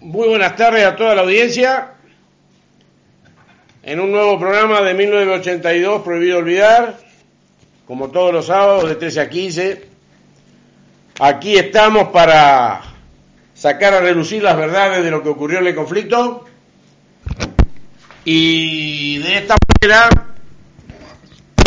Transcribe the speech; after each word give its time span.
Muy 0.00 0.28
buenas 0.28 0.56
tardes 0.56 0.82
a 0.86 0.96
toda 0.96 1.14
la 1.14 1.20
audiencia. 1.20 1.90
En 3.82 4.00
un 4.00 4.10
nuevo 4.10 4.38
programa 4.38 4.80
de 4.80 4.94
1982, 4.94 6.00
Prohibido 6.00 6.38
Olvidar, 6.38 6.98
como 7.86 8.08
todos 8.08 8.32
los 8.32 8.46
sábados 8.46 8.88
de 8.88 8.94
13 8.94 9.20
a 9.20 9.28
15. 9.28 9.88
Aquí 11.20 11.58
estamos 11.58 12.08
para 12.08 12.80
sacar 13.52 13.92
a 13.92 14.00
relucir 14.00 14.42
las 14.42 14.56
verdades 14.56 15.04
de 15.04 15.10
lo 15.10 15.22
que 15.22 15.28
ocurrió 15.28 15.58
en 15.58 15.66
el 15.66 15.74
conflicto 15.74 16.46
y 18.24 19.18
de 19.18 19.36
esta 19.36 19.54
manera 19.82 20.08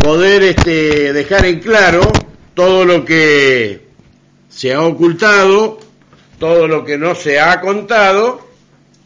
poder 0.03 0.41
este, 0.41 1.13
dejar 1.13 1.45
en 1.45 1.59
claro 1.59 2.01
todo 2.55 2.83
lo 2.83 3.05
que 3.05 3.89
se 4.49 4.73
ha 4.73 4.81
ocultado 4.81 5.82
todo 6.43 6.67
lo 6.67 6.83
que 6.83 6.97
no 6.97 7.15
se 7.15 7.39
ha 7.39 7.61
contado 7.61 8.45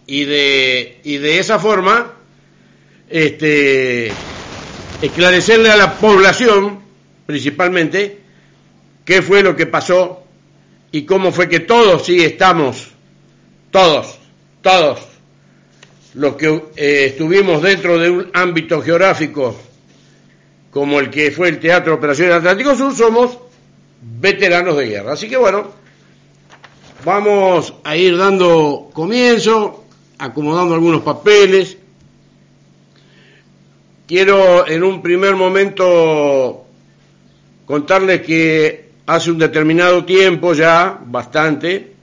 y 0.07 0.25
de, 0.25 1.01
y 1.04 1.18
de 1.18 1.37
esa 1.37 1.59
forma 1.59 2.15
este, 3.07 4.11
esclarecerle 5.04 5.69
a 5.69 5.78
la 5.78 6.00
población, 6.00 6.79
principalmente, 7.28 8.21
qué 9.05 9.21
fue 9.21 9.43
lo 9.43 9.55
que 9.55 9.68
pasó 9.68 10.23
y 10.92 11.04
cómo 11.04 11.31
fue 11.31 11.47
que 11.47 11.59
todos 11.59 12.07
sí 12.07 12.23
estamos, 12.23 12.87
todos, 13.69 14.17
todos, 14.64 15.01
los 16.15 16.37
que 16.37 16.47
eh, 16.75 17.06
estuvimos 17.11 17.61
dentro 17.61 18.00
de 18.00 18.09
un 18.09 18.31
ámbito 18.33 18.81
geográfico 18.81 19.56
como 20.71 21.00
el 21.00 21.11
que 21.11 21.29
fue 21.29 21.50
el 21.50 21.59
Teatro 21.59 21.93
Operaciones 21.93 22.33
Atlántico 22.33 22.75
Sur, 22.75 22.95
somos 22.95 23.37
veteranos 24.01 24.75
de 24.75 24.87
guerra. 24.87 25.14
Así 25.14 25.29
que 25.29 25.37
bueno, 25.37 25.86
Vamos 27.06 27.74
a 27.83 27.96
ir 27.96 28.18
dando 28.18 28.89
comienzo, 28.92 29.86
acomodando 30.18 30.74
algunos 30.74 31.01
papeles. 31.01 31.78
Quiero 34.08 34.67
en 34.67 34.84
un 34.84 35.02
primer 35.02 35.36
momento 35.36 36.66
contarles 37.66 38.22
que 38.22 38.90
hace 39.06 39.31
un 39.31 39.38
determinado 39.38 40.06
tiempo 40.06 40.53
ya, 40.53 41.00
bastante, 41.06 41.94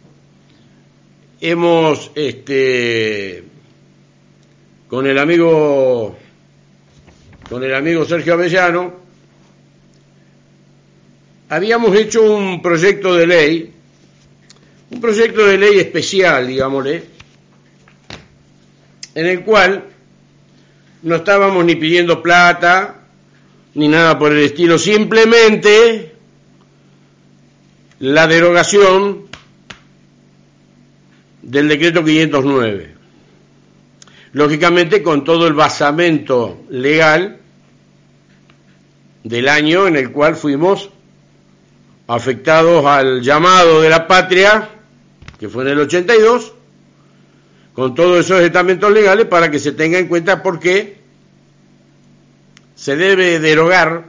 hemos, 1.41 2.12
este, 2.15 3.45
con 4.89 5.06
el 5.06 5.19
amigo, 5.19 6.17
con 7.48 7.65
el 7.65 7.75
amigo 7.75 8.05
Sergio 8.05 8.34
Avellano, 8.34 8.92
habíamos 11.48 11.97
hecho 11.97 12.22
un 12.22 12.62
proyecto 12.62 13.15
de 13.15 13.27
ley 13.27 13.73
un 14.95 15.00
proyecto 15.00 15.45
de 15.45 15.59
ley 15.59 15.81
especial, 15.81 16.47
digámosle, 16.47 17.03
en 19.17 19.27
el 19.27 19.42
cual 19.42 19.87
no 21.03 21.17
estábamos 21.17 21.64
ni 21.64 21.75
pidiendo 21.75 22.23
plata, 22.23 23.00
ni 23.75 23.89
nada 23.89 24.17
por 24.17 24.31
el 24.31 24.39
estilo, 24.45 24.78
simplemente 24.78 26.15
la 27.98 28.28
derogación 28.28 29.27
del 31.42 31.67
decreto 31.67 32.05
509. 32.05 32.95
Lógicamente 34.33 35.03
con 35.03 35.25
todo 35.25 35.48
el 35.48 35.55
basamento 35.55 36.62
legal 36.70 37.41
del 39.25 39.48
año 39.48 39.89
en 39.89 39.97
el 39.97 40.12
cual 40.12 40.37
fuimos 40.37 40.89
afectados 42.06 42.87
al 42.87 43.22
llamado 43.22 43.81
de 43.81 43.91
la 43.91 44.06
patria 44.06 44.70
que 45.45 45.50
fue 45.50 45.64
en 45.64 45.73
el 45.73 45.81
82, 45.81 46.55
con 47.75 47.95
todos 47.95 48.25
esos 48.25 48.41
estamentos 48.41 48.91
legales 48.91 49.27
para 49.27 49.50
que 49.50 49.59
se 49.59 49.73
tenga 49.73 49.98
en 49.98 50.09
cuenta 50.09 50.42
por 50.42 50.59
qué 50.59 50.97
se 52.75 52.97
debe 52.97 53.39
derogar, 53.41 54.06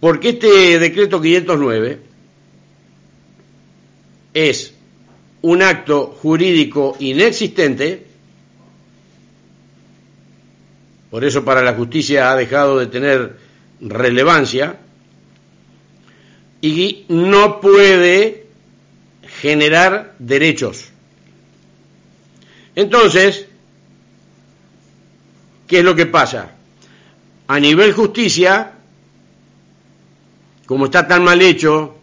porque 0.00 0.28
este 0.28 0.78
decreto 0.78 1.22
509 1.22 1.98
es 4.34 4.74
un 5.40 5.62
acto 5.62 6.14
jurídico 6.20 6.94
inexistente, 6.98 8.06
por 11.10 11.24
eso 11.24 11.42
para 11.42 11.62
la 11.62 11.72
justicia 11.72 12.30
ha 12.30 12.36
dejado 12.36 12.78
de 12.78 12.86
tener 12.88 13.38
relevancia, 13.80 14.78
y 16.60 17.06
no 17.08 17.62
puede 17.62 18.47
generar 19.40 20.14
derechos. 20.18 20.88
Entonces, 22.74 23.46
¿qué 25.66 25.78
es 25.78 25.84
lo 25.84 25.94
que 25.94 26.06
pasa? 26.06 26.52
A 27.46 27.60
nivel 27.60 27.92
justicia, 27.92 28.72
como 30.66 30.86
está 30.86 31.06
tan 31.06 31.24
mal 31.24 31.40
hecho, 31.40 31.96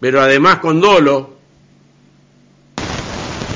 pero 0.00 0.20
además 0.20 0.58
con 0.58 0.80
dolo, 0.80 1.36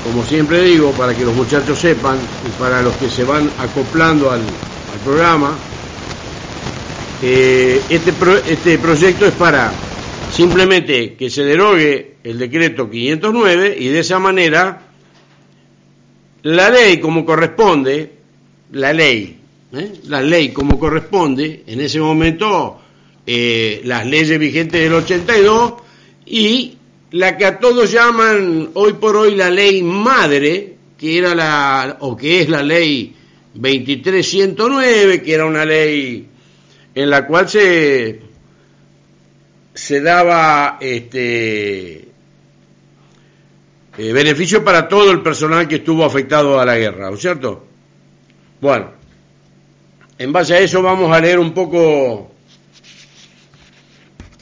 como 0.01 0.25
siempre 0.25 0.61
digo, 0.63 0.91
para 0.91 1.15
que 1.15 1.23
los 1.23 1.35
muchachos 1.35 1.79
sepan 1.79 2.17
y 2.41 2.49
para 2.51 2.81
los 2.81 2.95
que 2.95 3.09
se 3.09 3.23
van 3.23 3.53
acoplando 3.57 4.31
al, 4.31 4.45
programa, 5.03 5.59
eh, 7.21 7.85
este, 7.89 8.13
este 8.45 8.77
proyecto 8.77 9.25
es 9.25 9.33
para 9.33 9.82
simplemente 10.33 11.13
que 11.13 11.29
se 11.29 11.43
derogue 11.43 12.15
el 12.23 12.39
decreto 12.39 12.89
509 12.89 13.75
y 13.79 13.87
de 13.89 13.99
esa 13.99 14.17
manera 14.17 14.81
la 16.41 16.69
ley 16.69 16.99
como 16.99 17.23
corresponde, 17.23 18.13
la 18.71 18.91
ley, 18.93 19.39
¿eh? 19.73 19.93
la 20.07 20.21
ley 20.21 20.49
como 20.49 20.79
corresponde, 20.79 21.63
en 21.67 21.79
ese 21.79 21.99
momento 21.99 22.79
eh, 23.27 23.81
las 23.85 24.07
leyes 24.07 24.39
vigentes 24.39 24.81
del 24.81 24.93
82 24.93 25.73
y 26.25 26.77
la 27.11 27.37
que 27.37 27.45
a 27.45 27.59
todos 27.59 27.91
llaman 27.91 28.71
hoy 28.73 28.93
por 28.93 29.15
hoy 29.15 29.35
la 29.35 29.51
ley 29.51 29.83
madre, 29.83 30.73
que 30.97 31.19
era 31.19 31.35
la, 31.35 31.97
o 31.99 32.17
que 32.17 32.41
es 32.41 32.49
la 32.49 32.63
ley 32.63 33.13
2309, 33.53 35.21
que 35.21 35.33
era 35.33 35.45
una 35.45 35.63
ley 35.63 36.27
en 36.95 37.09
la 37.09 37.27
cual 37.27 37.47
se 37.47 38.19
se 39.73 40.01
daba 40.01 40.77
este 40.79 42.07
eh, 43.97 44.13
beneficio 44.13 44.63
para 44.63 44.87
todo 44.87 45.11
el 45.11 45.21
personal 45.21 45.67
que 45.67 45.75
estuvo 45.75 46.05
afectado 46.05 46.59
a 46.59 46.65
la 46.65 46.77
guerra, 46.77 47.09
¿no 47.09 47.15
es 47.15 47.21
cierto? 47.21 47.65
Bueno, 48.61 48.91
en 50.17 50.31
base 50.31 50.55
a 50.55 50.59
eso 50.59 50.81
vamos 50.81 51.11
a 51.15 51.19
leer 51.19 51.39
un 51.39 51.53
poco 51.53 52.31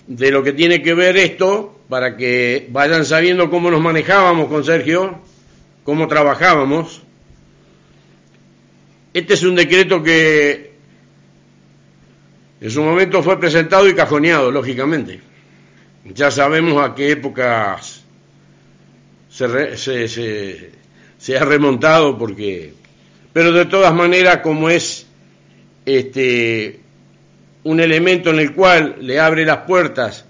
de 0.07 0.31
lo 0.31 0.43
que 0.43 0.53
tiene 0.53 0.81
que 0.81 0.93
ver 0.93 1.17
esto, 1.17 1.79
para 1.87 2.15
que 2.15 2.67
vayan 2.69 3.05
sabiendo 3.05 3.49
cómo 3.49 3.69
nos 3.71 3.81
manejábamos 3.81 4.47
con 4.47 4.63
Sergio, 4.63 5.19
cómo 5.83 6.07
trabajábamos. 6.07 7.01
Este 9.13 9.33
es 9.33 9.43
un 9.43 9.55
decreto 9.55 10.01
que 10.01 10.70
en 12.61 12.69
su 12.69 12.83
momento 12.83 13.23
fue 13.23 13.39
presentado 13.39 13.89
y 13.89 13.95
cajoneado, 13.95 14.51
lógicamente. 14.51 15.19
Ya 16.05 16.29
sabemos 16.29 16.81
a 16.83 16.93
qué 16.93 17.11
épocas 17.11 18.03
se, 19.29 20.07
se, 21.17 21.37
ha 21.37 21.43
remontado, 21.43 22.15
porque. 22.19 22.75
Pero 23.33 23.51
de 23.51 23.65
todas 23.65 23.91
maneras, 23.93 24.37
como 24.37 24.69
es 24.69 25.07
este 25.85 26.79
un 27.63 27.79
elemento 27.79 28.29
en 28.29 28.39
el 28.39 28.53
cual 28.53 28.97
le 29.01 29.19
abre 29.19 29.43
las 29.43 29.59
puertas 29.59 30.25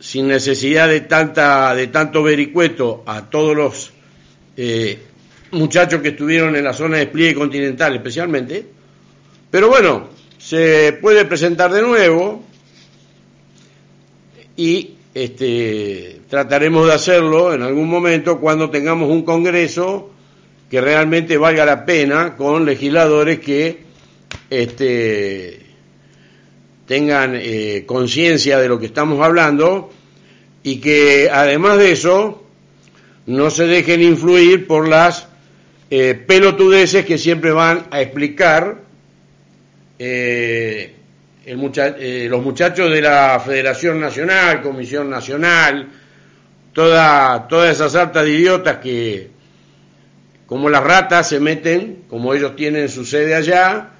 sin 0.00 0.28
necesidad 0.28 0.88
de 0.88 1.02
tanta 1.02 1.74
de 1.74 1.86
tanto 1.86 2.22
vericueto 2.22 3.02
a 3.06 3.28
todos 3.28 3.56
los 3.56 3.92
eh, 4.56 4.98
muchachos 5.52 6.00
que 6.00 6.08
estuvieron 6.08 6.56
en 6.56 6.64
la 6.64 6.72
zona 6.72 6.96
de 6.96 7.04
despliegue 7.04 7.34
continental 7.34 7.94
especialmente 7.94 8.66
pero 9.50 9.68
bueno 9.68 10.17
se 10.38 10.92
puede 11.00 11.24
presentar 11.24 11.72
de 11.72 11.82
nuevo 11.82 12.42
y 14.56 14.94
este, 15.14 16.20
trataremos 16.28 16.86
de 16.86 16.94
hacerlo 16.94 17.52
en 17.52 17.62
algún 17.62 17.88
momento 17.88 18.38
cuando 18.38 18.70
tengamos 18.70 19.10
un 19.10 19.22
congreso 19.22 20.10
que 20.70 20.80
realmente 20.80 21.36
valga 21.38 21.64
la 21.64 21.84
pena 21.84 22.36
con 22.36 22.64
legisladores 22.64 23.40
que 23.40 23.78
este, 24.50 25.60
tengan 26.86 27.34
eh, 27.34 27.84
conciencia 27.86 28.58
de 28.58 28.68
lo 28.68 28.78
que 28.78 28.86
estamos 28.86 29.20
hablando 29.20 29.90
y 30.62 30.80
que 30.80 31.30
además 31.32 31.78
de 31.78 31.92
eso 31.92 32.44
no 33.26 33.50
se 33.50 33.66
dejen 33.66 34.02
influir 34.02 34.66
por 34.66 34.88
las 34.88 35.28
eh, 35.90 36.14
pelotudeces 36.14 37.04
que 37.04 37.18
siempre 37.18 37.50
van 37.50 37.86
a 37.90 38.00
explicar 38.00 38.87
eh, 39.98 40.94
eh, 41.44 42.26
los 42.30 42.42
muchachos 42.42 42.90
de 42.90 43.02
la 43.02 43.40
Federación 43.40 44.00
Nacional, 44.00 44.62
Comisión 44.62 45.10
Nacional, 45.10 45.88
toda, 46.72 47.48
todas 47.48 47.74
esas 47.74 47.94
altas 47.94 48.24
de 48.24 48.32
idiotas 48.32 48.76
que, 48.78 49.30
como 50.46 50.68
las 50.68 50.84
ratas, 50.84 51.28
se 51.28 51.40
meten, 51.40 52.04
como 52.08 52.32
ellos 52.34 52.54
tienen 52.54 52.88
su 52.88 53.04
sede 53.04 53.34
allá, 53.34 53.90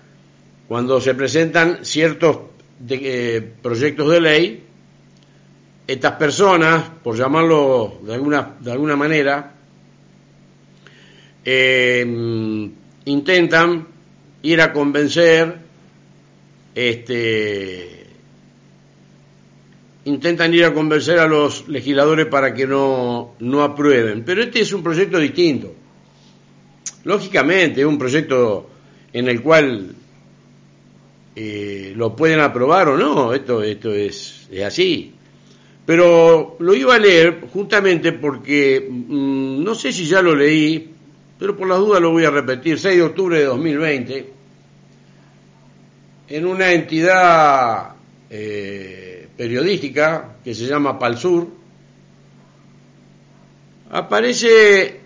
cuando 0.68 1.00
se 1.00 1.14
presentan 1.14 1.84
ciertos 1.84 2.38
eh, 2.88 3.52
proyectos 3.62 4.10
de 4.10 4.20
ley, 4.20 4.64
estas 5.86 6.12
personas, 6.12 6.84
por 7.02 7.16
llamarlo 7.16 8.00
de 8.04 8.14
alguna, 8.14 8.56
de 8.60 8.72
alguna 8.72 8.94
manera, 8.94 9.54
intentan 13.06 13.86
ir 14.42 14.60
a 14.60 14.72
convencer, 14.72 15.67
este, 16.78 18.06
intentan 20.04 20.54
ir 20.54 20.64
a 20.64 20.72
convencer 20.72 21.18
a 21.18 21.26
los 21.26 21.68
legisladores 21.68 22.26
para 22.26 22.54
que 22.54 22.68
no, 22.68 23.34
no 23.40 23.62
aprueben. 23.64 24.22
Pero 24.24 24.42
este 24.44 24.60
es 24.60 24.72
un 24.72 24.84
proyecto 24.84 25.18
distinto. 25.18 25.74
Lógicamente, 27.02 27.80
es 27.80 27.86
un 27.86 27.98
proyecto 27.98 28.70
en 29.12 29.28
el 29.28 29.42
cual 29.42 29.92
eh, 31.34 31.94
lo 31.96 32.14
pueden 32.14 32.38
aprobar 32.38 32.90
o 32.90 32.96
no, 32.96 33.34
esto, 33.34 33.60
esto 33.64 33.92
es, 33.92 34.46
es, 34.48 34.62
así. 34.62 35.14
Pero 35.84 36.56
lo 36.60 36.74
iba 36.74 36.94
a 36.94 36.98
leer 37.00 37.40
justamente 37.52 38.12
porque 38.12 38.86
mm, 38.88 39.64
no 39.64 39.74
sé 39.74 39.92
si 39.92 40.06
ya 40.06 40.22
lo 40.22 40.36
leí, 40.36 40.92
pero 41.40 41.56
por 41.56 41.66
las 41.66 41.78
dudas 41.78 42.00
lo 42.00 42.12
voy 42.12 42.24
a 42.24 42.30
repetir. 42.30 42.78
6 42.78 42.96
de 42.96 43.02
octubre 43.02 43.38
de 43.38 43.46
2020, 43.46 44.37
en 46.28 46.46
una 46.46 46.72
entidad 46.72 47.94
eh, 48.30 49.28
periodística 49.36 50.36
que 50.44 50.54
se 50.54 50.66
llama 50.66 50.98
Palsur, 50.98 51.48
aparece 53.90 55.00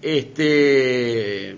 este 0.00 1.56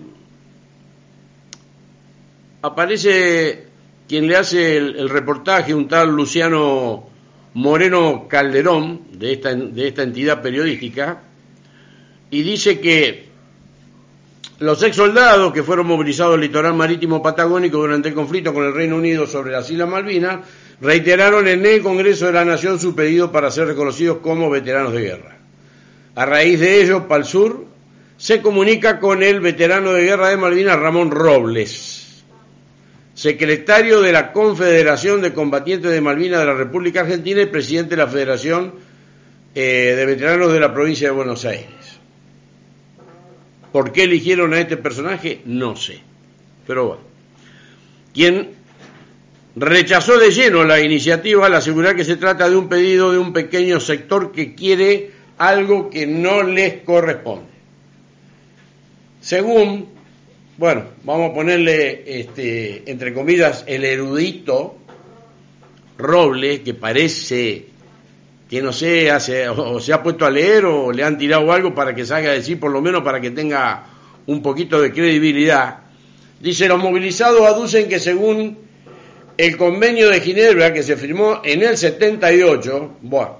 aparece 2.61 3.67
quien 4.07 4.27
le 4.27 4.37
hace 4.37 4.77
el, 4.77 5.09
reportaje, 5.09 5.73
un 5.73 5.87
tal 5.87 6.09
Luciano 6.09 7.07
Moreno 7.53 8.27
Calderón, 8.27 9.01
de 9.11 9.33
esta, 9.33 9.53
de 9.53 9.87
esta 9.87 10.03
entidad 10.03 10.41
periodística, 10.41 11.23
y 12.29 12.41
dice 12.41 12.79
que 12.79 13.26
los 14.59 14.81
ex 14.81 14.95
soldados 14.95 15.53
que 15.53 15.61
fueron 15.61 15.85
movilizados 15.85 16.33
al 16.33 16.41
litoral 16.41 16.73
marítimo 16.73 17.21
patagónico 17.21 17.77
durante 17.77 18.09
el 18.09 18.15
conflicto 18.15 18.53
con 18.53 18.65
el 18.65 18.73
Reino 18.73 18.95
Unido 18.95 19.27
sobre 19.27 19.51
las 19.51 19.69
Islas 19.69 19.87
Malvinas 19.87 20.39
reiteraron 20.81 21.47
en 21.47 21.65
el 21.65 21.81
Congreso 21.81 22.25
de 22.25 22.33
la 22.33 22.45
Nación 22.45 22.79
su 22.79 22.95
pedido 22.95 23.31
para 23.31 23.51
ser 23.51 23.67
reconocidos 23.67 24.17
como 24.17 24.49
veteranos 24.49 24.93
de 24.93 25.01
guerra. 25.01 25.37
A 26.15 26.25
raíz 26.25 26.59
de 26.59 26.81
ello, 26.81 27.07
Palsur 27.07 27.65
se 28.17 28.41
comunica 28.41 28.99
con 28.99 29.21
el 29.21 29.39
veterano 29.39 29.93
de 29.93 30.03
guerra 30.03 30.29
de 30.29 30.37
Malvinas, 30.37 30.79
Ramón 30.79 31.11
Robles, 31.11 32.23
secretario 33.13 34.01
de 34.01 34.11
la 34.11 34.31
Confederación 34.31 35.21
de 35.21 35.33
Combatientes 35.33 35.91
de 35.91 36.01
Malvinas 36.01 36.39
de 36.39 36.45
la 36.47 36.53
República 36.55 37.01
Argentina 37.01 37.43
y 37.43 37.45
presidente 37.45 37.91
de 37.91 37.97
la 37.97 38.07
Federación 38.07 38.73
eh, 39.53 39.93
de 39.95 40.05
Veteranos 40.07 40.51
de 40.51 40.59
la 40.59 40.73
provincia 40.73 41.09
de 41.09 41.15
Buenos 41.15 41.45
Aires. 41.45 41.76
¿Por 43.71 43.91
qué 43.91 44.03
eligieron 44.03 44.53
a 44.53 44.59
este 44.59 44.77
personaje? 44.77 45.41
No 45.45 45.75
sé. 45.75 45.99
Pero 46.65 46.87
bueno. 46.87 47.01
Quien 48.13 48.51
rechazó 49.55 50.17
de 50.17 50.31
lleno 50.31 50.63
la 50.63 50.79
iniciativa 50.79 51.45
al 51.45 51.55
asegurar 51.55 51.95
que 51.95 52.03
se 52.03 52.15
trata 52.15 52.49
de 52.49 52.55
un 52.55 52.69
pedido 52.69 53.11
de 53.11 53.17
un 53.17 53.33
pequeño 53.33 53.79
sector 53.79 54.31
que 54.31 54.55
quiere 54.55 55.11
algo 55.37 55.89
que 55.89 56.07
no 56.07 56.43
les 56.43 56.81
corresponde. 56.83 57.47
Según 59.21 59.97
bueno, 60.57 60.85
vamos 61.03 61.29
a 61.29 61.33
ponerle, 61.35 62.19
este, 62.19 62.89
entre 62.89 63.13
comillas, 63.13 63.63
el 63.67 63.85
erudito 63.85 64.75
Robles, 65.99 66.61
que 66.61 66.73
parece 66.73 67.67
que 68.49 68.61
no 68.61 68.71
sé, 68.71 69.11
hace, 69.11 69.49
o 69.49 69.79
se 69.79 69.93
ha 69.93 70.01
puesto 70.01 70.25
a 70.25 70.31
leer 70.31 70.65
o 70.65 70.91
le 70.91 71.03
han 71.03 71.17
tirado 71.17 71.51
algo 71.51 71.75
para 71.75 71.93
que 71.93 72.05
salga 72.05 72.29
a 72.31 72.33
decir, 72.33 72.59
por 72.59 72.71
lo 72.71 72.81
menos 72.81 73.03
para 73.03 73.19
que 73.19 73.31
tenga 73.31 73.85
un 74.25 74.41
poquito 74.41 74.81
de 74.81 74.91
credibilidad. 74.91 75.79
Dice, 76.39 76.67
los 76.67 76.81
movilizados 76.81 77.41
aducen 77.41 77.89
que 77.89 77.99
según 77.99 78.57
el 79.37 79.57
convenio 79.57 80.09
de 80.09 80.21
Ginebra 80.21 80.73
que 80.73 80.83
se 80.83 80.95
firmó 80.95 81.41
en 81.43 81.63
el 81.63 81.77
78, 81.77 82.97
bueno, 83.01 83.37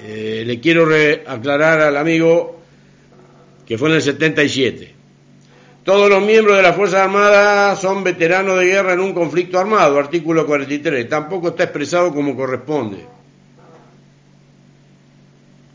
eh, 0.00 0.44
le 0.46 0.60
quiero 0.60 0.88
aclarar 1.26 1.80
al 1.80 1.96
amigo 1.96 2.60
que 3.66 3.76
fue 3.76 3.88
en 3.88 3.96
el 3.96 4.02
77. 4.02 4.94
Todos 5.82 6.10
los 6.10 6.22
miembros 6.22 6.56
de 6.56 6.62
las 6.62 6.76
Fuerzas 6.76 7.00
Armadas 7.00 7.80
son 7.80 8.04
veteranos 8.04 8.58
de 8.58 8.66
guerra 8.66 8.92
en 8.92 9.00
un 9.00 9.12
conflicto 9.12 9.58
armado, 9.58 9.98
artículo 9.98 10.46
43. 10.46 11.08
Tampoco 11.08 11.48
está 11.48 11.64
expresado 11.64 12.12
como 12.14 12.36
corresponde. 12.36 13.17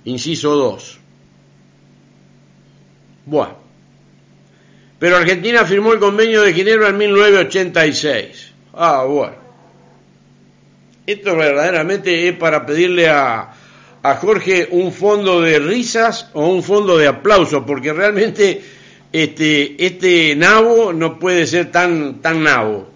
Inciso 0.05 0.55
2. 0.55 0.99
Bueno. 3.25 3.57
Pero 4.99 5.17
Argentina 5.17 5.65
firmó 5.65 5.93
el 5.93 5.99
convenio 5.99 6.41
de 6.41 6.53
Ginebra 6.53 6.89
en 6.89 6.97
1986. 6.97 8.51
Ah, 8.73 9.03
bueno. 9.07 9.35
Esto 11.05 11.35
verdaderamente 11.35 12.29
es 12.29 12.37
para 12.37 12.65
pedirle 12.65 13.09
a, 13.09 13.51
a 14.01 14.15
Jorge 14.15 14.67
un 14.71 14.91
fondo 14.93 15.41
de 15.41 15.59
risas 15.59 16.29
o 16.33 16.47
un 16.47 16.63
fondo 16.63 16.97
de 16.97 17.07
aplausos, 17.07 17.63
porque 17.65 17.91
realmente 17.91 18.61
este, 19.11 19.85
este 19.85 20.35
nabo 20.35 20.91
no 20.91 21.19
puede 21.19 21.45
ser 21.47 21.71
tan, 21.71 22.21
tan 22.21 22.43
nabo. 22.43 22.89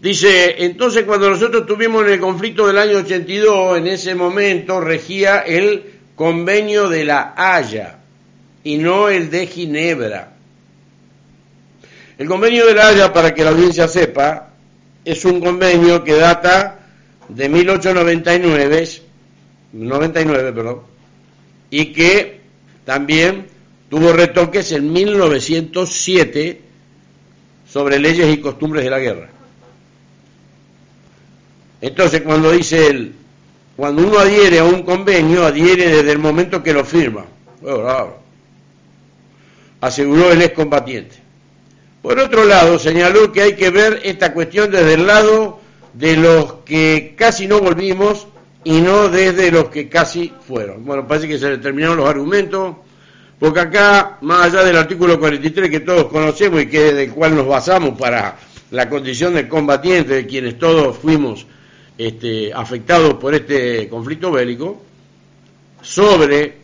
Dice, 0.00 0.56
entonces 0.64 1.04
cuando 1.04 1.30
nosotros 1.30 1.66
tuvimos 1.66 2.04
en 2.04 2.12
el 2.14 2.20
conflicto 2.20 2.66
del 2.66 2.78
año 2.78 2.98
82, 2.98 3.78
en 3.78 3.86
ese 3.86 4.14
momento 4.14 4.80
regía 4.80 5.38
el 5.38 5.93
convenio 6.14 6.88
de 6.88 7.04
la 7.04 7.34
Haya 7.36 7.98
y 8.62 8.78
no 8.78 9.08
el 9.08 9.30
de 9.30 9.46
Ginebra. 9.46 10.32
El 12.16 12.28
convenio 12.28 12.66
de 12.66 12.74
la 12.74 12.88
Haya, 12.88 13.12
para 13.12 13.34
que 13.34 13.44
la 13.44 13.50
audiencia 13.50 13.88
sepa, 13.88 14.50
es 15.04 15.24
un 15.24 15.40
convenio 15.40 16.02
que 16.04 16.14
data 16.14 16.78
de 17.28 17.48
1899, 17.48 18.88
99, 19.72 20.52
perdón, 20.52 20.80
y 21.70 21.86
que 21.92 22.40
también 22.84 23.46
tuvo 23.90 24.12
retoques 24.12 24.72
en 24.72 24.92
1907 24.92 26.60
sobre 27.68 27.98
leyes 27.98 28.32
y 28.32 28.40
costumbres 28.40 28.84
de 28.84 28.90
la 28.90 28.98
guerra. 28.98 29.28
Entonces, 31.80 32.22
cuando 32.22 32.52
dice 32.52 32.86
él, 32.86 33.14
cuando 33.76 34.06
uno 34.06 34.18
adhiere 34.18 34.60
a 34.60 34.64
un 34.64 34.82
convenio, 34.82 35.44
adhiere 35.44 35.88
desde 35.88 36.12
el 36.12 36.18
momento 36.18 36.62
que 36.62 36.72
lo 36.72 36.84
firma. 36.84 37.24
Aseguró 39.80 40.32
el 40.32 40.42
excombatiente. 40.42 41.16
Por 42.02 42.18
otro 42.18 42.44
lado, 42.44 42.78
señaló 42.78 43.32
que 43.32 43.42
hay 43.42 43.54
que 43.54 43.70
ver 43.70 44.00
esta 44.04 44.32
cuestión 44.32 44.70
desde 44.70 44.94
el 44.94 45.06
lado 45.06 45.60
de 45.94 46.16
los 46.16 46.54
que 46.64 47.14
casi 47.16 47.46
no 47.46 47.60
volvimos 47.60 48.26
y 48.62 48.80
no 48.80 49.08
desde 49.08 49.50
los 49.50 49.68
que 49.70 49.88
casi 49.88 50.32
fueron. 50.46 50.84
Bueno, 50.84 51.06
parece 51.08 51.28
que 51.28 51.38
se 51.38 51.50
determinaron 51.50 51.96
los 51.96 52.08
argumentos 52.08 52.76
porque 53.38 53.60
acá, 53.60 54.18
más 54.20 54.46
allá 54.46 54.64
del 54.64 54.76
artículo 54.76 55.18
43 55.18 55.68
que 55.68 55.80
todos 55.80 56.04
conocemos 56.06 56.62
y 56.62 56.66
que 56.66 56.92
del 56.92 57.10
cual 57.10 57.34
nos 57.34 57.46
basamos 57.46 57.98
para 57.98 58.36
la 58.70 58.88
condición 58.88 59.34
de 59.34 59.48
combatiente 59.48 60.14
de 60.14 60.26
quienes 60.26 60.58
todos 60.58 60.96
fuimos 60.96 61.46
este, 61.96 62.52
afectados 62.52 63.14
por 63.14 63.34
este 63.34 63.88
conflicto 63.88 64.32
bélico, 64.32 64.82
sobre 65.80 66.58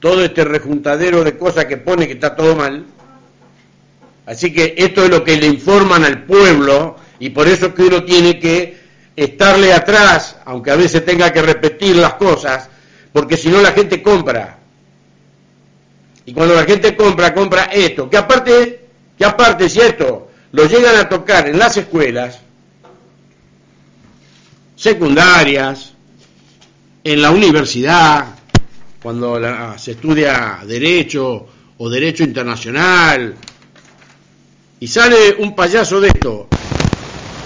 todo 0.00 0.24
este 0.24 0.44
rejuntadero 0.44 1.22
de 1.22 1.38
cosas 1.38 1.66
que 1.66 1.76
pone 1.76 2.06
que 2.06 2.14
está 2.14 2.34
todo 2.34 2.56
mal. 2.56 2.84
Así 4.26 4.52
que 4.52 4.74
esto 4.76 5.04
es 5.04 5.10
lo 5.10 5.22
que 5.22 5.36
le 5.36 5.46
informan 5.46 6.04
al 6.04 6.24
pueblo 6.24 6.96
y 7.18 7.30
por 7.30 7.46
eso 7.46 7.66
es 7.66 7.74
que 7.74 7.82
uno 7.82 8.04
tiene 8.04 8.38
que 8.38 8.80
estarle 9.14 9.72
atrás, 9.72 10.36
aunque 10.44 10.70
a 10.70 10.76
veces 10.76 11.04
tenga 11.04 11.32
que 11.32 11.42
repetir 11.42 11.96
las 11.96 12.14
cosas, 12.14 12.68
porque 13.12 13.36
si 13.36 13.48
no 13.48 13.60
la 13.60 13.72
gente 13.72 14.02
compra. 14.02 14.58
Y 16.24 16.32
cuando 16.32 16.54
la 16.54 16.64
gente 16.64 16.96
compra, 16.96 17.34
compra 17.34 17.64
esto, 17.64 18.08
que 18.08 18.16
aparte, 18.16 18.86
que 19.18 19.24
aparte, 19.24 19.68
cierto, 19.68 20.30
lo 20.52 20.66
llegan 20.66 20.96
a 20.96 21.08
tocar 21.08 21.48
en 21.48 21.58
las 21.58 21.76
escuelas 21.76 22.40
secundarias, 24.82 25.92
en 27.04 27.22
la 27.22 27.30
universidad, 27.30 28.34
cuando 29.00 29.38
se 29.78 29.92
estudia 29.92 30.58
derecho 30.66 31.46
o 31.78 31.88
derecho 31.88 32.24
internacional, 32.24 33.32
y 34.80 34.88
sale 34.88 35.36
un 35.38 35.54
payaso 35.54 36.00
de 36.00 36.08
esto 36.08 36.48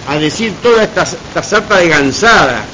a 0.09 0.17
decir 0.17 0.55
toda 0.63 0.85
esta, 0.85 1.03
esta 1.03 1.43
sarta 1.43 1.77
de 1.77 1.89
gansadas 1.89 2.65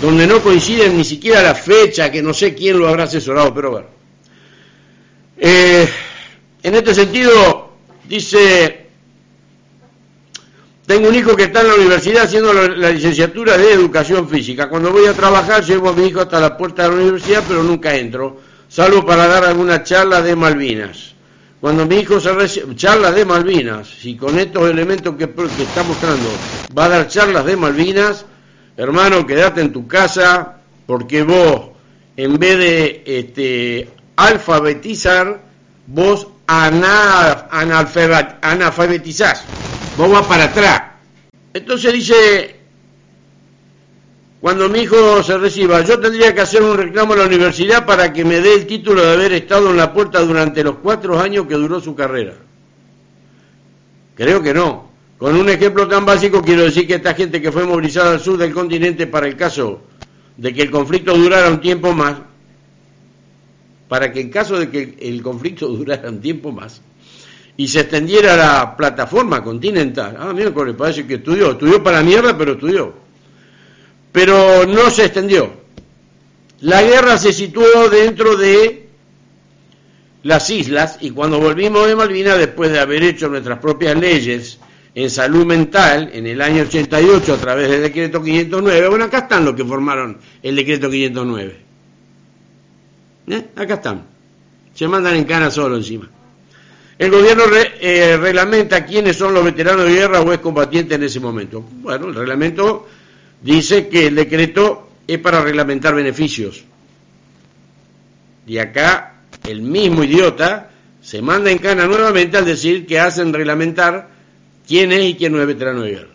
donde 0.00 0.26
no 0.26 0.42
coinciden 0.42 0.96
ni 0.96 1.04
siquiera 1.04 1.42
la 1.42 1.54
fecha, 1.54 2.10
que 2.10 2.22
no 2.22 2.32
sé 2.32 2.54
quién 2.54 2.78
lo 2.78 2.88
habrá 2.88 3.04
asesorado, 3.04 3.52
pero 3.52 3.70
bueno. 3.70 3.88
Eh, 5.36 5.86
en 6.62 6.74
este 6.74 6.94
sentido, 6.94 7.74
dice, 8.08 8.83
tengo 10.86 11.08
un 11.08 11.14
hijo 11.14 11.34
que 11.34 11.44
está 11.44 11.62
en 11.62 11.68
la 11.68 11.76
universidad 11.76 12.24
haciendo 12.24 12.52
la 12.52 12.90
licenciatura 12.90 13.56
de 13.56 13.72
educación 13.72 14.28
física. 14.28 14.68
Cuando 14.68 14.92
voy 14.92 15.06
a 15.06 15.14
trabajar 15.14 15.64
llevo 15.64 15.88
a 15.88 15.94
mi 15.94 16.06
hijo 16.06 16.20
hasta 16.20 16.40
la 16.40 16.58
puerta 16.58 16.82
de 16.82 16.90
la 16.90 16.96
universidad, 16.96 17.42
pero 17.48 17.62
nunca 17.62 17.96
entro, 17.96 18.38
salvo 18.68 19.06
para 19.06 19.26
dar 19.26 19.44
alguna 19.44 19.82
charla 19.82 20.20
de 20.20 20.36
Malvinas. 20.36 21.14
Cuando 21.58 21.86
mi 21.86 21.96
hijo 21.96 22.20
se 22.20 22.32
recibe, 22.32 22.76
charla 22.76 23.10
de 23.10 23.24
Malvinas, 23.24 23.88
si 23.88 24.14
con 24.14 24.38
estos 24.38 24.68
elementos 24.68 25.16
que, 25.16 25.30
que 25.30 25.62
está 25.62 25.82
mostrando 25.82 26.28
va 26.76 26.84
a 26.84 26.90
dar 26.90 27.08
charlas 27.08 27.46
de 27.46 27.56
Malvinas, 27.56 28.26
hermano, 28.76 29.26
quédate 29.26 29.62
en 29.62 29.72
tu 29.72 29.86
casa, 29.86 30.56
porque 30.84 31.22
vos, 31.22 31.70
en 32.18 32.38
vez 32.38 32.58
de 32.58 33.02
este, 33.06 33.88
alfabetizar, 34.16 35.40
vos 35.86 36.26
analfabetizás, 36.46 39.46
vas 39.96 40.26
para 40.26 40.44
atrás. 40.44 40.82
Entonces 41.52 41.92
dice, 41.92 42.56
cuando 44.40 44.68
mi 44.68 44.80
hijo 44.80 45.22
se 45.22 45.38
reciba, 45.38 45.82
yo 45.82 45.98
tendría 46.00 46.34
que 46.34 46.40
hacer 46.40 46.62
un 46.62 46.76
reclamo 46.76 47.12
a 47.14 47.18
la 47.18 47.26
universidad 47.26 47.86
para 47.86 48.12
que 48.12 48.24
me 48.24 48.40
dé 48.40 48.54
el 48.54 48.66
título 48.66 49.04
de 49.04 49.12
haber 49.12 49.32
estado 49.32 49.70
en 49.70 49.76
la 49.76 49.92
puerta 49.92 50.20
durante 50.20 50.64
los 50.64 50.76
cuatro 50.76 51.18
años 51.20 51.46
que 51.46 51.54
duró 51.54 51.80
su 51.80 51.94
carrera. 51.94 52.34
Creo 54.16 54.42
que 54.42 54.54
no. 54.54 54.92
Con 55.18 55.36
un 55.36 55.48
ejemplo 55.48 55.86
tan 55.86 56.04
básico 56.04 56.42
quiero 56.42 56.62
decir 56.62 56.86
que 56.86 56.96
esta 56.96 57.14
gente 57.14 57.40
que 57.40 57.52
fue 57.52 57.64
movilizada 57.64 58.12
al 58.12 58.20
sur 58.20 58.36
del 58.36 58.52
continente 58.52 59.06
para 59.06 59.28
el 59.28 59.36
caso 59.36 59.80
de 60.36 60.52
que 60.52 60.62
el 60.62 60.70
conflicto 60.70 61.16
durara 61.16 61.48
un 61.48 61.60
tiempo 61.60 61.92
más, 61.92 62.16
para 63.88 64.12
que 64.12 64.20
en 64.20 64.30
caso 64.30 64.58
de 64.58 64.70
que 64.70 64.96
el 65.00 65.22
conflicto 65.22 65.68
durara 65.68 66.10
un 66.10 66.20
tiempo 66.20 66.50
más 66.50 66.82
y 67.56 67.68
se 67.68 67.80
extendiera 67.80 68.36
la 68.36 68.76
plataforma 68.76 69.42
continental, 69.42 70.16
ah, 70.18 70.32
mira, 70.32 70.52
parece 70.52 71.06
que 71.06 71.14
estudió, 71.14 71.52
estudió 71.52 71.82
para 71.82 72.02
mierda, 72.02 72.36
pero 72.36 72.52
estudió, 72.52 72.94
pero 74.10 74.66
no 74.66 74.90
se 74.90 75.04
extendió. 75.04 75.64
La 76.60 76.82
guerra 76.82 77.18
se 77.18 77.32
situó 77.32 77.88
dentro 77.90 78.36
de 78.36 78.88
las 80.22 80.48
islas 80.50 80.98
y 81.00 81.10
cuando 81.10 81.38
volvimos 81.38 81.86
de 81.86 81.94
Malvinas, 81.94 82.38
después 82.38 82.72
de 82.72 82.80
haber 82.80 83.02
hecho 83.02 83.28
nuestras 83.28 83.58
propias 83.58 83.96
leyes, 83.96 84.58
en 84.94 85.10
salud 85.10 85.44
mental 85.44 86.10
en 86.12 86.26
el 86.26 86.40
año 86.40 86.62
88 86.62 87.34
a 87.34 87.36
través 87.36 87.68
del 87.68 87.82
decreto 87.82 88.22
509. 88.22 88.88
Bueno, 88.88 89.04
acá 89.04 89.18
están 89.18 89.44
los 89.44 89.54
que 89.54 89.64
formaron 89.64 90.18
el 90.42 90.56
decreto 90.56 90.88
509. 90.88 91.56
¿Eh? 93.26 93.46
Acá 93.56 93.74
están. 93.74 94.02
Se 94.72 94.86
mandan 94.86 95.16
en 95.16 95.24
cana 95.24 95.50
solo 95.50 95.76
encima. 95.76 96.08
El 96.98 97.10
gobierno 97.10 97.44
eh, 97.80 98.16
reglamenta 98.16 98.84
quiénes 98.84 99.16
son 99.16 99.34
los 99.34 99.44
veteranos 99.44 99.86
de 99.86 99.94
guerra 99.94 100.20
o 100.20 100.32
excombatientes 100.32 100.96
en 100.96 101.02
ese 101.02 101.18
momento. 101.18 101.60
Bueno, 101.60 102.08
el 102.08 102.14
reglamento 102.14 102.86
dice 103.42 103.88
que 103.88 104.06
el 104.06 104.14
decreto 104.14 104.88
es 105.06 105.18
para 105.18 105.42
reglamentar 105.42 105.94
beneficios. 105.94 106.64
Y 108.46 108.58
acá 108.58 109.14
el 109.44 109.62
mismo 109.62 110.04
idiota 110.04 110.70
se 111.02 111.20
manda 111.20 111.50
en 111.50 111.58
cana 111.58 111.86
nuevamente 111.86 112.36
al 112.36 112.44
decir 112.44 112.86
que 112.86 113.00
hacen 113.00 113.32
reglamentar 113.32 114.08
quién 114.66 114.92
es 114.92 115.04
y 115.04 115.14
quién 115.16 115.32
no 115.32 115.40
es 115.40 115.46
veterano 115.46 115.82
de 115.82 115.90
guerra. 115.90 116.14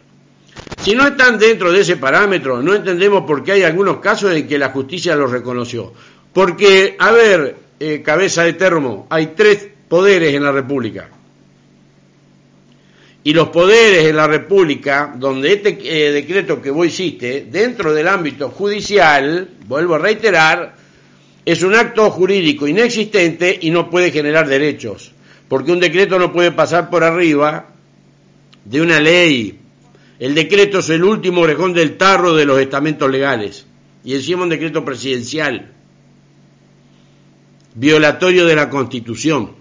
Si 0.81 0.95
no 0.95 1.05
están 1.07 1.38
dentro 1.38 1.71
de 1.71 1.81
ese 1.81 1.98
parámetro, 1.98 2.62
no 2.62 2.74
entendemos 2.74 3.25
por 3.25 3.43
qué 3.43 3.51
hay 3.53 3.63
algunos 3.63 3.98
casos 3.98 4.33
en 4.33 4.48
que 4.48 4.57
la 4.57 4.69
justicia 4.69 5.15
los 5.15 5.29
reconoció. 5.29 5.93
Porque, 6.31 6.95
a 6.98 7.12
ver, 7.12 7.57
eh, 7.79 8.01
cabeza 8.01 8.43
de 8.43 8.53
termo, 8.53 9.07
hay 9.09 9.33
tres 9.36 9.69
poderes 9.89 10.34
en 10.34 10.43
la 10.43 10.51
República. 10.51 11.10
Y 13.24 13.34
los 13.34 13.50
poderes 13.50 14.05
en 14.05 14.15
la 14.15 14.27
República, 14.27 15.13
donde 15.17 15.51
este 15.51 15.77
eh, 15.84 16.12
decreto 16.12 16.62
que 16.62 16.72
vos 16.72 16.88
hiciste, 16.88 17.48
dentro 17.51 17.93
del 17.93 18.08
ámbito 18.08 18.50
judicial, 18.50 19.50
vuelvo 19.67 19.96
a 19.96 20.00
reiterar, 20.00 20.75
es 21.43 21.63
un 21.63 21.75
acto 21.75 22.10
jurídico 22.12 22.67
inexistente 22.67 23.58
y 23.62 23.72
no 23.72 23.89
puede 23.89 24.12
generar 24.12 24.48
derechos. 24.48 25.12
Porque 25.50 25.72
un 25.72 25.79
decreto 25.79 26.17
no 26.17 26.31
puede 26.31 26.51
pasar 26.51 26.89
por 26.89 27.03
arriba 27.03 27.67
de 28.63 28.81
una 28.81 29.00
ley. 29.00 29.60
El 30.19 30.36
decreto 30.36 30.79
es 30.79 30.89
el 30.89 31.03
último 31.03 31.41
orejón 31.41 31.74
del 31.74 31.98
tarro 31.98 32.34
de 32.36 32.46
los 32.46 32.60
estamentos 32.60 33.10
legales. 33.10 33.65
Y 34.03 34.15
encima 34.15 34.43
un 34.43 34.50
decreto 34.50 34.86
presidencial, 34.86 35.74
violatorio 37.75 38.46
de 38.46 38.55
la 38.55 38.69
Constitución. 38.69 39.59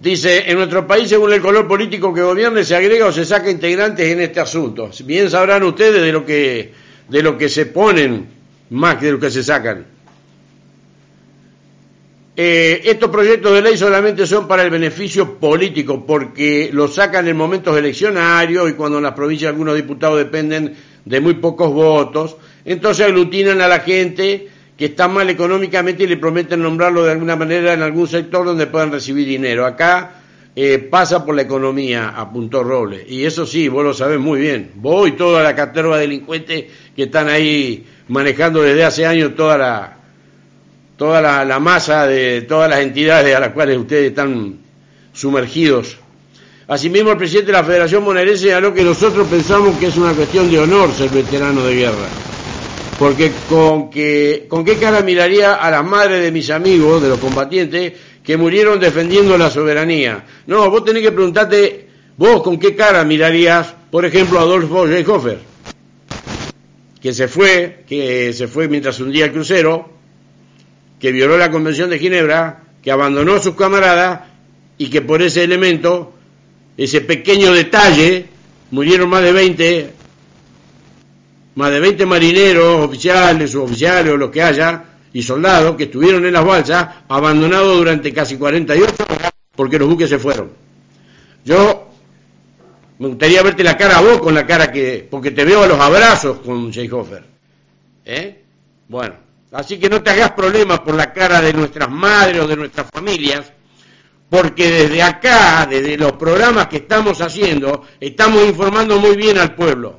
Dice, 0.00 0.48
en 0.48 0.58
nuestro 0.58 0.86
país, 0.86 1.08
según 1.08 1.32
el 1.32 1.40
color 1.40 1.66
político 1.66 2.14
que 2.14 2.22
gobierne, 2.22 2.62
se 2.62 2.76
agrega 2.76 3.06
o 3.06 3.12
se 3.12 3.24
saca 3.24 3.50
integrantes 3.50 4.06
en 4.06 4.20
este 4.20 4.38
asunto. 4.38 4.90
Bien 5.04 5.28
sabrán 5.28 5.64
ustedes 5.64 6.00
de 6.00 6.12
lo 6.12 6.24
que, 6.24 6.72
de 7.08 7.22
lo 7.22 7.36
que 7.36 7.48
se 7.48 7.66
ponen 7.66 8.38
más 8.70 8.96
que 8.96 9.06
de 9.06 9.12
lo 9.12 9.18
que 9.18 9.30
se 9.30 9.42
sacan. 9.42 9.86
Eh, 12.36 12.82
estos 12.84 13.10
proyectos 13.10 13.52
de 13.52 13.62
ley 13.62 13.76
solamente 13.76 14.24
son 14.24 14.46
para 14.46 14.62
el 14.62 14.70
beneficio 14.70 15.40
político, 15.40 16.06
porque 16.06 16.70
los 16.72 16.94
sacan 16.94 17.26
en 17.26 17.36
momentos 17.36 17.76
eleccionarios 17.76 18.70
y 18.70 18.74
cuando 18.74 18.98
en 18.98 19.04
las 19.04 19.14
provincias 19.14 19.50
algunos 19.50 19.74
diputados 19.74 20.18
dependen 20.18 20.76
de 21.04 21.20
muy 21.20 21.34
pocos 21.34 21.72
votos, 21.72 22.36
entonces 22.64 23.06
aglutinan 23.06 23.60
a 23.60 23.66
la 23.66 23.80
gente 23.80 24.48
que 24.78 24.84
está 24.84 25.08
mal 25.08 25.28
económicamente 25.28 26.04
y 26.04 26.06
le 26.06 26.16
prometen 26.18 26.62
nombrarlo 26.62 27.04
de 27.04 27.10
alguna 27.10 27.34
manera 27.34 27.72
en 27.74 27.82
algún 27.82 28.06
sector 28.06 28.46
donde 28.46 28.68
puedan 28.68 28.92
recibir 28.92 29.26
dinero. 29.26 29.66
Acá 29.66 30.12
eh, 30.54 30.78
pasa 30.78 31.24
por 31.24 31.34
la 31.34 31.42
economía, 31.42 32.10
apuntó 32.10 32.62
Robles. 32.62 33.04
Y 33.08 33.24
eso 33.24 33.44
sí, 33.44 33.66
vos 33.66 33.82
lo 33.82 33.92
sabés 33.92 34.20
muy 34.20 34.40
bien. 34.40 34.70
Vos 34.76 35.08
y 35.08 35.12
toda 35.12 35.42
la 35.42 35.56
caterva 35.56 35.96
de 35.96 36.02
delincuentes 36.02 36.66
que 36.94 37.02
están 37.02 37.28
ahí 37.28 37.84
manejando 38.06 38.62
desde 38.62 38.84
hace 38.84 39.04
años 39.04 39.34
toda 39.34 39.58
la, 39.58 39.96
toda 40.96 41.44
la, 41.44 41.58
masa 41.58 42.06
de 42.06 42.42
todas 42.42 42.70
las 42.70 42.78
entidades 42.78 43.34
a 43.34 43.40
las 43.40 43.50
cuales 43.50 43.78
ustedes 43.78 44.10
están 44.10 44.58
sumergidos. 45.12 45.96
Asimismo, 46.68 47.10
el 47.10 47.16
presidente 47.16 47.50
de 47.50 47.58
la 47.58 47.64
Federación 47.64 48.04
Bonaerense 48.04 48.44
señaló 48.44 48.72
que 48.72 48.84
nosotros 48.84 49.26
pensamos 49.26 49.76
que 49.78 49.86
es 49.86 49.96
una 49.96 50.12
cuestión 50.12 50.48
de 50.48 50.60
honor 50.60 50.92
ser 50.92 51.10
veterano 51.10 51.64
de 51.64 51.74
guerra. 51.74 52.27
Porque 52.98 53.30
con, 53.48 53.90
que, 53.90 54.46
con 54.48 54.64
qué 54.64 54.76
cara 54.76 55.02
miraría 55.02 55.54
a 55.54 55.70
las 55.70 55.84
madres 55.84 56.22
de 56.22 56.32
mis 56.32 56.50
amigos, 56.50 57.00
de 57.00 57.08
los 57.08 57.18
combatientes, 57.18 57.92
que 58.24 58.36
murieron 58.36 58.80
defendiendo 58.80 59.38
la 59.38 59.50
soberanía. 59.50 60.24
No, 60.46 60.68
vos 60.70 60.84
tenés 60.84 61.02
que 61.02 61.12
preguntarte, 61.12 61.88
vos 62.16 62.42
con 62.42 62.58
qué 62.58 62.74
cara 62.74 63.04
mirarías, 63.04 63.74
por 63.90 64.04
ejemplo, 64.04 64.38
a 64.38 64.42
Adolfo 64.42 64.84
Schleichhofer, 64.84 65.38
que 67.00 67.12
se 67.14 67.28
fue, 67.28 67.84
que 67.88 68.32
se 68.32 68.48
fue 68.48 68.68
mientras 68.68 68.98
hundía 69.00 69.26
el 69.26 69.32
crucero, 69.32 69.90
que 70.98 71.12
violó 71.12 71.38
la 71.38 71.50
Convención 71.50 71.88
de 71.88 71.98
Ginebra, 71.98 72.64
que 72.82 72.90
abandonó 72.90 73.34
a 73.34 73.40
sus 73.40 73.54
camaradas 73.54 74.20
y 74.76 74.90
que 74.90 75.02
por 75.02 75.22
ese 75.22 75.44
elemento, 75.44 76.12
ese 76.76 77.00
pequeño 77.00 77.52
detalle, 77.52 78.26
murieron 78.72 79.08
más 79.08 79.22
de 79.22 79.32
20, 79.32 79.90
más 81.58 81.72
de 81.72 81.80
20 81.80 82.06
marineros, 82.06 82.84
oficiales, 82.84 83.52
oficiales 83.56 84.12
o 84.12 84.16
lo 84.16 84.30
que 84.30 84.40
haya, 84.40 84.84
y 85.12 85.24
soldados 85.24 85.74
que 85.74 85.84
estuvieron 85.84 86.24
en 86.24 86.32
las 86.32 86.44
balsas, 86.44 86.86
abandonados 87.08 87.76
durante 87.78 88.12
casi 88.12 88.36
48 88.36 88.94
horas 89.02 89.32
porque 89.56 89.76
los 89.76 89.88
buques 89.88 90.08
se 90.08 90.20
fueron. 90.20 90.52
Yo 91.44 91.90
me 93.00 93.08
gustaría 93.08 93.42
verte 93.42 93.64
la 93.64 93.76
cara 93.76 93.98
a 93.98 94.02
vos 94.02 94.18
con 94.18 94.36
la 94.36 94.46
cara 94.46 94.70
que, 94.70 95.08
porque 95.10 95.32
te 95.32 95.44
veo 95.44 95.64
a 95.64 95.66
los 95.66 95.80
abrazos 95.80 96.38
con 96.38 96.70
Sheikhofer. 96.70 97.24
¿Eh? 98.04 98.44
Bueno. 98.86 99.14
Así 99.50 99.80
que 99.80 99.88
no 99.88 100.00
te 100.00 100.10
hagas 100.10 100.32
problemas 100.32 100.78
por 100.80 100.94
la 100.94 101.12
cara 101.12 101.40
de 101.40 101.52
nuestras 101.54 101.90
madres 101.90 102.40
o 102.40 102.46
de 102.46 102.54
nuestras 102.54 102.88
familias, 102.88 103.52
porque 104.30 104.70
desde 104.70 105.02
acá, 105.02 105.66
desde 105.68 105.96
los 105.96 106.12
programas 106.12 106.68
que 106.68 106.76
estamos 106.76 107.20
haciendo, 107.20 107.82
estamos 107.98 108.46
informando 108.46 108.98
muy 108.98 109.16
bien 109.16 109.38
al 109.38 109.56
pueblo. 109.56 109.98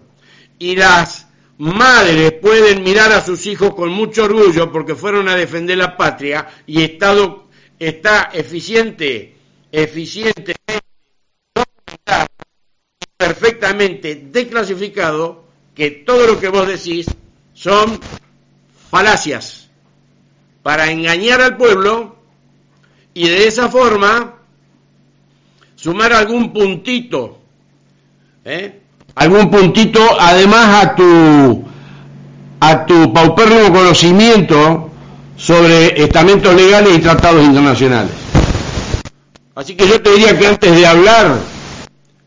Y 0.58 0.78
las 0.78 1.29
madres 1.60 2.32
pueden 2.34 2.84
mirar 2.84 3.12
a 3.12 3.24
sus 3.24 3.46
hijos 3.46 3.76
con 3.76 3.90
mucho 3.90 4.24
orgullo 4.24 4.72
porque 4.72 4.96
fueron 4.96 5.28
a 5.28 5.36
defender 5.36 5.78
la 5.78 5.98
patria 5.98 6.48
y 6.66 6.82
Estado 6.82 7.48
está 7.78 8.30
eficiente, 8.34 9.36
eficiente, 9.72 10.56
perfectamente 13.18 14.28
desclasificado 14.32 15.44
que 15.76 15.92
todo 15.92 16.28
lo 16.28 16.40
que 16.40 16.48
vos 16.48 16.66
decís 16.66 17.08
son 17.54 18.00
falacias 18.90 19.70
para 20.64 20.90
engañar 20.90 21.42
al 21.42 21.58
pueblo 21.58 22.16
y 23.14 23.28
de 23.28 23.48
esa 23.48 23.68
forma 23.68 24.40
sumar 25.76 26.14
algún 26.14 26.54
puntito, 26.54 27.42
¿eh? 28.46 28.79
Algún 29.20 29.52
puntito 29.52 30.00
además 30.18 30.86
a 30.86 30.96
tu 30.96 31.66
a 32.62 32.86
tu 32.86 33.14
paupérrimo 33.14 33.72
conocimiento 33.74 34.92
sobre 35.36 36.02
estamentos 36.02 36.54
legales 36.56 36.98
y 36.98 37.02
tratados 37.02 37.44
internacionales. 37.44 38.12
Así 39.56 39.76
que 39.76 39.88
yo 39.88 40.02
te 40.02 40.12
diría 40.12 40.38
que 40.38 40.48
antes 40.48 40.74
de 40.74 40.86
hablar, 40.86 41.38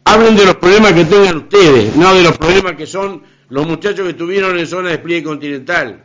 hablen 0.05 0.37
de 0.37 0.45
los 0.45 0.57
problemas 0.57 0.93
que 0.93 1.07
tengan 1.07 1.37
ustedes, 1.39 1.97
no 1.97 2.15
de 2.15 2.23
los 2.23 2.37
problemas 2.37 2.75
que 2.75 2.87
son 2.87 3.23
los 3.49 3.67
muchachos 3.67 4.05
que 4.05 4.11
estuvieron 4.11 4.59
en 4.59 4.67
zona 4.67 4.89
de 4.89 4.97
despliegue 4.97 5.25
continental. 5.25 6.05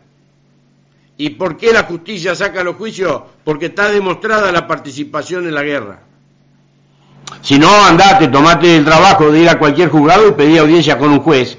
¿Y 1.17 1.31
por 1.31 1.57
qué 1.57 1.73
la 1.73 1.83
justicia 1.83 2.33
saca 2.35 2.63
los 2.63 2.77
juicios? 2.77 3.23
Porque 3.43 3.67
está 3.67 3.89
demostrada 3.91 4.51
la 4.53 4.67
participación 4.67 5.47
en 5.47 5.55
la 5.55 5.63
guerra. 5.63 6.06
Si 7.41 7.57
no, 7.59 7.69
andate, 7.85 8.27
tomate 8.27 8.77
el 8.77 8.85
trabajo 8.85 9.31
de 9.31 9.39
ir 9.39 9.49
a 9.49 9.59
cualquier 9.59 9.89
juzgado 9.89 10.27
y 10.27 10.31
pedir 10.33 10.59
audiencia 10.59 10.97
con 10.97 11.11
un 11.11 11.19
juez 11.19 11.57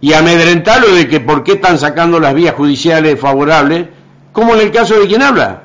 y 0.00 0.12
amedrentarlo 0.12 0.94
de 0.94 1.08
que 1.08 1.20
por 1.20 1.42
qué 1.42 1.52
están 1.52 1.78
sacando 1.78 2.20
las 2.20 2.34
vías 2.34 2.54
judiciales 2.54 3.18
favorables, 3.18 3.88
como 4.32 4.54
en 4.54 4.60
el 4.60 4.70
caso 4.70 4.98
de 4.98 5.06
quien 5.06 5.22
habla. 5.22 5.62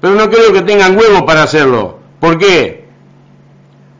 Pero 0.00 0.14
no 0.14 0.28
creo 0.30 0.52
que 0.52 0.62
tengan 0.62 0.96
huevo 0.96 1.24
para 1.24 1.42
hacerlo. 1.42 1.98
¿Por 2.20 2.38
qué? 2.38 2.88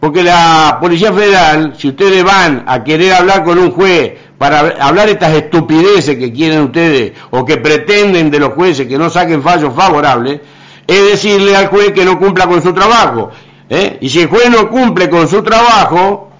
Porque 0.00 0.22
la 0.22 0.78
Policía 0.80 1.12
Federal, 1.12 1.74
si 1.76 1.88
ustedes 1.88 2.22
van 2.22 2.64
a 2.66 2.84
querer 2.84 3.12
hablar 3.12 3.44
con 3.44 3.58
un 3.58 3.72
juez 3.72 4.12
para 4.38 4.60
hablar 4.80 5.08
estas 5.08 5.34
estupideces 5.34 6.16
que 6.16 6.32
quieren 6.32 6.60
ustedes 6.62 7.12
o 7.30 7.44
que 7.44 7.56
pretenden 7.56 8.30
de 8.30 8.38
los 8.38 8.54
jueces 8.54 8.86
que 8.86 8.96
no 8.96 9.10
saquen 9.10 9.42
fallos 9.42 9.74
favorables, 9.74 10.40
es 10.86 11.10
decirle 11.10 11.56
al 11.56 11.66
juez 11.66 11.92
que 11.92 12.04
no 12.04 12.18
cumpla 12.18 12.46
con 12.46 12.62
su 12.62 12.72
trabajo. 12.72 13.30
¿Eh? 13.68 13.98
Y 14.00 14.08
si 14.08 14.20
el 14.20 14.28
juez 14.28 14.50
no 14.50 14.68
cumple 14.68 15.08
con 15.08 15.28
su 15.28 15.42
trabajo, 15.42 16.30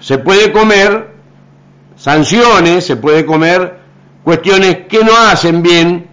se 0.00 0.18
puede 0.18 0.52
comer 0.52 1.14
sanciones, 1.96 2.86
se 2.86 2.96
puede 2.96 3.24
comer 3.24 3.80
cuestiones 4.22 4.86
que 4.88 5.02
no 5.04 5.16
hacen 5.16 5.62
bien 5.62 6.06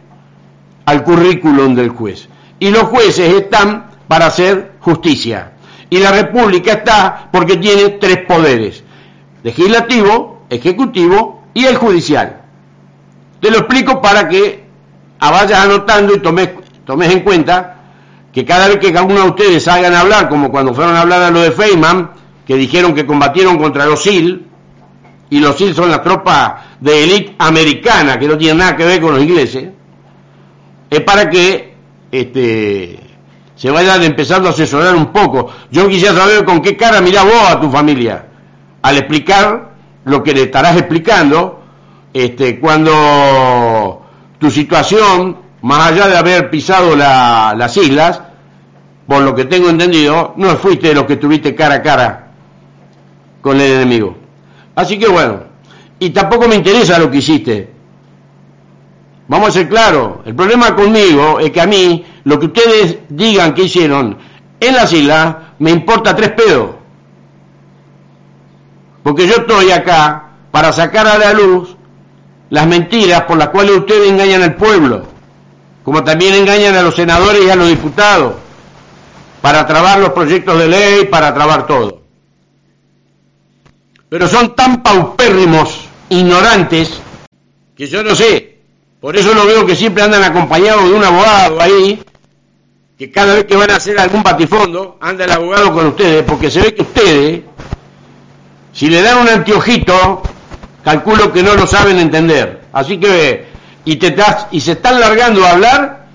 al 0.85 1.03
currículum 1.03 1.75
del 1.75 1.89
juez. 1.89 2.27
Y 2.59 2.69
los 2.71 2.83
jueces 2.83 3.33
están 3.33 3.91
para 4.07 4.27
hacer 4.27 4.73
justicia. 4.79 5.53
Y 5.89 5.99
la 5.99 6.11
República 6.11 6.73
está 6.73 7.29
porque 7.31 7.57
tiene 7.57 7.89
tres 7.89 8.25
poderes, 8.25 8.83
legislativo, 9.43 10.45
ejecutivo 10.49 11.43
y 11.53 11.65
el 11.65 11.77
judicial. 11.77 12.41
Te 13.39 13.51
lo 13.51 13.59
explico 13.59 14.01
para 14.01 14.27
que 14.27 14.63
vayas 15.19 15.59
anotando 15.59 16.15
y 16.15 16.19
tomes 16.19 16.49
tomes 16.85 17.11
en 17.11 17.21
cuenta 17.21 17.77
que 18.31 18.43
cada 18.43 18.67
vez 18.67 18.77
que 18.77 18.97
alguno 18.97 19.21
de 19.21 19.29
ustedes 19.29 19.63
salgan 19.63 19.93
a 19.93 20.01
hablar, 20.01 20.27
como 20.27 20.49
cuando 20.49 20.73
fueron 20.73 20.95
a 20.95 21.01
hablar 21.01 21.21
a 21.21 21.31
lo 21.31 21.41
de 21.41 21.51
Feynman, 21.51 22.11
que 22.45 22.55
dijeron 22.55 22.93
que 22.93 23.05
combatieron 23.05 23.57
contra 23.57 23.85
los 23.85 24.01
SIL, 24.01 24.47
y 25.29 25.39
los 25.39 25.55
SIL 25.55 25.73
son 25.75 25.89
las 25.89 26.01
tropas 26.01 26.53
de 26.79 27.03
élite 27.03 27.35
americana, 27.37 28.17
que 28.17 28.27
no 28.27 28.37
tienen 28.37 28.57
nada 28.57 28.75
que 28.75 28.85
ver 28.85 29.01
con 29.01 29.13
los 29.13 29.21
ingleses, 29.21 29.69
es 30.89 30.99
para 31.01 31.29
que 31.29 31.75
este, 32.11 32.99
se 33.55 33.71
vayan 33.71 34.03
empezando 34.03 34.49
a 34.49 34.51
asesorar 34.51 34.95
un 34.95 35.07
poco. 35.07 35.49
Yo 35.71 35.87
quisiera 35.87 36.15
saber 36.15 36.43
con 36.43 36.61
qué 36.61 36.75
cara 36.75 37.01
mirás 37.01 37.25
vos 37.25 37.49
a 37.49 37.59
tu 37.59 37.69
familia 37.69 38.27
al 38.81 38.97
explicar 38.97 39.73
lo 40.05 40.21
que 40.21 40.33
le 40.33 40.43
estarás 40.43 40.75
explicando 40.77 41.63
este, 42.13 42.59
cuando 42.59 44.05
tu 44.37 44.51
situación 44.51 45.42
más 45.63 45.91
allá 45.91 46.09
de 46.09 46.17
haber 46.17 46.49
pisado 46.49 46.93
las 46.93 47.77
islas, 47.77 48.21
por 49.07 49.21
lo 49.21 49.33
que 49.33 49.45
tengo 49.45 49.69
entendido, 49.69 50.33
no 50.35 50.49
fuiste 50.57 50.89
de 50.89 50.93
los 50.93 51.05
que 51.05 51.13
estuviste 51.13 51.55
cara 51.55 51.75
a 51.75 51.81
cara 51.81 52.31
con 53.41 53.59
el 53.59 53.71
enemigo. 53.71 54.17
Así 54.75 54.99
que 54.99 55.07
bueno, 55.07 55.39
y 55.99 56.09
tampoco 56.09 56.49
me 56.49 56.55
interesa 56.55 56.99
lo 56.99 57.09
que 57.09 57.19
hiciste. 57.19 57.71
Vamos 59.29 59.49
a 59.49 59.51
ser 59.53 59.69
claros, 59.69 60.17
el 60.25 60.35
problema 60.35 60.75
conmigo 60.75 61.39
es 61.39 61.51
que 61.51 61.61
a 61.61 61.65
mí, 61.65 62.05
lo 62.25 62.37
que 62.39 62.47
ustedes 62.47 62.97
digan 63.07 63.53
que 63.53 63.63
hicieron 63.63 64.17
en 64.59 64.75
las 64.75 64.91
islas, 64.91 65.35
me 65.59 65.71
importa 65.71 66.13
tres 66.13 66.31
pedos. 66.31 66.71
Porque 69.01 69.27
yo 69.27 69.35
estoy 69.35 69.71
acá 69.71 70.31
para 70.51 70.73
sacar 70.73 71.07
a 71.07 71.17
la 71.17 71.31
luz 71.31 71.77
las 72.49 72.67
mentiras 72.67 73.21
por 73.21 73.37
las 73.37 73.47
cuales 73.47 73.77
ustedes 73.77 74.09
engañan 74.09 74.43
al 74.43 74.55
pueblo 74.55 75.12
como 75.83 76.03
también 76.03 76.33
engañan 76.33 76.75
a 76.75 76.81
los 76.81 76.95
senadores 76.95 77.43
y 77.43 77.49
a 77.49 77.55
los 77.55 77.67
diputados 77.67 78.33
para 79.41 79.67
trabar 79.67 79.99
los 79.99 80.11
proyectos 80.11 80.57
de 80.57 80.67
ley, 80.67 81.05
para 81.05 81.33
trabar 81.33 81.67
todo. 81.67 82.01
Pero 84.07 84.27
son 84.27 84.55
tan 84.55 84.81
paupérrimos, 84.81 85.85
ignorantes, 86.09 87.01
que 87.75 87.87
yo 87.87 88.03
no 88.03 88.15
sé, 88.15 88.59
por 89.01 89.17
eso 89.17 89.33
lo 89.33 89.45
veo 89.45 89.65
que 89.65 89.75
siempre 89.75 90.03
andan 90.03 90.23
acompañados 90.23 90.85
de 90.85 90.93
un 90.93 91.03
abogado 91.03 91.61
ahí, 91.61 92.01
que 92.97 93.11
cada 93.11 93.33
vez 93.33 93.45
que 93.45 93.57
van 93.57 93.71
a 93.71 93.75
hacer 93.75 93.99
algún 93.99 94.23
patifondo, 94.23 94.97
anda 95.01 95.25
el 95.25 95.31
abogado 95.31 95.73
con 95.73 95.87
ustedes, 95.87 96.23
porque 96.23 96.49
se 96.49 96.61
ve 96.61 96.73
que 96.73 96.83
ustedes, 96.83 97.41
si 98.71 98.87
le 98.87 99.01
dan 99.01 99.17
un 99.17 99.27
anteojito, 99.27 100.21
calculo 100.85 101.33
que 101.33 101.43
no 101.43 101.55
lo 101.55 101.67
saben 101.67 101.99
entender. 101.99 102.61
Así 102.71 102.97
que 102.97 103.52
y, 103.85 103.97
te 103.97 104.15
y 104.51 104.61
se 104.61 104.73
están 104.73 104.99
largando 104.99 105.45
a 105.45 105.51
hablar 105.51 106.07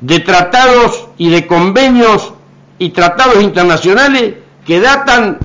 de 0.00 0.20
tratados 0.20 1.08
y 1.16 1.30
de 1.30 1.46
convenios 1.46 2.32
y 2.78 2.90
tratados 2.90 3.42
internacionales 3.42 4.34
que 4.64 4.80
datan 4.80 5.38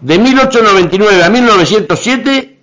de 0.00 0.18
1899 0.18 1.24
a 1.24 1.30
1907 1.30 2.58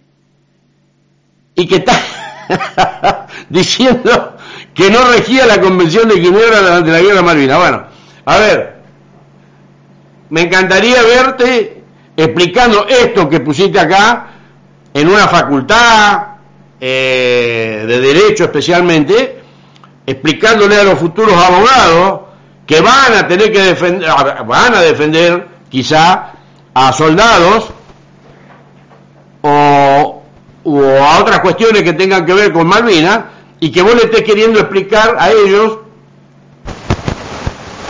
y 1.55 1.67
que 1.67 1.75
está 1.75 3.27
diciendo 3.49 4.37
que 4.73 4.89
no 4.89 5.05
regía 5.05 5.45
la 5.45 5.59
Convención 5.61 6.07
de 6.09 6.15
Ginebra 6.15 6.61
durante 6.61 6.91
la 6.91 7.01
Guerra 7.01 7.21
Malvina. 7.21 7.57
Bueno, 7.57 7.83
a 8.25 8.37
ver, 8.37 8.75
me 10.29 10.41
encantaría 10.41 11.01
verte 11.01 11.83
explicando 12.17 12.87
esto 12.87 13.29
que 13.29 13.39
pusiste 13.39 13.79
acá 13.79 14.27
en 14.93 15.07
una 15.09 15.27
facultad, 15.27 16.34
eh, 16.87 17.83
de 17.87 17.99
derecho 17.99 18.43
especialmente, 18.43 19.39
explicándole 20.05 20.75
a 20.75 20.83
los 20.83 20.99
futuros 20.99 21.33
abogados 21.33 22.21
que 22.67 22.79
van 22.79 23.11
a 23.11 23.27
tener 23.27 23.51
que 23.51 23.59
defender, 23.59 24.07
van 24.45 24.75
a 24.75 24.81
defender 24.81 25.47
quizá 25.67 26.33
a 26.75 26.93
soldados 26.93 27.71
o, 29.41 30.21
a 31.01 31.19
otras 31.19 31.39
cuestiones 31.39 31.81
que 31.81 31.93
tengan 31.93 32.23
que 32.23 32.35
ver 32.35 32.53
con 32.53 32.67
Malvinas 32.67 33.21
y 33.59 33.71
que 33.71 33.81
vos 33.81 33.95
le 33.95 34.03
estés 34.03 34.21
queriendo 34.21 34.59
explicar 34.59 35.15
a 35.17 35.31
ellos 35.31 35.79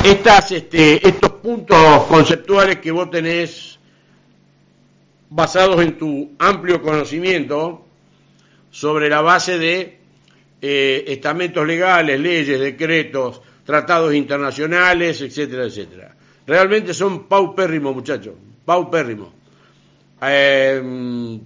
estas, 0.05 0.53
este, 0.53 1.05
estos 1.05 1.31
puntos 1.31 2.05
conceptuales 2.07 2.77
que 2.79 2.91
vos 2.91 3.11
tenés 3.11 3.77
basados 5.29 5.81
en 5.81 5.97
tu 5.97 6.31
amplio 6.39 6.81
conocimiento 6.81 7.84
sobre 8.75 9.07
la 9.07 9.21
base 9.21 9.57
de 9.57 9.99
eh, 10.61 11.05
estamentos 11.07 11.65
legales, 11.65 12.19
leyes, 12.19 12.59
decretos, 12.59 13.41
tratados 13.63 14.13
internacionales, 14.13 15.21
etcétera, 15.21 15.63
etcétera. 15.63 16.13
Realmente 16.45 16.93
son 16.93 17.25
paupérrimos, 17.25 17.95
muchachos, 17.95 18.33
paupérrimos. 18.65 19.29
Em, 20.21 21.39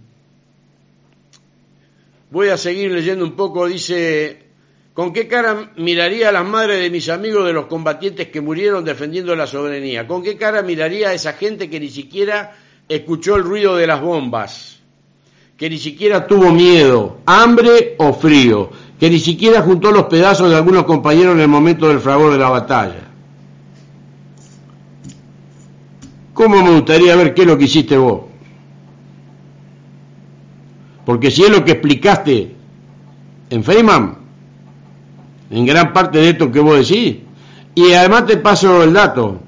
voy 2.31 2.49
a 2.49 2.57
seguir 2.57 2.91
leyendo 2.91 3.25
un 3.25 3.35
poco, 3.35 3.67
dice, 3.67 4.47
¿con 4.95 5.13
qué 5.13 5.27
cara 5.27 5.71
miraría 5.77 6.29
a 6.29 6.31
las 6.31 6.47
madres 6.47 6.81
de 6.81 6.89
mis 6.89 7.09
amigos 7.09 7.45
de 7.45 7.53
los 7.53 7.67
combatientes 7.67 8.29
que 8.29 8.41
murieron 8.41 8.83
defendiendo 8.83 9.35
la 9.35 9.45
soberanía? 9.45 10.07
¿Con 10.07 10.23
qué 10.23 10.35
cara 10.35 10.63
miraría 10.63 11.09
a 11.09 11.13
esa 11.13 11.33
gente 11.33 11.69
que 11.69 11.79
ni 11.79 11.89
siquiera 11.89 12.57
escuchó 12.87 13.35
el 13.35 13.43
ruido 13.43 13.75
de 13.75 13.85
las 13.85 14.01
bombas? 14.01 14.78
Que 15.59 15.69
ni 15.69 15.77
siquiera 15.77 16.25
tuvo 16.25 16.53
miedo, 16.53 17.17
hambre 17.25 17.95
o 17.97 18.13
frío, 18.13 18.69
que 18.97 19.09
ni 19.09 19.19
siquiera 19.19 19.61
juntó 19.61 19.91
los 19.91 20.05
pedazos 20.05 20.49
de 20.49 20.55
algunos 20.55 20.85
compañeros 20.85 21.35
en 21.35 21.41
el 21.41 21.49
momento 21.49 21.89
del 21.89 21.99
fragor 21.99 22.31
de 22.31 22.37
la 22.37 22.47
batalla. 22.47 23.09
¿Cómo 26.33 26.63
me 26.63 26.71
gustaría 26.71 27.13
ver 27.17 27.33
qué 27.33 27.41
es 27.41 27.47
lo 27.47 27.57
que 27.57 27.65
hiciste 27.65 27.97
vos? 27.97 28.21
Porque 31.05 31.29
si 31.29 31.43
es 31.43 31.49
lo 31.49 31.65
que 31.65 31.71
explicaste 31.71 32.55
en 33.49 33.61
Feynman, 33.61 34.17
en 35.51 35.65
gran 35.65 35.91
parte 35.91 36.19
de 36.19 36.29
esto 36.29 36.49
que 36.49 36.61
vos 36.61 36.77
decís, 36.77 37.17
y 37.75 37.91
además 37.91 38.27
te 38.27 38.37
paso 38.37 38.81
el 38.81 38.93
dato, 38.93 39.41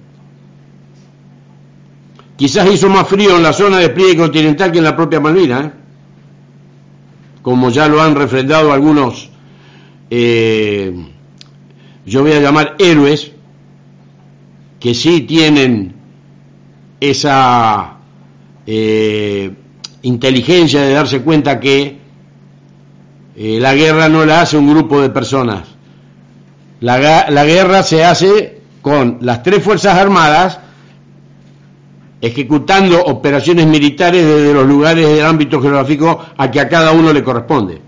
quizás 2.35 2.69
hizo 2.69 2.89
más 2.89 3.07
frío 3.07 3.37
en 3.37 3.43
la 3.43 3.53
zona 3.53 3.77
de 3.77 3.87
pliegue 3.87 4.17
continental 4.17 4.73
que 4.73 4.79
en 4.79 4.83
la 4.83 4.95
propia 4.97 5.21
Malvina, 5.21 5.61
¿eh? 5.61 5.80
Como 7.41 7.69
ya 7.69 7.87
lo 7.87 8.01
han 8.01 8.15
refrendado 8.15 8.71
algunos, 8.71 9.29
eh, 10.09 10.93
yo 12.05 12.21
voy 12.21 12.33
a 12.33 12.39
llamar 12.39 12.75
héroes, 12.79 13.31
que 14.79 14.93
sí 14.93 15.21
tienen 15.21 15.93
esa 16.99 17.97
eh, 18.65 19.51
inteligencia 20.01 20.81
de 20.81 20.93
darse 20.93 21.21
cuenta 21.21 21.59
que 21.59 21.99
eh, 23.35 23.59
la 23.59 23.75
guerra 23.75 24.09
no 24.09 24.25
la 24.25 24.41
hace 24.41 24.57
un 24.57 24.69
grupo 24.69 25.01
de 25.01 25.09
personas. 25.09 25.67
La, 26.79 27.29
la 27.29 27.45
guerra 27.45 27.83
se 27.83 28.03
hace 28.03 28.61
con 28.81 29.19
las 29.21 29.43
tres 29.43 29.63
Fuerzas 29.63 29.97
Armadas 29.97 30.59
ejecutando 32.21 33.01
operaciones 33.03 33.65
militares 33.65 34.23
desde 34.23 34.53
los 34.53 34.67
lugares 34.67 35.07
del 35.07 35.25
ámbito 35.25 35.59
geográfico 35.59 36.23
a 36.37 36.51
que 36.51 36.59
a 36.59 36.69
cada 36.69 36.91
uno 36.91 37.11
le 37.11 37.23
corresponde. 37.23 37.81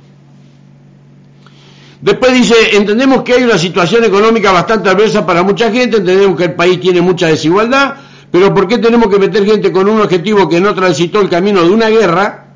Después 2.01 2.33
dice, 2.33 2.55
entendemos 2.73 3.21
que 3.21 3.33
hay 3.33 3.43
una 3.43 3.57
situación 3.57 4.03
económica 4.03 4.51
bastante 4.51 4.89
adversa 4.89 5.25
para 5.25 5.43
mucha 5.43 5.71
gente, 5.71 5.97
entendemos 5.97 6.35
que 6.35 6.45
el 6.45 6.53
país 6.53 6.81
tiene 6.81 6.99
mucha 6.99 7.27
desigualdad, 7.27 7.95
pero 8.29 8.53
¿por 8.53 8.67
qué 8.67 8.79
tenemos 8.79 9.07
que 9.07 9.19
meter 9.19 9.45
gente 9.45 9.71
con 9.71 9.87
un 9.87 10.01
objetivo 10.01 10.49
que 10.49 10.59
no 10.59 10.73
transitó 10.73 11.21
el 11.21 11.29
camino 11.29 11.61
de 11.61 11.69
una 11.69 11.87
guerra, 11.87 12.47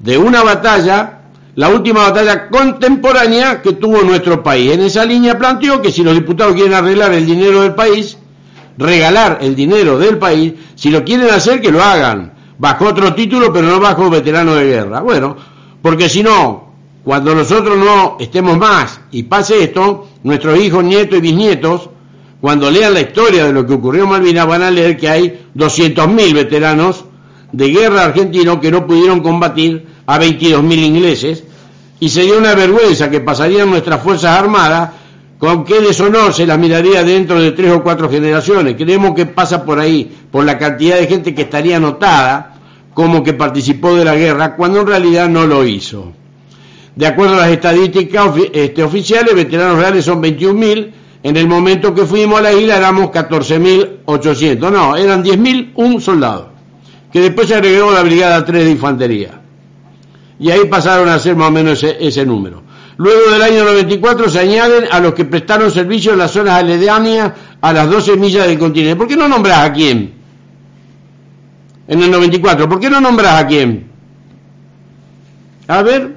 de 0.00 0.18
una 0.18 0.42
batalla, 0.42 1.20
la 1.54 1.68
última 1.68 2.10
batalla 2.10 2.48
contemporánea 2.48 3.62
que 3.62 3.74
tuvo 3.74 4.02
nuestro 4.02 4.42
país? 4.42 4.72
En 4.72 4.80
esa 4.80 5.04
línea 5.04 5.38
planteó 5.38 5.80
que 5.80 5.92
si 5.92 6.02
los 6.02 6.14
diputados 6.14 6.54
quieren 6.54 6.74
arreglar 6.74 7.12
el 7.12 7.26
dinero 7.26 7.62
del 7.62 7.74
país, 7.74 8.16
regalar 8.76 9.38
el 9.40 9.54
dinero 9.54 9.98
del 9.98 10.18
país, 10.18 10.52
si 10.74 10.90
lo 10.90 11.04
quieren 11.04 11.30
hacer, 11.30 11.60
que 11.60 11.70
lo 11.70 11.82
hagan, 11.82 12.32
bajo 12.58 12.86
otro 12.86 13.14
título, 13.14 13.52
pero 13.52 13.68
no 13.68 13.80
bajo 13.80 14.10
veterano 14.10 14.54
de 14.54 14.66
guerra. 14.66 15.00
Bueno, 15.00 15.36
porque 15.82 16.08
si 16.08 16.22
no, 16.22 16.72
cuando 17.04 17.34
nosotros 17.34 17.76
no 17.76 18.16
estemos 18.18 18.56
más 18.56 19.00
y 19.10 19.24
pase 19.24 19.62
esto, 19.62 20.08
nuestros 20.22 20.58
hijos, 20.58 20.82
nietos 20.82 21.18
y 21.18 21.22
bisnietos, 21.22 21.90
cuando 22.40 22.70
lean 22.70 22.94
la 22.94 23.00
historia 23.00 23.46
de 23.46 23.52
lo 23.52 23.66
que 23.66 23.74
ocurrió 23.74 24.04
en 24.04 24.10
Malvinas, 24.10 24.46
van 24.46 24.62
a 24.62 24.70
leer 24.70 24.96
que 24.96 25.08
hay 25.08 25.46
200.000 25.54 26.34
veteranos 26.34 27.04
de 27.52 27.68
guerra 27.70 28.04
argentino 28.04 28.60
que 28.60 28.70
no 28.70 28.86
pudieron 28.86 29.20
combatir 29.20 29.86
a 30.06 30.18
22.000 30.18 30.78
ingleses, 30.78 31.44
y 32.00 32.08
sería 32.08 32.36
una 32.36 32.54
vergüenza 32.54 33.10
que 33.10 33.20
pasarían 33.20 33.70
nuestras 33.70 34.02
Fuerzas 34.02 34.38
Armadas 34.38 34.90
con 35.44 35.62
qué 35.62 35.78
deshonor 35.80 36.32
se 36.32 36.46
la 36.46 36.56
miraría 36.56 37.04
dentro 37.04 37.38
de 37.38 37.52
tres 37.52 37.70
o 37.70 37.82
cuatro 37.82 38.08
generaciones. 38.08 38.76
Creemos 38.76 39.14
que 39.14 39.26
pasa 39.26 39.62
por 39.62 39.78
ahí, 39.78 40.10
por 40.30 40.42
la 40.42 40.56
cantidad 40.56 40.96
de 40.96 41.06
gente 41.06 41.34
que 41.34 41.42
estaría 41.42 41.76
anotada 41.76 42.54
como 42.94 43.22
que 43.22 43.34
participó 43.34 43.94
de 43.94 44.06
la 44.06 44.14
guerra, 44.14 44.56
cuando 44.56 44.80
en 44.80 44.86
realidad 44.86 45.28
no 45.28 45.46
lo 45.46 45.62
hizo. 45.66 46.12
De 46.96 47.06
acuerdo 47.06 47.34
a 47.34 47.40
las 47.40 47.50
estadísticas 47.50 48.30
este, 48.54 48.82
oficiales, 48.82 49.34
veteranos 49.34 49.76
reales 49.76 50.06
son 50.06 50.22
21.000, 50.22 50.92
en 51.22 51.36
el 51.36 51.46
momento 51.46 51.94
que 51.94 52.06
fuimos 52.06 52.38
a 52.38 52.42
la 52.42 52.52
isla 52.54 52.78
éramos 52.78 53.10
14.800, 53.10 54.70
no, 54.72 54.96
eran 54.96 55.22
10.000 55.22 56.00
soldados, 56.00 56.46
que 57.12 57.20
después 57.20 57.48
se 57.48 57.56
agregó 57.56 57.92
la 57.92 58.02
Brigada 58.02 58.42
3 58.42 58.64
de 58.64 58.70
Infantería. 58.70 59.42
Y 60.40 60.50
ahí 60.50 60.64
pasaron 60.70 61.10
a 61.10 61.18
ser 61.18 61.36
más 61.36 61.48
o 61.48 61.52
menos 61.52 61.82
ese 61.82 62.24
número. 62.24 62.63
Luego 62.96 63.30
del 63.30 63.42
año 63.42 63.64
94 63.64 64.28
se 64.28 64.38
añaden 64.38 64.84
a 64.90 65.00
los 65.00 65.14
que 65.14 65.24
prestaron 65.24 65.70
servicio 65.70 66.12
en 66.12 66.18
las 66.18 66.30
zonas 66.30 66.54
aledañas 66.54 67.32
a 67.60 67.72
las 67.72 67.90
12 67.90 68.16
millas 68.16 68.46
del 68.46 68.58
continente. 68.58 68.96
¿Por 68.96 69.08
qué 69.08 69.16
no 69.16 69.28
nombras 69.28 69.58
a 69.58 69.72
quién? 69.72 70.12
En 71.88 72.02
el 72.02 72.10
94, 72.10 72.68
¿por 72.68 72.78
qué 72.78 72.88
no 72.88 73.00
nombras 73.00 73.42
a 73.42 73.46
quién? 73.46 73.88
A 75.66 75.82
ver, 75.82 76.16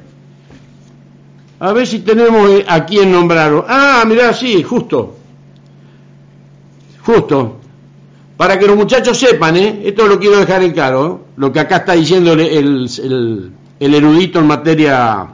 a 1.59 1.73
ver 1.73 1.87
si 1.87 1.99
tenemos 1.99 2.51
a 2.67 2.85
quién 2.85 3.11
nombraron. 3.11 3.65
Ah, 3.67 4.03
mirá, 4.07 4.33
sí, 4.33 4.61
justo. 4.61 5.17
Justo. 7.03 7.59
Para 8.37 8.59
que 8.59 8.67
los 8.67 8.77
muchachos 8.77 9.17
sepan, 9.17 9.57
¿eh? 9.57 9.81
esto 9.83 10.05
lo 10.05 10.19
quiero 10.19 10.37
dejar 10.37 10.61
en 10.61 10.71
claro, 10.71 11.21
¿eh? 11.25 11.31
lo 11.37 11.51
que 11.51 11.59
acá 11.59 11.77
está 11.77 11.93
diciendo 11.93 12.33
el, 12.33 12.41
el, 12.41 13.51
el 13.79 13.93
erudito 13.95 14.37
en 14.39 14.45
materia 14.45 15.27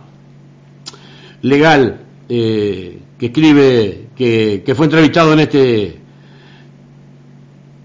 legal 1.43 1.99
eh, 2.29 2.99
que 3.19 3.25
escribe, 3.27 4.08
que, 4.15 4.73
fue 4.75 4.86
entrevistado 4.86 5.34
en 5.34 5.39
este 5.39 5.99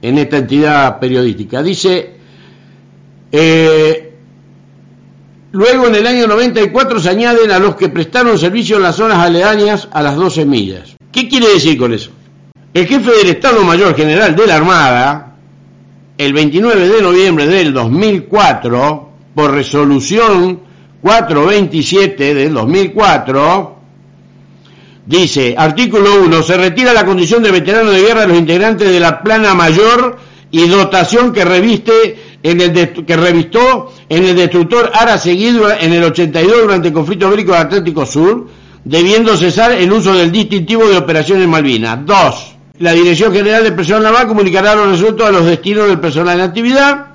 en 0.00 0.16
esta 0.16 0.38
entidad 0.38 1.00
periodística. 1.00 1.60
Dice, 1.60 2.14
eh, 3.32 4.12
luego 5.50 5.88
en 5.88 5.94
el 5.96 6.06
año 6.06 6.28
94 6.28 7.00
se 7.00 7.10
añaden 7.10 7.50
a 7.50 7.58
los 7.58 7.74
que 7.74 7.88
prestaron 7.88 8.38
servicio 8.38 8.76
en 8.76 8.84
las 8.84 8.94
zonas 8.94 9.18
aledañas 9.18 9.88
a 9.90 10.02
las 10.02 10.14
12 10.14 10.46
millas. 10.46 10.96
¿Qué 11.10 11.28
quiere 11.28 11.48
decir 11.48 11.76
con 11.76 11.92
eso? 11.92 12.12
El 12.72 12.86
jefe 12.86 13.10
del 13.10 13.30
Estado 13.30 13.64
Mayor 13.64 13.96
General 13.96 14.36
de 14.36 14.46
la 14.46 14.56
Armada, 14.56 15.36
el 16.16 16.32
29 16.32 16.88
de 16.88 17.02
noviembre 17.02 17.46
del 17.48 17.72
2004, 17.72 19.10
por 19.34 19.50
resolución 19.50 20.67
427 21.02 22.34
del 22.34 22.54
2004, 22.54 23.76
dice, 25.06 25.54
artículo 25.56 26.22
1, 26.24 26.42
se 26.42 26.56
retira 26.56 26.92
la 26.92 27.04
condición 27.04 27.42
de 27.42 27.52
veterano 27.52 27.90
de 27.90 28.02
guerra 28.02 28.22
de 28.22 28.28
los 28.28 28.38
integrantes 28.38 28.90
de 28.90 29.00
la 29.00 29.22
plana 29.22 29.54
mayor 29.54 30.18
y 30.50 30.66
dotación 30.66 31.32
que 31.32 31.44
reviste 31.44 32.18
en 32.42 32.60
el 32.60 33.04
que 33.04 33.16
revistó 33.16 33.92
en 34.08 34.24
el 34.24 34.36
destructor 34.36 34.90
Ara 34.94 35.18
seguido 35.18 35.70
en 35.70 35.92
el 35.92 36.04
82 36.04 36.62
durante 36.62 36.88
el 36.88 36.94
conflicto 36.94 37.30
bélico 37.30 37.52
del 37.52 37.62
Atlántico 37.62 38.06
Sur, 38.06 38.48
debiendo 38.84 39.36
cesar 39.36 39.72
el 39.72 39.92
uso 39.92 40.14
del 40.14 40.32
distintivo 40.32 40.88
de 40.88 40.96
operaciones 40.96 41.46
Malvinas. 41.46 42.04
2. 42.04 42.56
La 42.78 42.92
Dirección 42.92 43.32
General 43.32 43.64
de 43.64 43.72
Personal 43.72 44.04
Naval 44.04 44.28
comunicará 44.28 44.74
los 44.74 44.90
resultados 44.90 45.34
a 45.34 45.38
los 45.38 45.46
destinos 45.46 45.88
del 45.88 45.98
personal 46.00 46.38
en 46.38 46.44
actividad. 46.44 47.06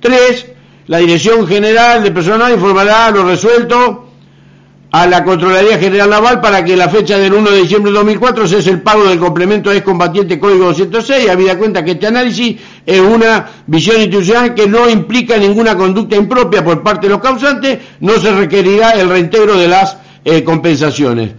3 0.00 0.46
la 0.88 0.98
Dirección 0.98 1.46
General 1.46 2.02
de 2.02 2.10
Personal 2.10 2.52
informará 2.52 3.10
lo 3.10 3.24
resuelto 3.24 4.06
a 4.90 5.06
la 5.06 5.22
Contraloría 5.22 5.78
General 5.78 6.08
Naval 6.08 6.40
para 6.40 6.64
que 6.64 6.74
la 6.76 6.88
fecha 6.88 7.18
del 7.18 7.34
1 7.34 7.50
de 7.50 7.60
diciembre 7.60 7.92
de 7.92 7.98
2004 7.98 8.48
cese 8.48 8.70
el 8.70 8.80
pago 8.80 9.04
del 9.04 9.18
complemento 9.18 9.68
de 9.68 9.82
combatiente 9.82 10.38
Código 10.38 10.64
206, 10.64 11.28
habida 11.28 11.58
cuenta 11.58 11.84
que 11.84 11.90
este 11.90 12.06
análisis 12.06 12.56
es 12.86 13.00
una 13.00 13.46
visión 13.66 13.96
institucional 13.96 14.54
que 14.54 14.66
no 14.66 14.88
implica 14.88 15.36
ninguna 15.36 15.76
conducta 15.76 16.16
impropia 16.16 16.64
por 16.64 16.82
parte 16.82 17.06
de 17.06 17.12
los 17.12 17.22
causantes, 17.22 17.78
no 18.00 18.18
se 18.18 18.32
requerirá 18.32 18.92
el 18.92 19.10
reintegro 19.10 19.58
de 19.58 19.68
las 19.68 19.98
eh, 20.24 20.42
compensaciones. 20.42 21.32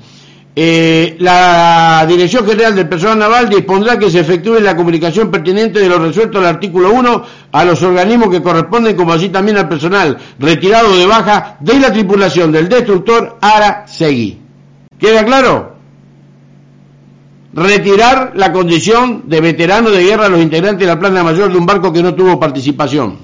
Eh, 0.62 1.16
la 1.20 2.06
Dirección 2.06 2.46
General 2.46 2.76
del 2.76 2.90
Personal 2.90 3.18
Naval 3.18 3.48
dispondrá 3.48 3.98
que 3.98 4.12
se 4.12 4.20
efectúe 4.20 4.60
la 4.60 4.76
comunicación 4.76 5.32
pertinente 5.32 5.80
de 5.80 5.88
lo 5.88 6.00
resuelto 6.00 6.40
al 6.40 6.48
artículo 6.48 6.92
1 6.92 7.24
a 7.54 7.64
los 7.64 7.82
organismos 7.82 8.30
que 8.30 8.42
corresponden, 8.42 8.98
como 8.98 9.14
así 9.14 9.30
también 9.30 9.56
al 9.56 9.70
personal 9.70 10.18
retirado 10.38 10.98
de 10.98 11.06
baja 11.06 11.56
de 11.62 11.80
la 11.80 11.94
tripulación 11.94 12.52
del 12.52 12.68
destructor 12.68 13.38
Ara 13.40 13.86
Segui. 13.88 14.38
¿Queda 15.00 15.24
claro? 15.24 15.78
Retirar 17.54 18.34
la 18.36 18.52
condición 18.52 19.30
de 19.30 19.40
veterano 19.40 19.92
de 19.92 20.04
guerra 20.04 20.26
a 20.26 20.30
los 20.30 20.42
integrantes 20.42 20.86
de 20.86 20.94
la 20.94 21.00
plana 21.00 21.24
mayor 21.24 21.54
de 21.54 21.58
un 21.58 21.66
barco 21.66 21.94
que 21.94 22.04
no 22.04 22.14
tuvo 22.14 22.38
participación. 22.38 23.18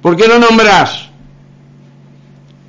¿Por 0.00 0.14
qué 0.14 0.28
no 0.28 0.38
nombrás? 0.38 1.08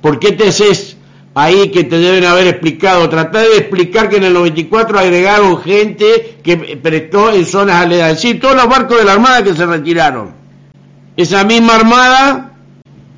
¿Por 0.02 0.18
qué 0.18 0.32
te 0.32 0.48
haces 0.48 0.97
ahí 1.38 1.70
que 1.70 1.84
te 1.84 1.98
deben 1.98 2.24
haber 2.24 2.48
explicado. 2.48 3.08
Tratar 3.08 3.46
de 3.46 3.58
explicar 3.58 4.08
que 4.08 4.16
en 4.16 4.24
el 4.24 4.34
94 4.34 4.98
agregaron 4.98 5.62
gente 5.62 6.38
que 6.42 6.56
prestó 6.56 7.32
en 7.32 7.46
zonas 7.46 7.76
aledañas. 7.76 8.20
Sí, 8.20 8.34
todos 8.34 8.56
los 8.56 8.68
barcos 8.68 8.98
de 8.98 9.04
la 9.04 9.12
Armada 9.12 9.44
que 9.44 9.54
se 9.54 9.64
retiraron. 9.64 10.34
Esa 11.16 11.44
misma 11.44 11.76
Armada 11.76 12.52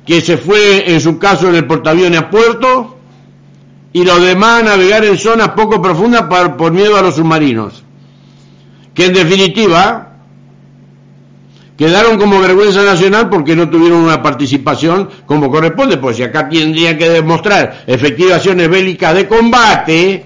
que 0.05 0.21
se 0.21 0.37
fue, 0.37 0.93
en 0.93 1.01
su 1.01 1.17
caso, 1.17 1.49
en 1.49 1.55
el 1.55 1.65
portaaviones 1.65 2.19
a 2.19 2.29
puerto 2.29 2.97
y 3.91 4.03
los 4.03 4.21
demás 4.21 4.61
a 4.61 4.65
navegar 4.65 5.03
en 5.03 5.17
zonas 5.17 5.49
poco 5.49 5.81
profundas 5.81 6.23
por 6.57 6.71
miedo 6.71 6.97
a 6.97 7.01
los 7.01 7.15
submarinos. 7.15 7.83
Que 8.93 9.05
en 9.05 9.13
definitiva 9.13 10.10
quedaron 11.81 12.19
como 12.19 12.39
vergüenza 12.39 12.83
nacional 12.83 13.27
porque 13.27 13.55
no 13.55 13.67
tuvieron 13.67 14.01
una 14.01 14.21
participación 14.21 15.09
como 15.25 15.49
corresponde, 15.49 15.97
pues 15.97 16.15
si 16.15 16.21
acá 16.21 16.47
tendrían 16.47 16.95
que 16.95 17.09
demostrar 17.09 17.85
efectivaciones 17.87 18.69
bélicas 18.69 19.15
de 19.15 19.27
combate, 19.27 20.25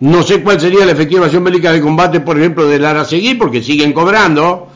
no 0.00 0.24
sé 0.24 0.42
cuál 0.42 0.60
sería 0.60 0.84
la 0.84 0.90
efectivación 0.90 1.44
bélica 1.44 1.70
de 1.70 1.80
combate, 1.80 2.18
por 2.18 2.36
ejemplo, 2.36 2.66
de 2.66 2.80
Lara 2.80 3.04
Seguí, 3.04 3.34
porque 3.34 3.62
siguen 3.62 3.92
cobrando, 3.92 4.66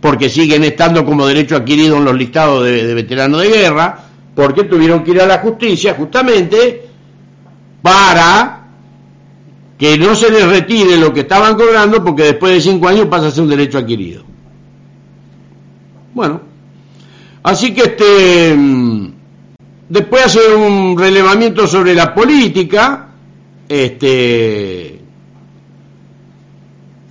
porque 0.00 0.28
siguen 0.28 0.62
estando 0.62 1.04
como 1.04 1.26
derecho 1.26 1.56
adquirido 1.56 1.96
en 1.96 2.04
los 2.04 2.14
listados 2.14 2.62
de, 2.64 2.86
de 2.86 2.94
veteranos 2.94 3.42
de 3.42 3.48
guerra, 3.48 4.04
porque 4.36 4.62
tuvieron 4.62 5.02
que 5.02 5.10
ir 5.10 5.20
a 5.20 5.26
la 5.26 5.38
justicia 5.38 5.94
justamente 5.94 6.86
para 7.82 8.68
que 9.76 9.98
no 9.98 10.14
se 10.14 10.30
les 10.30 10.46
retire 10.46 10.96
lo 10.96 11.12
que 11.12 11.22
estaban 11.22 11.56
cobrando, 11.56 12.04
porque 12.04 12.22
después 12.22 12.52
de 12.52 12.60
cinco 12.60 12.86
años 12.86 13.06
pasa 13.06 13.26
a 13.26 13.30
ser 13.32 13.42
un 13.42 13.50
derecho 13.50 13.78
adquirido. 13.78 14.31
Bueno, 16.14 16.40
así 17.42 17.72
que 17.72 17.82
este 17.82 18.56
después 19.88 20.24
hacer 20.24 20.54
un 20.54 20.96
relevamiento 20.98 21.66
sobre 21.66 21.94
la 21.94 22.14
política, 22.14 23.08
este 23.68 25.02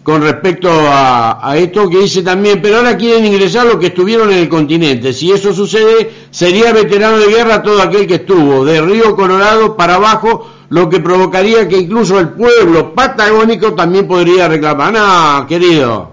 con 0.04 0.24
respecto 0.24 0.70
a, 0.72 1.54
esto 1.58 1.88
que 1.88 2.00
dice 2.00 2.24
también, 2.24 2.60
pero 2.60 2.78
ahora 2.78 2.98
quieren 2.98 3.26
ingresar 3.26 3.68
los 3.68 3.76
que 3.76 3.88
estuvieron 3.88 4.32
en 4.32 4.40
el 4.40 4.50
continente. 4.50 5.14
Si 5.14 5.32
eso 5.32 5.54
sucede, 5.54 6.12
sería 6.32 6.74
veterano 6.74 7.20
de 7.20 7.28
guerra 7.28 7.62
todo 7.62 7.82
aquel 7.82 8.08
que 8.08 8.16
estuvo, 8.16 8.66
de 8.66 8.82
Río 8.82 9.16
Colorado 9.16 9.78
para 9.78 9.96
abajo, 9.96 10.50
lo 10.70 10.90
que 10.90 11.00
provocaría 11.02 11.68
que 11.68 11.78
incluso 11.78 12.20
el 12.20 12.30
pueblo 12.30 12.96
patagónico 12.96 13.74
también 13.74 14.08
podría 14.08 14.48
reclamar. 14.48 14.92
No, 14.92 15.46
querido, 15.48 16.12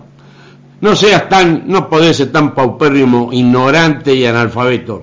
no 0.81 0.95
seas 0.95 1.29
tan, 1.29 1.65
no 1.67 1.89
podés 1.89 2.17
ser 2.17 2.33
tan 2.33 2.55
paupérrimo, 2.55 3.31
ignorante 3.33 4.15
y 4.15 4.25
analfabeto. 4.25 5.03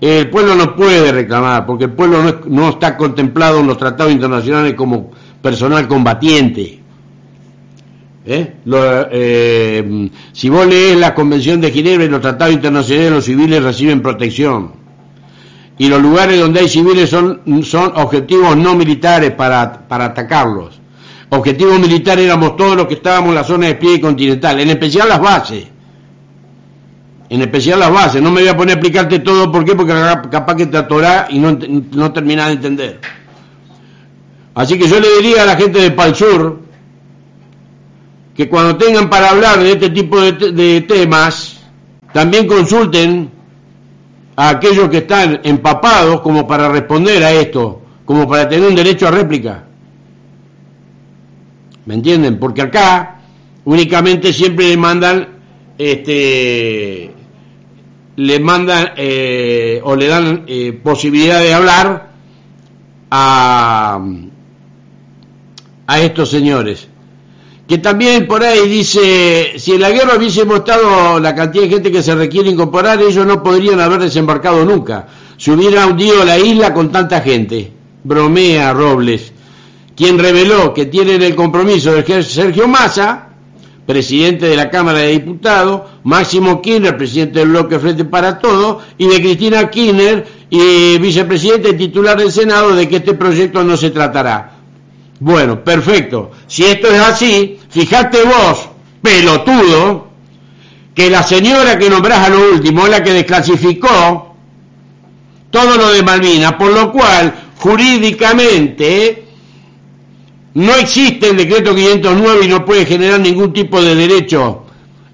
El 0.00 0.28
pueblo 0.30 0.54
no 0.54 0.76
puede 0.76 1.12
reclamar, 1.12 1.66
porque 1.66 1.84
el 1.84 1.92
pueblo 1.92 2.22
no, 2.22 2.40
no 2.46 2.68
está 2.70 2.96
contemplado 2.96 3.60
en 3.60 3.66
los 3.66 3.78
tratados 3.78 4.12
internacionales 4.12 4.74
como 4.74 5.10
personal 5.40 5.88
combatiente. 5.88 6.80
¿Eh? 8.28 8.54
Eh, 9.12 10.10
si 10.32 10.48
vos 10.48 10.66
lees 10.66 10.96
la 10.96 11.14
Convención 11.14 11.60
de 11.60 11.70
Ginebra 11.70 12.04
y 12.04 12.08
los 12.08 12.20
tratados 12.20 12.54
internacionales, 12.54 13.12
los 13.12 13.24
civiles 13.24 13.62
reciben 13.62 14.02
protección. 14.02 14.72
Y 15.78 15.88
los 15.88 16.02
lugares 16.02 16.40
donde 16.40 16.60
hay 16.60 16.68
civiles 16.68 17.08
son, 17.08 17.62
son 17.62 17.92
objetivos 17.96 18.56
no 18.56 18.74
militares 18.74 19.30
para, 19.32 19.86
para 19.86 20.06
atacarlos. 20.06 20.80
Objetivos 21.28 21.80
militares 21.80 22.24
éramos 22.24 22.56
todos 22.56 22.76
los 22.76 22.86
que 22.86 22.94
estábamos 22.94 23.30
en 23.30 23.34
la 23.34 23.44
zona 23.44 23.66
de 23.66 23.74
pie 23.74 24.00
continental, 24.00 24.60
en 24.60 24.70
especial 24.70 25.08
las 25.08 25.20
bases. 25.20 25.66
En 27.28 27.42
especial 27.42 27.80
las 27.80 27.90
bases. 27.90 28.22
No 28.22 28.30
me 28.30 28.42
voy 28.42 28.48
a 28.48 28.56
poner 28.56 28.76
a 28.76 28.78
explicarte 28.78 29.18
todo, 29.18 29.50
¿por 29.50 29.64
qué? 29.64 29.74
Porque 29.74 29.92
capaz 30.30 30.54
que 30.54 30.66
te 30.66 30.76
atorás 30.76 31.26
y 31.30 31.40
no, 31.40 32.12
terminás 32.12 32.48
de 32.48 32.52
entender. 32.52 33.00
Así 34.54 34.78
que 34.78 34.86
yo 34.86 35.00
le 35.00 35.16
diría 35.16 35.42
a 35.42 35.46
la 35.46 35.56
gente 35.56 35.80
de 35.80 35.90
Pal 35.90 36.14
Sur, 36.14 36.60
que 38.34 38.48
cuando 38.48 38.76
tengan 38.76 39.10
para 39.10 39.30
hablar 39.30 39.58
de 39.58 39.72
este 39.72 39.90
tipo 39.90 40.20
de, 40.20 40.80
temas, 40.82 41.60
también 42.12 42.46
consulten 42.46 43.30
a 44.36 44.50
aquellos 44.50 44.88
que 44.88 44.98
están 44.98 45.40
empapados 45.42 46.20
como 46.20 46.46
para 46.46 46.68
responder 46.68 47.24
a 47.24 47.32
esto, 47.32 47.82
como 48.04 48.28
para 48.28 48.48
tener 48.48 48.68
un 48.68 48.76
derecho 48.76 49.08
a 49.08 49.10
réplica. 49.10 49.64
¿Me 51.86 51.94
entienden? 51.94 52.38
Porque 52.38 52.62
acá 52.62 53.20
únicamente 53.64 54.32
siempre 54.32 54.68
le 54.68 54.76
mandan, 54.76 55.28
este, 55.78 57.12
le 58.16 58.40
mandan 58.40 58.90
eh, 58.96 59.80
o 59.82 59.96
le 59.96 60.06
dan 60.06 60.44
eh, 60.46 60.72
posibilidad 60.82 61.40
de 61.40 61.54
hablar 61.54 62.10
a, 63.10 64.00
a 65.86 66.00
estos 66.00 66.28
señores 66.30 66.88
que 67.66 67.78
también 67.78 68.28
por 68.28 68.44
ahí 68.44 68.68
dice, 68.68 69.54
si 69.56 69.72
en 69.72 69.80
la 69.80 69.90
guerra 69.90 70.16
hubiésemos 70.16 70.58
estado 70.58 71.18
la 71.18 71.34
cantidad 71.34 71.64
de 71.64 71.70
gente 71.70 71.90
que 71.90 72.02
se 72.02 72.14
requiere 72.14 72.48
incorporar, 72.48 73.00
ellos 73.02 73.26
no 73.26 73.42
podrían 73.42 73.80
haber 73.80 74.00
desembarcado 74.00 74.64
nunca. 74.64 75.08
Si 75.36 75.50
hubiera 75.50 75.86
hundido 75.86 76.24
la 76.24 76.38
isla 76.38 76.72
con 76.72 76.92
tanta 76.92 77.20
gente. 77.20 77.72
Bromea 78.04 78.72
Robles, 78.72 79.32
quien 79.96 80.18
reveló 80.18 80.74
que 80.74 80.86
tienen 80.86 81.22
el 81.22 81.34
compromiso 81.34 81.92
de 81.92 82.22
Sergio 82.22 82.68
Massa, 82.68 83.28
presidente 83.86 84.46
de 84.46 84.56
la 84.56 84.68
Cámara 84.68 84.98
de 84.98 85.12
Diputados, 85.12 85.82
Máximo 86.04 86.60
Kirchner, 86.60 86.96
presidente 86.96 87.38
del 87.38 87.48
bloque 87.48 87.78
Frente 87.78 88.04
para 88.04 88.38
Todo, 88.38 88.82
y 88.98 89.06
de 89.06 89.20
Cristina 89.20 89.70
Kirchner, 89.70 90.26
y 90.50 90.98
vicepresidente 90.98 91.72
titular 91.72 92.18
del 92.18 92.30
Senado, 92.30 92.76
de 92.76 92.88
que 92.88 92.96
este 92.96 93.14
proyecto 93.14 93.64
no 93.64 93.76
se 93.76 93.90
tratará. 93.90 94.52
Bueno, 95.18 95.64
perfecto. 95.64 96.30
Si 96.46 96.64
esto 96.64 96.88
es 96.88 97.00
así, 97.00 97.58
fíjate 97.70 98.18
vos, 98.22 98.68
pelotudo, 99.00 100.08
que 100.94 101.08
la 101.08 101.22
señora 101.22 101.78
que 101.78 101.88
nombrás 101.88 102.26
a 102.26 102.28
lo 102.28 102.50
último 102.52 102.84
es 102.84 102.90
la 102.90 103.02
que 103.02 103.12
desclasificó 103.12 104.34
todo 105.50 105.76
lo 105.76 105.90
de 105.92 106.02
Malvinas, 106.02 106.52
por 106.54 106.70
lo 106.72 106.92
cual 106.92 107.32
jurídicamente 107.58 109.25
no 110.56 110.74
existe 110.74 111.30
el 111.30 111.36
decreto 111.36 111.74
509 111.74 112.44
y 112.44 112.48
no 112.48 112.64
puede 112.64 112.84
generar 112.84 113.20
ningún 113.20 113.52
tipo 113.52 113.80
de 113.82 113.94
derecho 113.94 114.64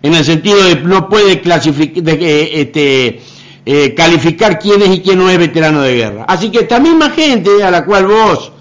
en 0.02 0.14
el 0.14 0.24
sentido 0.24 0.62
de 0.64 0.76
no 0.76 1.09
puede 1.09 1.40
clasificar, 1.40 2.02
de, 2.02 2.61
este, 2.61 3.20
eh, 3.66 3.94
calificar 3.94 4.59
quién 4.59 4.83
es 4.83 4.90
y 4.90 5.00
quién 5.00 5.18
no 5.18 5.28
es 5.28 5.38
veterano 5.38 5.83
de 5.83 5.94
guerra. 5.94 6.24
Así 6.26 6.50
que 6.50 6.61
esta 6.61 6.81
misma 6.81 7.11
gente 7.11 7.62
a 7.62 7.70
la 7.70 7.85
cual 7.85 8.07
vos 8.07 8.52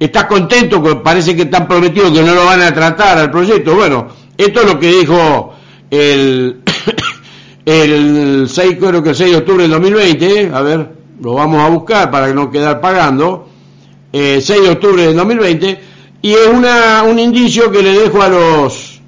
¿Estás 0.00 0.24
contento? 0.24 0.82
Parece 1.02 1.36
que 1.36 1.42
están 1.42 1.68
prometidos 1.68 2.10
que 2.10 2.22
no 2.22 2.34
lo 2.34 2.46
van 2.46 2.62
a 2.62 2.72
tratar 2.72 3.18
al 3.18 3.30
proyecto. 3.30 3.74
Bueno, 3.74 4.08
esto 4.34 4.60
es 4.62 4.66
lo 4.66 4.80
que 4.80 4.88
dijo 4.88 5.52
el, 5.90 6.62
el 7.66 8.46
6, 8.48 8.78
creo 8.80 9.02
que 9.02 9.10
el 9.10 9.14
6 9.14 9.30
de 9.30 9.36
octubre 9.36 9.62
del 9.64 9.72
2020. 9.72 10.52
A 10.54 10.62
ver, 10.62 10.90
lo 11.20 11.34
vamos 11.34 11.60
a 11.60 11.68
buscar 11.68 12.10
para 12.10 12.32
no 12.32 12.50
quedar 12.50 12.80
pagando. 12.80 13.46
Eh, 14.10 14.40
6 14.40 14.62
de 14.62 14.70
octubre 14.70 15.02
del 15.02 15.16
2020. 15.16 15.89
Y 16.22 16.32
es 16.32 16.48
una, 16.48 17.02
un 17.02 17.18
indicio 17.18 17.70
que 17.70 17.82
le 17.82 17.92
dejo 17.92 18.22
a 18.22 18.28
los, 18.28 19.00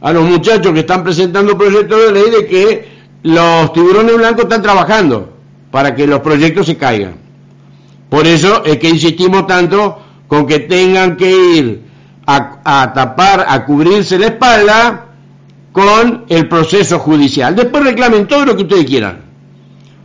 a 0.00 0.12
los 0.12 0.24
muchachos 0.24 0.72
que 0.72 0.80
están 0.80 1.04
presentando 1.04 1.56
proyectos 1.56 2.06
de 2.06 2.12
ley 2.12 2.30
de 2.30 2.46
que 2.46 2.88
los 3.22 3.72
tiburones 3.72 4.16
blancos 4.16 4.44
están 4.44 4.62
trabajando 4.62 5.32
para 5.70 5.94
que 5.94 6.06
los 6.06 6.20
proyectos 6.20 6.66
se 6.66 6.76
caigan. 6.76 7.16
Por 8.08 8.26
eso 8.26 8.64
es 8.64 8.78
que 8.78 8.88
insistimos 8.88 9.46
tanto 9.46 10.00
con 10.28 10.46
que 10.46 10.60
tengan 10.60 11.16
que 11.16 11.30
ir 11.30 11.82
a, 12.26 12.92
tapar, 12.92 13.44
a 13.48 13.64
cubrirse 13.64 14.18
la 14.18 14.26
espalda 14.26 15.06
con 15.72 16.24
el 16.28 16.48
proceso 16.48 16.98
judicial. 16.98 17.54
Después 17.54 17.84
reclamen 17.84 18.26
todo 18.26 18.46
lo 18.46 18.56
que 18.56 18.62
ustedes 18.62 18.86
quieran. 18.86 19.20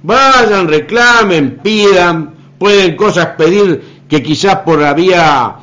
Vayan, 0.03 0.67
reclamen, 0.67 1.59
pidan, 1.63 2.33
pueden 2.57 2.95
cosas 2.95 3.27
pedir 3.37 4.03
que 4.07 4.21
quizás 4.21 4.57
por 4.57 4.79
la 4.79 4.93
vía 4.93 5.55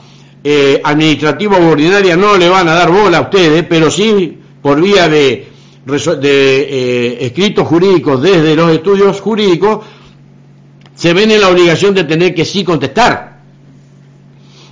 eh, 0.44 0.80
administrativa 0.82 1.56
o 1.56 1.68
ordinaria 1.68 2.16
no 2.16 2.36
le 2.36 2.48
van 2.48 2.68
a 2.68 2.74
dar 2.74 2.90
bola 2.90 3.18
a 3.18 3.22
ustedes, 3.22 3.64
pero 3.68 3.90
sí 3.90 4.38
por 4.62 4.80
vía 4.80 5.08
de, 5.08 5.48
eh, 5.86 7.18
escritos 7.20 7.66
jurídicos 7.66 8.22
desde 8.22 8.54
los 8.54 8.70
estudios 8.72 9.20
jurídicos, 9.20 9.84
se 10.94 11.12
ven 11.12 11.30
en 11.30 11.40
la 11.40 11.48
obligación 11.48 11.94
de 11.94 12.04
tener 12.04 12.34
que 12.34 12.44
sí 12.44 12.64
contestar. 12.64 13.38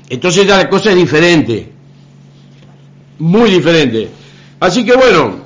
Entonces 0.09 0.47
la 0.47 0.69
cosa 0.69 0.91
es 0.91 0.97
diferente, 0.97 1.69
muy 3.19 3.51
diferente. 3.51 4.09
Así 4.61 4.85
que 4.85 4.95
bueno, 4.95 5.41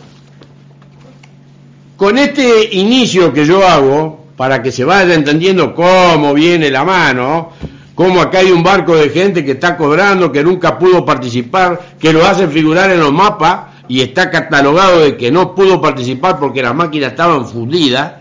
con 1.97 2.17
este 2.19 2.75
inicio 2.77 3.33
que 3.33 3.45
yo 3.45 3.67
hago, 3.67 4.27
para 4.37 4.63
que 4.63 4.73
se 4.73 4.85
vaya 4.85 5.15
entendiendo 5.15 5.75
cómo 5.75 6.33
viene 6.33 6.71
la 6.71 6.83
mano, 6.83 7.53
cómo 8.01 8.23
acá 8.23 8.39
hay 8.39 8.51
un 8.51 8.63
barco 8.63 8.97
de 8.97 9.11
gente 9.11 9.45
que 9.45 9.51
está 9.51 9.77
cobrando, 9.77 10.33
que 10.33 10.43
nunca 10.43 10.79
pudo 10.79 11.05
participar, 11.05 11.97
que 11.99 12.15
lo 12.15 12.25
hacen 12.25 12.51
figurar 12.51 12.91
en 12.91 12.99
los 12.99 13.13
mapas 13.13 13.75
y 13.89 14.01
está 14.01 14.31
catalogado 14.31 15.01
de 15.01 15.19
que 15.19 15.31
no 15.31 15.55
pudo 15.55 15.83
participar 15.83 16.39
porque 16.39 16.63
las 16.63 16.75
máquinas 16.75 17.11
estaban 17.11 17.47
fundidas, 17.47 18.15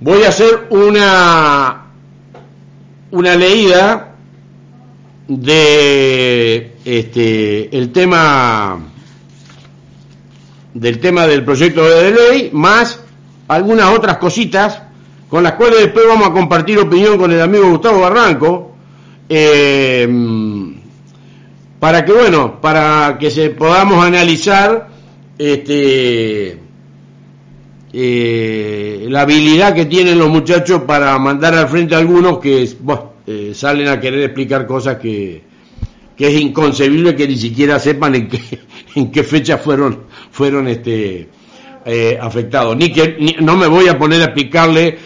voy 0.00 0.24
a 0.24 0.28
hacer 0.28 0.66
una 0.68 1.86
una 3.12 3.34
leída 3.34 4.12
de 5.26 6.76
este 6.84 7.74
el 7.74 7.90
tema 7.90 8.80
del 10.74 11.00
tema 11.00 11.26
del 11.26 11.42
proyecto 11.42 11.88
de 11.88 12.10
ley 12.10 12.50
más 12.52 13.00
algunas 13.48 13.96
otras 13.96 14.18
cositas 14.18 14.82
con 15.28 15.42
las 15.42 15.52
cuales 15.52 15.80
después 15.80 16.06
vamos 16.06 16.28
a 16.28 16.32
compartir 16.32 16.78
opinión 16.78 17.18
con 17.18 17.32
el 17.32 17.40
amigo 17.40 17.70
Gustavo 17.70 18.00
Barranco 18.00 18.72
eh, 19.28 20.08
para 21.80 22.04
que 22.04 22.12
bueno 22.12 22.60
para 22.60 23.16
que 23.18 23.30
se 23.30 23.50
podamos 23.50 24.04
analizar 24.04 24.88
este 25.38 26.58
eh, 27.92 29.06
la 29.08 29.22
habilidad 29.22 29.74
que 29.74 29.86
tienen 29.86 30.18
los 30.18 30.28
muchachos 30.28 30.82
para 30.82 31.18
mandar 31.18 31.54
al 31.54 31.68
frente 31.68 31.94
a 31.94 31.98
algunos 31.98 32.38
que 32.38 32.68
eh, 33.26 33.52
salen 33.54 33.88
a 33.88 33.98
querer 33.98 34.20
explicar 34.20 34.66
cosas 34.66 34.98
que, 34.98 35.42
que, 36.16 36.28
es 36.28 36.40
inconcebible 36.40 37.16
que 37.16 37.26
ni 37.26 37.36
siquiera 37.36 37.78
sepan 37.78 38.14
en 38.14 38.28
qué, 38.28 38.40
en 38.96 39.10
qué 39.10 39.24
fecha 39.24 39.58
fueron, 39.58 40.02
fueron 40.30 40.68
este, 40.68 41.28
eh, 41.86 42.18
afectados. 42.20 42.76
Ni 42.76 42.92
que 42.92 43.36
no 43.40 43.56
me 43.56 43.66
voy 43.66 43.88
a 43.88 43.96
poner 43.96 44.20
a 44.20 44.24
explicarle 44.24 44.98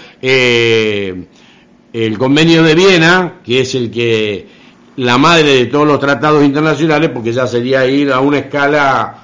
el 1.93 2.19
convenio 2.19 2.63
de 2.63 2.75
Viena, 2.75 3.35
que 3.45 3.61
es 3.61 3.75
el 3.75 3.91
que 3.91 4.47
la 4.97 5.19
madre 5.19 5.55
de 5.55 5.67
todos 5.67 5.87
los 5.87 6.01
tratados 6.01 6.45
internacionales, 6.45 7.11
porque 7.13 7.33
ya 7.33 7.47
sería 7.47 7.87
ir 7.87 8.13
a 8.13 8.21
una 8.21 8.39
escala 8.39 9.15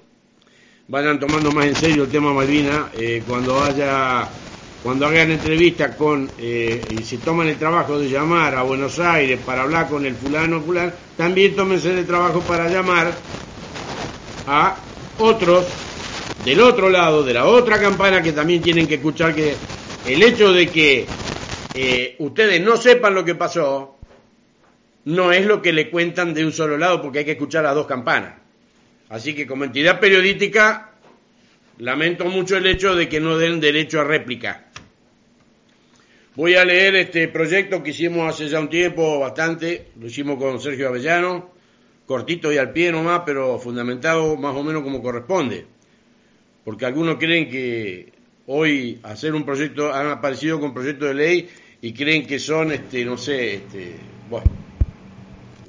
vayan 0.89 1.21
tomando 1.21 1.53
más 1.53 1.67
en 1.67 1.77
serio 1.77 2.05
el 2.05 2.11
tema 2.11 2.33
Malvina, 2.33 2.91
eh, 2.95 3.23
cuando 3.27 3.63
haya 3.63 4.31
cuando 4.83 5.07
hagan 5.07 5.31
entrevistas 5.33 5.97
con 5.97 6.31
eh, 6.39 6.89
y 6.91 7.03
se 7.03 7.19
toman 7.19 7.49
el 7.49 7.59
trabajo 7.59 7.99
de 7.99 8.09
llamar 8.09 8.55
a 8.55 8.63
Buenos 8.63 8.99
Aires 8.99 9.41
para 9.45 9.63
hablar 9.63 9.89
con 9.89 10.07
el 10.07 10.15
fulano 10.15 10.61
fulano, 10.61 10.93
también 11.17 11.57
tómense 11.57 11.91
el 11.91 12.07
trabajo 12.07 12.47
para 12.47 12.69
llamar 12.69 13.21
a 14.47 14.85
otros 15.17 15.67
del 16.37 16.61
otro 16.61 16.89
lado, 16.89 17.23
de 17.25 17.35
la 17.35 17.47
otra 17.47 17.81
campana, 17.81 18.23
que 18.23 18.33
también 18.33 18.63
tienen 18.63 18.87
que 18.87 18.95
escuchar 18.95 19.35
que 19.35 19.57
el 20.05 20.23
hecho 20.23 20.53
de 20.53 20.71
que 20.71 21.11
eh, 21.75 22.17
ustedes 22.19 22.61
no 22.61 22.77
sepan 22.77 23.15
lo 23.15 23.25
que 23.25 23.35
pasó, 23.35 23.99
no 25.07 25.33
es 25.33 25.47
lo 25.47 25.63
que 25.63 25.73
le 25.73 25.91
cuentan 25.91 26.35
de 26.35 26.45
un 26.45 26.53
solo 26.53 26.77
lado, 26.77 27.01
porque 27.03 27.21
hay 27.21 27.25
que 27.25 27.33
escuchar 27.33 27.65
las 27.65 27.75
dos 27.75 27.87
campanas. 27.87 28.35
Así 29.09 29.35
que 29.35 29.47
como 29.47 29.65
entidad 29.65 30.01
periodística, 30.01 30.93
lamento 31.79 32.27
mucho 32.27 32.57
el 32.57 32.67
hecho 32.67 32.95
de 32.95 33.09
que 33.09 33.21
no 33.21 33.39
den 33.39 33.61
derecho 33.61 34.01
a 34.01 34.05
réplica. 34.05 34.66
Voy 36.37 36.55
a 36.55 36.67
leer 36.67 36.95
este 36.97 37.29
proyecto 37.29 37.83
que 37.83 37.93
hicimos 37.93 38.29
hace 38.29 38.47
ya 38.51 38.61
un 38.61 38.69
tiempo, 38.69 39.19
bastante, 39.19 39.87
lo 39.99 40.07
hicimos 40.07 40.37
con 40.37 40.61
Sergio 40.61 40.89
Avellano, 40.89 41.49
cortito 42.05 42.53
y 42.53 42.59
al 42.59 42.75
pie 42.75 42.93
nomás, 42.93 43.23
pero 43.25 43.59
fundamentado 43.59 44.37
más 44.37 44.55
o 44.55 44.63
menos 44.63 44.83
como 44.83 45.01
corresponde. 45.01 45.65
Porque 46.63 46.85
algunos 46.85 47.17
creen 47.17 47.49
que 47.49 48.13
hoy 48.49 49.01
hacer 49.05 49.35
un 49.35 49.47
proyecto, 49.47 49.91
han 49.95 50.09
aparecido 50.09 50.61
con 50.61 50.75
proyectos 50.75 51.09
de 51.09 51.15
ley 51.15 51.49
y 51.81 51.95
creen 51.95 52.27
que 52.27 52.39
son, 52.39 52.71
este, 52.71 53.03
no 53.07 53.17
sé, 53.17 53.55
este, 53.55 53.95
bueno, 54.29 54.51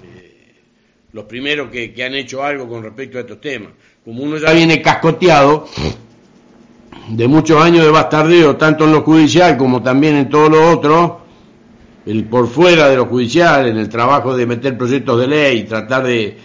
eh, 0.04 0.54
los 1.14 1.24
primeros 1.24 1.72
que, 1.72 1.94
que 1.94 2.04
han 2.04 2.14
hecho 2.14 2.44
algo 2.44 2.68
con 2.68 2.84
respecto 2.84 3.18
a 3.18 3.22
estos 3.22 3.40
temas. 3.40 3.72
Como 4.04 4.22
uno 4.22 4.36
ya 4.36 4.52
viene 4.52 4.82
cascoteado, 4.82 5.70
de 7.10 7.28
muchos 7.28 7.62
años 7.62 7.86
de 7.86 7.92
bastardeo, 7.92 8.56
tanto 8.58 8.86
en 8.86 8.92
lo 8.92 9.02
judicial 9.02 9.58
como 9.58 9.82
también 9.82 10.16
en 10.16 10.30
todo 10.30 10.50
lo 10.50 10.72
otro, 10.72 11.22
el 12.06 12.26
por 12.26 12.48
fuera 12.48 12.90
de 12.90 12.98
lo 12.98 13.06
judicial, 13.06 13.68
en 13.68 13.78
el 13.78 13.90
trabajo 13.90 14.36
de 14.36 14.46
meter 14.46 14.78
proyectos 14.78 15.20
de 15.20 15.28
ley, 15.28 15.64
tratar 15.64 16.06
de, 16.06 16.38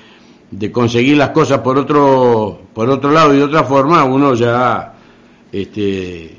de 0.50 0.72
conseguir 0.72 1.16
las 1.16 1.30
cosas 1.30 1.60
por 1.60 1.78
otro, 1.78 2.60
por 2.72 2.88
otro 2.88 3.10
lado 3.10 3.34
y 3.34 3.38
de 3.38 3.44
otra 3.44 3.64
forma, 3.64 4.04
uno 4.04 4.34
ya 4.34 4.94
este, 5.50 6.36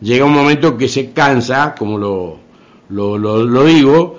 llega 0.00 0.24
un 0.24 0.32
momento 0.32 0.76
que 0.76 0.88
se 0.88 1.12
cansa, 1.12 1.74
como 1.78 1.98
lo, 1.98 2.38
lo, 2.88 3.18
lo, 3.18 3.64
digo, 3.64 4.16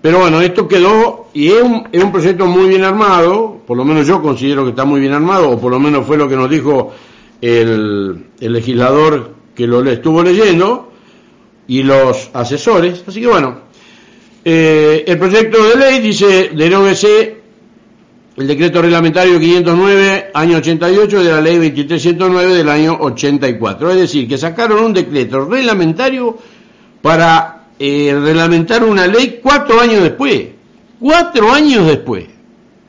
pero 0.00 0.20
bueno, 0.20 0.40
esto 0.40 0.68
quedó 0.68 1.28
y 1.32 1.48
es 1.48 1.62
un, 1.62 1.88
es 1.90 2.02
un 2.02 2.12
proyecto 2.12 2.46
muy 2.46 2.68
bien 2.68 2.84
armado, 2.84 3.58
por 3.66 3.76
lo 3.76 3.84
menos 3.84 4.06
yo 4.06 4.22
considero 4.22 4.64
que 4.64 4.70
está 4.70 4.84
muy 4.84 5.00
bien 5.00 5.12
armado, 5.12 5.50
o 5.50 5.58
por 5.60 5.70
lo 5.70 5.80
menos 5.80 6.06
fue 6.06 6.16
lo 6.16 6.28
que 6.28 6.36
nos 6.36 6.48
dijo 6.50 6.92
el, 7.40 8.26
legislador 8.40 9.34
que 9.54 9.66
lo 9.66 9.82
estuvo 9.90 10.22
leyendo 10.22 10.92
y 11.66 11.82
los 11.82 12.30
asesores. 12.32 13.04
Así 13.06 13.20
que 13.20 13.26
bueno, 13.26 13.60
eh, 14.44 15.04
el 15.06 15.18
proyecto 15.18 15.62
de 15.68 15.76
ley 15.76 16.00
dice 16.00 16.50
deróguese 16.54 17.40
el 18.36 18.46
decreto 18.46 18.80
reglamentario 18.80 19.38
509 19.38 20.30
año 20.32 20.56
88 20.58 21.22
de 21.22 21.30
la 21.30 21.40
ley 21.40 21.56
2309 21.56 22.54
del 22.54 22.68
año 22.68 22.96
84. 23.00 23.90
Es 23.90 23.96
decir, 23.96 24.28
que 24.28 24.38
sacaron 24.38 24.84
un 24.84 24.94
decreto 24.94 25.44
reglamentario 25.44 26.38
para 27.02 27.68
eh, 27.78 28.18
reglamentar 28.18 28.84
una 28.84 29.06
ley 29.06 29.40
cuatro 29.42 29.80
años 29.80 30.02
después. 30.02 30.48
Cuatro 30.98 31.52
años 31.52 31.86
después. 31.86 32.26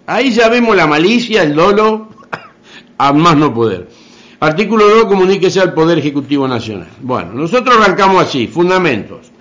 Ahí 0.05 0.31
ya 0.31 0.49
vemos 0.49 0.75
la 0.75 0.87
malicia, 0.87 1.43
el 1.43 1.55
dolo, 1.55 2.09
a 2.97 3.13
más 3.13 3.35
no 3.35 3.53
poder. 3.53 3.89
Artículo 4.43 4.89
2, 4.89 5.05
comuníquese 5.05 5.61
al 5.61 5.71
Poder 5.71 5.99
Ejecutivo 5.99 6.47
Nacional. 6.47 6.87
Bueno, 7.01 7.31
nosotros 7.31 7.77
arrancamos 7.77 8.23
así, 8.23 8.47
fundamentos. 8.47 9.31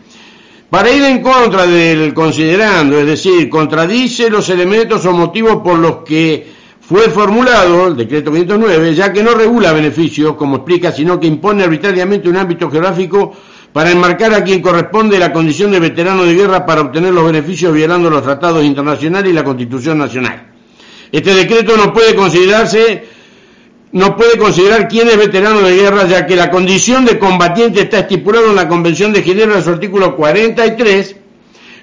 Para 0.68 0.90
ir 0.90 1.02
en 1.02 1.22
contra 1.22 1.66
del 1.66 2.12
considerando, 2.12 2.98
es 3.00 3.06
decir, 3.06 3.48
contradice 3.48 4.28
los 4.28 4.46
elementos 4.50 5.06
o 5.06 5.12
motivos 5.12 5.62
por 5.64 5.78
los 5.78 6.04
que 6.04 6.46
fue 6.82 7.08
formulado 7.08 7.86
el 7.86 7.96
decreto 7.96 8.30
509, 8.30 8.94
ya 8.94 9.10
que 9.10 9.22
no 9.22 9.32
regula 9.32 9.72
beneficios, 9.72 10.34
como 10.34 10.56
explica, 10.56 10.92
sino 10.92 11.18
que 11.18 11.28
impone 11.28 11.64
arbitrariamente 11.64 12.28
un 12.28 12.36
ámbito 12.36 12.70
geográfico 12.70 13.32
para 13.72 13.90
enmarcar 13.90 14.34
a 14.34 14.44
quien 14.44 14.60
corresponde 14.60 15.18
la 15.18 15.32
condición 15.32 15.70
de 15.70 15.80
veterano 15.80 16.24
de 16.24 16.34
guerra 16.34 16.66
para 16.66 16.82
obtener 16.82 17.14
los 17.14 17.24
beneficios 17.24 17.72
violando 17.72 18.10
los 18.10 18.22
tratados 18.22 18.62
internacionales 18.62 19.30
y 19.30 19.34
la 19.34 19.44
Constitución 19.44 19.96
Nacional. 19.96 20.46
Este 21.10 21.32
decreto 21.32 21.74
no 21.78 21.90
puede 21.90 22.14
considerarse 22.14 23.19
no 23.92 24.16
puede 24.16 24.38
considerar 24.38 24.86
quién 24.88 25.08
es 25.08 25.16
veterano 25.16 25.62
de 25.62 25.74
guerra, 25.74 26.06
ya 26.06 26.26
que 26.26 26.36
la 26.36 26.50
condición 26.50 27.04
de 27.04 27.18
combatiente 27.18 27.80
está 27.80 28.00
estipulada 28.00 28.48
en 28.48 28.56
la 28.56 28.68
Convención 28.68 29.12
de 29.12 29.22
Ginebra 29.22 29.56
en 29.56 29.64
su 29.64 29.70
artículo 29.70 30.14
43, 30.14 31.16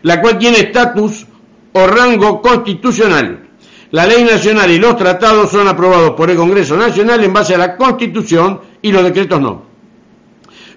la 0.03 0.21
cual 0.21 0.37
tiene 0.37 0.59
estatus 0.59 1.25
o 1.73 1.87
rango 1.87 2.41
constitucional. 2.41 3.49
La 3.91 4.05
ley 4.05 4.23
nacional 4.23 4.69
y 4.71 4.79
los 4.79 4.97
tratados 4.97 5.51
son 5.51 5.67
aprobados 5.67 6.11
por 6.11 6.29
el 6.29 6.37
Congreso 6.37 6.75
Nacional 6.77 7.23
en 7.23 7.33
base 7.33 7.55
a 7.55 7.57
la 7.57 7.75
Constitución 7.77 8.61
y 8.81 8.91
los 8.91 9.03
decretos 9.03 9.39
no. 9.39 9.65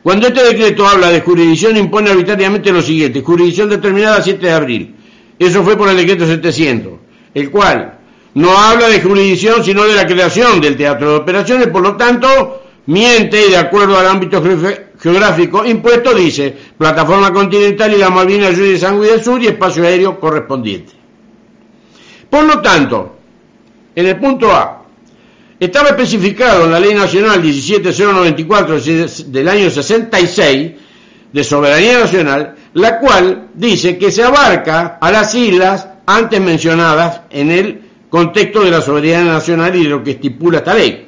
Cuando 0.03 0.29
este 0.29 0.43
decreto 0.43 0.87
habla 0.87 1.11
de 1.11 1.21
jurisdicción 1.21 1.77
impone 1.77 2.11
arbitrariamente 2.11 2.73
lo 2.73 2.81
siguiente, 2.81 3.21
jurisdicción 3.21 3.69
determinada 3.69 4.23
7 4.23 4.47
de 4.47 4.53
abril. 4.53 4.95
Eso 5.39 5.63
fue 5.63 5.77
por 5.77 5.89
el 5.89 5.97
decreto 5.97 6.27
700, 6.27 6.93
el 7.35 7.51
cual 7.51 8.00
no 8.35 8.57
habla 8.57 8.89
de 8.89 9.01
jurisdicción, 9.01 9.65
sino 9.65 9.85
de 9.85 9.95
la 9.95 10.07
creación 10.07 10.61
del 10.61 10.77
teatro 10.77 11.11
de 11.11 11.17
operaciones, 11.17 11.69
por 11.69 11.83
lo 11.83 11.97
tanto, 11.97 12.63
miente 12.87 13.47
y 13.47 13.51
de 13.51 13.57
acuerdo 13.57 13.99
al 13.99 14.07
ámbito 14.07 14.43
geográfico 15.01 15.65
impuesto 15.65 16.15
dice 16.15 16.57
plataforma 16.77 17.33
continental 17.33 17.93
y 17.95 17.99
la 17.99 18.11
Malvinas 18.11 18.57
de 18.57 18.79
Sangüe 18.79 19.11
del 19.11 19.23
Sur 19.23 19.43
y 19.43 19.49
espacio 19.49 19.85
aéreo 19.85 20.19
correspondiente. 20.19 20.93
Por 22.29 22.45
lo 22.45 22.61
tanto, 22.61 23.17
en 23.95 24.07
el 24.07 24.19
punto 24.19 24.53
A, 24.53 24.85
estaba 25.59 25.89
especificado 25.89 26.65
en 26.65 26.71
la 26.71 26.81
Ley 26.81 26.95
Nacional 26.95 27.43
17094 27.43 28.81
del 29.27 29.49
año 29.49 29.69
66 29.69 30.73
de 31.33 31.45
soberanía 31.45 31.99
nacional, 31.99 32.57
la 32.75 32.99
cual 32.99 33.49
dice 33.55 33.99
que 33.99 34.11
se 34.11 34.23
abarca 34.23 34.99
a 35.01 35.11
las 35.11 35.35
islas 35.35 35.87
antes 36.07 36.41
mencionadas 36.41 37.23
en 37.31 37.51
el 37.51 37.90
contexto 38.11 38.63
de 38.63 38.71
la 38.71 38.83
soberanía 38.83 39.33
nacional 39.33 39.75
y 39.77 39.85
de 39.85 39.89
lo 39.89 40.03
que 40.03 40.13
estipula 40.13 40.59
esta 40.59 40.75
ley. 40.75 41.07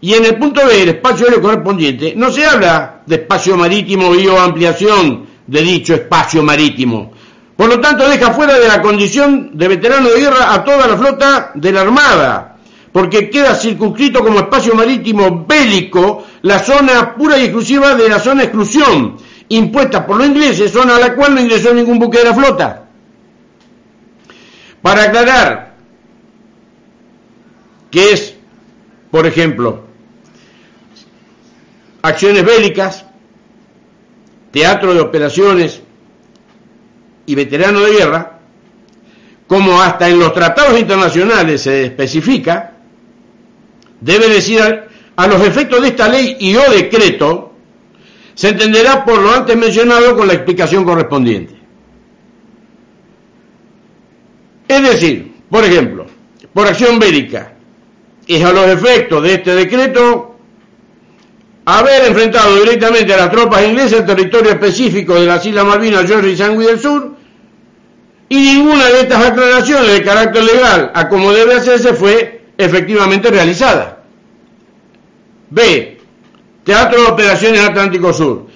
Y 0.00 0.14
en 0.14 0.24
el 0.24 0.36
punto 0.36 0.66
B, 0.66 0.82
el 0.82 0.88
espacio 0.88 1.26
aéreo 1.26 1.40
correspondiente, 1.40 2.14
no 2.16 2.30
se 2.32 2.44
habla 2.44 3.02
de 3.06 3.14
espacio 3.14 3.56
marítimo 3.56 4.14
y 4.14 4.26
o 4.26 4.38
ampliación 4.38 5.26
de 5.46 5.62
dicho 5.62 5.94
espacio 5.94 6.42
marítimo, 6.42 7.12
Por 7.56 7.68
lo 7.68 7.80
tanto, 7.80 8.08
deja 8.08 8.32
fuera 8.32 8.58
de 8.58 8.66
la 8.66 8.82
condición 8.82 9.50
de 9.54 9.68
veterano 9.68 10.08
de 10.08 10.20
guerra 10.20 10.52
a 10.54 10.64
toda 10.64 10.88
la 10.88 10.96
flota 10.96 11.52
de 11.54 11.70
la 11.70 11.82
Armada, 11.82 12.56
porque 12.90 13.30
queda 13.30 13.54
circunscrito 13.54 14.24
como 14.24 14.40
espacio 14.40 14.74
marítimo 14.74 15.44
bélico 15.46 16.24
la 16.42 16.58
zona 16.58 17.14
pura 17.14 17.38
y 17.38 17.44
exclusiva 17.44 17.94
de 17.94 18.08
la 18.08 18.18
zona 18.18 18.40
de 18.40 18.46
exclusión, 18.48 19.16
impuesta 19.48 20.04
por 20.04 20.16
los 20.16 20.26
ingleses, 20.26 20.72
zona 20.72 20.96
a 20.96 21.00
la 21.00 21.14
cual 21.14 21.34
no 21.34 21.40
ingresó 21.40 21.72
ningún 21.72 21.98
buque 21.98 22.18
de 22.18 22.24
la 22.24 22.34
flota. 22.34 22.84
Para 24.80 25.04
aclarar, 25.04 25.71
que 27.92 28.12
es, 28.12 28.34
por 29.10 29.26
ejemplo, 29.26 29.84
acciones 32.00 32.44
bélicas, 32.44 33.04
teatro 34.50 34.94
de 34.94 35.00
operaciones 35.00 35.82
y 37.26 37.34
veterano 37.34 37.80
de 37.80 37.92
guerra, 37.92 38.38
como 39.46 39.80
hasta 39.80 40.08
en 40.08 40.18
los 40.18 40.32
tratados 40.32 40.80
internacionales 40.80 41.60
se 41.60 41.84
especifica, 41.84 42.72
debe 44.00 44.28
decir 44.28 44.60
a 45.14 45.26
los 45.26 45.42
efectos 45.42 45.82
de 45.82 45.88
esta 45.88 46.08
ley 46.08 46.38
y 46.40 46.56
o 46.56 46.70
decreto, 46.70 47.52
se 48.34 48.48
entenderá 48.48 49.04
por 49.04 49.20
lo 49.20 49.30
antes 49.30 49.54
mencionado 49.54 50.16
con 50.16 50.26
la 50.26 50.32
explicación 50.32 50.84
correspondiente. 50.84 51.54
Es 54.66 54.82
decir, 54.82 55.34
por 55.50 55.62
ejemplo, 55.62 56.06
por 56.54 56.66
acción 56.66 56.98
bélica, 56.98 57.51
es 58.26 58.44
a 58.44 58.52
los 58.52 58.66
efectos 58.66 59.22
de 59.22 59.34
este 59.34 59.54
decreto 59.54 60.36
haber 61.64 62.06
enfrentado 62.06 62.56
directamente 62.56 63.14
a 63.14 63.18
las 63.18 63.30
tropas 63.30 63.64
inglesas 63.64 64.00
en 64.00 64.06
territorio 64.06 64.50
específico 64.50 65.14
de 65.14 65.26
las 65.26 65.44
Islas 65.44 65.64
Malvinas, 65.64 66.06
Georgia 66.06 66.30
y 66.30 66.36
Sangui 66.36 66.66
del 66.66 66.80
Sur, 66.80 67.12
y 68.28 68.36
ninguna 68.36 68.86
de 68.86 69.00
estas 69.00 69.24
aclaraciones 69.24 69.92
de 69.92 70.02
carácter 70.02 70.42
legal 70.42 70.90
a 70.94 71.08
como 71.08 71.32
debe 71.32 71.54
hacerse 71.54 71.94
fue 71.94 72.46
efectivamente 72.56 73.30
realizada. 73.30 74.02
B. 75.50 75.98
Teatro 76.64 77.02
de 77.02 77.08
Operaciones 77.08 77.60
Atlántico 77.60 78.12
Sur. 78.12 78.46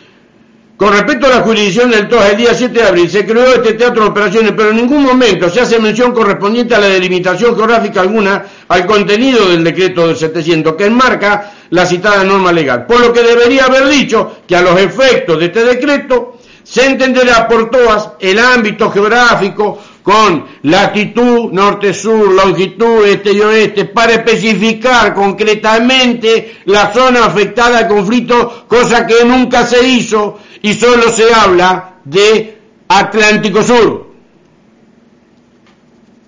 Con 0.76 0.92
respecto 0.92 1.26
a 1.26 1.30
la 1.30 1.40
jurisdicción 1.40 1.90
del 1.90 2.06
TOA, 2.06 2.32
el 2.32 2.36
día 2.36 2.52
7 2.52 2.74
de 2.78 2.86
abril 2.86 3.08
se 3.08 3.24
creó 3.24 3.54
este 3.54 3.72
teatro 3.72 4.02
de 4.02 4.10
operaciones, 4.10 4.52
pero 4.54 4.70
en 4.70 4.76
ningún 4.76 5.04
momento 5.04 5.48
se 5.48 5.62
hace 5.62 5.78
mención 5.78 6.12
correspondiente 6.12 6.74
a 6.74 6.78
la 6.78 6.88
delimitación 6.88 7.56
geográfica 7.56 8.02
alguna 8.02 8.44
al 8.68 8.84
contenido 8.84 9.48
del 9.48 9.64
decreto 9.64 10.06
del 10.06 10.16
700, 10.16 10.76
que 10.76 10.84
enmarca 10.84 11.50
la 11.70 11.86
citada 11.86 12.24
norma 12.24 12.52
legal. 12.52 12.84
Por 12.84 13.00
lo 13.00 13.10
que 13.10 13.22
debería 13.22 13.64
haber 13.64 13.88
dicho 13.88 14.36
que 14.46 14.54
a 14.54 14.60
los 14.60 14.78
efectos 14.78 15.38
de 15.38 15.46
este 15.46 15.64
decreto 15.64 16.36
se 16.62 16.84
entenderá 16.84 17.48
por 17.48 17.70
todas 17.70 18.10
el 18.20 18.38
ámbito 18.38 18.90
geográfico 18.90 19.78
con 20.02 20.44
latitud 20.62 21.52
norte-sur, 21.52 22.32
longitud 22.34 23.06
este 23.06 23.32
y 23.32 23.40
oeste, 23.40 23.86
para 23.86 24.12
especificar 24.12 25.14
concretamente 25.14 26.58
la 26.66 26.92
zona 26.92 27.24
afectada 27.24 27.78
al 27.78 27.88
conflicto, 27.88 28.66
cosa 28.68 29.06
que 29.06 29.24
nunca 29.24 29.66
se 29.66 29.84
hizo 29.84 30.38
y 30.66 30.74
solo 30.74 31.12
se 31.12 31.32
habla 31.32 32.00
de 32.04 32.58
Atlántico 32.88 33.62
Sur. 33.62 34.04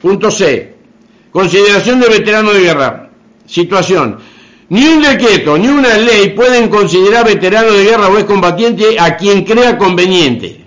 Punto 0.00 0.30
C. 0.30 0.76
Consideración 1.32 1.98
de 1.98 2.08
veterano 2.08 2.52
de 2.52 2.60
guerra. 2.60 3.10
Situación. 3.46 4.16
Ni 4.68 4.86
un 4.86 5.02
decreto 5.02 5.58
ni 5.58 5.66
una 5.66 5.98
ley 5.98 6.34
pueden 6.36 6.68
considerar 6.68 7.26
veterano 7.26 7.72
de 7.72 7.82
guerra 7.82 8.08
o 8.10 8.26
combatiente 8.26 8.96
a 9.00 9.16
quien 9.16 9.42
crea 9.42 9.76
conveniente. 9.76 10.64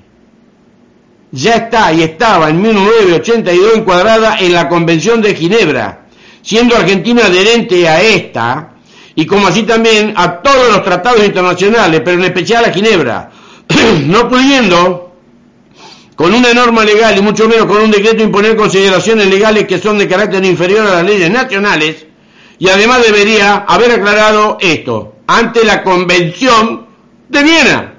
Ya 1.31 1.55
está 1.55 1.93
y 1.93 2.01
estaba 2.03 2.49
en 2.49 2.61
1982 2.61 3.75
encuadrada 3.77 4.35
en 4.37 4.51
la 4.51 4.67
Convención 4.67 5.21
de 5.21 5.33
Ginebra, 5.33 6.07
siendo 6.41 6.75
Argentina 6.75 7.27
adherente 7.27 7.87
a 7.87 8.01
esta 8.01 8.73
y 9.15 9.25
como 9.25 9.47
así 9.47 9.63
también 9.63 10.13
a 10.17 10.41
todos 10.41 10.73
los 10.73 10.83
tratados 10.83 11.23
internacionales, 11.23 12.01
pero 12.03 12.17
en 12.17 12.25
especial 12.25 12.65
a 12.65 12.73
Ginebra, 12.73 13.31
no 14.07 14.27
pudiendo 14.27 15.11
con 16.15 16.33
una 16.33 16.53
norma 16.53 16.83
legal 16.83 17.17
y 17.17 17.21
mucho 17.21 17.47
menos 17.47 17.65
con 17.65 17.77
un 17.81 17.91
decreto 17.91 18.21
imponer 18.21 18.55
consideraciones 18.55 19.27
legales 19.27 19.65
que 19.65 19.79
son 19.79 19.97
de 19.97 20.07
carácter 20.07 20.45
inferior 20.45 20.85
a 20.85 20.97
las 20.97 21.03
leyes 21.03 21.31
nacionales, 21.31 22.05
y 22.59 22.69
además 22.69 23.01
debería 23.03 23.65
haber 23.67 23.91
aclarado 23.93 24.57
esto 24.61 25.15
ante 25.25 25.65
la 25.65 25.81
Convención 25.81 26.85
de 27.27 27.43
Viena. 27.43 27.93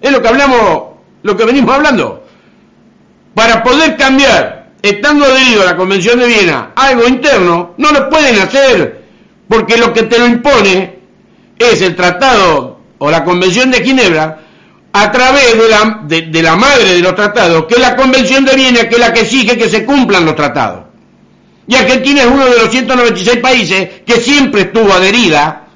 Es 0.00 0.12
lo 0.12 0.22
que 0.22 0.28
hablamos, 0.28 0.82
lo 1.24 1.36
que 1.36 1.44
venimos 1.44 1.74
hablando. 1.74 2.24
Para 3.34 3.64
poder 3.64 3.96
cambiar, 3.96 4.70
estando 4.80 5.24
adherido 5.24 5.62
a 5.62 5.64
la 5.64 5.76
Convención 5.76 6.20
de 6.20 6.28
Viena, 6.28 6.70
algo 6.76 7.08
interno, 7.08 7.74
no 7.78 7.90
lo 7.90 8.08
pueden 8.08 8.38
hacer, 8.38 9.02
porque 9.48 9.76
lo 9.76 9.92
que 9.92 10.04
te 10.04 10.20
lo 10.20 10.26
impone 10.26 11.00
es 11.58 11.82
el 11.82 11.96
tratado 11.96 12.78
o 12.98 13.10
la 13.10 13.24
Convención 13.24 13.72
de 13.72 13.82
Ginebra 13.82 14.38
a 14.92 15.12
través 15.12 15.56
de 15.56 15.68
la, 15.68 16.00
de 16.06 16.42
la 16.42 16.56
madre 16.56 16.94
de 16.94 17.00
los 17.00 17.14
tratados, 17.14 17.66
que 17.66 17.74
es 17.74 17.80
la 17.80 17.96
Convención 17.96 18.44
de 18.44 18.54
Viena, 18.54 18.88
que 18.88 18.96
es 18.96 19.00
la 19.00 19.12
que 19.12 19.20
exige 19.20 19.56
que 19.56 19.68
se 19.68 19.84
cumplan 19.84 20.24
los 20.24 20.34
tratados. 20.34 20.84
Y 21.66 21.74
Argentina 21.76 22.22
es 22.22 22.26
uno 22.26 22.46
de 22.46 22.58
los 22.58 22.70
196 22.70 23.36
países 23.38 23.88
que 24.04 24.14
siempre 24.14 24.62
estuvo 24.62 24.92
adherida 24.92 25.68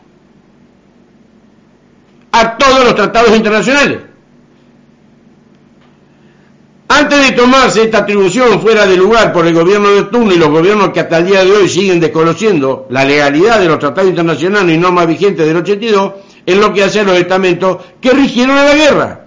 a 2.32 2.56
todos 2.56 2.84
los 2.84 2.94
tratados 2.96 3.36
internacionales. 3.36 3.98
Antes 6.88 7.28
de 7.28 7.32
tomarse 7.32 7.84
esta 7.84 7.98
atribución 7.98 8.60
fuera 8.60 8.86
de 8.86 8.96
lugar 8.96 9.32
por 9.32 9.46
el 9.46 9.54
gobierno 9.54 9.90
de 9.90 10.02
turno 10.04 10.32
y 10.32 10.36
los 10.36 10.50
gobiernos 10.50 10.90
que 10.90 11.00
hasta 11.00 11.18
el 11.18 11.26
día 11.26 11.44
de 11.44 11.52
hoy 11.52 11.68
siguen 11.68 12.00
desconociendo 12.00 12.86
la 12.90 13.04
legalidad 13.04 13.60
de 13.60 13.66
los 13.66 13.78
tratados 13.78 14.10
internacionales 14.10 14.74
y 14.74 14.78
normas 14.78 15.06
vigentes 15.06 15.46
del 15.46 15.56
82, 15.56 16.12
es 16.46 16.56
lo 16.56 16.72
que 16.72 16.84
hacen 16.84 17.06
los 17.06 17.18
estamentos 17.18 17.78
que 18.00 18.10
rigieron 18.10 18.56
a 18.56 18.64
la 18.64 18.74
guerra. 18.74 19.20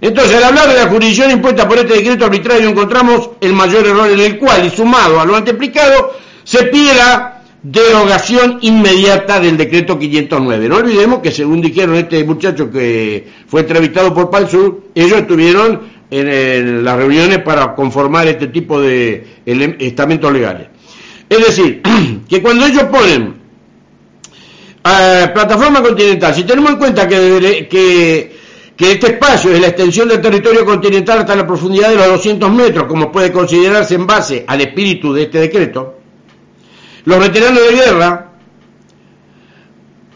Entonces, 0.00 0.36
al 0.36 0.44
hablar 0.44 0.68
de 0.68 0.74
la 0.74 0.88
jurisdicción 0.88 1.30
impuesta 1.30 1.68
por 1.68 1.78
este 1.78 1.94
decreto 1.94 2.24
arbitrario, 2.24 2.68
encontramos 2.68 3.30
el 3.40 3.52
mayor 3.52 3.86
error 3.86 4.08
en 4.10 4.20
el 4.20 4.38
cual, 4.38 4.64
y 4.64 4.70
sumado 4.70 5.20
a 5.20 5.26
lo 5.26 5.34
anteplicado, 5.34 6.14
se 6.44 6.64
pide 6.64 6.94
la 6.94 7.42
derogación 7.62 8.58
inmediata 8.62 9.40
del 9.40 9.56
decreto 9.56 9.98
509. 9.98 10.68
No 10.68 10.76
olvidemos 10.76 11.18
que, 11.18 11.32
según 11.32 11.60
dijeron 11.60 11.96
este 11.96 12.22
muchacho 12.24 12.70
que 12.70 13.26
fue 13.48 13.62
entrevistado 13.62 14.14
por 14.14 14.30
Palsur, 14.30 14.84
ellos 14.94 15.18
estuvieron 15.18 15.80
en, 16.10 16.84
las 16.84 16.96
reuniones 16.96 17.38
para 17.38 17.74
conformar 17.74 18.28
este 18.28 18.46
tipo 18.46 18.80
de 18.80 19.26
estamentos 19.44 20.32
legales. 20.32 20.68
Es 21.28 21.38
decir, 21.38 21.82
que 22.28 22.40
cuando 22.40 22.66
ellos 22.66 22.84
ponen 22.84 23.37
eh, 24.90 25.28
plataforma 25.34 25.82
continental, 25.82 26.34
si 26.34 26.44
tenemos 26.44 26.72
en 26.72 26.78
cuenta 26.78 27.08
que, 27.08 27.68
que 28.78 28.92
este 28.92 29.08
espacio 29.08 29.50
es 29.50 29.60
la 29.60 29.66
extensión 29.66 30.08
del 30.08 30.20
territorio 30.20 30.64
continental 30.64 31.18
hasta 31.18 31.34
la 31.34 31.44
profundidad 31.44 31.88
de 31.90 31.96
los 31.96 32.06
200 32.06 32.52
metros, 32.52 32.84
como 32.86 33.10
puede 33.10 33.32
considerarse 33.32 33.96
en 33.96 34.06
base 34.06 34.44
al 34.46 34.60
espíritu 34.60 35.12
de 35.12 35.24
este 35.24 35.40
decreto, 35.40 35.98
los 37.04 37.18
veteranos 37.18 37.60
de 37.60 37.74
guerra, 37.74 38.32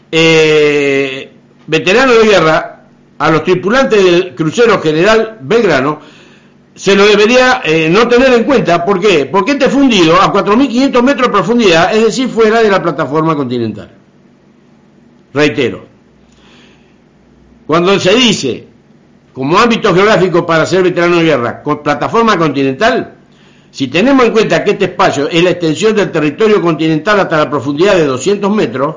eh, 0.09 1.31
veteranos 1.67 2.19
de 2.19 2.27
guerra, 2.27 2.69
a 3.17 3.31
los 3.31 3.43
tripulantes 3.43 4.03
del 4.03 4.35
crucero 4.35 4.79
general 4.81 5.39
Belgrano, 5.41 5.99
se 6.75 6.95
lo 6.95 7.05
debería 7.05 7.61
eh, 7.63 7.89
no 7.89 8.07
tener 8.07 8.33
en 8.33 8.43
cuenta. 8.43 8.83
¿Por 8.83 8.99
qué? 8.99 9.25
Porque 9.25 9.51
este 9.51 9.69
fundido 9.69 10.15
a 10.21 10.31
4.500 10.31 11.01
metros 11.03 11.27
de 11.27 11.33
profundidad, 11.33 11.95
es 11.95 12.05
decir, 12.05 12.29
fuera 12.29 12.61
de 12.61 12.69
la 12.69 12.81
plataforma 12.81 13.35
continental. 13.35 13.91
Reitero, 15.33 15.85
cuando 17.65 17.99
se 17.99 18.13
dice, 18.13 18.67
como 19.33 19.57
ámbito 19.57 19.93
geográfico 19.93 20.45
para 20.45 20.65
ser 20.65 20.83
veterano 20.83 21.17
de 21.17 21.23
guerra, 21.23 21.63
plataforma 21.63 22.37
continental, 22.37 23.15
si 23.71 23.87
tenemos 23.87 24.25
en 24.25 24.31
cuenta 24.31 24.63
que 24.63 24.71
este 24.71 24.85
espacio 24.85 25.27
es 25.27 25.43
la 25.43 25.49
extensión 25.49 25.95
del 25.95 26.11
territorio 26.11 26.61
continental 26.61 27.19
hasta 27.19 27.39
la 27.39 27.49
profundidad 27.49 27.95
de 27.95 28.05
200 28.05 28.53
metros, 28.53 28.95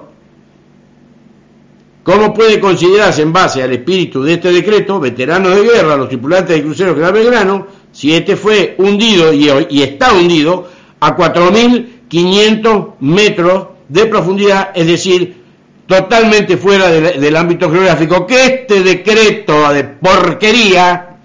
¿cómo 2.03 2.35
puede 2.35 2.61
considerarse 2.61 3.23
en 3.23 3.33
base 3.33 3.63
al 3.63 3.73
espíritu 3.73 4.23
de 4.23 4.35
este 4.35 4.53
decreto, 4.53 5.01
veteranos 5.01 5.55
de 5.55 5.63
guerra, 5.63 5.97
los 5.97 6.09
tripulantes 6.09 6.55
de 6.55 6.63
crucero 6.63 6.93
General 6.93 7.15
Belgrano, 7.15 7.67
si 7.93 8.13
este 8.13 8.37
fue 8.37 8.75
hundido 8.77 9.33
y, 9.33 9.49
y 9.71 9.83
está 9.83 10.13
hundido 10.13 10.69
a 11.01 11.17
4.500 11.17 12.95
metros 13.01 13.69
de 13.89 14.05
profundidad, 14.05 14.73
es 14.75 14.87
decir, 14.87 15.46
totalmente 15.87 16.57
fuera 16.57 16.89
del, 16.89 17.37
ámbito 17.37 17.71
geográfico, 17.71 18.27
que 18.27 18.45
este 18.45 18.83
decreto 18.83 19.73
de 19.73 19.85
porquería, 19.85 21.17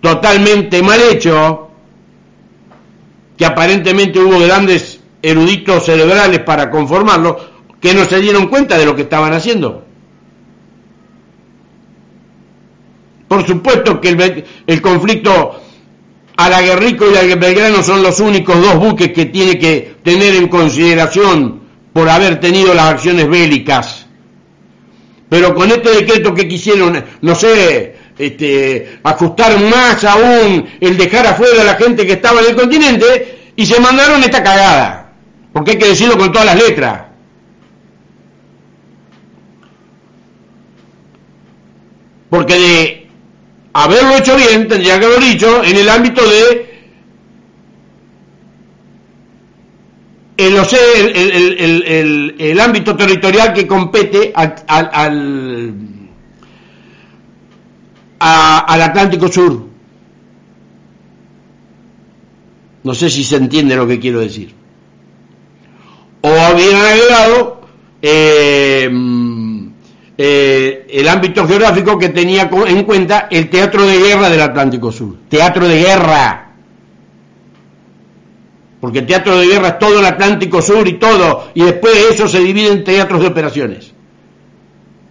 totalmente 0.00 0.82
mal 0.82 1.00
hecho, 1.00 1.70
que 3.36 3.44
aparentemente 3.46 4.18
hubo 4.18 4.40
grandes 4.40 5.00
eruditos 5.22 5.84
cerebrales 5.84 6.40
para 6.40 6.70
conformarlo, 6.70 7.38
que 7.80 7.94
no 7.94 8.04
se 8.04 8.20
dieron 8.20 8.48
cuenta 8.48 8.76
de 8.76 8.84
lo 8.84 8.94
que 8.94 9.02
estaban 9.02 9.32
haciendo. 9.32 9.84
Por 13.28 13.46
supuesto 13.46 14.00
que 14.00 14.44
el, 14.66 14.82
conflicto 14.82 15.60
a 16.36 16.50
la 16.50 16.62
y 16.64 16.70
a 16.70 17.36
Belgrano 17.36 17.80
son 17.80 18.02
los 18.02 18.18
únicos 18.18 18.60
dos 18.60 18.74
buques 18.76 19.12
que 19.12 19.26
tiene 19.26 19.56
que 19.56 19.94
tener 20.02 20.34
en 20.34 20.48
consideración 20.48 21.59
por 22.00 22.08
haber 22.08 22.40
tenido 22.40 22.72
las 22.72 22.94
acciones 22.94 23.28
bélicas. 23.28 24.06
Pero 25.28 25.54
con 25.54 25.70
este 25.70 25.90
decreto 25.90 26.32
que 26.32 26.48
quisieron, 26.48 27.04
no 27.20 27.34
sé, 27.34 27.94
este, 28.16 29.00
ajustar 29.04 29.60
más 29.60 30.02
aún 30.04 30.66
el 30.80 30.96
dejar 30.96 31.26
afuera 31.26 31.60
a 31.60 31.64
la 31.66 31.74
gente 31.74 32.06
que 32.06 32.14
estaba 32.14 32.40
en 32.40 32.46
el 32.48 32.56
continente 32.56 33.52
y 33.54 33.66
se 33.66 33.78
mandaron 33.80 34.22
esta 34.22 34.42
cagada. 34.42 35.12
Porque 35.52 35.72
hay 35.72 35.76
que 35.76 35.88
decirlo 35.88 36.16
con 36.16 36.32
todas 36.32 36.46
las 36.46 36.56
letras. 36.56 37.02
Porque 42.30 42.54
de 42.54 43.10
haberlo 43.74 44.16
hecho 44.16 44.36
bien, 44.36 44.68
tendría 44.68 44.98
que 44.98 45.04
haberlo 45.04 45.26
dicho 45.26 45.62
en 45.64 45.76
el 45.76 45.88
ámbito 45.90 46.26
de 46.26 46.69
el, 50.46 51.84
el, 51.86 52.34
el, 52.38 52.60
ámbito 52.60 52.96
territorial 52.96 53.52
que 53.52 53.66
compete 53.66 54.32
al, 54.34 55.74
Atlántico 58.18 59.28
Sur. 59.28 59.66
No 62.82 62.94
sé 62.94 63.10
si 63.10 63.24
se 63.24 63.36
entiende 63.36 63.76
lo 63.76 63.86
que 63.86 64.00
quiero 64.00 64.20
decir. 64.20 64.54
O 66.22 66.28
habían 66.28 66.76
agregado 66.76 67.60
eh, 68.02 68.90
eh, 70.16 70.86
el 70.90 71.08
ámbito 71.08 71.46
geográfico 71.46 71.98
que 71.98 72.10
tenía 72.10 72.50
en 72.66 72.84
cuenta 72.84 73.28
el 73.30 73.48
teatro 73.50 73.86
de 73.86 73.98
guerra 73.98 74.30
del 74.30 74.42
Atlántico 74.42 74.90
Sur. 74.92 75.16
Teatro 75.28 75.66
de 75.68 75.78
guerra. 75.78 76.49
Porque 78.80 79.00
el 79.00 79.06
teatro 79.06 79.36
de 79.38 79.46
guerra 79.46 79.68
es 79.68 79.78
todo 79.78 79.98
el 80.00 80.06
Atlántico 80.06 80.62
Sur 80.62 80.88
y 80.88 80.94
todo, 80.94 81.50
y 81.54 81.62
después 81.62 81.94
de 81.94 82.14
eso 82.14 82.26
se 82.26 82.40
divide 82.40 82.72
en 82.72 82.84
teatros 82.84 83.20
de 83.20 83.26
operaciones. 83.26 83.92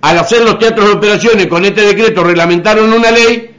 Al 0.02 0.18
hacer 0.18 0.44
los 0.44 0.58
teatros 0.58 0.88
de 0.88 0.94
operaciones 0.94 1.48
con 1.48 1.66
este 1.66 1.82
decreto 1.82 2.24
reglamentaron 2.24 2.92
una 2.92 3.12
ley 3.12 3.56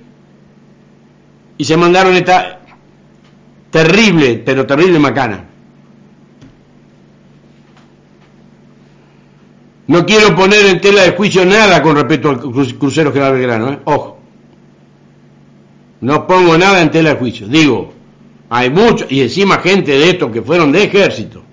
y 1.59 1.65
se 1.65 1.77
mandaron 1.77 2.15
esta 2.15 2.61
terrible, 3.71 4.43
pero 4.45 4.67
terrible 4.67 4.99
macana. 4.99 5.45
No 9.87 10.07
quiero 10.07 10.35
poner 10.35 10.67
en 10.67 10.81
tela 10.81 11.03
de 11.03 11.11
juicio 11.13 11.45
nada 11.45 11.83
con 11.83 11.97
respecto 11.97 12.31
al 12.31 12.39
crucero 12.39 13.13
General 13.13 13.33
Belgrano, 13.33 13.73
¿eh? 13.73 13.79
ojo. 13.85 14.19
No 16.01 16.27
pongo 16.27 16.57
nada 16.57 16.81
en 16.81 16.91
tela 16.91 17.11
de 17.11 17.17
juicio. 17.17 17.47
Digo, 17.49 17.93
hay 18.53 18.69
muchos, 18.69 19.11
y 19.11 19.21
encima 19.23 19.61
gente 19.61 19.93
de 19.93 20.11
estos 20.11 20.33
que 20.33 20.43
fueron 20.43 20.73
de 20.73 20.83
ejército, 20.83 21.45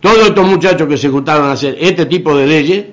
todos 0.00 0.28
estos 0.28 0.46
muchachos 0.46 0.88
que 0.88 0.96
se 0.96 1.08
juntaron 1.08 1.46
a 1.46 1.52
hacer 1.52 1.76
este 1.80 2.06
tipo 2.06 2.36
de 2.36 2.46
leyes, 2.46 2.84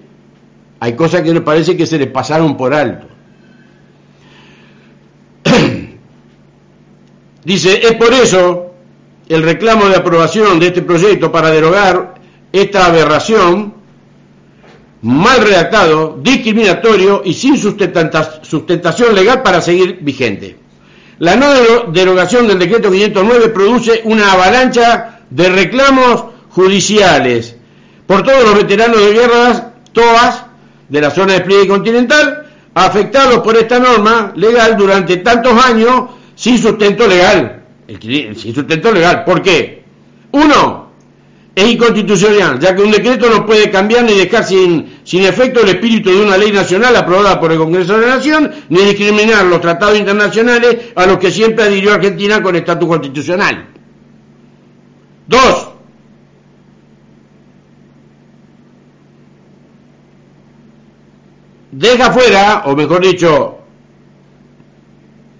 hay 0.79 0.95
cosas 0.95 1.21
que 1.21 1.31
les 1.31 1.43
parece 1.43 1.77
que 1.77 1.85
se 1.85 1.99
les 1.99 2.07
pasaron 2.07 2.57
por 2.57 2.73
alto. 2.73 3.05
Dice, 7.45 7.79
es 7.87 7.93
por 7.93 8.11
eso 8.11 8.73
el 9.29 9.43
reclamo 9.43 9.85
de 9.87 9.97
aprobación 9.97 10.59
de 10.59 10.67
este 10.67 10.81
proyecto 10.81 11.31
para 11.31 11.51
derogar 11.51 12.15
esta 12.51 12.87
aberración 12.87 13.75
mal 15.03 15.41
redactado, 15.41 16.17
discriminatorio 16.23 17.21
y 17.23 17.33
sin 17.35 17.55
sustentación 17.57 19.13
legal 19.13 19.43
para 19.43 19.61
seguir 19.61 19.99
vigente. 20.01 20.62
La 21.19 21.35
no 21.35 21.91
derogación 21.91 22.47
del 22.47 22.59
decreto 22.59 22.91
509 22.91 23.49
produce 23.49 24.01
una 24.05 24.31
avalancha 24.31 25.19
de 25.29 25.49
reclamos 25.49 26.25
judiciales 26.49 27.55
por 28.05 28.23
todos 28.23 28.43
los 28.43 28.55
veteranos 28.55 28.99
de 28.99 29.13
guerras, 29.13 29.63
todas 29.91 30.45
de 30.89 31.01
la 31.01 31.11
zona 31.11 31.33
de 31.33 31.39
despliegue 31.39 31.67
continental, 31.67 32.47
afectados 32.73 33.39
por 33.39 33.55
esta 33.55 33.79
norma 33.79 34.33
legal 34.35 34.75
durante 34.75 35.17
tantos 35.17 35.53
años 35.65 36.11
sin 36.35 36.57
sustento 36.57 37.07
legal. 37.07 37.63
Sin 37.99 38.53
sustento 38.53 38.91
legal. 38.91 39.23
¿Por 39.23 39.41
qué? 39.41 39.83
Uno, 40.31 40.82
es 41.55 41.71
inconstitucional, 41.71 42.59
ya 42.59 42.75
que 42.75 42.81
un 42.81 42.91
decreto 42.91 43.29
no 43.29 43.45
puede 43.45 43.69
cambiar 43.69 44.03
ni 44.05 44.13
dejar 44.13 44.43
sin, 44.43 44.99
sin 45.03 45.23
efecto 45.23 45.61
el 45.61 45.69
espíritu 45.69 46.09
de 46.09 46.23
una 46.23 46.35
ley 46.35 46.51
nacional 46.51 46.95
aprobada 46.95 47.39
por 47.39 47.51
el 47.51 47.59
Congreso 47.59 47.97
de 47.97 48.07
la 48.07 48.15
Nación, 48.15 48.51
ni 48.69 48.81
discriminar 48.81 49.45
los 49.45 49.61
tratados 49.61 49.99
internacionales 49.99 50.77
a 50.95 51.05
los 51.05 51.19
que 51.19 51.29
siempre 51.29 51.65
adhirió 51.65 51.93
Argentina 51.93 52.41
con 52.41 52.55
estatus 52.55 52.87
constitucional. 52.87 53.67
Dos, 55.27 55.69
deja 61.71 62.11
fuera, 62.11 62.63
o 62.65 62.75
mejor 62.75 63.01
dicho, 63.01 63.59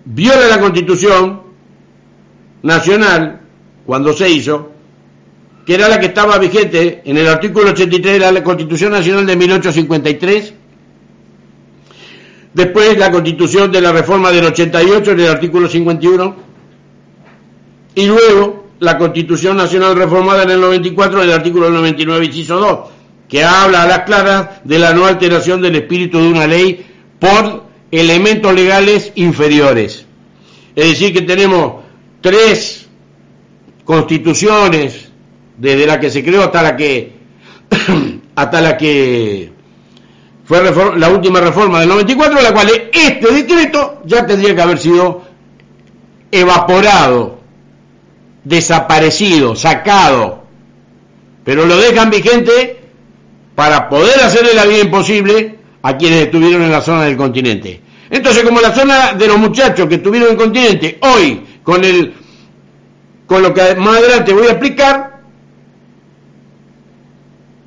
viola 0.05 0.47
la 0.47 0.59
constitución 0.59 1.41
nacional 2.61 3.41
cuando 3.85 4.13
se 4.13 4.29
hizo, 4.29 4.72
que 5.65 5.73
era 5.73 5.87
la 5.87 5.99
que 5.99 6.07
estaba 6.07 6.37
vigente 6.37 7.01
en 7.05 7.17
el 7.17 7.27
artículo 7.27 7.71
83 7.71 8.19
de 8.19 8.31
la 8.31 8.43
Constitución 8.43 8.91
Nacional 8.91 9.25
de 9.25 9.35
1853, 9.35 10.53
después 12.53 12.97
la 12.97 13.11
Constitución 13.11 13.71
de 13.71 13.81
la 13.81 13.91
Reforma 13.91 14.31
del 14.31 14.45
88 14.45 15.11
en 15.11 15.19
el 15.19 15.27
artículo 15.27 15.69
51, 15.69 16.35
y 17.95 18.05
luego 18.07 18.67
la 18.79 18.97
Constitución 18.97 19.55
Nacional 19.55 19.95
reformada 19.95 20.43
en 20.43 20.51
el 20.51 20.59
94 20.59 21.23
en 21.23 21.29
el 21.29 21.35
artículo 21.35 21.69
99, 21.69 22.25
inciso 22.25 22.59
2, 22.59 22.79
que 23.29 23.43
habla 23.43 23.83
a 23.83 23.87
las 23.87 23.99
claras 23.99 24.61
de 24.63 24.79
la 24.79 24.93
no 24.93 25.05
alteración 25.05 25.61
del 25.61 25.75
espíritu 25.77 26.19
de 26.19 26.27
una 26.27 26.45
ley 26.45 26.85
por 27.19 27.63
elementos 27.89 28.53
legales 28.53 29.13
inferiores. 29.15 30.05
Es 30.75 30.89
decir, 30.89 31.13
que 31.13 31.21
tenemos 31.21 31.83
tres 32.19 32.87
constituciones 33.85 35.02
desde 35.57 35.85
la 35.85 35.99
que 35.99 36.09
se 36.09 36.23
creó 36.23 36.43
hasta 36.43 36.61
la 36.61 36.75
que 36.75 37.13
hasta 38.35 38.61
la 38.61 38.77
que 38.77 39.51
fue 40.45 40.61
la 40.97 41.09
última 41.09 41.39
reforma 41.39 41.79
del 41.79 41.89
94, 41.89 42.41
la 42.41 42.53
cual 42.53 42.69
este 42.91 43.31
decreto 43.31 44.01
ya 44.05 44.25
tendría 44.25 44.53
que 44.53 44.61
haber 44.61 44.77
sido 44.77 45.23
evaporado, 46.31 47.39
desaparecido, 48.43 49.55
sacado, 49.55 50.43
pero 51.45 51.65
lo 51.65 51.77
dejan 51.77 52.09
vigente 52.09 52.81
para 53.55 53.87
poder 53.87 54.19
hacerle 54.19 54.53
la 54.53 54.65
vida 54.65 54.79
imposible 54.79 55.59
a 55.81 55.95
quienes 55.95 56.25
estuvieron 56.25 56.63
en 56.63 56.71
la 56.71 56.81
zona 56.81 57.05
del 57.05 57.15
continente. 57.15 57.81
Entonces, 58.09 58.43
como 58.43 58.59
la 58.59 58.73
zona 58.73 59.13
de 59.13 59.27
los 59.27 59.37
muchachos 59.37 59.87
que 59.87 59.95
estuvieron 59.95 60.29
en 60.29 60.33
el 60.33 60.39
continente 60.39 60.99
hoy, 61.01 61.41
con 61.63 61.83
el 61.83 62.13
con 63.25 63.41
lo 63.41 63.53
que 63.53 63.75
más 63.75 63.97
adelante 63.97 64.33
voy 64.33 64.47
a 64.47 64.51
explicar, 64.51 65.12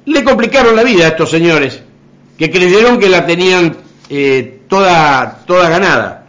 le 0.07 0.25
complicaron 0.25 0.75
la 0.75 0.83
vida 0.83 1.05
a 1.05 1.09
estos 1.09 1.31
señores, 1.31 1.83
que 2.39 2.51
creyeron 2.51 2.99
que 2.99 3.09
la 3.09 3.27
tenían 3.27 3.77
eh, 4.09 4.61
toda, 4.69 5.43
toda 5.47 5.69
ganada. 5.69 6.27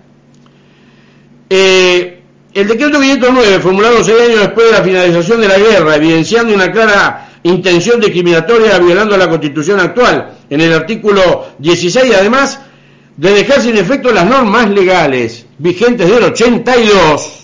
Eh, 1.50 2.22
el 2.54 2.68
decreto 2.68 3.00
509, 3.00 3.60
formulado 3.60 4.04
seis 4.04 4.20
años 4.20 4.40
después 4.40 4.68
de 4.68 4.78
la 4.78 4.84
finalización 4.84 5.42
de 5.42 5.48
la 5.48 5.58
guerra, 5.60 5.96
evidenciando 5.96 6.54
una 6.54 6.72
clara 6.72 7.30
intención 7.44 8.00
discriminatoria 8.00 8.80
violando 8.80 9.16
la 9.16 9.30
constitución 9.30 9.80
actual, 9.80 10.34
en 10.50 10.62
el 10.62 10.74
artículo 10.74 11.50
16, 11.60 12.16
además 12.16 12.60
de 13.16 13.32
dejar 13.32 13.62
sin 13.62 13.78
efecto 13.78 14.12
las 14.12 14.26
normas 14.26 14.70
legales 14.70 15.46
vigentes 15.58 16.10
del 16.10 16.24
82, 16.24 17.37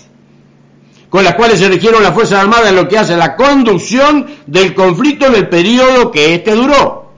con 1.14 1.22
las 1.22 1.36
cuales 1.36 1.60
se 1.60 1.66
eligieron 1.66 2.02
las 2.02 2.12
Fuerzas 2.12 2.40
Armadas 2.40 2.70
en 2.70 2.74
lo 2.74 2.88
que 2.88 2.98
hace 2.98 3.16
la 3.16 3.36
conducción 3.36 4.26
del 4.48 4.74
conflicto 4.74 5.26
en 5.26 5.36
el 5.36 5.48
periodo 5.48 6.10
que 6.10 6.34
éste 6.34 6.56
duró. 6.56 7.12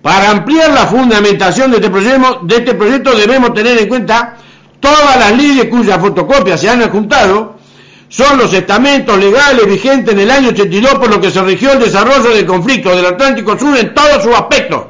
Para 0.00 0.30
ampliar 0.30 0.70
la 0.70 0.86
fundamentación 0.86 1.72
de 1.72 1.78
este, 1.78 1.90
proyecto, 1.90 2.42
de 2.44 2.56
este 2.58 2.74
proyecto 2.74 3.16
debemos 3.16 3.52
tener 3.54 3.76
en 3.76 3.88
cuenta 3.88 4.36
todas 4.78 5.16
las 5.18 5.36
leyes 5.36 5.64
cuyas 5.64 5.98
fotocopias 5.98 6.60
se 6.60 6.70
han 6.70 6.80
adjuntado, 6.80 7.56
son 8.08 8.38
los 8.38 8.54
estamentos 8.54 9.18
legales 9.18 9.66
vigentes 9.66 10.14
en 10.14 10.20
el 10.20 10.30
año 10.30 10.50
82 10.50 10.94
por 10.94 11.10
lo 11.10 11.20
que 11.20 11.32
se 11.32 11.42
rigió 11.42 11.72
el 11.72 11.80
desarrollo 11.80 12.30
del 12.32 12.46
conflicto 12.46 12.94
del 12.94 13.06
Atlántico 13.06 13.58
Sur 13.58 13.76
en 13.76 13.94
todos 13.94 14.22
sus 14.22 14.32
aspectos 14.32 14.82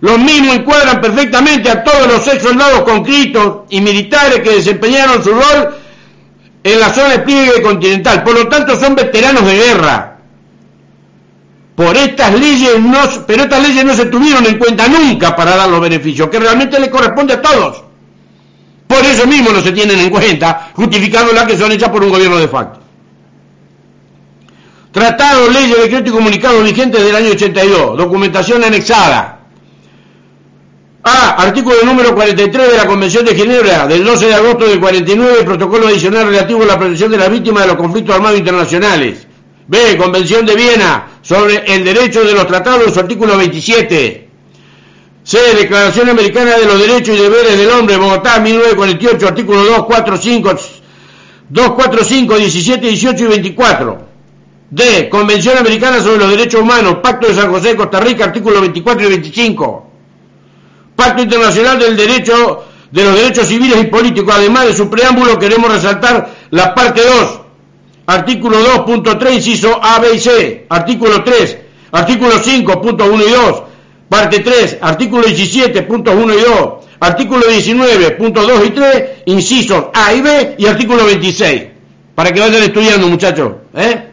Los 0.00 0.18
mismos 0.18 0.56
encuadran 0.56 1.00
perfectamente 1.00 1.68
a 1.70 1.82
todos 1.82 2.06
los 2.06 2.26
ex 2.28 2.42
soldados 2.42 2.82
conscritos 2.82 3.62
y 3.70 3.80
militares 3.80 4.40
que 4.40 4.50
desempeñaron 4.50 5.22
su 5.22 5.30
rol 5.30 5.74
en 6.62 6.80
la 6.80 6.92
zona 6.92 7.08
de 7.10 7.18
pliegue 7.20 7.62
continental. 7.62 8.22
Por 8.22 8.34
lo 8.34 8.48
tanto, 8.48 8.78
son 8.78 8.94
veteranos 8.94 9.44
de 9.44 9.56
guerra. 9.56 10.18
Por 11.74 11.96
estas 11.96 12.38
leyes 12.38 12.80
no, 12.80 12.98
pero 13.26 13.44
estas 13.44 13.62
leyes 13.62 13.84
no 13.84 13.94
se 13.94 14.06
tuvieron 14.06 14.44
en 14.46 14.58
cuenta 14.58 14.88
nunca 14.88 15.34
para 15.34 15.56
dar 15.56 15.68
los 15.68 15.80
beneficios, 15.80 16.28
que 16.28 16.38
realmente 16.38 16.78
le 16.78 16.90
corresponde 16.90 17.34
a 17.34 17.42
todos. 17.42 17.84
Por 18.86 19.04
eso 19.04 19.26
mismos 19.26 19.52
no 19.52 19.60
se 19.60 19.72
tienen 19.72 19.98
en 19.98 20.10
cuenta, 20.10 20.70
justificándolas 20.74 21.44
que 21.44 21.56
son 21.56 21.70
hechas 21.70 21.90
por 21.90 22.02
un 22.02 22.10
gobierno 22.10 22.38
de 22.38 22.48
facto. 22.48 22.80
Tratado, 24.90 25.48
leyes, 25.50 25.82
decreto 25.82 26.08
y 26.08 26.12
comunicados 26.12 26.64
vigentes 26.64 27.04
del 27.04 27.14
año 27.14 27.30
82, 27.30 27.96
documentación 27.96 28.64
anexada. 28.64 29.37
A. 31.02 31.42
Artículo 31.42 31.76
número 31.84 32.14
43 32.14 32.72
de 32.72 32.76
la 32.76 32.86
Convención 32.86 33.24
de 33.24 33.34
Ginebra 33.34 33.86
del 33.86 34.04
12 34.04 34.26
de 34.26 34.34
agosto 34.34 34.66
del 34.66 34.80
49, 34.80 35.44
protocolo 35.44 35.86
adicional 35.86 36.26
relativo 36.26 36.62
a 36.64 36.66
la 36.66 36.78
protección 36.78 37.12
de 37.12 37.18
las 37.18 37.30
víctimas 37.30 37.62
de 37.62 37.68
los 37.68 37.76
conflictos 37.76 38.16
armados 38.16 38.38
internacionales. 38.38 39.26
B. 39.68 39.96
Convención 39.96 40.44
de 40.44 40.56
Viena 40.56 41.06
sobre 41.22 41.62
el 41.72 41.84
derecho 41.84 42.24
de 42.24 42.32
los 42.32 42.46
tratados, 42.46 42.96
artículo 42.96 43.36
27. 43.36 44.28
C. 45.22 45.38
Declaración 45.54 46.08
Americana 46.08 46.56
de 46.56 46.66
los 46.66 46.80
Derechos 46.80 47.16
y 47.16 47.20
Deberes 47.20 47.56
del 47.56 47.70
Hombre, 47.70 47.96
Bogotá, 47.96 48.40
1948, 48.40 49.28
artículo 49.28 49.62
2, 49.64 49.84
4, 49.84 50.16
5, 50.16 50.54
2, 51.50 51.72
4, 51.72 52.04
5, 52.04 52.36
17, 52.38 52.86
18 52.86 53.24
y 53.24 53.28
24. 53.28 54.08
D. 54.70 55.08
Convención 55.08 55.58
Americana 55.58 56.00
sobre 56.00 56.18
los 56.18 56.30
Derechos 56.30 56.60
Humanos, 56.60 56.96
Pacto 57.02 57.28
de 57.28 57.34
San 57.34 57.50
José 57.50 57.68
de 57.68 57.76
Costa 57.76 58.00
Rica, 58.00 58.24
artículo 58.24 58.60
24 58.60 59.06
y 59.06 59.10
25. 59.10 59.87
Pacto 60.98 61.22
Internacional 61.22 61.78
del 61.78 61.96
Derecho 61.96 62.64
de 62.90 63.04
los 63.04 63.14
Derechos 63.14 63.46
Civiles 63.46 63.78
y 63.80 63.86
Políticos. 63.86 64.34
Además 64.36 64.66
de 64.66 64.74
su 64.74 64.90
preámbulo, 64.90 65.38
queremos 65.38 65.72
resaltar 65.72 66.28
la 66.50 66.74
parte 66.74 67.02
2, 67.04 67.40
artículo 68.06 68.58
2.3, 68.84 69.34
inciso 69.34 69.78
A, 69.80 70.00
B 70.00 70.08
y 70.16 70.18
C, 70.18 70.66
artículo 70.68 71.22
3, 71.22 71.58
artículo 71.92 72.32
5.1 72.32 73.28
y 73.28 73.30
2, 73.30 73.62
parte 74.08 74.40
3, 74.40 74.78
artículo 74.80 75.22
17.1 75.22 76.36
y 76.36 76.40
2, 76.40 76.68
artículo 76.98 77.42
19.2 77.46 78.66
y 78.66 78.70
3, 78.70 79.04
incisos 79.26 79.84
A 79.94 80.12
y 80.12 80.20
B 80.20 80.56
y 80.58 80.66
artículo 80.66 81.06
26. 81.06 81.62
Para 82.16 82.32
que 82.32 82.40
vayan 82.40 82.64
estudiando, 82.64 83.06
muchachos. 83.06 83.52
¿eh? 83.76 84.04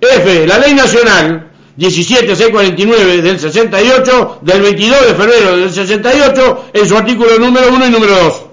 F. 0.00 0.46
La 0.46 0.58
ley 0.58 0.74
nacional 0.74 1.50
17649 1.76 3.22
del 3.22 3.38
68, 3.38 4.38
del 4.42 4.62
22 4.62 5.06
de 5.08 5.14
febrero 5.14 5.56
del 5.56 5.72
68, 5.72 6.64
en 6.72 6.88
su 6.88 6.96
artículo 6.96 7.38
número 7.38 7.68
1 7.72 7.86
y 7.86 7.90
número 7.90 8.14
2. 8.14 8.44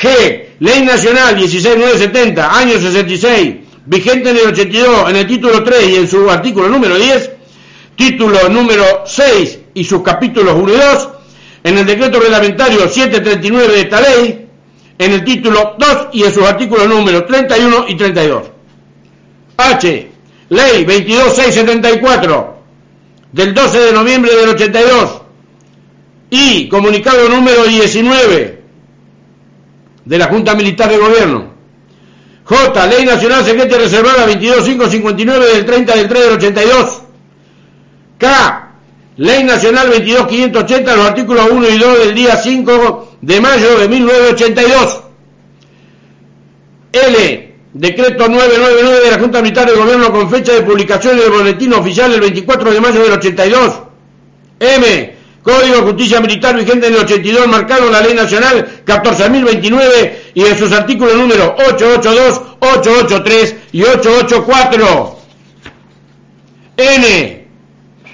G. 0.00 0.44
Ley 0.60 0.82
Nacional 0.82 1.36
16970, 1.38 2.58
año 2.58 2.80
66, 2.80 3.54
vigente 3.86 4.30
en 4.30 4.36
el 4.36 4.46
82, 4.48 5.10
en 5.10 5.16
el 5.16 5.26
título 5.26 5.62
3 5.62 5.88
y 5.88 5.94
en 5.96 6.08
su 6.08 6.28
artículo 6.28 6.68
número 6.68 6.96
10, 6.96 7.30
título 7.94 8.48
número 8.48 9.04
6 9.06 9.58
y 9.74 9.84
sus 9.84 10.02
capítulos 10.02 10.54
1 10.54 10.72
y 10.72 10.76
2, 10.76 11.08
en 11.64 11.78
el 11.78 11.86
decreto 11.86 12.18
reglamentario 12.18 12.88
739 12.88 13.72
de 13.72 13.80
esta 13.80 14.00
ley, 14.00 14.48
en 14.98 15.12
el 15.12 15.24
título 15.24 15.76
2 15.78 16.08
y 16.12 16.24
en 16.24 16.34
sus 16.34 16.44
artículos 16.44 16.88
número 16.88 17.24
31 17.24 17.84
y 17.88 17.96
32. 17.96 18.42
H. 19.56 20.17
Ley 20.50 20.84
22674 20.84 22.58
del 23.32 23.54
12 23.54 23.78
de 23.78 23.92
noviembre 23.92 24.34
del 24.34 24.48
82 24.50 25.22
y 26.30 26.68
comunicado 26.68 27.28
número 27.28 27.64
19 27.64 28.62
de 30.04 30.18
la 30.18 30.26
Junta 30.26 30.54
Militar 30.54 30.90
de 30.90 30.96
Gobierno. 30.96 31.48
J. 32.44 32.86
Ley 32.86 33.04
Nacional 33.04 33.44
Secreta 33.44 33.76
Reservada 33.76 34.24
22559 34.26 35.46
del 35.54 35.66
30 35.66 35.96
del 35.96 36.08
3 36.08 36.22
del 36.22 36.32
82. 36.32 37.02
K. 38.16 38.72
Ley 39.18 39.44
Nacional 39.44 39.88
22580, 39.88 40.96
los 40.96 41.06
artículos 41.06 41.50
1 41.50 41.68
y 41.68 41.78
2 41.78 41.98
del 41.98 42.14
día 42.14 42.36
5 42.36 43.16
de 43.20 43.40
mayo 43.40 43.78
de 43.78 43.88
1982. 43.88 45.00
L. 46.92 47.47
Decreto 47.72 48.28
999 48.28 49.04
de 49.04 49.10
la 49.10 49.18
Junta 49.18 49.42
Militar 49.42 49.66
del 49.66 49.76
Gobierno 49.76 50.10
con 50.10 50.30
fecha 50.30 50.52
de 50.54 50.62
publicación 50.62 51.18
en 51.18 51.24
el 51.24 51.30
Boletín 51.30 51.74
Oficial 51.74 52.12
el 52.12 52.20
24 52.20 52.72
de 52.72 52.80
mayo 52.80 53.02
del 53.02 53.12
82. 53.12 53.80
M. 54.60 55.18
Código 55.42 55.76
de 55.76 55.82
Justicia 55.82 56.20
Militar 56.20 56.56
vigente 56.56 56.86
en 56.86 56.94
el 56.94 57.00
82, 57.00 57.46
marcado 57.46 57.86
en 57.86 57.92
la 57.92 58.00
Ley 58.00 58.14
Nacional 58.14 58.82
14.029 58.86 60.12
y 60.34 60.44
en 60.44 60.58
sus 60.58 60.72
artículos 60.72 61.14
número 61.14 61.54
882, 61.58 62.42
883 62.58 63.56
y 63.72 63.82
884. 63.82 65.18
N. 66.78 67.48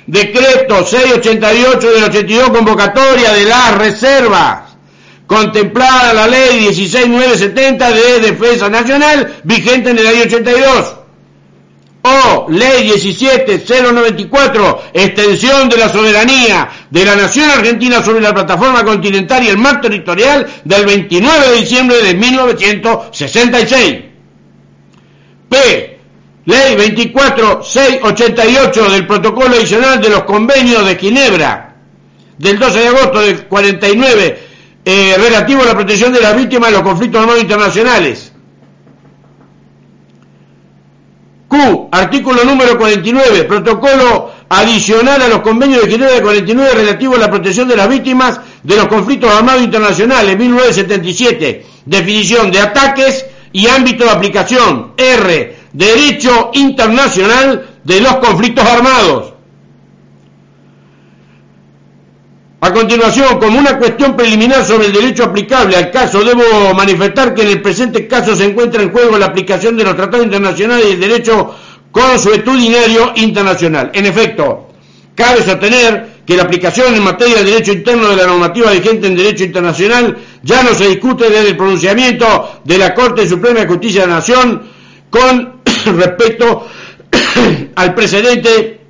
Decreto 0.07 0.85
688 0.85 1.93
del 1.93 2.05
82, 2.05 2.51
convocatoria 2.51 3.33
de 3.33 3.45
las 3.45 3.79
reservas 3.79 4.64
contemplada 5.27 6.13
la 6.13 6.27
ley 6.27 6.73
16970 6.73 7.91
de 7.91 8.21
Defensa 8.21 8.69
Nacional, 8.69 9.41
vigente 9.45 9.91
en 9.91 9.99
el 9.99 10.07
año 10.07 10.23
82. 10.23 10.95
O 12.07 12.47
ley 12.51 12.91
17094, 12.91 14.83
extensión 14.93 15.71
de 15.71 15.79
la 15.79 15.89
soberanía 15.89 16.69
de 16.91 17.05
la 17.05 17.17
nación 17.17 17.49
argentina 17.49 18.03
sobre 18.03 18.21
la 18.21 18.35
plataforma 18.35 18.85
continental 18.85 19.43
y 19.43 19.49
el 19.49 19.57
mar 19.57 19.81
territorial 19.81 20.47
del 20.65 20.85
29 20.85 21.49
de 21.49 21.61
diciembre 21.61 22.03
de 22.03 22.15
1966. 22.15 23.97
P. 25.49 25.95
Ley 26.47 26.77
24688 26.77 28.91
del 28.91 29.07
protocolo 29.07 29.57
adicional 29.57 29.99
de 29.99 30.11
los 30.11 30.25
convenios 30.25 30.87
de 30.87 30.97
Ginebra 30.97 31.75
del 32.37 32.59
12 32.59 32.79
de 32.79 32.89
agosto 32.89 33.21
del 33.21 33.47
49 33.47 34.44
relativo 34.85 35.63
a 35.63 35.67
la 35.67 35.75
protección 35.75 36.13
de 36.13 36.21
las 36.21 36.37
víctimas 36.37 36.71
de 36.71 36.77
los 36.77 36.83
conflictos 36.83 37.21
armados 37.21 37.43
internacionales. 37.43 38.33
Q, 41.49 41.89
artículo 41.93 42.45
número 42.45 42.77
49, 42.77 43.45
protocolo 43.45 44.33
adicional 44.49 45.23
a 45.23 45.29
los 45.29 45.41
convenios 45.41 45.83
de 45.83 45.91
Ginebra 45.91 46.15
de 46.15 46.23
49 46.23 46.75
relativo 46.75 47.15
a 47.15 47.19
la 47.19 47.31
protección 47.31 47.69
de 47.69 47.77
las 47.77 47.89
víctimas 47.89 48.41
de 48.63 48.77
los 48.77 48.89
conflictos 48.89 49.31
armados 49.31 49.63
internacionales, 49.63 50.37
1977, 50.37 51.67
definición 51.87 52.51
de 52.51 52.61
ataques 52.61 53.27
y 53.53 53.69
ámbito 53.69 54.05
de 54.05 54.11
aplicación. 54.11 54.93
R, 54.97 55.57
derecho 55.73 56.51
internacional 56.55 57.79
de 57.85 58.01
los 58.01 58.17
conflictos 58.17 58.65
armados. 58.65 59.34
A 62.65 62.73
continuación, 62.73 63.39
como 63.39 63.59
una 63.59 63.77
cuestión 63.77 64.17
preliminar 64.17 64.65
sobre 64.65 64.87
el 64.87 64.93
derecho 64.95 65.25
aplicable 65.25 65.77
al 65.77 65.91
caso, 65.91 66.25
debo 66.25 66.73
manifestar 66.73 67.35
que 67.35 67.43
en 67.43 67.49
el 67.49 67.61
presente 67.61 68.09
caso 68.09 68.35
se 68.35 68.47
encuentra 68.47 68.83
en 68.83 68.91
juego 68.91 69.19
la 69.19 69.27
aplicación 69.27 69.77
de 69.77 69.85
los 69.85 69.95
tratados 69.95 70.25
internacionales 70.25 70.87
y 70.89 70.93
el 70.93 71.01
derecho 71.01 71.55
consuetudinario 71.93 73.13
internacional. 73.17 73.91
En 73.93 74.07
efecto, 74.07 74.71
cabe 75.15 75.43
sostener 75.43 76.23
que 76.27 76.39
la 76.39 76.45
aplicación 76.45 76.95
en 76.95 77.05
materia 77.05 77.37
de 77.37 77.51
derecho 77.51 77.73
interno 77.73 78.09
de 78.09 78.17
la 78.17 78.27
normativa 78.29 78.71
vigente 78.71 79.09
en 79.09 79.15
derecho 79.15 79.45
internacional 79.45 80.17
ya 80.43 80.63
no 80.63 80.73
se 80.73 80.89
discute 80.89 81.29
desde 81.29 81.51
el 81.51 81.59
pronunciamiento 81.59 82.63
de 82.65 82.79
la 82.79 82.95
Corte 82.95 83.29
Suprema 83.29 83.61
de 83.61 83.67
Justicia 83.67 84.01
de 84.01 84.07
la 84.07 84.15
Nación 84.15 84.63
con 85.11 85.61
respecto 85.99 86.67
al 87.75 87.95
precedente 87.95 88.84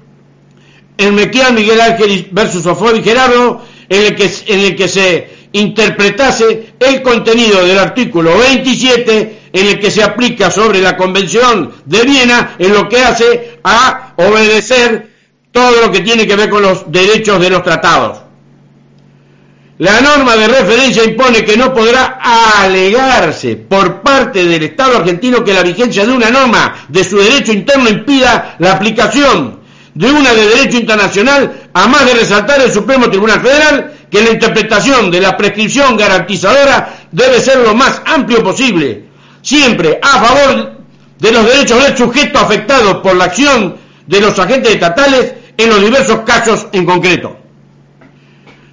en 0.97 1.15
Mequián 1.15 1.55
Miguel 1.55 1.81
Ángel 1.81 2.29
versus 2.31 2.67
Ofoy 2.67 3.03
Gerardo, 3.03 3.63
en 3.89 4.15
el, 4.15 4.31
en 4.47 4.61
el 4.61 4.77
que 4.77 4.89
se 4.89 5.29
interpretase 5.53 6.75
el 6.81 7.03
contenido 7.03 7.65
del 7.65 7.79
artículo 7.79 8.37
27 8.39 9.39
en 9.53 9.67
el 9.67 9.79
que 9.79 9.91
se 9.91 10.03
aplica 10.03 10.51
sobre 10.51 10.81
la 10.81 10.97
Convención 10.97 11.73
de 11.85 12.03
Viena 12.03 12.57
en 12.59 12.73
lo 12.73 12.89
que 12.89 12.99
hace 12.99 13.59
a 13.63 14.15
obedecer 14.17 15.11
todo 15.53 15.81
lo 15.81 15.93
que 15.93 16.01
tiene 16.01 16.27
que 16.27 16.35
ver 16.35 16.51
con 16.51 16.63
los 16.63 16.91
derechos 16.91 17.41
de 17.41 17.51
los 17.51 17.63
tratados. 17.63 18.19
La 19.79 20.01
norma 20.01 20.37
de 20.37 20.49
referencia 20.49 21.05
impone 21.05 21.45
que 21.45 21.57
no 21.57 21.73
podrá 21.73 22.19
alegarse 22.63 23.57
por 23.57 24.03
parte 24.03 24.45
del 24.45 24.63
Estado 24.63 24.99
argentino 24.99 25.45
que 25.45 25.55
la 25.55 25.63
vigencia 25.63 26.05
de 26.05 26.13
una 26.13 26.31
norma 26.31 26.87
de 26.89 27.05
su 27.05 27.19
derecho 27.19 27.53
interno 27.53 27.89
impida 27.89 28.57
la 28.59 28.73
aplicación 28.73 29.64
de 29.95 30.11
una 30.11 30.35
de 30.35 30.49
derecho 30.49 30.79
internacional, 30.79 31.69
a 31.73 31.87
más 31.87 32.05
de 32.05 32.15
resaltar 32.15 32.61
el 32.61 32.73
Supremo 32.73 33.09
Tribunal 33.09 33.41
Federal 33.41 33.93
que 34.11 34.23
la 34.23 34.31
interpretación 34.31 35.11
de 35.11 35.21
la 35.21 35.37
prescripción 35.37 35.97
garantizadora 35.97 37.07
debe 37.11 37.41
ser 37.41 37.59
lo 37.59 37.75
más 37.75 38.03
amplio 38.05 38.43
posible, 38.43 39.05
siempre 39.43 39.99
a 40.03 40.25
favor 40.25 40.75
de 41.19 41.33
los 41.33 41.47
derechos 41.47 41.83
del 41.83 41.97
sujeto 41.97 42.39
afectado 42.39 43.03
por 43.03 43.17
la 43.17 43.25
acción 43.25 43.77
de 44.07 44.21
los 44.21 44.39
agentes 44.39 44.73
estatales 44.73 45.35
en 45.57 45.69
los 45.69 45.81
diversos 45.81 46.21
casos 46.21 46.67
en 46.73 46.85
concreto. 46.85 47.39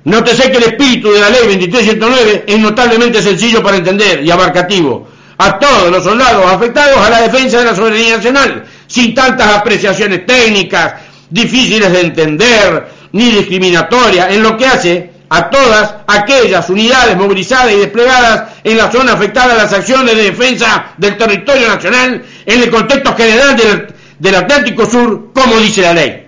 Nótese 0.04 0.50
que 0.50 0.58
el 0.58 0.64
espíritu 0.64 1.12
de 1.12 1.20
la 1.20 1.30
ley 1.30 1.42
2309 1.42 2.46
es 2.48 2.60
notablemente 2.60 3.22
sencillo 3.22 3.62
para 3.62 3.78
entender 3.78 4.24
y 4.24 4.32
abarcativo 4.32 5.08
a 5.38 5.58
todos 5.58 5.90
los 5.90 6.04
soldados 6.04 6.46
afectados 6.52 6.98
a 6.98 7.10
la 7.10 7.22
defensa 7.22 7.60
de 7.60 7.66
la 7.66 7.76
soberanía 7.76 8.18
nacional, 8.18 8.64
sin 8.86 9.16
tantas 9.16 9.56
apreciaciones 9.56 10.26
técnicas, 10.26 10.94
difíciles 11.32 11.92
de 11.92 12.02
entender, 12.02 12.88
ni 13.14 13.32
discriminatorias, 13.32 14.32
en 14.32 14.44
lo 14.44 14.56
que 14.56 14.66
hace 14.68 15.12
a 15.30 15.50
todas 15.50 15.96
aquellas 16.08 16.70
unidades 16.70 17.16
movilizadas 17.16 17.72
y 17.72 17.78
desplegadas 17.78 18.50
en 18.64 18.78
la 18.78 18.92
zona 18.92 19.14
afectada 19.14 19.54
a 19.54 19.58
las 19.58 19.72
acciones 19.72 20.16
de 20.16 20.24
defensa 20.24 20.94
del 20.98 21.18
territorio 21.18 21.70
nacional 21.70 22.22
en 22.46 22.62
el 22.62 22.70
contexto 22.70 23.16
general 23.16 23.56
del, 23.56 23.88
del 24.20 24.36
Atlántico 24.36 24.86
Sur, 24.86 25.32
como 25.34 25.58
dice 25.58 25.82
la 25.84 25.94
ley. 25.94 26.28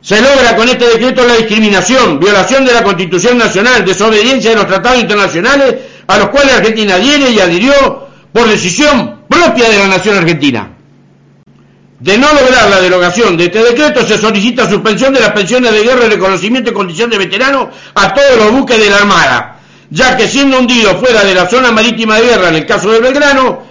Se 0.00 0.20
logra 0.20 0.56
con 0.56 0.68
este 0.68 0.84
decreto 0.84 1.24
la 1.24 1.36
discriminación, 1.36 2.18
violación 2.18 2.64
de 2.64 2.74
la 2.74 2.82
Constitución 2.82 3.38
Nacional, 3.38 3.84
desobediencia 3.84 4.50
de 4.50 4.56
los 4.56 4.66
tratados 4.66 5.00
internacionales 5.00 5.76
a 6.08 6.18
los 6.18 6.28
cuales 6.30 6.54
Argentina 6.54 6.96
adhiere 6.96 7.30
y 7.30 7.38
adhirió 7.38 8.08
por 8.32 8.48
decisión 8.48 9.20
propia 9.28 9.68
de 9.68 9.78
la 9.78 9.86
nación 9.86 10.16
argentina. 10.18 10.71
De 12.02 12.18
no 12.18 12.26
lograr 12.32 12.68
la 12.68 12.80
derogación 12.80 13.36
de 13.36 13.44
este 13.44 13.62
decreto, 13.62 14.04
se 14.04 14.18
solicita 14.18 14.68
suspensión 14.68 15.14
de 15.14 15.20
las 15.20 15.30
pensiones 15.30 15.70
de 15.70 15.84
guerra 15.84 16.06
y 16.06 16.08
reconocimiento 16.08 16.70
de 16.70 16.74
condición 16.74 17.08
de 17.08 17.16
veterano 17.16 17.70
a 17.94 18.12
todos 18.12 18.38
los 18.38 18.50
buques 18.50 18.76
de 18.76 18.90
la 18.90 18.96
Armada, 18.96 19.60
ya 19.88 20.16
que 20.16 20.26
siendo 20.26 20.58
hundidos 20.58 20.96
fuera 20.96 21.22
de 21.22 21.32
la 21.32 21.46
zona 21.46 21.70
marítima 21.70 22.16
de 22.16 22.26
guerra 22.26 22.48
en 22.48 22.56
el 22.56 22.66
caso 22.66 22.90
de 22.90 22.98
Belgrano 22.98 23.62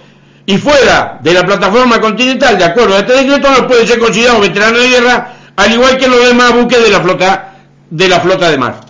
y 0.46 0.56
fuera 0.56 1.18
de 1.22 1.34
la 1.34 1.44
plataforma 1.44 2.00
continental, 2.00 2.56
de 2.56 2.64
acuerdo 2.64 2.96
a 2.96 3.00
este 3.00 3.12
decreto, 3.22 3.50
no 3.50 3.66
pueden 3.66 3.86
ser 3.86 3.98
considerados 3.98 4.40
veteranos 4.40 4.80
de 4.80 4.88
guerra, 4.88 5.32
al 5.54 5.70
igual 5.70 5.98
que 5.98 6.08
los 6.08 6.26
demás 6.26 6.54
buques 6.54 6.82
de 6.82 6.90
la 6.90 7.00
flota 7.02 7.52
de 7.90 8.08
la 8.08 8.18
flota 8.18 8.50
de 8.50 8.56
mar. 8.56 8.80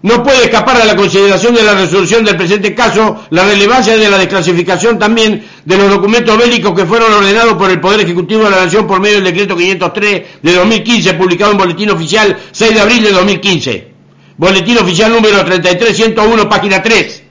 No 0.00 0.22
puede 0.22 0.44
escapar 0.44 0.80
a 0.80 0.84
la 0.84 0.94
consideración 0.94 1.54
de 1.56 1.64
la 1.64 1.74
resolución 1.74 2.24
del 2.24 2.36
presente 2.36 2.72
caso 2.72 3.24
la 3.30 3.44
relevancia 3.44 3.96
de 3.96 4.08
la 4.08 4.16
desclasificación 4.16 4.96
también 4.96 5.44
de 5.64 5.76
los 5.76 5.90
documentos 5.90 6.38
bélicos 6.38 6.72
que 6.72 6.86
fueron 6.86 7.12
ordenados 7.12 7.54
por 7.54 7.68
el 7.68 7.80
Poder 7.80 8.02
Ejecutivo 8.02 8.44
de 8.44 8.50
la 8.50 8.64
Nación 8.64 8.86
por 8.86 9.00
medio 9.00 9.16
del 9.16 9.24
decreto 9.24 9.56
503 9.56 10.22
de 10.40 10.52
2015, 10.54 11.14
publicado 11.14 11.50
en 11.50 11.58
Boletín 11.58 11.90
Oficial 11.90 12.38
6 12.52 12.74
de 12.74 12.80
abril 12.80 13.02
de 13.02 13.10
2015. 13.10 13.88
Boletín 14.36 14.78
Oficial 14.78 15.10
número 15.10 15.44
33101, 15.44 16.48
página 16.48 16.80
3. 16.80 17.22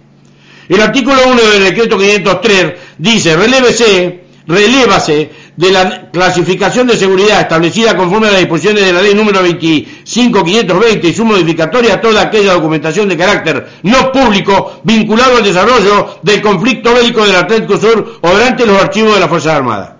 El 0.67 0.81
artículo 0.81 1.21
1 1.25 1.41
del 1.41 1.63
decreto 1.63 1.97
503 1.97 2.73
dice, 2.97 3.37
relévese, 3.37 4.23
relévase 4.45 5.29
de 5.57 5.71
la 5.71 6.11
clasificación 6.11 6.85
de 6.85 6.95
seguridad 6.95 7.41
establecida 7.41 7.97
conforme 7.97 8.27
a 8.27 8.31
las 8.31 8.41
disposiciones 8.41 8.85
de 8.85 8.93
la 8.93 9.01
ley 9.01 9.15
número 9.15 9.41
25520 9.41 11.07
y 11.07 11.13
su 11.13 11.25
modificatoria 11.25 11.95
a 11.95 12.01
toda 12.01 12.21
aquella 12.21 12.53
documentación 12.53 13.09
de 13.09 13.17
carácter 13.17 13.67
no 13.81 14.11
público 14.11 14.79
vinculado 14.83 15.37
al 15.37 15.43
desarrollo 15.43 16.19
del 16.21 16.41
conflicto 16.43 16.93
bélico 16.93 17.25
del 17.25 17.35
Atlántico 17.35 17.77
Sur 17.77 18.19
o 18.21 18.29
durante 18.29 18.67
los 18.67 18.79
archivos 18.79 19.15
de 19.15 19.19
las 19.19 19.29
Fuerzas 19.29 19.55
Armadas. 19.55 19.91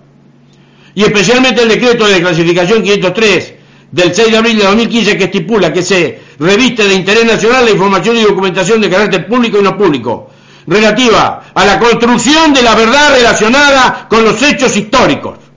Y 0.94 1.02
especialmente 1.02 1.62
el 1.62 1.68
decreto 1.68 2.06
de 2.06 2.20
clasificación 2.20 2.82
503 2.82 3.54
del 3.90 4.14
6 4.14 4.30
de 4.30 4.36
abril 4.36 4.58
de 4.58 4.64
2015 4.64 5.18
que 5.18 5.24
estipula 5.24 5.72
que 5.72 5.82
se 5.82 6.20
reviste 6.38 6.86
de 6.86 6.94
interés 6.94 7.24
nacional 7.24 7.64
la 7.64 7.72
información 7.72 8.16
y 8.16 8.22
documentación 8.22 8.80
de 8.80 8.90
carácter 8.90 9.26
público 9.26 9.58
y 9.58 9.62
no 9.62 9.76
público 9.76 10.30
relativa 10.68 11.42
a 11.52 11.64
la 11.64 11.80
construcción 11.80 12.52
de 12.52 12.62
la 12.62 12.74
verdad 12.74 13.14
relacionada 13.16 14.06
con 14.08 14.24
los 14.24 14.40
hechos 14.42 14.76
históricos 14.76 15.47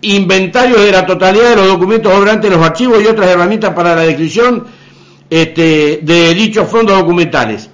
inventarios 0.00 0.82
de 0.82 0.92
la 0.92 1.04
totalidad 1.04 1.50
de 1.50 1.56
los 1.56 1.68
documentos 1.68 2.12
obrantes, 2.12 2.50
los 2.50 2.64
archivos 2.64 3.02
y 3.02 3.06
otras 3.06 3.28
herramientas 3.28 3.74
para 3.74 3.94
la 3.94 4.02
descripción 4.02 4.64
este, 5.28 6.00
de 6.02 6.34
dichos 6.34 6.68
fondos 6.68 6.98
documentales. 6.98 7.70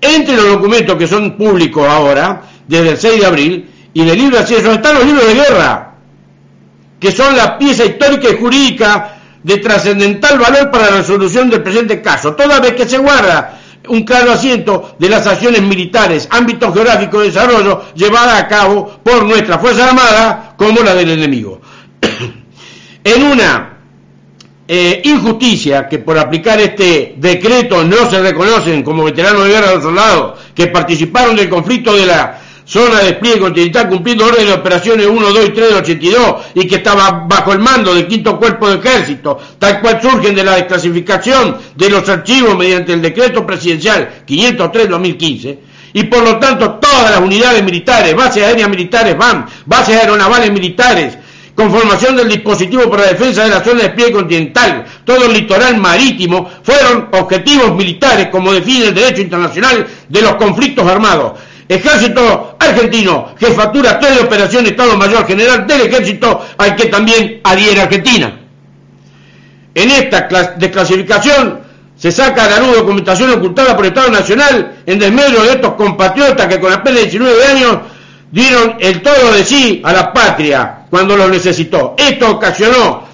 Entre 0.00 0.36
los 0.36 0.46
documentos 0.46 0.96
que 0.96 1.06
son 1.06 1.36
públicos 1.36 1.86
ahora, 1.88 2.42
desde 2.66 2.90
el 2.90 2.96
6 2.96 3.20
de 3.20 3.26
abril, 3.26 3.70
y 3.94 4.04
de 4.04 4.38
acceso 4.38 4.72
están 4.72 4.94
los 4.94 5.04
libros 5.04 5.26
de 5.26 5.34
guerra, 5.34 5.94
que 6.98 7.12
son 7.12 7.36
la 7.36 7.58
pieza 7.58 7.84
histórica 7.84 8.30
y 8.30 8.38
jurídica 8.38 9.18
de 9.42 9.58
trascendental 9.58 10.38
valor 10.38 10.70
para 10.70 10.90
la 10.90 10.96
resolución 10.98 11.50
del 11.50 11.62
presente 11.62 12.00
caso, 12.00 12.34
toda 12.34 12.60
vez 12.60 12.72
que 12.72 12.88
se 12.88 12.98
guarda 12.98 13.58
un 13.88 14.04
claro 14.04 14.32
asiento 14.32 14.94
de 14.98 15.08
las 15.08 15.26
acciones 15.26 15.60
militares, 15.62 16.28
ámbito 16.30 16.72
geográfico 16.72 17.20
de 17.20 17.26
desarrollo 17.26 17.82
llevadas 17.94 18.40
a 18.40 18.48
cabo 18.48 19.00
por 19.02 19.24
nuestra 19.24 19.58
Fuerza 19.58 19.88
Armada 19.88 20.54
como 20.56 20.80
la 20.82 20.94
del 20.94 21.10
enemigo. 21.10 21.60
en 23.04 23.22
una 23.24 23.71
eh, 24.74 25.02
injusticia 25.04 25.86
que 25.86 25.98
por 25.98 26.18
aplicar 26.18 26.58
este 26.58 27.14
decreto 27.18 27.84
no 27.84 28.10
se 28.10 28.22
reconocen 28.22 28.82
como 28.82 29.04
veteranos 29.04 29.44
de 29.44 29.50
guerra 29.50 29.74
los 29.74 29.82
soldados 29.82 30.38
que 30.54 30.68
participaron 30.68 31.36
del 31.36 31.50
conflicto 31.50 31.94
de 31.94 32.06
la 32.06 32.40
zona 32.64 33.00
de 33.00 33.08
despliegue 33.08 33.38
continental 33.38 33.90
cumpliendo 33.90 34.24
órdenes 34.24 34.46
de 34.46 34.54
operaciones 34.54 35.06
1, 35.08 35.30
2 35.30 35.44
y 35.44 35.50
3 35.50 35.68
de 35.68 35.74
82 35.74 36.36
y 36.54 36.66
que 36.66 36.76
estaba 36.76 37.26
bajo 37.28 37.52
el 37.52 37.58
mando 37.58 37.94
del 37.94 38.06
quinto 38.06 38.38
cuerpo 38.38 38.70
de 38.70 38.76
ejército, 38.78 39.38
tal 39.58 39.82
cual 39.82 40.00
surgen 40.00 40.34
de 40.34 40.42
la 40.42 40.54
desclasificación 40.54 41.58
de 41.76 41.90
los 41.90 42.08
archivos 42.08 42.56
mediante 42.56 42.94
el 42.94 43.02
decreto 43.02 43.44
presidencial 43.44 44.24
503-2015, 44.26 45.58
y 45.92 46.04
por 46.04 46.22
lo 46.22 46.38
tanto 46.38 46.76
todas 46.76 47.10
las 47.10 47.20
unidades 47.20 47.62
militares, 47.62 48.16
bases 48.16 48.42
aéreas 48.42 48.70
militares 48.70 49.18
van, 49.18 49.44
bases 49.66 50.00
aeronavales 50.00 50.50
militares, 50.50 51.18
conformación 51.54 52.16
del 52.16 52.28
dispositivo 52.28 52.90
para 52.90 53.04
la 53.04 53.08
defensa 53.10 53.44
de 53.44 53.50
la 53.50 53.62
zona 53.62 53.80
de 53.80 53.88
despliegue 53.88 54.12
continental, 54.12 54.84
todo 55.04 55.26
el 55.26 55.32
litoral 55.32 55.76
marítimo, 55.78 56.50
fueron 56.62 57.08
objetivos 57.12 57.74
militares 57.74 58.28
como 58.28 58.52
define 58.52 58.88
el 58.88 58.94
derecho 58.94 59.22
internacional 59.22 59.86
de 60.08 60.22
los 60.22 60.34
conflictos 60.36 60.86
armados. 60.86 61.32
Ejército 61.68 62.56
argentino, 62.58 63.34
jefatura 63.38 63.98
3 63.98 64.16
de 64.16 64.24
operación 64.24 64.66
Estado 64.66 64.96
Mayor 64.96 65.26
General 65.26 65.66
del 65.66 65.82
Ejército, 65.82 66.44
al 66.58 66.76
que 66.76 66.86
también 66.86 67.40
adhiere 67.44 67.80
Argentina. 67.80 68.38
En 69.74 69.90
esta 69.90 70.28
desclasificación 70.56 71.60
se 71.96 72.10
saca 72.10 72.44
a 72.44 72.50
la 72.50 72.60
luz 72.60 72.76
documentación 72.76 73.30
ocultada 73.30 73.76
por 73.76 73.86
el 73.86 73.92
Estado 73.92 74.10
Nacional 74.10 74.82
en 74.84 74.98
desmedro 74.98 75.42
de 75.44 75.52
estos 75.52 75.74
compatriotas 75.74 76.46
que 76.46 76.60
con 76.60 76.72
apenas 76.72 77.02
19 77.02 77.44
años 77.46 77.78
dieron 78.30 78.76
el 78.80 79.00
todo 79.02 79.32
de 79.32 79.44
sí 79.44 79.80
a 79.84 79.92
la 79.92 80.12
patria 80.12 80.81
cuando 80.92 81.16
lo 81.16 81.26
necesitó. 81.26 81.94
Esto 81.96 82.32
ocasionó 82.32 83.04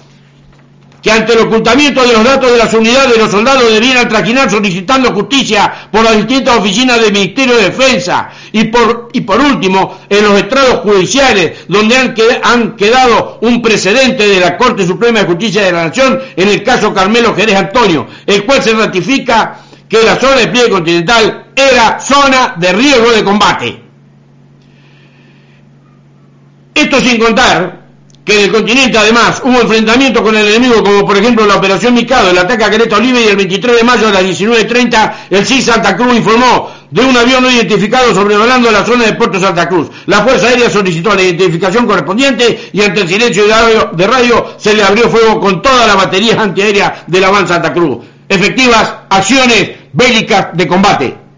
que 1.01 1.09
ante 1.09 1.31
el 1.31 1.39
ocultamiento 1.39 2.05
de 2.05 2.11
los 2.11 2.25
datos 2.25 2.51
de 2.51 2.57
las 2.57 2.73
unidades 2.73 3.17
los 3.17 3.31
soldados 3.31 3.71
debieran 3.71 4.09
trajinar 4.09 4.51
solicitando 4.51 5.13
justicia 5.13 5.87
por 5.89 6.03
las 6.03 6.17
distintas 6.17 6.57
oficinas 6.57 6.99
del 6.99 7.13
Ministerio 7.13 7.55
de 7.55 7.69
Defensa 7.69 8.31
y 8.51 8.65
por, 8.65 9.07
y 9.13 9.21
por 9.21 9.39
último 9.39 9.97
en 10.09 10.25
los 10.25 10.37
estrados 10.37 10.79
judiciales 10.79 11.59
donde 11.69 11.95
han, 11.95 12.13
han 12.43 12.75
quedado 12.75 13.37
un 13.43 13.61
precedente 13.61 14.27
de 14.27 14.41
la 14.41 14.57
Corte 14.57 14.85
Suprema 14.85 15.19
de 15.19 15.27
Justicia 15.27 15.63
de 15.63 15.71
la 15.71 15.85
Nación 15.85 16.19
en 16.35 16.49
el 16.49 16.61
caso 16.61 16.93
Carmelo 16.93 17.33
Jerez 17.33 17.55
Antonio, 17.55 18.07
el 18.25 18.43
cual 18.43 18.61
se 18.61 18.73
ratifica 18.73 19.61
que 19.87 20.03
la 20.03 20.17
zona 20.17 20.35
de 20.35 20.47
pliegue 20.47 20.69
continental 20.69 21.45
era 21.55 21.97
zona 21.97 22.55
de 22.57 22.73
riesgo 22.73 23.09
de 23.09 23.23
combate. 23.23 23.88
Esto 26.73 26.99
sin 27.01 27.19
contar 27.19 27.79
que 28.29 28.37
en 28.37 28.45
el 28.45 28.51
continente 28.51 28.97
además 28.97 29.41
hubo 29.43 29.61
enfrentamientos 29.61 30.21
con 30.21 30.35
el 30.35 30.47
enemigo 30.47 30.83
como 30.83 31.05
por 31.05 31.17
ejemplo 31.17 31.47
la 31.47 31.55
operación 31.55 31.95
Mikado, 31.95 32.29
el 32.29 32.37
ataque 32.37 32.63
a 32.63 32.69
Querétaro 32.69 33.01
Olive 33.01 33.21
y 33.21 33.27
el 33.27 33.35
23 33.35 33.77
de 33.77 33.83
mayo 33.83 34.07
a 34.07 34.11
las 34.11 34.23
19.30 34.23 35.13
el 35.31 35.45
CIS 35.45 35.65
Santa 35.65 35.95
Cruz 35.95 36.15
informó 36.15 36.69
de 36.91 37.01
un 37.01 37.17
avión 37.17 37.43
no 37.43 37.51
identificado 37.51 38.13
sobrevolando 38.13 38.69
la 38.71 38.85
zona 38.85 39.05
de 39.05 39.13
Puerto 39.13 39.39
Santa 39.39 39.67
Cruz. 39.67 39.89
La 40.05 40.21
Fuerza 40.21 40.47
Aérea 40.47 40.69
solicitó 40.69 41.13
la 41.15 41.23
identificación 41.23 41.85
correspondiente 41.85 42.69
y 42.71 42.81
ante 42.81 43.01
el 43.01 43.07
silencio 43.07 43.47
de 43.47 43.53
radio, 43.53 43.89
de 43.93 44.07
radio 44.07 44.55
se 44.57 44.73
le 44.73 44.83
abrió 44.83 45.09
fuego 45.09 45.39
con 45.39 45.61
toda 45.61 45.87
la 45.87 45.95
batería 45.95 46.39
antiaérea 46.39 47.03
de 47.07 47.19
la 47.19 47.47
Santa 47.47 47.73
Cruz. 47.73 47.97
Efectivas 48.27 48.93
acciones 49.09 49.71
bélicas 49.93 50.49
de 50.53 50.67
combate. 50.67 51.28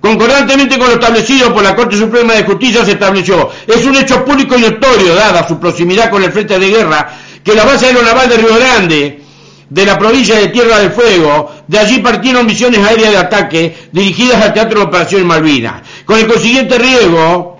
Concordantemente 0.00 0.78
con 0.78 0.88
lo 0.88 0.94
establecido 0.94 1.52
por 1.52 1.62
la 1.62 1.74
Corte 1.74 1.96
Suprema 1.96 2.34
de 2.34 2.44
Justicia 2.44 2.84
se 2.84 2.92
estableció, 2.92 3.50
es 3.66 3.84
un 3.84 3.96
hecho 3.96 4.24
público 4.24 4.56
y 4.56 4.60
notorio, 4.60 5.14
dada 5.14 5.46
su 5.46 5.58
proximidad 5.58 6.08
con 6.08 6.22
el 6.22 6.30
frente 6.30 6.58
de 6.58 6.68
guerra, 6.68 7.08
que 7.42 7.54
la 7.54 7.64
base 7.64 7.86
aeronaval 7.86 8.28
de 8.28 8.36
Río 8.36 8.54
Grande, 8.54 9.22
de 9.68 9.84
la 9.84 9.98
provincia 9.98 10.36
de 10.38 10.48
Tierra 10.48 10.78
del 10.78 10.92
Fuego, 10.92 11.52
de 11.66 11.78
allí 11.78 11.98
partieron 11.98 12.46
misiones 12.46 12.80
aéreas 12.86 13.10
de 13.10 13.18
ataque 13.18 13.76
dirigidas 13.92 14.40
al 14.40 14.54
Teatro 14.54 14.80
de 14.80 14.86
Operaciones 14.86 15.26
Malvinas, 15.26 15.82
con 16.04 16.18
el 16.18 16.26
consiguiente 16.26 16.78
riesgo 16.78 17.58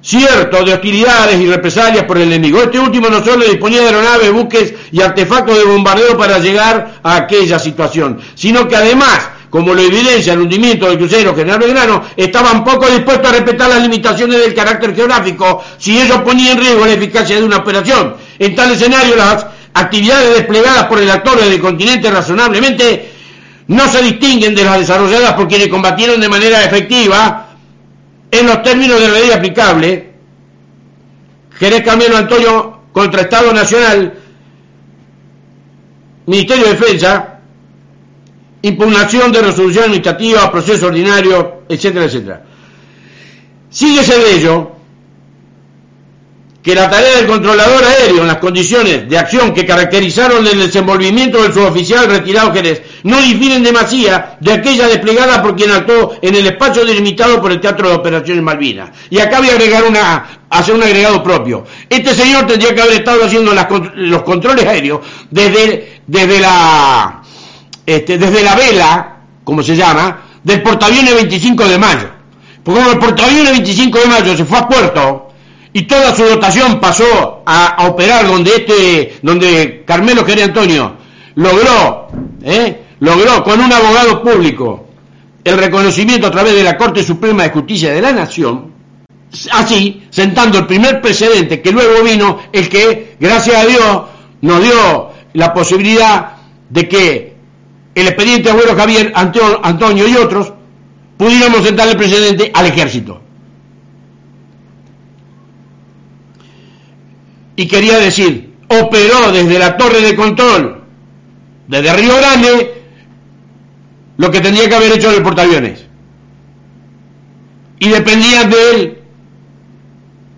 cierto 0.00 0.64
de 0.64 0.74
hostilidades 0.74 1.40
y 1.40 1.46
represalias 1.48 2.04
por 2.04 2.16
el 2.18 2.28
enemigo. 2.28 2.62
Este 2.62 2.78
último 2.78 3.08
no 3.08 3.24
solo 3.24 3.44
disponía 3.44 3.80
de 3.80 3.88
aeronaves, 3.88 4.32
buques 4.32 4.74
y 4.92 5.02
artefactos 5.02 5.58
de 5.58 5.64
bombardeo 5.64 6.16
para 6.16 6.38
llegar 6.38 7.00
a 7.02 7.16
aquella 7.16 7.58
situación, 7.58 8.20
sino 8.36 8.68
que 8.68 8.76
además 8.76 9.30
como 9.50 9.74
lo 9.74 9.80
evidencia 9.80 10.32
el 10.32 10.40
hundimiento 10.40 10.86
del 10.86 10.98
crucero 10.98 11.34
General 11.34 11.58
Belgrano, 11.58 12.02
estaban 12.16 12.64
poco 12.64 12.88
dispuestos 12.88 13.28
a 13.28 13.32
respetar 13.32 13.68
las 13.68 13.82
limitaciones 13.82 14.40
del 14.40 14.54
carácter 14.54 14.94
geográfico 14.94 15.62
si 15.78 15.98
ello 15.98 16.22
ponía 16.24 16.52
en 16.52 16.58
riesgo 16.58 16.84
la 16.84 16.92
eficacia 16.92 17.36
de 17.36 17.44
una 17.44 17.58
operación. 17.58 18.16
En 18.38 18.54
tal 18.54 18.72
escenario, 18.72 19.16
las 19.16 19.46
actividades 19.74 20.36
desplegadas 20.36 20.86
por 20.86 20.98
el 20.98 21.10
actor 21.10 21.38
del 21.40 21.60
continente 21.60 22.10
razonablemente 22.10 23.12
no 23.68 23.88
se 23.88 24.02
distinguen 24.02 24.54
de 24.54 24.64
las 24.64 24.78
desarrolladas 24.78 25.34
por 25.34 25.48
quienes 25.48 25.68
combatieron 25.68 26.20
de 26.20 26.28
manera 26.28 26.64
efectiva 26.64 27.48
en 28.30 28.46
los 28.46 28.62
términos 28.62 29.00
de 29.00 29.08
la 29.08 29.18
ley 29.18 29.30
aplicable. 29.30 30.12
Jerez 31.58 31.82
Camilo 31.82 32.16
Antonio 32.16 32.80
contra 32.92 33.22
Estado 33.22 33.52
Nacional, 33.52 34.14
Ministerio 36.26 36.64
de 36.64 36.72
Defensa, 36.72 37.35
impugnación 38.68 39.30
de 39.32 39.42
resolución 39.42 39.84
administrativa, 39.84 40.50
proceso 40.50 40.86
ordinario, 40.86 41.62
etcétera, 41.68 42.06
etcétera. 42.06 42.42
Síguese 43.70 44.18
de 44.18 44.34
ello 44.36 44.72
que 46.66 46.74
la 46.74 46.90
tarea 46.90 47.18
del 47.18 47.28
controlador 47.28 47.84
aéreo 47.84 48.22
en 48.22 48.26
las 48.26 48.38
condiciones 48.38 49.08
de 49.08 49.16
acción 49.16 49.54
que 49.54 49.64
caracterizaron 49.64 50.44
el 50.44 50.58
desenvolvimiento 50.58 51.40
del 51.40 51.52
suboficial 51.52 52.08
retirado 52.08 52.52
Jerez 52.52 52.82
no 53.04 53.20
difieren 53.20 53.62
demasiado 53.62 54.36
de 54.40 54.52
aquella 54.52 54.88
desplegada 54.88 55.40
por 55.44 55.54
quien 55.54 55.70
actuó 55.70 56.16
en 56.20 56.34
el 56.34 56.44
espacio 56.44 56.84
delimitado 56.84 57.40
por 57.40 57.52
el 57.52 57.60
Teatro 57.60 57.88
de 57.88 57.94
Operaciones 57.94 58.42
Malvinas. 58.42 58.90
Y 59.10 59.20
acá 59.20 59.38
voy 59.38 59.50
a 59.50 59.52
agregar 59.52 59.84
una, 59.84 60.40
hacer 60.50 60.74
un 60.74 60.82
agregado 60.82 61.22
propio. 61.22 61.64
Este 61.88 62.12
señor 62.14 62.48
tendría 62.48 62.74
que 62.74 62.82
haber 62.82 62.94
estado 62.94 63.24
haciendo 63.24 63.52
los 63.94 64.22
controles 64.24 64.66
aéreos 64.66 65.02
desde, 65.30 66.00
desde 66.04 66.40
la 66.40 67.22
este, 67.86 68.18
desde 68.18 68.42
la 68.42 68.56
vela, 68.56 69.16
como 69.44 69.62
se 69.62 69.76
llama, 69.76 70.24
del 70.42 70.62
portaaviones 70.62 71.14
25 71.14 71.68
de 71.68 71.78
mayo. 71.78 72.08
Porque 72.62 72.80
como 72.80 72.92
el 72.92 72.98
portaaviones 72.98 73.52
25 73.52 73.98
de 73.98 74.06
mayo 74.06 74.36
se 74.36 74.44
fue 74.44 74.58
a 74.58 74.68
puerto 74.68 75.28
y 75.72 75.82
toda 75.82 76.14
su 76.14 76.24
dotación 76.24 76.80
pasó 76.80 77.42
a, 77.46 77.86
operar 77.86 78.26
donde 78.26 78.50
este, 78.50 79.18
donde 79.22 79.84
Carmelo 79.86 80.24
Jerez 80.24 80.46
Antonio 80.46 80.96
logró, 81.34 82.08
¿eh? 82.42 82.82
logró 83.00 83.44
con 83.44 83.60
un 83.60 83.72
abogado 83.72 84.22
público 84.22 84.86
el 85.44 85.58
reconocimiento 85.58 86.26
a 86.26 86.30
través 86.30 86.54
de 86.54 86.64
la 86.64 86.76
Corte 86.76 87.04
Suprema 87.04 87.44
de 87.44 87.50
Justicia 87.50 87.92
de 87.92 88.00
la 88.00 88.10
Nación, 88.10 88.72
así, 89.52 90.02
sentando 90.10 90.58
el 90.58 90.66
primer 90.66 91.00
precedente 91.00 91.60
que 91.60 91.70
luego 91.70 92.02
vino 92.02 92.38
el 92.52 92.68
que, 92.68 93.16
gracias 93.20 93.56
a 93.56 93.66
Dios, 93.66 94.02
nos 94.40 94.62
dio 94.62 95.10
la 95.34 95.52
posibilidad 95.52 96.36
de 96.70 96.88
que 96.88 97.35
el 97.96 98.08
expediente 98.08 98.50
abuelo 98.50 98.76
Javier, 98.76 99.10
Antonio 99.14 100.06
y 100.06 100.16
otros, 100.16 100.52
pudiéramos 101.16 101.64
sentar 101.64 101.88
el 101.88 101.96
precedente 101.96 102.50
al 102.52 102.66
ejército. 102.66 103.22
Y 107.56 107.66
quería 107.66 107.98
decir, 107.98 108.54
operó 108.68 109.32
desde 109.32 109.58
la 109.58 109.78
torre 109.78 110.02
de 110.02 110.14
control, 110.14 110.84
desde 111.68 111.94
Río 111.94 112.14
Grande, 112.18 112.82
lo 114.18 114.30
que 114.30 114.40
tendría 114.42 114.68
que 114.68 114.74
haber 114.74 114.92
hecho 114.92 115.10
el 115.10 115.22
portaaviones. 115.22 115.86
Y 117.78 117.88
dependía 117.88 118.44
de 118.44 118.70
él 118.70 118.98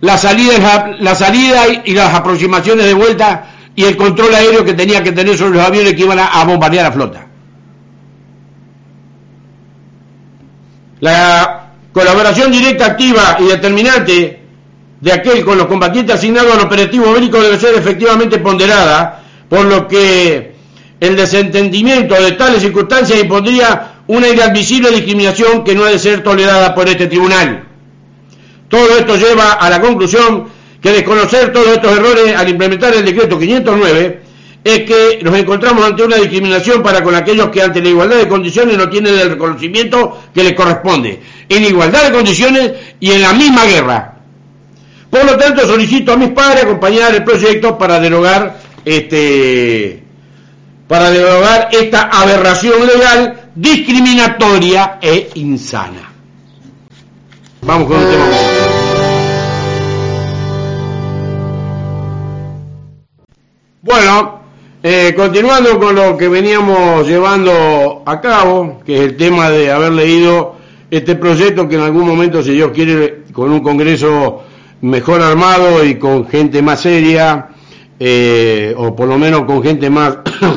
la 0.01 0.17
salida, 0.17 0.93
la 1.01 1.17
salida 1.17 1.67
y 1.85 1.93
las 1.93 2.15
aproximaciones 2.15 2.87
de 2.87 2.95
vuelta 2.95 3.51
y 3.75 3.83
el 3.83 3.97
control 3.97 4.33
aéreo 4.33 4.65
que 4.65 4.75
tenía 4.75 5.03
que 5.03 5.11
tener 5.11 5.37
sobre 5.37 5.59
los 5.59 5.67
aviones 5.67 5.95
que 5.95 6.03
iban 6.03 6.21
a 6.21 6.45
bombardear 6.45 6.85
la 6.85 6.93
flota. 6.93 7.28
La 11.01 11.71
colaboración 11.93 12.51
directa, 12.51 12.87
activa 12.87 13.37
y 13.41 13.45
determinante 13.45 14.41
de 15.01 15.13
aquel 15.13 15.45
con 15.45 15.59
los 15.59 15.67
combatientes 15.67 16.17
asignados 16.17 16.55
al 16.55 16.67
operativo 16.67 17.13
bélico 17.13 17.41
debe 17.41 17.59
ser 17.59 17.75
efectivamente 17.75 18.39
ponderada, 18.39 19.23
por 19.49 19.65
lo 19.65 19.87
que 19.87 20.55
el 21.01 21.17
desentendimiento 21.17 22.15
de 22.21 22.33
tales 22.33 22.63
circunstancias 22.63 23.21
impondría 23.21 24.03
una 24.09 24.29
inadmisible 24.29 24.91
discriminación 24.91 25.63
que 25.63 25.75
no 25.75 25.85
ha 25.85 25.91
de 25.91 25.99
ser 25.99 26.23
tolerada 26.23 26.75
por 26.75 26.89
este 26.89 27.07
tribunal. 27.07 27.65
Todo 28.69 28.99
esto 28.99 29.17
lleva 29.17 29.53
a 29.53 29.71
la 29.71 29.81
conclusión 29.81 30.49
que 30.83 30.91
desconocer 30.91 31.53
todos 31.53 31.69
estos 31.69 31.97
errores 31.97 32.35
al 32.37 32.49
implementar 32.49 32.95
el 32.95 33.05
decreto 33.05 33.39
509 33.39 34.28
es 34.65 34.81
que 34.81 35.21
nos 35.23 35.37
encontramos 35.37 35.85
ante 35.85 36.03
una 36.03 36.17
discriminación 36.17 36.83
para 36.83 37.03
con 37.03 37.15
aquellos 37.15 37.49
que 37.49 37.63
ante 37.63 37.81
la 37.81 37.89
igualdad 37.89 38.17
de 38.17 38.29
condiciones 38.29 38.77
no 38.77 38.89
tienen 38.89 39.19
el 39.19 39.31
reconocimiento 39.31 40.25
que 40.35 40.43
les 40.43 40.55
corresponde, 40.55 41.21
en 41.49 41.65
igualdad 41.65 42.05
de 42.05 42.13
condiciones 42.13 42.73
y 43.01 43.13
en 43.13 43.23
la 43.23 43.33
misma 43.33 43.65
guerra. 43.65 44.15
Por 45.11 45.25
lo 45.25 45.37
tanto, 45.37 45.67
solicito 45.67 46.13
a 46.13 46.17
mis 46.17 46.31
padres 46.31 46.65
acompañar 46.65 47.15
el 47.15 47.25
proyecto 47.25 47.79
para 47.79 47.99
derogar 47.99 48.59
este 48.85 50.03
para 50.87 51.11
derogar 51.11 51.69
esta 51.73 52.05
aberración 52.05 52.87
legal 52.87 53.51
discriminatoria 53.55 54.99
e 55.03 55.31
insana. 55.35 56.13
Vamos 57.63 57.89
con 57.89 58.01
el 58.01 58.09
tema. 58.09 58.27
Bueno, 63.83 64.38
eh, 64.91 65.15
continuando 65.15 65.79
con 65.79 65.95
lo 65.95 66.17
que 66.17 66.29
veníamos 66.29 67.07
llevando 67.07 68.03
a 68.07 68.23
cabo, 68.23 68.81
que 68.87 68.95
es 68.95 69.01
el 69.03 69.19
tema 69.19 69.51
de 69.51 69.71
haber 69.71 69.93
leído 69.93 70.57
este 70.91 71.15
proyecto 71.15 71.69
que 71.69 71.75
en 71.75 71.83
algún 71.83 72.07
momento, 72.07 72.43
si 72.43 72.53
Dios 72.53 72.71
quiere, 72.73 73.25
con 73.31 73.53
un 73.53 73.61
Congreso 73.61 74.45
mejor 74.81 75.21
armado 75.21 75.85
y 75.85 75.97
con 75.97 76.27
gente 76.27 76.63
más 76.63 76.81
seria, 76.81 77.49
eh, 78.01 78.73
o 78.79 78.97
por 78.97 79.09
lo 79.09 79.19
menos 79.19 79.43
con 79.43 79.63
gente 79.63 79.91
más, 79.91 80.21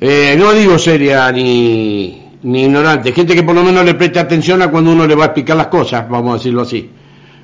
eh, 0.00 0.34
no 0.36 0.52
digo 0.52 0.80
seria 0.80 1.30
ni, 1.30 2.28
ni 2.42 2.64
ignorante, 2.64 3.12
gente 3.12 3.36
que 3.36 3.44
por 3.44 3.54
lo 3.54 3.62
menos 3.62 3.84
le 3.84 3.94
preste 3.94 4.18
atención 4.18 4.62
a 4.62 4.68
cuando 4.68 4.90
uno 4.90 5.06
le 5.06 5.14
va 5.14 5.22
a 5.22 5.26
explicar 5.26 5.56
las 5.56 5.68
cosas, 5.68 6.08
vamos 6.08 6.32
a 6.32 6.36
decirlo 6.38 6.62
así. 6.62 6.90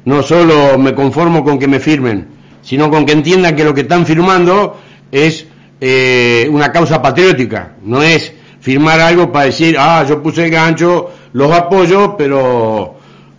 No 0.06 0.24
solo 0.24 0.76
me 0.76 0.92
conformo 0.92 1.44
con 1.44 1.56
que 1.56 1.68
me 1.68 1.78
firmen, 1.78 2.26
sino 2.62 2.90
con 2.90 3.06
que 3.06 3.12
entiendan 3.12 3.54
que 3.54 3.62
lo 3.62 3.72
que 3.72 3.82
están 3.82 4.04
firmando 4.04 4.76
es 5.10 5.46
eh, 5.80 6.48
una 6.50 6.72
causa 6.72 7.00
patriótica, 7.00 7.76
no 7.82 8.02
es 8.02 8.32
firmar 8.60 9.00
algo 9.00 9.30
para 9.30 9.46
decir, 9.46 9.76
ah, 9.78 10.04
yo 10.08 10.22
puse 10.22 10.44
el 10.44 10.50
gancho, 10.50 11.10
los 11.32 11.52
apoyo, 11.52 12.16
pero 12.16 12.96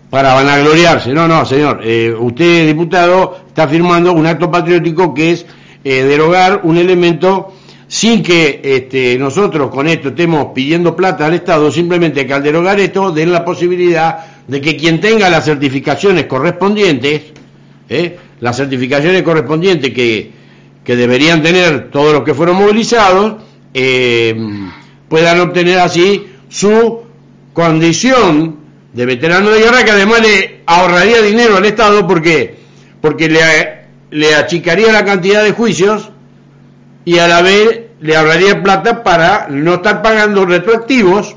para 0.10 0.34
vanagloriarse. 0.34 1.14
No, 1.14 1.28
no, 1.28 1.46
señor, 1.46 1.82
eh, 1.84 2.14
usted, 2.18 2.66
diputado, 2.68 3.38
está 3.48 3.68
firmando 3.68 4.14
un 4.14 4.26
acto 4.26 4.50
patriótico 4.50 5.14
que 5.14 5.32
es 5.32 5.46
eh, 5.84 6.04
derogar 6.04 6.62
un 6.64 6.78
elemento 6.78 7.54
sin 7.88 8.22
que 8.22 8.62
este, 8.64 9.18
nosotros 9.18 9.72
con 9.72 9.88
esto 9.88 10.10
estemos 10.10 10.48
pidiendo 10.54 10.96
plata 10.96 11.26
al 11.26 11.34
Estado, 11.34 11.72
simplemente 11.72 12.26
que 12.26 12.34
al 12.34 12.44
derogar 12.44 12.80
esto 12.80 13.12
den 13.12 13.32
la 13.32 13.44
posibilidad 13.44 14.20
de 14.48 14.62
que 14.62 14.78
quien 14.78 15.02
tenga 15.02 15.30
las 15.30 15.46
certificaciones 15.46 16.26
correspondientes, 16.26 17.22
¿eh? 17.90 18.18
las 18.40 18.58
certificaciones 18.58 19.24
correspondientes 19.24 19.92
que, 19.92 20.39
deberían 20.86 21.42
tener 21.42 21.90
todos 21.92 22.14
los 22.14 22.24
que 22.24 22.34
fueron 22.34 22.58
movilizados, 22.58 23.44
eh, 23.74 24.36
puedan 25.08 25.40
obtener 25.40 25.80
así 25.80 26.28
su 26.50 27.02
condición 27.54 28.58
de 28.94 29.06
veterano 29.06 29.50
de 29.52 29.60
guerra, 29.60 29.84
que 29.84 29.92
además 29.92 30.22
le 30.22 30.62
ahorraría 30.66 31.22
dinero 31.22 31.58
al 31.58 31.66
Estado 31.66 32.08
porque, 32.08 32.58
porque 33.02 33.30
le, 33.30 33.42
le 34.12 34.36
achicaría 34.36 34.92
la 34.92 35.06
cantidad 35.06 35.44
de 35.44 35.52
juicios 35.52 36.10
y 37.06 37.20
a 37.20 37.28
la 37.28 37.42
vez 37.42 37.82
le 38.02 38.16
ahorraría 38.16 38.64
plata 38.64 39.04
para 39.04 39.48
no 39.50 39.76
estar 39.76 40.02
pagando 40.02 40.46
retroactivos 40.46 41.36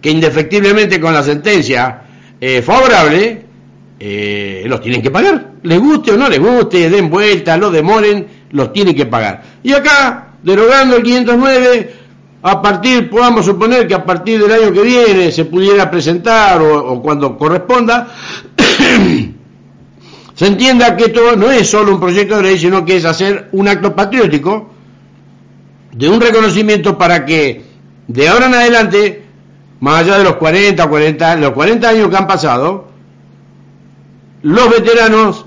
que 0.00 0.10
indefectiblemente 0.10 1.00
con 1.00 1.14
la 1.14 1.22
sentencia 1.22 2.02
eh, 2.40 2.62
favorable 2.62 3.42
eh, 4.04 4.64
los 4.66 4.80
tienen 4.80 5.00
que 5.00 5.12
pagar. 5.12 5.52
Les 5.62 5.78
guste 5.78 6.10
o 6.10 6.16
no 6.16 6.28
les 6.28 6.40
guste, 6.40 6.90
den 6.90 7.08
vuelta, 7.08 7.56
lo 7.56 7.70
demoren, 7.70 8.26
los 8.50 8.72
tienen 8.72 8.96
que 8.96 9.06
pagar. 9.06 9.44
Y 9.62 9.72
acá, 9.72 10.32
derogando 10.42 10.96
el 10.96 11.04
509, 11.04 11.94
a 12.42 12.60
partir, 12.60 13.08
podamos 13.08 13.46
suponer 13.46 13.86
que 13.86 13.94
a 13.94 14.04
partir 14.04 14.42
del 14.42 14.50
año 14.50 14.72
que 14.72 14.82
viene 14.82 15.30
se 15.30 15.44
pudiera 15.44 15.88
presentar 15.88 16.60
o, 16.60 17.00
cuando 17.00 17.38
corresponda, 17.38 18.08
se 20.34 20.46
entienda 20.48 20.96
que 20.96 21.04
esto 21.04 21.36
no 21.36 21.52
es 21.52 21.70
solo 21.70 21.92
un 21.92 22.00
proyecto 22.00 22.38
de 22.38 22.42
ley, 22.42 22.58
sino 22.58 22.84
que 22.84 22.96
es 22.96 23.04
hacer 23.04 23.50
un 23.52 23.68
acto 23.68 23.94
patriótico 23.94 24.68
de 25.92 26.08
un 26.08 26.20
reconocimiento 26.20 26.98
para 26.98 27.24
que 27.24 27.62
de 28.08 28.28
ahora 28.28 28.46
en 28.46 28.54
adelante, 28.54 29.22
más 29.78 30.00
allá 30.00 30.18
de 30.18 30.24
los 30.24 30.34
40, 30.34 30.88
40, 30.88 31.36
los 31.36 31.52
40 31.52 31.88
años 31.88 32.08
que 32.08 32.16
han 32.16 32.26
pasado, 32.26 32.90
los 34.42 34.70
veteranos 34.70 35.46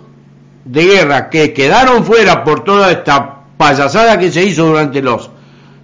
de 0.65 0.85
guerra 0.85 1.29
que 1.29 1.53
quedaron 1.53 2.05
fuera 2.05 2.43
por 2.43 2.63
toda 2.63 2.91
esta 2.91 3.43
payasada 3.57 4.17
que 4.17 4.31
se 4.31 4.43
hizo 4.43 4.65
durante 4.65 5.01
los 5.01 5.29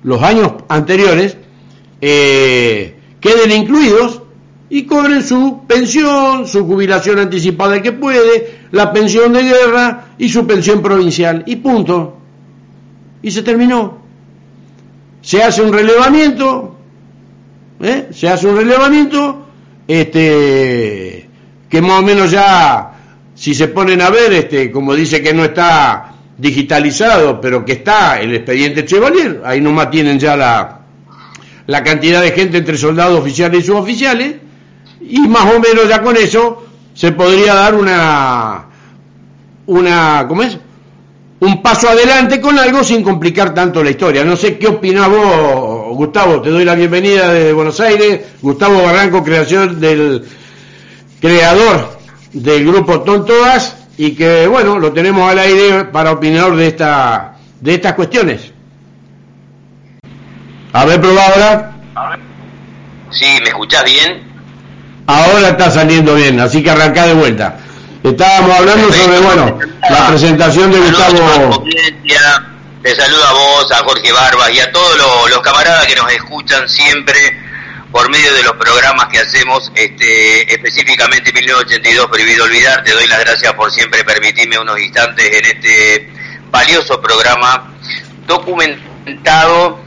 los 0.04 0.22
años 0.24 0.54
anteriores 0.68 1.38
eh, 2.02 2.96
queden 3.20 3.52
incluidos 3.52 4.22
y 4.70 4.86
cobren 4.86 5.22
su 5.22 5.64
pensión, 5.68 6.48
su 6.48 6.66
jubilación 6.66 7.20
anticipada 7.20 7.82
que 7.82 7.92
puede, 7.92 8.60
la 8.72 8.92
pensión 8.94 9.34
de 9.34 9.44
guerra 9.44 10.06
y 10.18 10.30
su 10.30 10.48
pensión 10.48 10.82
provincial. 10.82 11.44
Y 11.46 11.58
punto. 11.58 12.18
Y 13.22 13.32
se 13.32 13.44
terminó. 13.44 14.00
Se 15.22 15.44
hace 15.44 15.62
un 15.62 15.74
relevamiento, 15.74 16.76
¿eh? 17.82 18.08
se 18.12 18.30
hace 18.30 18.48
un 18.48 18.56
relevamiento, 18.56 19.46
este, 19.88 21.30
que 21.70 21.82
más 21.82 22.00
o 22.00 22.02
menos 22.02 22.32
ya, 22.32 22.91
si 23.42 23.56
se 23.56 23.70
ponen 23.70 24.04
a 24.04 24.12
ver, 24.12 24.32
este, 24.34 24.70
como 24.70 24.94
dice 24.94 25.20
que 25.20 25.34
no 25.34 25.44
está 25.44 26.14
digitalizado, 26.38 27.42
pero 27.42 27.66
que 27.66 27.72
está 27.72 28.22
el 28.22 28.36
expediente 28.36 28.86
Chevalier, 28.86 29.42
ahí 29.44 29.60
nomás 29.60 29.90
tienen 29.90 30.20
ya 30.20 30.38
la, 30.38 30.82
la 31.66 31.84
cantidad 31.84 32.22
de 32.22 32.34
gente 32.34 32.60
entre 32.60 32.78
soldados 32.78 33.20
oficiales 33.20 33.64
y 33.64 33.66
suboficiales, 33.66 34.36
y 35.02 35.22
más 35.22 35.56
o 35.56 35.60
menos 35.60 35.90
ya 35.90 36.04
con 36.04 36.16
eso 36.18 36.68
se 36.94 37.14
podría 37.14 37.56
dar 37.56 37.74
una, 37.74 38.66
una, 39.66 40.26
¿cómo 40.28 40.44
es? 40.44 40.60
Un 41.40 41.64
paso 41.64 41.90
adelante 41.90 42.40
con 42.40 42.60
algo 42.60 42.84
sin 42.84 43.02
complicar 43.02 43.56
tanto 43.56 43.84
la 43.84 43.90
historia. 43.90 44.24
No 44.24 44.38
sé 44.38 44.60
qué 44.60 44.68
opinás 44.68 45.10
vos, 45.10 45.98
Gustavo, 45.98 46.44
te 46.44 46.52
doy 46.52 46.64
la 46.64 46.76
bienvenida 46.76 47.34
de 47.34 47.54
Buenos 47.54 47.80
Aires, 47.80 48.22
Gustavo 48.40 48.84
Barranco, 48.84 49.24
creación 49.24 49.82
del 49.82 50.26
creador 51.20 52.01
del 52.34 52.66
grupo 52.66 53.02
Tontoas, 53.02 53.76
y 53.98 54.16
que 54.16 54.48
bueno, 54.48 54.80
lo 54.80 54.92
tenemos 54.94 55.30
al 55.30 55.40
aire 55.40 55.86
para 55.86 56.12
opinar 56.12 56.56
de 56.56 56.68
esta 56.68 57.36
de 57.60 57.74
estas 57.76 57.94
cuestiones. 57.94 58.52
A 60.74 60.86
ver, 60.86 61.02
probá 61.02 61.26
ahora. 61.28 61.72
Sí, 63.12 63.26
¿me 63.42 63.50
escuchás 63.50 63.84
bien? 63.84 64.32
Ahora 65.08 65.50
está 65.50 65.70
saliendo 65.70 66.16
bien, 66.16 66.40
así 66.40 66.64
que 66.64 66.72
arrancá 66.72 67.06
de 67.06 67.14
vuelta. 67.14 67.58
Estábamos 68.04 68.58
hablando 68.58 68.92
sobre, 68.92 69.20
bueno, 69.20 69.60
la 69.90 70.08
presentación 70.08 70.72
de 70.72 70.80
Gustavo. 70.80 71.64
Te 72.82 72.96
saludo 72.96 73.24
a 73.28 73.34
vos, 73.34 73.72
a 73.72 73.84
Jorge 73.84 74.12
Barbas 74.12 74.52
y 74.54 74.60
a 74.60 74.72
todos 74.72 75.30
los 75.30 75.40
camaradas 75.42 75.86
que 75.86 75.96
nos 75.96 76.12
escuchan 76.12 76.68
siempre 76.68 77.16
por 77.92 78.10
medio 78.10 78.34
de 78.34 78.44
los 78.44 78.54
programas 78.54 79.08
que 79.08 79.20
hacemos, 79.20 79.72
este, 79.76 80.54
específicamente 80.54 81.34
1982 81.34 82.08
Prohibido 82.08 82.46
Olvidar, 82.46 82.84
te 82.84 82.92
doy 82.92 83.08
las 83.08 83.20
gracias 83.20 83.54
por 83.54 83.72
siempre 83.72 84.04
permitirme 84.04 84.58
unos 84.58 84.80
instantes 84.80 85.26
en 85.26 85.46
este 85.46 86.10
valioso 86.50 87.02
programa 87.02 87.74
documentado 88.26 89.82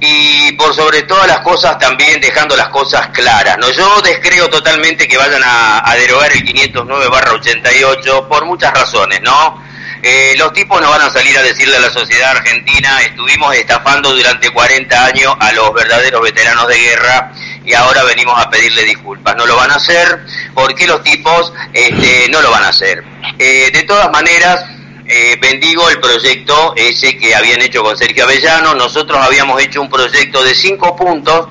y 0.00 0.52
por 0.52 0.74
sobre 0.74 1.02
todas 1.02 1.26
las 1.26 1.40
cosas 1.40 1.78
también 1.78 2.20
dejando 2.20 2.56
las 2.56 2.68
cosas 2.68 3.08
claras. 3.08 3.56
No, 3.58 3.70
yo 3.70 4.00
descreo 4.02 4.48
totalmente 4.48 5.08
que 5.08 5.16
vayan 5.16 5.42
a, 5.44 5.94
derogar 5.96 6.32
el 6.32 6.44
509 6.44 7.08
barra 7.08 7.32
88 7.32 8.28
por 8.28 8.44
muchas 8.44 8.72
razones, 8.74 9.20
¿no? 9.22 9.65
Eh, 10.02 10.34
los 10.36 10.52
tipos 10.52 10.80
no 10.80 10.90
van 10.90 11.02
a 11.02 11.10
salir 11.10 11.36
a 11.38 11.42
decirle 11.42 11.76
a 11.76 11.80
la 11.80 11.90
sociedad 11.90 12.30
argentina, 12.30 13.00
estuvimos 13.02 13.54
estafando 13.54 14.14
durante 14.14 14.50
40 14.50 15.04
años 15.06 15.34
a 15.40 15.52
los 15.52 15.72
verdaderos 15.74 16.22
veteranos 16.22 16.68
de 16.68 16.78
guerra 16.78 17.32
y 17.64 17.72
ahora 17.74 18.04
venimos 18.04 18.38
a 18.38 18.50
pedirle 18.50 18.84
disculpas. 18.84 19.34
No 19.36 19.46
lo 19.46 19.56
van 19.56 19.70
a 19.70 19.76
hacer 19.76 20.24
porque 20.54 20.86
los 20.86 21.02
tipos 21.02 21.52
este, 21.72 22.28
no 22.30 22.40
lo 22.42 22.50
van 22.50 22.64
a 22.64 22.68
hacer. 22.68 23.02
Eh, 23.38 23.70
de 23.72 23.82
todas 23.82 24.10
maneras, 24.10 24.64
eh, 25.08 25.36
bendigo 25.40 25.88
el 25.88 26.00
proyecto 26.00 26.74
ese 26.76 27.16
que 27.16 27.34
habían 27.34 27.62
hecho 27.62 27.82
con 27.82 27.96
Sergio 27.96 28.24
Avellano. 28.24 28.74
Nosotros 28.74 29.18
habíamos 29.20 29.62
hecho 29.62 29.80
un 29.80 29.88
proyecto 29.88 30.42
de 30.42 30.54
cinco 30.54 30.96
puntos 30.96 31.48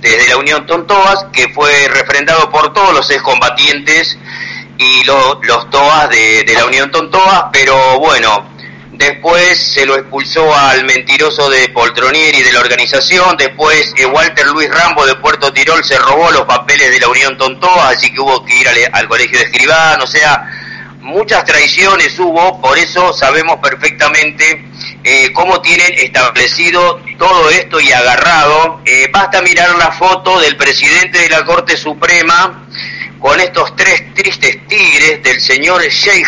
desde 0.00 0.28
la 0.28 0.36
Unión 0.36 0.66
Tontoas 0.66 1.26
que 1.32 1.48
fue 1.48 1.88
refrendado 1.88 2.50
por 2.50 2.72
todos 2.72 2.94
los 2.94 3.10
excombatientes 3.10 4.18
y 4.78 5.04
los 5.04 5.70
TOAS 5.70 6.10
de, 6.10 6.52
la 6.54 6.64
Unión 6.66 6.90
Tontoas, 6.90 7.44
pero 7.52 7.98
bueno, 7.98 8.48
después 8.92 9.58
se 9.58 9.86
lo 9.86 9.96
expulsó 9.96 10.54
al 10.54 10.84
mentiroso 10.84 11.48
de 11.50 11.68
Poltronieri 11.68 12.42
de 12.42 12.52
la 12.52 12.60
organización, 12.60 13.36
después 13.36 13.92
eh, 13.96 14.06
Walter 14.06 14.46
Luis 14.46 14.70
Rambo 14.70 15.06
de 15.06 15.14
Puerto 15.16 15.52
Tirol 15.52 15.84
se 15.84 15.98
robó 15.98 16.30
los 16.30 16.42
papeles 16.42 16.90
de 16.90 17.00
la 17.00 17.08
Unión 17.08 17.36
Tontoas, 17.36 17.96
así 17.96 18.12
que 18.12 18.20
hubo 18.20 18.44
que 18.44 18.54
ir 18.54 18.68
al, 18.92 19.08
colegio 19.08 19.38
de 19.38 19.44
escribán, 19.44 20.00
o 20.00 20.06
sea, 20.06 20.48
muchas 21.00 21.44
traiciones 21.44 22.18
hubo, 22.18 22.60
por 22.60 22.78
eso 22.78 23.12
sabemos 23.12 23.58
perfectamente 23.62 24.64
eh, 25.04 25.32
cómo 25.32 25.60
tienen 25.60 25.92
establecido 25.98 27.00
todo 27.18 27.50
esto 27.50 27.78
y 27.78 27.92
agarrado. 27.92 28.80
Eh, 28.86 29.08
basta 29.12 29.42
mirar 29.42 29.76
la 29.76 29.92
foto 29.92 30.40
del 30.40 30.56
presidente 30.56 31.18
de 31.18 31.28
la 31.28 31.44
Corte 31.44 31.76
Suprema, 31.76 32.66
con 33.24 33.40
estos 33.40 33.74
tres 33.74 34.12
tristes 34.12 34.68
tigres 34.68 35.22
del 35.22 35.40
señor 35.40 35.80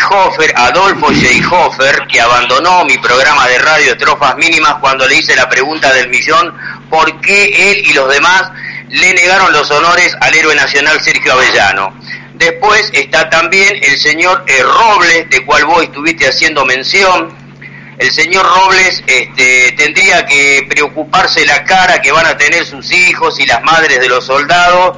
Hofer, 0.09 0.51
Adolfo 0.55 1.09
Hofer, 1.51 2.07
que 2.11 2.19
abandonó 2.19 2.85
mi 2.85 2.97
programa 2.97 3.47
de 3.47 3.59
radio 3.59 3.91
Estrofas 3.91 4.35
Mínimas 4.37 4.77
cuando 4.81 5.07
le 5.07 5.13
hice 5.13 5.35
la 5.35 5.47
pregunta 5.47 5.93
del 5.93 6.09
millón, 6.09 6.57
¿por 6.89 7.21
qué 7.21 7.71
él 7.71 7.83
y 7.85 7.93
los 7.93 8.11
demás 8.11 8.49
le 8.89 9.13
negaron 9.13 9.53
los 9.53 9.69
honores 9.69 10.17
al 10.21 10.33
héroe 10.33 10.55
nacional 10.55 10.99
Sergio 10.99 11.33
Avellano? 11.33 11.93
Después 12.33 12.89
está 12.93 13.29
también 13.29 13.75
el 13.83 13.99
señor 13.99 14.43
eh, 14.47 14.63
Robles, 14.63 15.29
de 15.29 15.45
cual 15.45 15.65
vos 15.65 15.83
estuviste 15.83 16.27
haciendo 16.27 16.65
mención. 16.65 17.31
El 17.99 18.11
señor 18.11 18.43
Robles 18.43 19.03
este, 19.05 19.71
tendría 19.73 20.25
que 20.25 20.65
preocuparse 20.67 21.45
la 21.45 21.63
cara 21.63 22.01
que 22.01 22.11
van 22.11 22.25
a 22.25 22.35
tener 22.37 22.65
sus 22.65 22.91
hijos 22.91 23.39
y 23.39 23.45
las 23.45 23.61
madres 23.63 23.99
de 23.99 24.09
los 24.09 24.25
soldados 24.25 24.97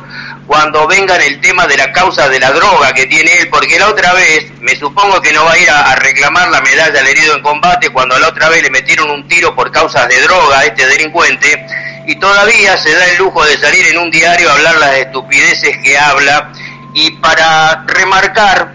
cuando 0.50 0.88
vengan 0.88 1.22
el 1.22 1.40
tema 1.42 1.68
de 1.68 1.78
la 1.78 1.92
causa 1.92 2.28
de 2.28 2.40
la 2.40 2.52
droga 2.52 2.92
que 2.92 3.06
tiene 3.06 3.32
él, 3.34 3.50
porque 3.50 3.78
la 3.78 3.88
otra 3.88 4.14
vez, 4.14 4.52
me 4.62 4.76
supongo 4.76 5.22
que 5.22 5.32
no 5.32 5.46
va 5.46 5.52
a 5.52 5.60
ir 5.60 5.70
a, 5.70 5.96
reclamar 5.98 6.50
la 6.50 6.60
medalla 6.60 7.02
al 7.02 7.06
herido 7.06 7.36
en 7.36 7.44
combate 7.44 7.92
cuando 7.92 8.18
la 8.18 8.30
otra 8.30 8.50
vez 8.50 8.64
le 8.64 8.72
metieron 8.72 9.12
un 9.12 9.28
tiro 9.28 9.56
por 9.56 9.72
causas 9.72 10.08
de 10.08 10.20
droga 10.24 10.58
a 10.58 10.66
este 10.66 10.88
delincuente, 10.88 11.68
y 12.08 12.16
todavía 12.16 12.76
se 12.78 12.92
da 12.92 13.06
el 13.12 13.20
lujo 13.20 13.46
de 13.46 13.60
salir 13.60 13.90
en 13.90 14.00
un 14.00 14.10
diario 14.10 14.50
a 14.50 14.54
hablar 14.54 14.78
las 14.78 14.98
estupideces 14.98 15.78
que 15.84 15.96
habla, 15.96 16.52
y 16.96 17.12
para 17.18 17.84
remarcar, 17.86 18.74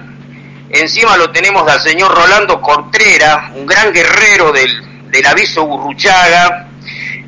encima 0.70 1.16
lo 1.16 1.32
tenemos 1.32 1.68
al 1.68 1.80
señor 1.80 2.14
Rolando 2.14 2.60
Cortrera, 2.60 3.50
un 3.52 3.66
gran 3.66 3.92
guerrero 3.92 4.52
del, 4.52 5.10
del 5.10 5.26
aviso 5.26 5.66
Burruchaga, 5.66 6.68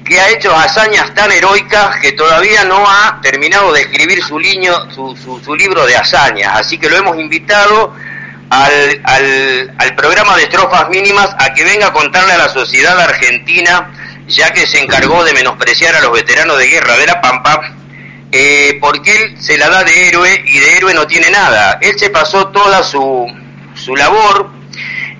que 0.06 0.20
ha 0.20 0.30
hecho 0.30 0.54
hazañas 0.54 1.12
tan 1.14 1.30
heroicas 1.32 1.96
que 1.96 2.12
todavía 2.12 2.64
no 2.64 2.88
ha 2.88 3.20
terminado 3.20 3.72
de 3.72 3.82
escribir 3.82 4.22
su, 4.22 4.38
su, 4.94 5.40
su, 5.44 5.54
libro 5.54 5.84
de 5.84 5.96
hazañas. 5.96 6.60
Así 6.60 6.78
que 6.78 6.88
lo 6.88 6.96
hemos 6.96 7.18
invitado 7.18 7.92
al, 8.50 9.00
al, 9.04 9.74
al, 9.78 9.94
programa 9.96 10.36
de 10.36 10.44
estrofas 10.44 10.88
mínimas 10.88 11.34
a 11.38 11.52
que 11.52 11.64
venga 11.64 11.88
a 11.88 11.92
contarle 11.92 12.32
a 12.32 12.38
la 12.38 12.48
sociedad 12.48 12.98
argentina, 12.98 13.92
ya 14.28 14.52
que 14.52 14.66
se 14.66 14.80
encargó 14.80 15.24
de 15.24 15.34
menospreciar 15.34 15.96
a 15.96 16.00
los 16.00 16.12
veteranos 16.12 16.58
de 16.58 16.68
guerra 16.68 16.96
de 16.96 17.06
la 17.06 17.20
Pampa, 17.20 17.74
eh, 18.30 18.78
porque 18.80 19.10
él 19.16 19.36
se 19.40 19.58
la 19.58 19.68
da 19.68 19.82
de 19.82 20.08
héroe 20.08 20.42
y 20.46 20.58
de 20.58 20.76
héroe 20.76 20.94
no 20.94 21.06
tiene 21.06 21.30
nada. 21.30 21.78
Él 21.80 21.98
se 21.98 22.10
pasó 22.10 22.48
toda 22.48 22.84
su, 22.84 23.26
su 23.74 23.96
labor 23.96 24.50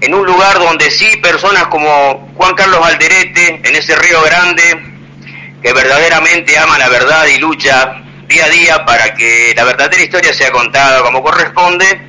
en 0.00 0.14
un 0.14 0.26
lugar 0.26 0.58
donde 0.58 0.90
sí 0.90 1.16
personas 1.18 1.66
como 1.68 2.30
Juan 2.34 2.54
Carlos 2.54 2.80
Alderete, 2.84 3.60
en 3.64 3.76
ese 3.76 3.96
río 3.96 4.22
grande, 4.22 4.62
que 5.62 5.72
verdaderamente 5.72 6.58
ama 6.58 6.78
la 6.78 6.88
verdad 6.88 7.26
y 7.26 7.38
lucha 7.38 8.02
día 8.28 8.44
a 8.44 8.48
día 8.48 8.84
para 8.84 9.14
que 9.14 9.52
la 9.56 9.64
verdadera 9.64 10.02
historia 10.02 10.34
sea 10.34 10.50
contada 10.50 11.02
como 11.02 11.22
corresponde. 11.22 12.00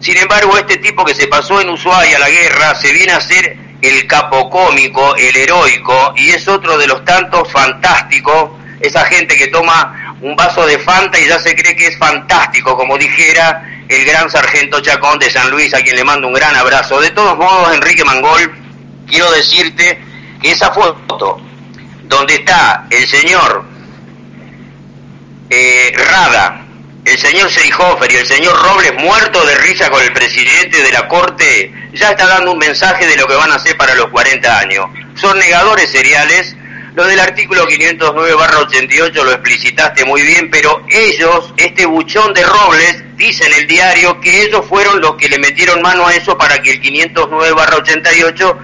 Sin 0.00 0.16
embargo, 0.16 0.56
este 0.56 0.78
tipo 0.78 1.04
que 1.04 1.14
se 1.14 1.28
pasó 1.28 1.60
en 1.60 1.68
Ushuaia 1.68 2.18
la 2.18 2.30
guerra 2.30 2.74
se 2.74 2.92
viene 2.92 3.12
a 3.12 3.20
ser 3.20 3.56
el 3.82 4.06
capo 4.06 4.48
cómico, 4.48 5.14
el 5.16 5.36
heroico, 5.36 6.14
y 6.16 6.30
es 6.30 6.46
otro 6.48 6.78
de 6.78 6.86
los 6.86 7.04
tantos 7.04 7.50
fantásticos, 7.50 8.50
esa 8.80 9.04
gente 9.04 9.36
que 9.36 9.48
toma 9.48 10.16
un 10.20 10.36
vaso 10.36 10.64
de 10.66 10.78
Fanta 10.78 11.18
y 11.18 11.26
ya 11.26 11.38
se 11.40 11.54
cree 11.54 11.76
que 11.76 11.88
es 11.88 11.98
fantástico, 11.98 12.76
como 12.76 12.96
dijera 12.96 13.81
el 13.96 14.04
gran 14.04 14.30
sargento 14.30 14.80
Chacón 14.80 15.18
de 15.18 15.30
San 15.30 15.50
Luis, 15.50 15.74
a 15.74 15.82
quien 15.82 15.96
le 15.96 16.04
mando 16.04 16.28
un 16.28 16.34
gran 16.34 16.54
abrazo. 16.56 17.00
De 17.00 17.10
todos 17.10 17.36
modos, 17.36 17.74
Enrique 17.74 18.04
Mangol, 18.04 18.52
quiero 19.06 19.30
decirte 19.32 20.00
que 20.40 20.52
esa 20.52 20.72
foto 20.72 21.40
donde 22.04 22.34
está 22.34 22.86
el 22.90 23.06
señor 23.06 23.64
eh, 25.50 25.92
Rada, 25.96 26.66
el 27.04 27.18
señor 27.18 27.50
Seehofer 27.50 28.10
y 28.12 28.16
el 28.16 28.26
señor 28.26 28.54
Robles 28.62 28.94
muerto 28.94 29.44
de 29.44 29.54
risa 29.56 29.90
con 29.90 30.02
el 30.02 30.12
presidente 30.12 30.82
de 30.82 30.92
la 30.92 31.08
Corte, 31.08 31.72
ya 31.92 32.10
está 32.10 32.26
dando 32.26 32.52
un 32.52 32.58
mensaje 32.58 33.06
de 33.06 33.16
lo 33.16 33.26
que 33.26 33.34
van 33.34 33.50
a 33.50 33.56
hacer 33.56 33.76
para 33.76 33.94
los 33.94 34.06
40 34.08 34.58
años. 34.58 34.86
Son 35.14 35.38
negadores 35.38 35.90
seriales. 35.90 36.56
Lo 36.94 37.06
del 37.06 37.20
artículo 37.20 37.66
509-88 37.68 39.12
lo 39.14 39.32
explicitaste 39.32 40.04
muy 40.04 40.22
bien, 40.22 40.50
pero 40.50 40.84
ellos, 40.90 41.52
este 41.56 41.86
buchón 41.86 42.34
de 42.34 42.44
Robles, 42.44 43.02
dice 43.22 43.46
en 43.46 43.54
el 43.54 43.66
diario 43.68 44.20
que 44.20 44.42
ellos 44.42 44.66
fueron 44.68 45.00
los 45.00 45.14
que 45.14 45.28
le 45.28 45.38
metieron 45.38 45.80
mano 45.80 46.06
a 46.06 46.14
eso 46.14 46.36
para 46.36 46.60
que 46.60 46.72
el 46.72 46.82
509-88 46.82 48.56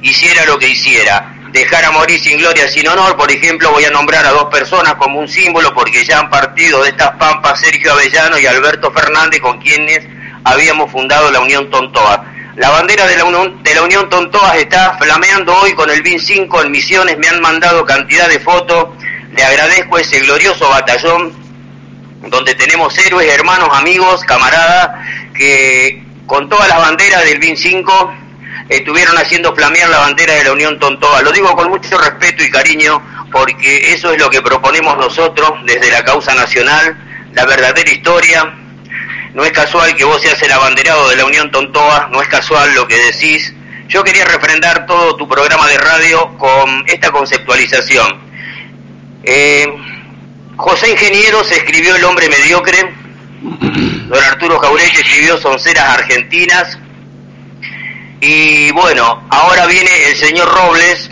hiciera 0.00 0.46
lo 0.46 0.58
que 0.58 0.68
hiciera 0.68 1.34
dejar 1.52 1.84
a 1.84 1.90
morir 1.90 2.18
sin 2.18 2.38
gloria, 2.38 2.66
sin 2.68 2.88
honor. 2.88 3.16
Por 3.16 3.30
ejemplo, 3.30 3.70
voy 3.72 3.84
a 3.84 3.90
nombrar 3.90 4.24
a 4.24 4.30
dos 4.30 4.46
personas 4.46 4.94
como 4.94 5.20
un 5.20 5.28
símbolo 5.28 5.72
porque 5.74 6.04
ya 6.04 6.20
han 6.20 6.30
partido 6.30 6.82
de 6.82 6.90
estas 6.90 7.12
pampas 7.12 7.60
Sergio 7.60 7.92
Avellano 7.92 8.38
y 8.38 8.46
Alberto 8.46 8.90
Fernández, 8.90 9.40
con 9.40 9.58
quienes 9.58 10.00
habíamos 10.44 10.90
fundado 10.90 11.30
la 11.30 11.40
Unión 11.40 11.70
Tontoa. 11.70 12.24
La 12.56 12.70
bandera 12.70 13.06
de 13.06 13.16
la, 13.16 13.24
Unión, 13.24 13.62
de 13.62 13.74
la 13.74 13.82
Unión 13.82 14.08
Tontoa 14.08 14.56
está 14.56 14.96
flameando 14.98 15.54
hoy 15.58 15.74
con 15.74 15.90
el 15.90 16.00
BIN 16.00 16.18
5 16.18 16.62
en 16.62 16.70
Misiones, 16.70 17.18
me 17.18 17.28
han 17.28 17.40
mandado 17.42 17.84
cantidad 17.84 18.28
de 18.28 18.40
fotos, 18.40 18.88
le 19.30 19.44
agradezco 19.44 19.98
ese 19.98 20.20
glorioso 20.20 20.68
batallón 20.70 21.45
donde 22.28 22.54
tenemos 22.54 22.96
héroes, 22.98 23.32
hermanos, 23.32 23.68
amigos, 23.72 24.22
camaradas, 24.24 25.04
que 25.34 26.02
con 26.26 26.48
todas 26.48 26.68
las 26.68 26.78
banderas 26.78 27.24
del 27.24 27.38
BIN 27.38 27.56
5 27.56 28.12
estuvieron 28.68 29.16
haciendo 29.16 29.54
flamear 29.54 29.88
la 29.88 29.98
bandera 29.98 30.34
de 30.34 30.44
la 30.44 30.52
Unión 30.52 30.78
Tontoa. 30.78 31.22
Lo 31.22 31.32
digo 31.32 31.54
con 31.54 31.68
mucho 31.68 31.98
respeto 31.98 32.42
y 32.42 32.50
cariño 32.50 33.00
porque 33.30 33.92
eso 33.92 34.12
es 34.12 34.20
lo 34.20 34.30
que 34.30 34.42
proponemos 34.42 34.96
nosotros 34.96 35.52
desde 35.64 35.90
la 35.90 36.04
causa 36.04 36.34
nacional, 36.34 36.96
la 37.32 37.44
verdadera 37.46 37.90
historia. 37.90 38.54
No 39.34 39.44
es 39.44 39.52
casual 39.52 39.94
que 39.94 40.04
vos 40.04 40.20
seas 40.22 40.40
el 40.42 40.52
abanderado 40.52 41.08
de 41.08 41.16
la 41.16 41.26
Unión 41.26 41.50
Tontoa, 41.50 42.08
no 42.10 42.22
es 42.22 42.28
casual 42.28 42.74
lo 42.74 42.88
que 42.88 42.96
decís. 42.96 43.52
Yo 43.88 44.02
quería 44.02 44.24
refrendar 44.24 44.86
todo 44.86 45.14
tu 45.16 45.28
programa 45.28 45.68
de 45.68 45.78
radio 45.78 46.36
con 46.38 46.84
esta 46.86 47.10
conceptualización. 47.12 48.18
Eh, 49.22 49.66
José 50.56 50.90
Ingenieros 50.90 51.50
escribió 51.52 51.96
El 51.96 52.04
hombre 52.04 52.28
mediocre, 52.28 52.94
don 53.40 54.24
Arturo 54.24 54.58
Jauregui 54.58 55.00
escribió 55.00 55.36
Sonceras 55.38 55.98
Argentinas, 55.98 56.78
y 58.20 58.70
bueno, 58.72 59.26
ahora 59.30 59.66
viene 59.66 59.90
el 60.08 60.16
señor 60.16 60.48
Robles, 60.48 61.10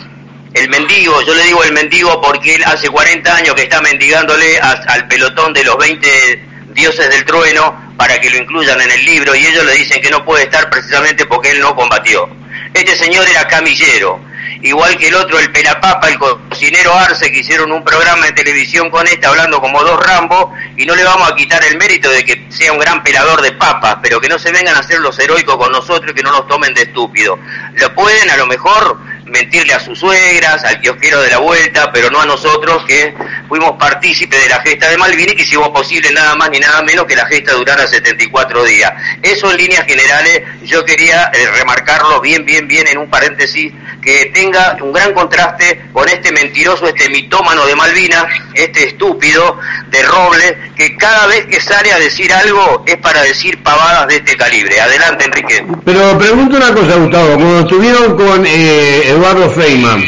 el 0.55 0.69
mendigo, 0.69 1.21
yo 1.23 1.35
le 1.35 1.43
digo 1.45 1.63
el 1.65 1.73
mendigo 1.73 2.21
porque 2.21 2.55
él 2.55 2.65
hace 2.65 2.89
40 2.89 3.37
años 3.37 3.55
que 3.55 3.63
está 3.63 3.81
mendigándole 3.81 4.59
al 4.61 5.07
pelotón 5.09 5.53
de 5.53 5.65
los 5.65 5.77
20 5.77 6.43
dioses 6.75 7.11
del 7.11 7.25
trueno 7.25 7.95
para 7.97 8.21
que 8.21 8.31
lo 8.31 8.39
incluyan 8.39 8.81
en 8.81 8.91
el 8.91 9.05
libro. 9.05 9.35
Y 9.35 9.47
ellos 9.47 9.65
le 9.65 9.75
dicen 9.75 10.01
que 10.01 10.11
no 10.11 10.25
puede 10.25 10.45
estar 10.45 10.71
precisamente 10.71 11.27
porque 11.27 11.51
él 11.51 11.61
no 11.61 11.75
combatió. 11.75 12.29
Este 12.73 12.97
señor 12.97 13.27
era 13.29 13.47
camillero, 13.49 14.21
igual 14.63 14.97
que 14.97 15.09
el 15.09 15.15
otro, 15.15 15.39
el 15.39 15.53
Pelapapa, 15.53 16.09
el 16.09 16.19
cocinero 16.19 16.95
Arce, 16.95 17.31
que 17.31 17.41
hicieron 17.41 17.73
un 17.73 17.85
programa 17.85 18.27
de 18.27 18.33
televisión 18.33 18.91
con 18.91 19.07
este 19.07 19.27
hablando 19.27 19.61
como 19.61 19.83
dos 19.83 19.99
Rambo, 20.05 20.53
y 20.77 20.85
no 20.87 20.95
le 20.95 21.05
vamos 21.05 21.31
a 21.31 21.35
quitar 21.35 21.63
el 21.65 21.77
mérito 21.79 22.11
de 22.11 22.25
que 22.25 22.47
sea 22.49 22.73
un 22.73 22.79
gran 22.79 23.03
pelador 23.03 23.43
de 23.43 23.53
papas, 23.53 23.99
pero 24.03 24.21
que 24.21 24.29
no 24.29 24.39
se 24.39 24.53
vengan 24.53 24.77
a 24.77 24.81
hacer 24.81 25.01
los 25.01 25.19
heroicos 25.19 25.57
con 25.57 25.73
nosotros 25.73 26.13
y 26.13 26.15
que 26.15 26.23
no 26.23 26.33
nos 26.33 26.47
tomen 26.49 26.75
de 26.75 26.83
estúpido. 26.83 27.39
Lo 27.75 27.95
pueden 27.95 28.31
a 28.31 28.37
lo 28.37 28.47
mejor 28.47 28.99
mentirle 29.27 29.75
a 29.75 29.81
sus 29.81 29.99
suegras, 29.99 30.65
al 30.65 30.81
kiosquero 30.81 31.21
de 31.21 31.31
la 31.31 31.39
vuelta, 31.39 31.91
pero 31.93 32.11
no 32.11 32.21
a 32.21 32.27
nosotros 32.27 32.85
que 32.87 33.15
fuimos 33.49 33.73
partícipes 33.79 34.43
de 34.43 34.49
la 34.49 34.61
gesta 34.61 34.89
de 34.91 34.99
Malvin 34.99 35.31
y 35.31 35.35
que 35.35 35.43
hicimos 35.43 35.71
posible 35.71 36.11
nada 36.13 36.35
más 36.37 36.51
ni 36.51 36.59
nada 36.59 36.83
menos 36.83 37.05
que 37.07 37.17
la 37.17 37.27
gesta 37.27 37.53
durara 37.53 37.87
74 37.87 38.65
días. 38.65 38.93
Eso 39.23 39.51
en 39.51 39.57
líneas 39.57 39.87
generales 39.87 40.43
yo 40.63 40.85
quería 40.85 41.31
eh, 41.33 41.47
remarcarlo 41.57 42.21
bien, 42.21 42.45
bien, 42.45 42.69
bien 42.69 42.87
en 42.89 42.99
un 42.99 43.09
paréntesis 43.09 43.73
que 44.03 44.31
tenga 44.35 44.77
un 44.83 44.93
gran 44.93 45.15
contraste 45.15 45.87
con 45.93 46.09
este 46.09 46.31
mentiroso, 46.33 46.87
este 46.87 47.09
mitómano 47.09 47.65
de 47.67 47.75
Malvinas, 47.75 48.25
este 48.53 48.89
estúpido 48.89 49.59
de 49.89 50.03
Robles, 50.03 50.55
que 50.77 50.97
cada 50.97 51.27
vez 51.27 51.47
que 51.47 51.61
sale 51.61 51.93
a 51.93 51.99
decir 51.99 52.33
algo 52.33 52.85
es 52.87 52.97
para 52.99 53.23
decir 53.23 53.63
pavadas 53.63 54.07
de 54.09 54.17
este 54.17 54.37
calibre. 54.37 54.79
Adelante, 54.81 55.25
Enrique. 55.25 55.65
Pero 55.85 56.19
pregunto 56.19 56.57
una 56.57 56.75
cosa, 56.75 56.97
Gustavo, 56.97 57.35
cuando 57.35 57.61
estuvieron 57.61 58.17
con 58.17 58.45
eh, 58.47 59.15
Eduardo 59.25 59.51
Feynman, 59.53 60.05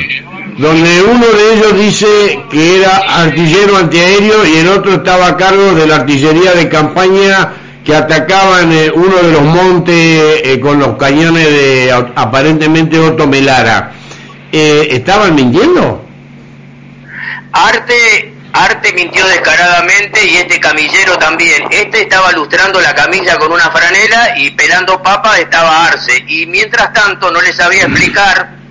donde 0.59 1.03
uno 1.03 1.27
de 1.27 1.55
ellos 1.55 1.75
dice 1.81 2.39
que 2.51 2.81
era 2.81 2.99
artillero 2.99 3.79
antiaéreo 3.79 4.45
y 4.45 4.57
el 4.59 4.69
otro 4.69 4.93
estaba 4.93 5.29
a 5.29 5.37
cargo 5.39 5.73
de 5.73 5.87
la 5.87 5.97
artillería 5.97 6.53
de 6.53 6.69
campaña 6.69 7.55
que 7.83 7.95
atacaban 7.97 8.71
eh, 8.73 8.91
uno 8.95 9.17
de 9.17 9.33
los 9.33 9.41
montes 9.41 10.43
eh, 10.45 10.61
con 10.61 10.79
los 10.79 10.99
cañones 10.99 11.47
de 11.47 12.11
aparentemente 12.15 12.99
Otto 12.99 13.27
Melara. 13.27 13.93
Eh, 14.53 14.89
¿Estaban 14.91 15.35
mintiendo? 15.35 16.05
Arte, 17.53 18.35
Arte 18.53 18.93
mintió 18.93 19.27
descaradamente 19.29 20.27
y 20.27 20.37
este 20.37 20.61
camillero 20.61 21.17
también. 21.17 21.63
Este 21.71 22.03
estaba 22.03 22.33
lustrando 22.33 22.83
la 22.83 22.95
camilla 22.95 23.39
con 23.39 23.51
una 23.51 23.71
franela 23.71 24.37
y 24.37 24.51
pelando 24.51 25.03
papa 25.03 25.39
estaba 25.39 25.87
Arce. 25.87 26.23
Y 26.29 26.45
mientras 26.45 26.93
tanto 26.93 27.31
no 27.31 27.41
les 27.41 27.57
sabía 27.57 27.85
explicar 27.85 28.66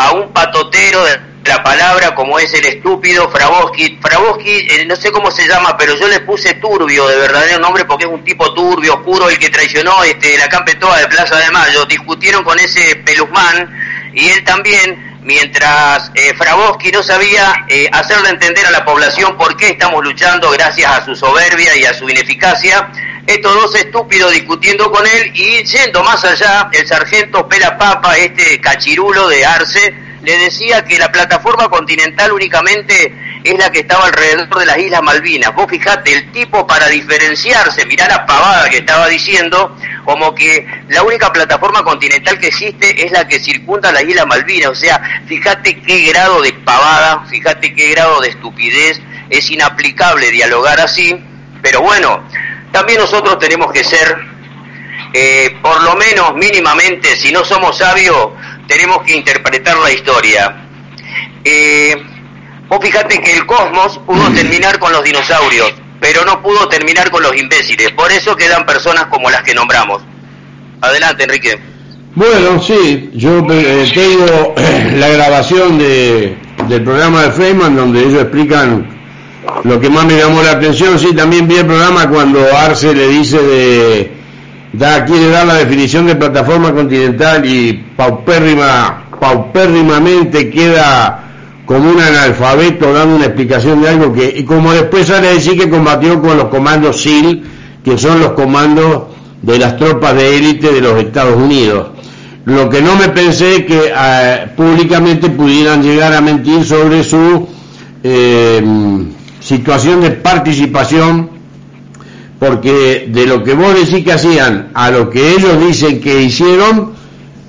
a 0.00 0.12
un 0.12 0.32
patotero 0.32 1.04
de 1.04 1.20
la 1.44 1.62
palabra 1.62 2.14
como 2.14 2.38
es 2.38 2.52
el 2.54 2.64
estúpido 2.64 3.28
Frabowski. 3.30 3.98
Frabowski, 4.00 4.66
eh, 4.70 4.84
no 4.86 4.96
sé 4.96 5.12
cómo 5.12 5.30
se 5.30 5.46
llama, 5.46 5.76
pero 5.76 5.94
yo 5.94 6.08
le 6.08 6.20
puse 6.20 6.54
turbio 6.54 7.06
de 7.06 7.18
verdadero 7.18 7.58
nombre 7.58 7.84
porque 7.84 8.06
es 8.06 8.10
un 8.10 8.24
tipo 8.24 8.54
turbio, 8.54 8.94
oscuro, 8.94 9.28
el 9.28 9.38
que 9.38 9.50
traicionó 9.50 10.02
este, 10.04 10.38
la 10.38 10.48
campetoa 10.48 10.98
de 10.98 11.08
Plaza 11.08 11.36
de 11.36 11.50
Mayo. 11.50 11.84
Discutieron 11.84 12.44
con 12.44 12.58
ese 12.58 12.96
peluzmán 12.96 14.10
y 14.14 14.28
él 14.28 14.42
también, 14.44 15.20
mientras 15.22 16.10
eh, 16.14 16.34
no 16.92 17.02
sabía 17.02 17.66
eh, 17.68 17.88
hacerle 17.92 18.30
entender 18.30 18.64
a 18.66 18.70
la 18.70 18.84
población 18.86 19.36
por 19.36 19.54
qué 19.56 19.68
estamos 19.68 20.02
luchando 20.02 20.50
gracias 20.50 20.90
a 20.90 21.04
su 21.04 21.14
soberbia 21.14 21.76
y 21.76 21.84
a 21.84 21.92
su 21.92 22.08
ineficacia, 22.08 22.90
estos 23.34 23.54
dos 23.54 23.74
estúpidos 23.76 24.32
discutiendo 24.32 24.90
con 24.90 25.06
él 25.06 25.30
y 25.34 25.62
yendo 25.62 26.02
más 26.02 26.24
allá, 26.24 26.68
el 26.72 26.86
sargento 26.86 27.48
Pela 27.48 27.78
Papa, 27.78 28.16
este 28.16 28.60
cachirulo 28.60 29.28
de 29.28 29.44
Arce, 29.44 29.94
le 30.22 30.38
decía 30.38 30.84
que 30.84 30.98
la 30.98 31.10
plataforma 31.10 31.68
continental 31.68 32.32
únicamente 32.32 33.14
es 33.42 33.58
la 33.58 33.70
que 33.70 33.80
estaba 33.80 34.06
alrededor 34.06 34.58
de 34.58 34.66
las 34.66 34.78
Islas 34.78 35.02
Malvinas. 35.02 35.54
Vos 35.54 35.66
fijate, 35.70 36.12
el 36.12 36.32
tipo 36.32 36.66
para 36.66 36.88
diferenciarse, 36.88 37.86
mirá 37.86 38.06
la 38.08 38.26
pavada 38.26 38.68
que 38.68 38.78
estaba 38.78 39.08
diciendo, 39.08 39.76
como 40.04 40.34
que 40.34 40.66
la 40.88 41.02
única 41.02 41.32
plataforma 41.32 41.82
continental 41.82 42.38
que 42.38 42.48
existe 42.48 43.04
es 43.04 43.12
la 43.12 43.26
que 43.26 43.38
circunda 43.38 43.92
las 43.92 44.02
Islas 44.02 44.26
Malvinas. 44.26 44.70
O 44.70 44.74
sea, 44.74 45.00
fíjate 45.26 45.80
qué 45.80 46.00
grado 46.06 46.42
de 46.42 46.52
pavada, 46.52 47.24
fíjate 47.30 47.74
qué 47.74 47.90
grado 47.92 48.20
de 48.20 48.28
estupidez, 48.28 49.00
es 49.30 49.50
inaplicable 49.50 50.30
dialogar 50.32 50.80
así, 50.80 51.16
pero 51.62 51.80
bueno, 51.80 52.22
también 52.72 53.00
nosotros 53.00 53.38
tenemos 53.38 53.72
que 53.72 53.82
ser, 53.82 54.16
eh, 55.12 55.56
por 55.62 55.82
lo 55.82 55.96
menos 55.96 56.34
mínimamente, 56.34 57.16
si 57.16 57.32
no 57.32 57.44
somos 57.44 57.78
sabios, 57.78 58.28
tenemos 58.66 59.02
que 59.02 59.16
interpretar 59.16 59.76
la 59.78 59.90
historia. 59.90 60.68
Eh, 61.44 61.96
vos 62.68 62.78
fíjate 62.80 63.20
que 63.20 63.34
el 63.34 63.46
cosmos 63.46 63.98
pudo 64.06 64.30
terminar 64.32 64.78
con 64.78 64.92
los 64.92 65.02
dinosaurios, 65.02 65.74
pero 66.00 66.24
no 66.24 66.42
pudo 66.42 66.68
terminar 66.68 67.10
con 67.10 67.22
los 67.22 67.36
imbéciles. 67.36 67.90
Por 67.92 68.12
eso 68.12 68.36
quedan 68.36 68.64
personas 68.64 69.06
como 69.06 69.30
las 69.30 69.42
que 69.42 69.54
nombramos. 69.54 70.02
Adelante, 70.80 71.24
Enrique. 71.24 71.58
Bueno, 72.14 72.60
sí, 72.60 73.10
yo 73.14 73.46
eh, 73.50 73.90
tengo 73.94 74.54
la 74.96 75.08
grabación 75.08 75.78
de, 75.78 76.36
del 76.68 76.82
programa 76.82 77.22
de 77.22 77.32
Feynman 77.32 77.76
donde 77.76 78.00
ellos 78.00 78.22
explican 78.22 78.99
lo 79.64 79.80
que 79.80 79.90
más 79.90 80.04
me 80.06 80.16
llamó 80.16 80.42
la 80.42 80.52
atención, 80.52 80.98
sí, 80.98 81.14
también 81.14 81.46
vi 81.46 81.56
el 81.56 81.66
programa 81.66 82.08
cuando 82.08 82.40
Arce 82.56 82.94
le 82.94 83.08
dice 83.08 83.40
de, 83.40 84.12
da, 84.72 85.04
quiere 85.04 85.28
dar 85.28 85.46
la 85.46 85.54
definición 85.54 86.06
de 86.06 86.16
plataforma 86.16 86.72
continental 86.72 87.44
y 87.44 87.72
paupérrima, 87.96 89.04
paupérrimamente 89.18 90.50
queda 90.50 91.26
como 91.66 91.90
un 91.90 92.00
analfabeto 92.00 92.92
dando 92.92 93.16
una 93.16 93.26
explicación 93.26 93.82
de 93.82 93.88
algo 93.90 94.12
que, 94.12 94.34
y 94.36 94.44
como 94.44 94.72
después 94.72 95.06
sale 95.06 95.28
a 95.28 95.34
decir 95.34 95.58
que 95.58 95.68
combatió 95.68 96.20
con 96.20 96.36
los 96.36 96.46
comandos 96.46 97.02
SEAL, 97.02 97.42
que 97.84 97.96
son 97.96 98.20
los 98.20 98.32
comandos 98.32 99.04
de 99.42 99.58
las 99.58 99.76
tropas 99.76 100.14
de 100.14 100.36
élite 100.36 100.72
de 100.72 100.80
los 100.80 100.98
Estados 100.98 101.36
Unidos. 101.36 101.90
Lo 102.46 102.68
que 102.68 102.82
no 102.82 102.96
me 102.96 103.10
pensé 103.10 103.64
que 103.66 103.92
ah, 103.94 104.46
públicamente 104.56 105.28
pudieran 105.30 105.82
llegar 105.82 106.12
a 106.12 106.20
mentir 106.20 106.64
sobre 106.64 107.04
su 107.04 107.46
eh, 108.02 108.62
situación 109.50 110.00
de 110.00 110.12
participación, 110.12 111.28
porque 112.38 113.08
de 113.08 113.26
lo 113.26 113.42
que 113.42 113.54
vos 113.54 113.74
decís 113.74 114.04
que 114.04 114.12
hacían 114.12 114.70
a 114.74 114.92
lo 114.92 115.10
que 115.10 115.32
ellos 115.32 115.58
dicen 115.66 116.00
que 116.00 116.22
hicieron, 116.22 116.94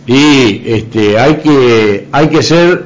y 0.07 0.63
este, 0.65 1.19
hay 1.19 1.35
que, 1.35 2.07
hay 2.11 2.27
que 2.29 2.41
ser 2.41 2.85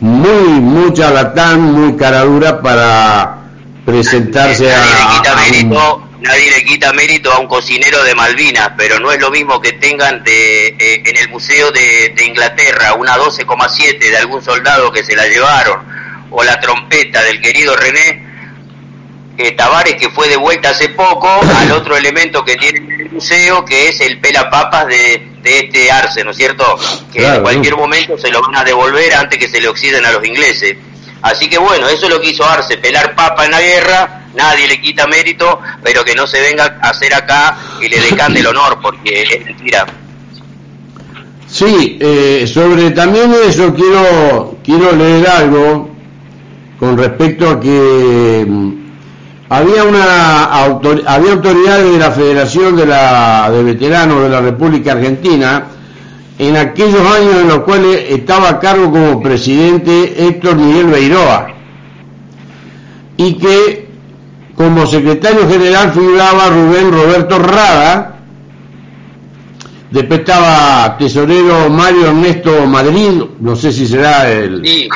muy, 0.00 0.60
mucha 0.60 1.10
latán, 1.10 1.72
muy 1.72 1.96
caradura 1.96 2.60
para 2.60 3.38
presentarse 3.86 4.70
a, 4.74 5.22
nadie 6.20 6.50
le 6.50 6.64
quita 6.64 6.92
mérito 6.92 7.32
a 7.32 7.38
un 7.38 7.46
cocinero 7.46 8.04
de 8.04 8.14
Malvinas, 8.14 8.72
pero 8.76 9.00
no 9.00 9.10
es 9.10 9.20
lo 9.20 9.30
mismo 9.30 9.58
que 9.58 9.72
tengan 9.72 10.22
de, 10.22 10.66
eh, 10.66 11.02
en 11.02 11.16
el 11.16 11.30
Museo 11.30 11.70
de, 11.72 12.14
Inglaterra 12.26 12.92
una 12.92 13.16
12,7 13.16 13.98
de 13.98 14.16
algún 14.18 14.42
soldado 14.44 14.92
que 14.92 15.02
se 15.02 15.16
la 15.16 15.26
llevaron, 15.26 15.80
o 16.30 16.44
la 16.44 16.60
trompeta 16.60 17.22
del 17.22 17.40
querido 17.40 17.74
René 17.74 18.33
eh, 19.36 19.52
Tavares, 19.52 19.96
que 19.96 20.10
fue 20.10 20.28
de 20.28 20.36
vuelta 20.36 20.70
hace 20.70 20.90
poco, 20.90 21.28
al 21.28 21.72
otro 21.72 21.96
elemento 21.96 22.44
que 22.44 22.56
tiene 22.56 22.78
el 23.02 23.10
museo, 23.10 23.64
que 23.64 23.88
es 23.88 24.00
el 24.00 24.20
pelapapas 24.20 24.86
de, 24.86 25.28
de 25.42 25.58
este 25.60 25.90
Arce, 25.90 26.24
¿no 26.24 26.30
es 26.30 26.36
cierto? 26.36 26.64
Que 27.12 27.26
en 27.26 27.42
cualquier 27.42 27.76
momento 27.76 28.16
se 28.16 28.30
lo 28.30 28.40
van 28.42 28.56
a 28.56 28.64
devolver 28.64 29.12
antes 29.14 29.38
que 29.38 29.48
se 29.48 29.60
le 29.60 29.68
oxiden 29.68 30.04
a 30.04 30.12
los 30.12 30.24
ingleses. 30.24 30.76
Así 31.22 31.48
que 31.48 31.58
bueno, 31.58 31.88
eso 31.88 32.06
es 32.06 32.12
lo 32.12 32.20
que 32.20 32.30
hizo 32.30 32.44
Arce, 32.44 32.76
pelar 32.76 33.14
papa 33.14 33.44
en 33.46 33.50
la 33.52 33.60
guerra, 33.60 34.26
nadie 34.34 34.68
le 34.68 34.80
quita 34.80 35.06
mérito, 35.06 35.58
pero 35.82 36.04
que 36.04 36.14
no 36.14 36.26
se 36.26 36.40
venga 36.40 36.78
a 36.82 36.90
hacer 36.90 37.14
acá 37.14 37.56
y 37.80 37.88
le 37.88 37.98
decante 38.00 38.40
el 38.40 38.46
honor, 38.46 38.78
porque 38.82 39.22
es 39.22 39.44
mentira. 39.44 39.86
Sí, 41.48 41.98
eh, 42.00 42.46
sobre 42.46 42.90
también 42.90 43.32
eso 43.46 43.72
quiero, 43.74 44.58
quiero 44.64 44.92
leer 44.92 45.28
algo 45.28 45.90
con 46.78 46.98
respecto 46.98 47.48
a 47.48 47.60
que 47.60 48.44
mm, 48.46 48.83
había 49.54 49.84
una 49.84 50.44
había 51.06 51.32
autoridades 51.32 51.92
de 51.92 51.98
la 51.98 52.10
Federación 52.10 52.76
de, 52.76 52.86
la, 52.86 53.50
de 53.50 53.62
Veteranos 53.62 54.22
de 54.22 54.28
la 54.28 54.40
República 54.40 54.92
Argentina 54.92 55.66
en 56.38 56.56
aquellos 56.56 57.00
años 57.00 57.36
en 57.40 57.48
los 57.48 57.58
cuales 57.60 58.04
estaba 58.08 58.48
a 58.48 58.58
cargo 58.58 58.90
como 58.90 59.22
presidente 59.22 60.26
Héctor 60.26 60.56
Miguel 60.56 60.86
Beiroa 60.88 61.48
y 63.16 63.34
que 63.34 63.88
como 64.56 64.86
secretario 64.86 65.48
general 65.48 65.92
figuraba 65.92 66.48
Rubén 66.48 66.90
Roberto 66.90 67.38
Rada, 67.38 68.16
después 69.90 70.20
estaba 70.20 70.96
tesorero 70.98 71.70
Mario 71.70 72.08
Ernesto 72.08 72.66
Madrid, 72.66 73.22
no 73.40 73.54
sé 73.54 73.72
si 73.72 73.86
será 73.86 74.30
el... 74.30 74.64
Sí, 74.64 74.88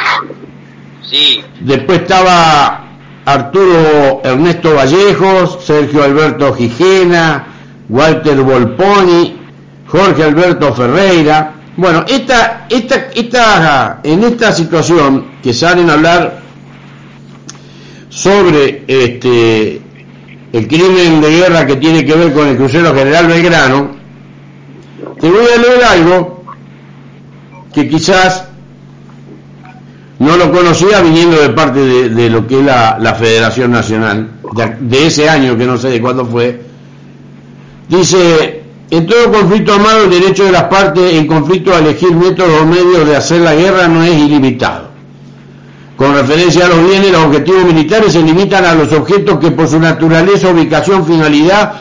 sí. 1.03 1.41
Después 1.61 2.01
estaba 2.01 2.88
Arturo 3.29 4.23
Ernesto 4.25 4.75
Vallejos, 4.75 5.59
Sergio 5.63 6.03
Alberto 6.03 6.55
Gijena, 6.55 7.47
Walter 7.91 8.41
Volponi, 8.41 9.37
Jorge 9.87 10.25
Alberto 10.25 10.73
Ferreira. 10.73 11.53
Bueno, 11.77 12.07
esta, 12.09 12.67
esta, 12.71 13.11
esta, 13.15 14.01
en 14.03 14.25
esta 14.25 14.51
situación 14.53 15.33
que 15.43 15.53
salen 15.53 15.91
a 15.91 15.93
hablar 15.93 16.41
sobre 18.09 18.85
este, 18.87 19.83
el 20.55 20.67
crimen 20.67 21.21
de 21.21 21.31
guerra 21.31 21.67
que 21.67 21.77
tiene 21.77 22.07
que 22.07 22.15
ver 22.15 22.33
con 22.33 22.49
el 22.49 22.57
crucero 22.57 22.95
General 22.95 23.27
Belgrano, 23.27 23.91
te 25.21 25.31
voy 25.31 25.45
a 25.55 25.61
leer 25.61 25.85
algo 25.85 26.45
que 27.75 27.91
quizás 27.91 28.48
no 30.19 30.37
lo 30.37 30.51
conocía 30.51 31.01
viniendo 31.01 31.41
de 31.41 31.51
parte 31.51 31.81
de, 32.09 32.31
lo 32.31 32.47
que 32.47 32.59
es 32.59 32.65
la, 32.65 33.17
Federación 33.19 33.71
Nacional, 33.71 34.31
de, 34.81 35.07
ese 35.07 35.29
año 35.29 35.57
que 35.57 35.65
no 35.65 35.79
sé 35.79 35.91
de 35.91 36.01
cuándo 36.01 36.27
fue. 36.27 36.61
Dice, 37.89 38.63
en 38.91 39.07
todo 39.07 39.31
conflicto 39.33 39.75
armado 39.75 40.05
el 40.05 40.11
derecho 40.11 40.45
de 40.45 40.53
las 40.53 40.65
partes 40.65 41.15
en 41.15 41.27
conflicto 41.27 41.73
a 41.73 41.79
elegir 41.79 42.15
métodos 42.15 42.63
o 42.63 42.67
medios 42.67 43.07
de 43.07 43.17
hacer 43.17 43.43
la 43.43 43.55
guerra 43.55 43.87
no 43.87 44.03
es 44.03 44.15
ilimitado. 44.15 44.89
Con 45.97 46.15
referencia 46.15 46.67
a 46.67 46.69
los 46.69 46.85
bienes, 46.85 47.11
los 47.11 47.25
objetivos 47.25 47.65
militares 47.65 48.13
se 48.13 48.23
limitan 48.23 48.65
a 48.65 48.75
los 48.75 48.93
objetos 48.93 49.39
que 49.39 49.51
por 49.51 49.69
su 49.69 49.79
naturaleza, 49.81 50.51
ubicación, 50.51 51.07
finalidad 51.07 51.75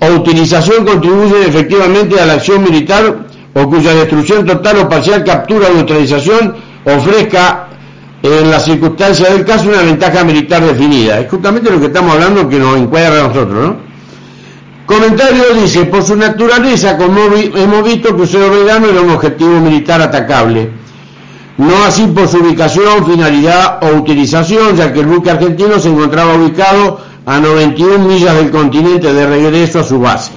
o 0.00 0.06
utilización 0.14 0.84
contribuyen 0.84 1.44
efectivamente 1.46 2.20
a 2.20 2.26
la 2.26 2.34
acción 2.34 2.62
militar 2.62 3.26
o 3.54 3.68
cuya 3.68 3.94
destrucción 3.94 4.46
total 4.46 4.78
o 4.78 4.88
parcial, 4.88 5.22
captura 5.24 5.68
o 5.68 5.74
neutralización 5.74 6.54
ofrezca 6.84 7.68
en 8.22 8.50
las 8.50 8.64
circunstancias 8.64 9.32
del 9.32 9.44
caso 9.44 9.68
una 9.68 9.82
ventaja 9.82 10.24
militar 10.24 10.64
definida. 10.64 11.20
Es 11.20 11.30
justamente 11.30 11.70
lo 11.70 11.80
que 11.80 11.86
estamos 11.86 12.12
hablando 12.14 12.48
que 12.48 12.58
nos 12.58 12.76
encuadra 12.76 13.24
a 13.24 13.28
nosotros, 13.28 13.66
¿no? 13.66 13.92
Comentario 14.86 15.54
dice, 15.54 15.84
por 15.86 16.02
su 16.02 16.16
naturaleza, 16.16 16.96
como 16.96 17.20
hemos 17.34 17.84
visto, 17.84 18.14
Crucero 18.14 18.50
Verano 18.50 18.88
era 18.88 19.00
un 19.00 19.10
objetivo 19.10 19.60
militar 19.60 20.02
atacable 20.02 20.82
no 21.58 21.84
así 21.84 22.06
por 22.06 22.28
su 22.28 22.38
ubicación, 22.38 23.06
finalidad 23.06 23.78
o 23.82 23.96
utilización, 23.96 24.76
ya 24.76 24.92
que 24.92 25.00
el 25.00 25.06
buque 25.06 25.30
argentino 25.30 25.78
se 25.78 25.88
encontraba 25.88 26.34
ubicado 26.34 27.00
a 27.26 27.38
91 27.38 27.98
millas 28.00 28.34
del 28.36 28.50
continente 28.50 29.12
de 29.12 29.26
regreso 29.26 29.80
a 29.80 29.84
su 29.84 30.00
base. 30.00 30.32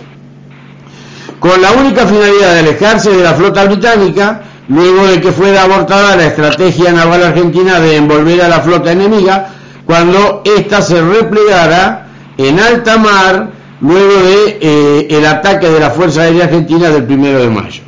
Con 1.39 1.61
la 1.61 1.71
única 1.71 2.05
finalidad 2.05 2.53
de 2.53 2.59
alejarse 2.59 3.11
de 3.11 3.23
la 3.23 3.33
flota 3.33 3.65
británica, 3.65 4.41
luego 4.67 5.05
de 5.07 5.21
que 5.21 5.31
fuera 5.31 5.63
abortada 5.63 6.15
la 6.15 6.27
estrategia 6.27 6.91
naval 6.91 7.23
argentina 7.23 7.79
de 7.79 7.97
envolver 7.97 8.41
a 8.41 8.47
la 8.47 8.61
flota 8.61 8.91
enemiga, 8.91 9.49
cuando 9.85 10.41
ésta 10.43 10.81
se 10.81 11.01
replegara 11.01 12.07
en 12.37 12.59
alta 12.59 12.97
mar 12.97 13.51
luego 13.81 14.13
de 14.23 14.57
eh, 14.61 15.07
el 15.11 15.25
ataque 15.25 15.69
de 15.69 15.79
la 15.79 15.91
Fuerza 15.91 16.21
Aérea 16.21 16.45
Argentina 16.45 16.89
del 16.89 17.03
1 17.03 17.39
de 17.39 17.49
mayo. 17.49 17.83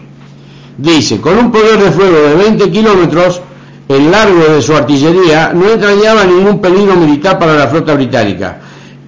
Dice, 0.77 1.19
con 1.19 1.37
un 1.37 1.51
poder 1.51 1.79
de 1.79 1.91
fuego 1.91 2.15
de 2.15 2.35
20 2.35 2.69
kilómetros, 2.69 3.41
el 3.87 4.11
largo 4.11 4.53
de 4.53 4.61
su 4.61 4.75
artillería 4.75 5.51
no 5.53 5.71
entrañaba 5.71 6.23
ningún 6.23 6.59
peligro 6.61 6.95
militar 6.95 7.39
para 7.39 7.53
la 7.53 7.67
flota 7.67 7.95
británica. 7.95 8.59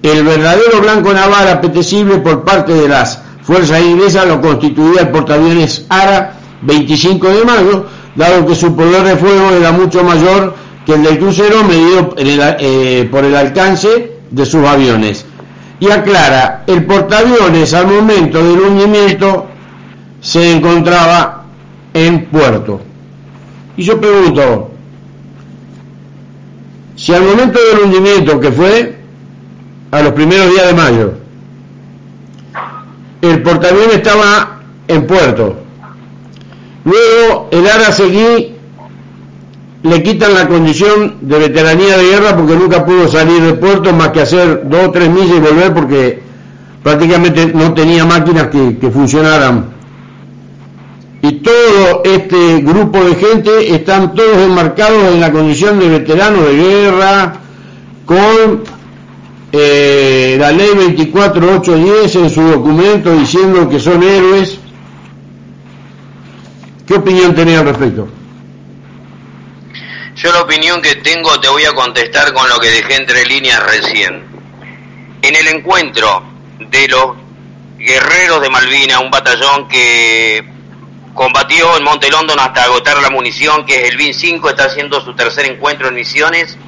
El 0.02 0.24
verdadero 0.24 0.80
blanco 0.80 1.12
naval 1.12 1.48
apetecible 1.48 2.18
por 2.18 2.42
parte 2.42 2.72
de 2.72 2.88
las 2.88 3.20
fuerzas 3.42 3.82
inglesas 3.82 4.26
lo 4.26 4.40
constituía 4.40 5.02
el 5.02 5.08
portaaviones 5.10 5.84
ARA 5.88 6.39
25 6.62 7.28
de 7.28 7.44
mayo, 7.44 7.86
dado 8.14 8.46
que 8.46 8.54
su 8.54 8.74
poder 8.74 9.02
de 9.02 9.16
fuego 9.16 9.50
era 9.52 9.72
mucho 9.72 10.02
mayor 10.04 10.54
que 10.84 10.94
el 10.94 11.02
del 11.02 11.18
crucero 11.18 11.62
medido 11.64 12.14
eh, 12.18 13.08
por 13.10 13.24
el 13.24 13.34
alcance 13.34 14.12
de 14.30 14.46
sus 14.46 14.66
aviones. 14.66 15.26
Y 15.78 15.90
aclara, 15.90 16.64
el 16.66 16.84
portaaviones 16.84 17.72
al 17.74 17.86
momento 17.86 18.38
del 18.38 18.60
hundimiento 18.60 19.46
se 20.20 20.52
encontraba 20.52 21.44
en 21.94 22.26
puerto. 22.26 22.80
Y 23.76 23.82
yo 23.82 23.98
pregunto, 24.00 24.70
si 26.96 27.14
al 27.14 27.22
momento 27.22 27.58
del 27.58 27.86
hundimiento 27.86 28.38
que 28.38 28.52
fue 28.52 28.98
a 29.90 30.02
los 30.02 30.12
primeros 30.12 30.50
días 30.50 30.66
de 30.66 30.74
mayo, 30.74 31.12
el 33.22 33.42
portaavión 33.42 33.90
estaba 33.92 34.60
en 34.86 35.06
puerto, 35.06 35.59
luego 36.84 37.48
el 37.50 37.66
ARA 37.66 37.92
seguí 37.92 38.54
le 39.82 40.02
quitan 40.02 40.34
la 40.34 40.46
condición 40.46 41.16
de 41.22 41.38
veteranía 41.38 41.96
de 41.96 42.04
guerra 42.04 42.36
porque 42.36 42.54
nunca 42.54 42.84
pudo 42.84 43.08
salir 43.08 43.42
de 43.42 43.54
puerto 43.54 43.92
más 43.92 44.08
que 44.10 44.20
hacer 44.20 44.68
dos 44.68 44.88
o 44.88 44.90
tres 44.90 45.08
millas 45.08 45.36
y 45.36 45.40
volver 45.40 45.72
porque 45.72 46.22
prácticamente 46.82 47.46
no 47.54 47.72
tenía 47.72 48.04
máquinas 48.04 48.48
que, 48.48 48.90
funcionaran 48.92 49.70
y 51.22 51.32
todo 51.32 52.02
este 52.04 52.60
grupo 52.62 53.04
de 53.04 53.14
gente 53.14 53.74
están 53.74 54.14
todos 54.14 54.38
enmarcados 54.38 55.12
en 55.12 55.20
la 55.20 55.30
condición 55.30 55.78
de 55.78 55.88
veteranos 55.88 56.46
de 56.46 56.56
guerra 56.56 57.34
con 58.06 58.62
eh, 59.52 60.36
la 60.38 60.52
ley 60.52 60.70
24810 60.74 62.16
en 62.16 62.30
su 62.30 62.42
documento 62.42 63.12
diciendo 63.12 63.68
que 63.68 63.80
son 63.80 64.02
héroes. 64.02 64.59
¿Qué 66.90 66.96
opinión 66.96 67.32
tenía 67.36 67.60
al 67.60 67.66
respecto? 67.66 68.08
Yo 70.16 70.32
la 70.32 70.40
opinión 70.40 70.82
que 70.82 70.96
tengo 70.96 71.38
te 71.38 71.46
voy 71.46 71.64
a 71.64 71.72
contestar 71.72 72.32
con 72.32 72.48
lo 72.48 72.58
que 72.58 72.68
dejé 72.68 72.96
entre 72.96 73.24
líneas 73.26 73.62
recién. 73.62 74.24
En 75.22 75.36
el 75.36 75.46
encuentro 75.46 76.24
de 76.58 76.88
los 76.88 77.14
guerreros 77.78 78.42
de 78.42 78.50
Malvina, 78.50 78.98
un 78.98 79.08
batallón 79.08 79.68
que 79.68 80.44
Combatió 81.14 81.76
en 81.76 81.84
Monte 81.84 82.10
London 82.10 82.40
hasta 82.40 82.64
agotar 82.64 83.00
la 83.00 83.10
munición, 83.10 83.64
que 83.66 83.82
es 83.82 83.90
el 83.90 83.96
BIN 83.96 84.12
5, 84.12 84.50
está 84.50 84.64
haciendo 84.64 85.00
su 85.00 85.14
tercer 85.14 85.44
encuentro 85.44 85.86
en 85.86 85.94
Misiones. 85.94 86.58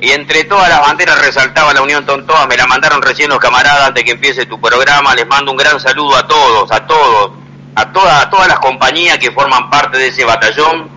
Y 0.00 0.10
entre 0.10 0.44
todas 0.44 0.68
las 0.68 0.82
banderas 0.82 1.20
resaltaba 1.20 1.74
la 1.74 1.82
Unión 1.82 2.06
Tontoa, 2.06 2.46
me 2.46 2.56
la 2.56 2.68
mandaron 2.68 3.02
recién 3.02 3.30
los 3.30 3.40
camaradas 3.40 3.88
antes 3.88 4.04
que 4.04 4.12
empiece 4.12 4.46
tu 4.46 4.60
programa. 4.60 5.16
Les 5.16 5.26
mando 5.26 5.50
un 5.50 5.56
gran 5.56 5.80
saludo 5.80 6.14
a 6.16 6.28
todos, 6.28 6.70
a 6.70 6.86
todos, 6.86 7.45
a, 7.76 7.92
todas, 7.92 8.24
a 8.24 8.30
todas 8.30 8.48
las 8.48 8.58
compañías 8.58 9.18
que 9.18 9.30
forman 9.30 9.70
parte 9.70 9.98
de 9.98 10.08
ese 10.08 10.24
batallón. 10.24 10.88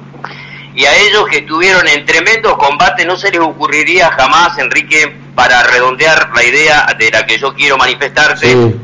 Y 0.73 0.85
a 0.85 0.95
ellos 0.95 1.27
que 1.27 1.39
estuvieron 1.39 1.87
en 1.87 2.05
tremendos 2.05 2.55
combates, 2.57 3.05
no 3.05 3.17
se 3.17 3.31
les 3.31 3.41
ocurriría 3.41 4.09
jamás, 4.11 4.57
Enrique, 4.57 5.13
para 5.35 5.61
redondear 5.63 6.29
la 6.33 6.43
idea 6.43 6.95
de 6.97 7.11
la 7.11 7.25
que 7.25 7.37
yo 7.37 7.53
quiero 7.53 7.77
manifestarte. 7.77 8.75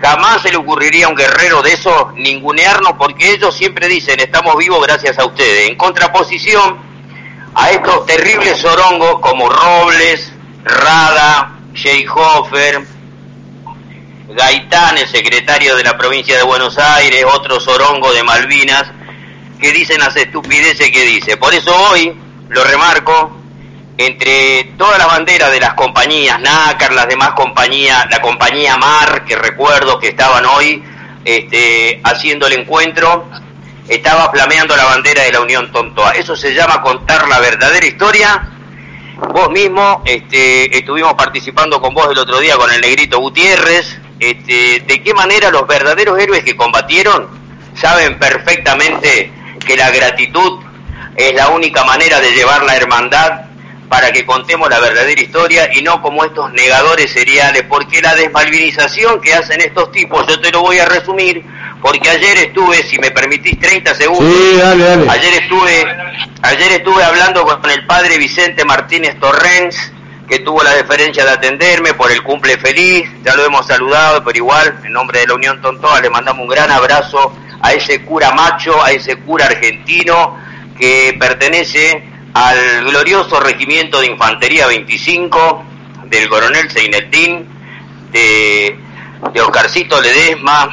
Jamás 0.00 0.42
se 0.42 0.50
le 0.50 0.56
ocurriría 0.56 1.06
a 1.06 1.08
un 1.10 1.14
guerrero 1.14 1.62
de 1.62 1.74
esos 1.74 2.14
ningunearnos 2.14 2.94
porque 2.98 3.34
ellos 3.34 3.56
siempre 3.56 3.86
dicen 3.86 4.18
estamos 4.18 4.56
vivos 4.56 4.84
gracias 4.84 5.18
a 5.18 5.24
ustedes. 5.24 5.68
En 5.68 5.76
contraposición, 5.76 6.78
a 7.54 7.70
estos 7.70 8.06
terribles 8.06 8.60
zorongos 8.60 9.20
como 9.20 9.48
Robles, 9.48 10.32
Rada, 10.64 11.52
Hofer, 12.14 12.82
Gaitán, 14.34 14.98
el 14.98 15.08
secretario 15.08 15.76
de 15.76 15.84
la 15.84 15.96
provincia 15.96 16.36
de 16.36 16.42
Buenos 16.42 16.78
Aires, 16.78 17.24
otro 17.32 17.60
zorongo 17.60 18.12
de 18.12 18.22
Malvinas, 18.22 18.84
que 19.60 19.72
dicen 19.72 20.00
las 20.00 20.16
estupideces 20.16 20.90
que 20.90 21.04
dice. 21.04 21.36
Por 21.36 21.54
eso 21.54 21.74
hoy, 21.90 22.16
lo 22.48 22.64
remarco, 22.64 23.36
entre 23.98 24.72
todas 24.78 24.98
las 24.98 25.06
banderas 25.06 25.50
de 25.50 25.60
las 25.60 25.74
compañías, 25.74 26.40
NACAR, 26.40 26.92
las 26.92 27.08
demás 27.08 27.32
compañías, 27.32 28.06
la 28.10 28.20
compañía 28.20 28.76
MAR, 28.76 29.24
que 29.24 29.36
recuerdo 29.36 29.98
que 29.98 30.08
estaban 30.08 30.44
hoy 30.46 30.82
este, 31.24 32.00
haciendo 32.02 32.46
el 32.46 32.54
encuentro, 32.54 33.28
estaba 33.88 34.30
flameando 34.30 34.76
la 34.76 34.84
bandera 34.84 35.22
de 35.22 35.32
la 35.32 35.40
Unión 35.40 35.70
Tontoa. 35.70 36.12
Eso 36.12 36.34
se 36.36 36.54
llama 36.54 36.82
contar 36.82 37.28
la 37.28 37.38
verdadera 37.40 37.86
historia. 37.86 38.48
Vos 39.16 39.50
mismo 39.50 40.02
este, 40.04 40.76
estuvimos 40.76 41.14
participando 41.14 41.80
con 41.80 41.94
vos 41.94 42.08
el 42.10 42.18
otro 42.18 42.40
día 42.40 42.56
con 42.56 42.72
el 42.72 42.80
negrito 42.80 43.18
Gutiérrez. 43.18 44.01
Este, 44.22 44.84
de 44.86 45.02
qué 45.02 45.14
manera 45.14 45.50
los 45.50 45.66
verdaderos 45.66 46.16
héroes 46.16 46.44
que 46.44 46.56
combatieron 46.56 47.26
saben 47.74 48.20
perfectamente 48.20 49.32
que 49.66 49.76
la 49.76 49.90
gratitud 49.90 50.60
es 51.16 51.34
la 51.34 51.48
única 51.48 51.82
manera 51.82 52.20
de 52.20 52.30
llevar 52.30 52.62
la 52.62 52.76
hermandad 52.76 53.46
para 53.88 54.12
que 54.12 54.24
contemos 54.24 54.70
la 54.70 54.78
verdadera 54.78 55.20
historia 55.20 55.68
y 55.74 55.82
no 55.82 56.00
como 56.00 56.24
estos 56.24 56.52
negadores 56.52 57.10
seriales, 57.10 57.64
porque 57.68 58.00
la 58.00 58.14
desmalvinización 58.14 59.20
que 59.20 59.34
hacen 59.34 59.60
estos 59.60 59.90
tipos, 59.90 60.24
yo 60.28 60.40
te 60.40 60.52
lo 60.52 60.62
voy 60.62 60.78
a 60.78 60.86
resumir, 60.86 61.44
porque 61.82 62.08
ayer 62.08 62.38
estuve, 62.38 62.82
si 62.84 62.98
me 62.98 63.10
permitís 63.10 63.58
30 63.58 63.94
segundos, 63.96 64.34
ayer 65.10 65.34
estuve 65.42 65.84
ayer 66.42 66.72
estuve 66.72 67.02
hablando 67.02 67.44
con 67.44 67.70
el 67.70 67.84
padre 67.86 68.18
Vicente 68.18 68.64
Martínez 68.64 69.18
Torrens, 69.18 69.91
que 70.28 70.38
tuvo 70.40 70.62
la 70.62 70.74
deferencia 70.74 71.24
de 71.24 71.30
atenderme 71.30 71.94
por 71.94 72.10
el 72.10 72.22
cumple 72.22 72.56
feliz, 72.58 73.08
ya 73.24 73.34
lo 73.34 73.44
hemos 73.44 73.66
saludado, 73.66 74.22
pero 74.24 74.38
igual, 74.38 74.80
en 74.84 74.92
nombre 74.92 75.20
de 75.20 75.26
la 75.26 75.34
Unión 75.34 75.60
Tontoa, 75.60 76.00
le 76.00 76.10
mandamos 76.10 76.42
un 76.42 76.48
gran 76.48 76.70
abrazo 76.70 77.34
a 77.60 77.72
ese 77.72 78.02
cura 78.02 78.32
macho, 78.32 78.82
a 78.82 78.92
ese 78.92 79.16
cura 79.16 79.46
argentino 79.46 80.38
que 80.78 81.16
pertenece 81.18 82.02
al 82.34 82.84
glorioso 82.84 83.40
Regimiento 83.40 84.00
de 84.00 84.06
Infantería 84.06 84.66
25 84.66 85.64
del 86.06 86.28
coronel 86.28 86.70
Seinetín, 86.70 87.46
de, 88.10 88.78
de 89.32 89.40
Oscarcito 89.40 90.00
Ledesma, 90.00 90.70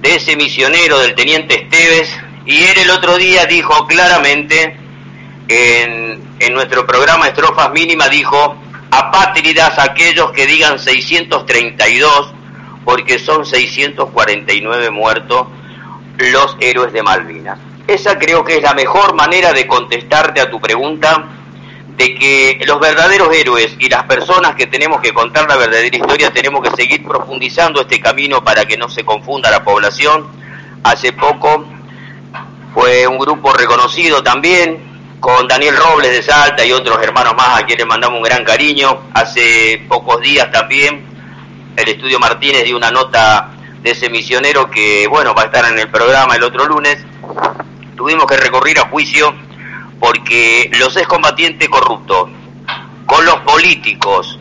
de 0.00 0.16
ese 0.16 0.36
misionero 0.36 0.98
del 1.00 1.14
teniente 1.14 1.62
Esteves, 1.62 2.10
y 2.46 2.62
él 2.64 2.78
el 2.78 2.90
otro 2.90 3.16
día 3.16 3.46
dijo 3.46 3.86
claramente, 3.86 4.76
en, 5.48 6.22
nuestro 6.52 6.86
programa 6.86 7.28
Estrofas 7.28 7.70
Mínimas, 7.72 8.10
dijo, 8.10 8.56
apátridas 8.90 9.78
aquellos 9.78 10.30
que 10.32 10.46
digan 10.46 10.78
632, 10.78 12.32
porque 12.84 13.18
son 13.18 13.44
649 13.44 14.90
muertos 14.90 15.46
los 16.18 16.56
héroes 16.60 16.92
de 16.92 17.02
Malvinas. 17.02 17.58
Esa 17.86 18.18
creo 18.18 18.44
que 18.44 18.56
es 18.56 18.62
la 18.62 18.74
mejor 18.74 19.14
manera 19.14 19.52
de 19.52 19.66
contestarte 19.66 20.40
a 20.40 20.50
tu 20.50 20.60
pregunta 20.60 21.24
de 21.96 22.14
que 22.14 22.60
los 22.66 22.80
verdaderos 22.80 23.32
héroes 23.34 23.76
y 23.78 23.88
las 23.88 24.04
personas 24.04 24.54
que 24.54 24.66
tenemos 24.66 25.00
que 25.00 25.12
contar 25.12 25.48
la 25.48 25.56
verdadera 25.56 25.96
historia 25.96 26.32
tenemos 26.32 26.68
que 26.68 26.74
seguir 26.74 27.04
profundizando 27.04 27.82
este 27.82 28.00
camino 28.00 28.42
para 28.42 28.64
que 28.64 28.76
no 28.76 28.88
se 28.88 29.04
confunda 29.04 29.50
la 29.50 29.62
población. 29.62 30.26
Hace 30.82 31.12
poco 31.12 31.66
fue 32.74 33.06
un 33.06 33.18
grupo 33.18 33.52
reconocido 33.52 34.22
también 34.22 34.93
con 35.24 35.48
Daniel 35.48 35.74
Robles 35.74 36.10
de 36.10 36.22
Salta 36.22 36.66
y 36.66 36.72
otros 36.72 37.02
hermanos 37.02 37.32
más 37.34 37.62
a 37.62 37.64
quienes 37.64 37.86
mandamos 37.86 38.18
un 38.18 38.24
gran 38.24 38.44
cariño. 38.44 39.04
Hace 39.14 39.82
pocos 39.88 40.20
días 40.20 40.52
también 40.52 41.02
el 41.78 41.88
estudio 41.88 42.18
Martínez 42.18 42.64
dio 42.64 42.76
una 42.76 42.90
nota 42.90 43.48
de 43.80 43.92
ese 43.92 44.10
misionero 44.10 44.70
que, 44.70 45.06
bueno, 45.08 45.34
va 45.34 45.40
a 45.40 45.44
estar 45.46 45.64
en 45.64 45.78
el 45.78 45.90
programa 45.90 46.36
el 46.36 46.42
otro 46.42 46.66
lunes 46.66 46.98
tuvimos 47.96 48.26
que 48.26 48.36
recurrir 48.36 48.78
a 48.78 48.88
juicio 48.88 49.34
porque 49.98 50.70
los 50.78 50.94
excombatientes 50.94 51.70
corruptos, 51.70 52.28
con 53.06 53.24
los 53.24 53.36
políticos, 53.36 54.38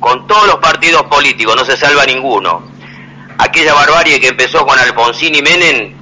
con 0.00 0.26
todos 0.26 0.46
los 0.46 0.56
partidos 0.56 1.02
políticos, 1.02 1.54
no 1.56 1.64
se 1.66 1.76
salva 1.76 2.06
ninguno. 2.06 2.62
Aquella 3.36 3.74
barbarie 3.74 4.18
que 4.18 4.28
empezó 4.28 4.64
con 4.64 4.78
Alfonsín 4.78 5.34
y 5.34 5.42
Menem 5.42 5.92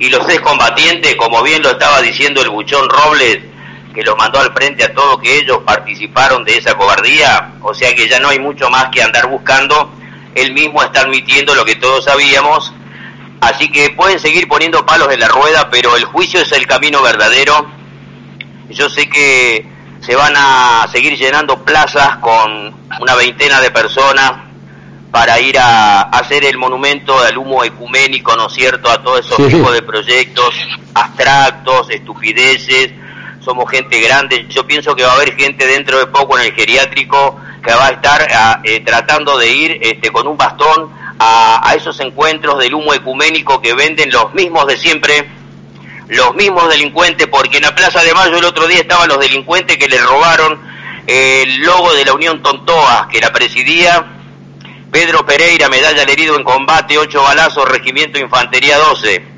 y 0.00 0.08
los 0.08 0.28
excombatientes, 0.28 1.14
como 1.14 1.44
bien 1.44 1.62
lo 1.62 1.70
estaba 1.70 2.02
diciendo 2.02 2.42
el 2.42 2.50
buchón 2.50 2.88
Robles, 2.88 3.47
que 3.98 4.04
los 4.04 4.16
mandó 4.16 4.38
al 4.38 4.52
frente 4.52 4.84
a 4.84 4.94
todos 4.94 5.20
que 5.20 5.38
ellos 5.38 5.58
participaron 5.66 6.44
de 6.44 6.56
esa 6.56 6.76
cobardía, 6.76 7.54
o 7.62 7.74
sea 7.74 7.92
que 7.94 8.08
ya 8.08 8.20
no 8.20 8.28
hay 8.28 8.38
mucho 8.38 8.70
más 8.70 8.90
que 8.90 9.02
andar 9.02 9.28
buscando, 9.28 9.90
él 10.34 10.52
mismo 10.52 10.82
está 10.82 11.00
admitiendo 11.00 11.54
lo 11.54 11.64
que 11.64 11.74
todos 11.74 12.04
sabíamos, 12.04 12.72
Así 13.40 13.68
que 13.70 13.90
pueden 13.90 14.18
seguir 14.18 14.48
poniendo 14.48 14.84
palos 14.84 15.12
en 15.12 15.20
la 15.20 15.28
rueda, 15.28 15.70
pero 15.70 15.96
el 15.96 16.04
juicio 16.04 16.40
es 16.40 16.50
el 16.52 16.66
camino 16.66 17.02
verdadero. 17.02 17.70
Yo 18.68 18.88
sé 18.88 19.08
que 19.08 19.64
se 20.00 20.16
van 20.16 20.34
a 20.36 20.86
seguir 20.92 21.16
llenando 21.16 21.64
plazas 21.64 22.16
con 22.16 22.74
una 23.00 23.14
veintena 23.14 23.60
de 23.60 23.70
personas 23.70 24.32
para 25.10 25.40
ir 25.40 25.58
a, 25.58 26.02
hacer 26.02 26.44
el 26.44 26.58
monumento 26.58 27.22
del 27.22 27.38
humo 27.38 27.64
ecuménico, 27.64 28.36
¿no 28.36 28.48
es 28.48 28.52
cierto?, 28.52 28.90
a 28.90 29.02
todos 29.02 29.20
esos 29.20 29.48
tipos 29.48 29.72
de 29.72 29.82
proyectos 29.82 30.54
abstractos, 30.94 31.90
estupideces. 31.90 32.90
Somos 33.48 33.70
gente 33.70 33.98
grande. 33.98 34.44
Yo 34.50 34.66
pienso 34.66 34.94
que 34.94 35.02
va 35.02 35.12
a 35.12 35.14
haber 35.14 35.34
gente 35.34 35.66
dentro 35.66 35.98
de 35.98 36.06
poco 36.08 36.38
en 36.38 36.44
el 36.44 36.52
geriátrico 36.52 37.40
que 37.64 37.72
va 37.72 37.86
a 37.86 37.90
estar 37.92 38.28
ah, 38.30 38.60
eh, 38.62 38.80
tratando 38.80 39.38
de 39.38 39.50
ir 39.50 39.78
este, 39.80 40.10
con 40.10 40.26
un 40.26 40.36
bastón 40.36 40.92
a, 41.18 41.72
esos 41.74 41.98
encuentros 42.00 42.58
del 42.58 42.74
humo 42.74 42.92
ecuménico 42.92 43.62
que 43.62 43.72
venden 43.72 44.10
los 44.10 44.34
mismos 44.34 44.66
de 44.66 44.76
siempre, 44.76 45.26
los 46.08 46.34
mismos 46.34 46.68
delincuentes, 46.68 47.26
porque 47.28 47.56
en 47.56 47.62
la 47.62 47.74
Plaza 47.74 48.02
de 48.02 48.12
Mayo 48.12 48.36
el 48.36 48.44
otro 48.44 48.66
día 48.66 48.80
estaban 48.80 49.08
los 49.08 49.18
delincuentes 49.18 49.78
que 49.78 49.88
le 49.88 49.96
robaron 49.96 50.60
el 51.06 51.62
logo 51.62 51.94
de 51.94 52.04
la 52.04 52.12
Unión 52.12 52.42
Tontoa, 52.42 53.08
que 53.10 53.18
la 53.18 53.32
presidía 53.32 54.04
Pedro 54.92 55.24
Pereira, 55.24 55.70
medalla 55.70 56.02
al 56.02 56.10
herido 56.10 56.36
en 56.36 56.44
combate, 56.44 56.98
ocho 56.98 57.22
balazos, 57.22 57.66
regimiento 57.66 58.18
Infantería 58.18 58.76
12. 58.76 59.37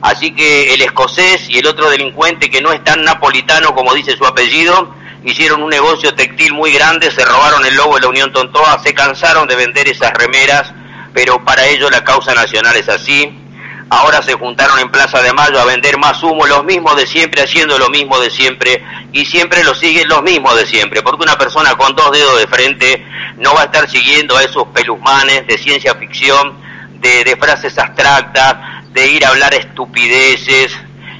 Así 0.00 0.32
que 0.32 0.74
el 0.74 0.82
escocés 0.82 1.48
y 1.48 1.58
el 1.58 1.66
otro 1.66 1.90
delincuente 1.90 2.50
que 2.50 2.60
no 2.60 2.72
es 2.72 2.82
tan 2.84 3.02
napolitano 3.04 3.74
como 3.74 3.94
dice 3.94 4.16
su 4.16 4.24
apellido, 4.24 4.94
hicieron 5.24 5.62
un 5.62 5.70
negocio 5.70 6.14
textil 6.14 6.54
muy 6.54 6.72
grande, 6.72 7.10
se 7.10 7.24
robaron 7.24 7.64
el 7.66 7.74
logo 7.74 7.96
de 7.96 8.02
la 8.02 8.08
Unión 8.08 8.32
Tontoa, 8.32 8.80
se 8.82 8.94
cansaron 8.94 9.48
de 9.48 9.56
vender 9.56 9.88
esas 9.88 10.12
remeras 10.12 10.72
pero 11.18 11.44
para 11.44 11.66
ello 11.66 11.90
la 11.90 12.04
causa 12.04 12.32
nacional 12.32 12.76
es 12.76 12.88
así. 12.88 13.28
Ahora 13.90 14.22
se 14.22 14.34
juntaron 14.34 14.78
en 14.78 14.88
Plaza 14.88 15.20
de 15.20 15.32
Mayo 15.32 15.58
a 15.58 15.64
vender 15.64 15.98
más 15.98 16.22
humo, 16.22 16.46
los 16.46 16.62
mismos 16.62 16.94
de 16.96 17.06
siempre, 17.08 17.42
haciendo 17.42 17.76
lo 17.76 17.88
mismo 17.88 18.20
de 18.20 18.30
siempre, 18.30 18.84
y 19.12 19.24
siempre 19.24 19.64
lo 19.64 19.74
siguen 19.74 20.08
los 20.08 20.22
mismos 20.22 20.54
de 20.56 20.66
siempre, 20.66 21.02
porque 21.02 21.24
una 21.24 21.36
persona 21.36 21.74
con 21.74 21.96
dos 21.96 22.12
dedos 22.12 22.38
de 22.38 22.46
frente 22.46 23.04
no 23.38 23.52
va 23.52 23.62
a 23.62 23.64
estar 23.64 23.90
siguiendo 23.90 24.36
a 24.36 24.44
esos 24.44 24.64
pelusmanes 24.68 25.44
de 25.48 25.58
ciencia 25.58 25.94
ficción, 25.96 26.56
de, 27.00 27.36
frases 27.40 27.76
abstractas, 27.78 28.77
de 28.92 29.08
ir 29.08 29.24
a 29.24 29.28
hablar 29.28 29.54
estupideces, 29.54 30.72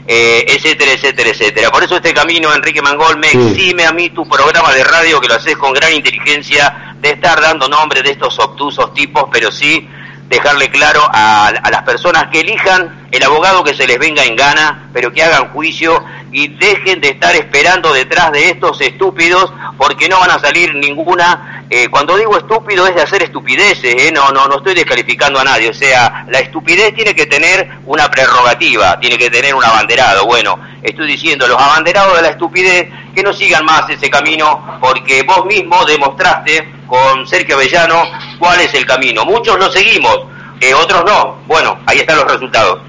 eh, 0.06 0.44
etcétera, 0.48 0.92
etcétera, 0.92 1.30
etcétera. 1.30 1.70
Por 1.70 1.84
eso 1.84 1.96
este 1.96 2.14
camino, 2.14 2.54
Enrique 2.54 2.80
Mangol, 2.80 3.18
me 3.18 3.28
exime 3.28 3.84
a 3.84 3.92
mí 3.92 4.08
tu 4.10 4.26
programa 4.28 4.72
de 4.72 4.82
radio, 4.82 5.20
que 5.20 5.28
lo 5.28 5.34
haces 5.34 5.56
con 5.56 5.72
gran 5.72 5.92
inteligencia, 5.92 6.94
de 7.00 7.10
estar 7.10 7.40
dando 7.40 7.68
nombre 7.68 8.02
de 8.02 8.12
estos 8.12 8.38
obtusos 8.38 8.94
tipos, 8.94 9.24
pero 9.30 9.52
sí 9.52 9.88
dejarle 10.28 10.70
claro 10.70 11.02
a, 11.12 11.52
las 11.70 11.82
personas 11.82 12.28
que 12.30 12.40
elijan 12.40 13.08
el 13.10 13.22
abogado 13.22 13.64
que 13.64 13.74
se 13.74 13.86
les 13.86 13.98
venga 13.98 14.24
en 14.24 14.36
gana, 14.36 14.88
pero 14.92 15.12
que 15.12 15.22
hagan 15.22 15.48
juicio 15.50 16.04
y 16.32 16.48
dejen 16.48 17.00
de 17.00 17.10
estar 17.10 17.34
esperando 17.34 17.92
detrás 17.92 18.32
de 18.32 18.50
estos 18.50 18.80
estúpidos, 18.80 19.52
porque 19.76 20.08
no 20.08 20.18
van 20.20 20.30
a 20.30 20.38
salir 20.38 20.74
ninguna. 20.74 21.64
Eh, 21.70 21.88
cuando 21.88 22.16
digo 22.16 22.36
estúpido 22.36 22.86
es 22.86 22.94
de 22.94 23.02
hacer 23.02 23.22
estupideces, 23.22 23.94
eh, 23.94 24.10
no, 24.12 24.30
no, 24.30 24.46
no 24.46 24.56
estoy 24.56 24.74
descalificando 24.74 25.38
a 25.38 25.44
nadie. 25.44 25.68
O 25.68 25.74
sea, 25.74 26.26
la 26.28 26.38
estupidez 26.40 26.94
tiene 26.94 27.14
que 27.14 27.26
tener 27.26 27.68
una 27.86 28.10
prerrogativa, 28.10 28.98
tiene 29.00 29.18
que 29.18 29.30
tener 29.30 29.54
un 29.54 29.64
abanderado. 29.64 30.26
Bueno, 30.26 30.58
estoy 30.82 31.06
diciendo, 31.06 31.46
los 31.46 31.60
abanderados 31.60 32.16
de 32.16 32.22
la 32.22 32.28
estupidez, 32.28 32.88
que 33.14 33.22
no 33.22 33.32
sigan 33.32 33.64
más 33.64 33.88
ese 33.90 34.10
camino, 34.10 34.78
porque 34.80 35.22
vos 35.22 35.44
mismo 35.46 35.84
demostraste 35.84 36.72
con 36.86 37.26
Sergio 37.26 37.56
Avellano 37.56 38.02
cuál 38.38 38.60
es 38.60 38.72
el 38.74 38.86
camino. 38.86 39.24
Muchos 39.24 39.58
lo 39.58 39.70
seguimos, 39.70 40.18
eh, 40.60 40.74
otros 40.74 41.04
no. 41.04 41.38
Bueno, 41.46 41.78
ahí 41.86 41.98
están 41.98 42.16
los 42.16 42.30
resultados. 42.30 42.80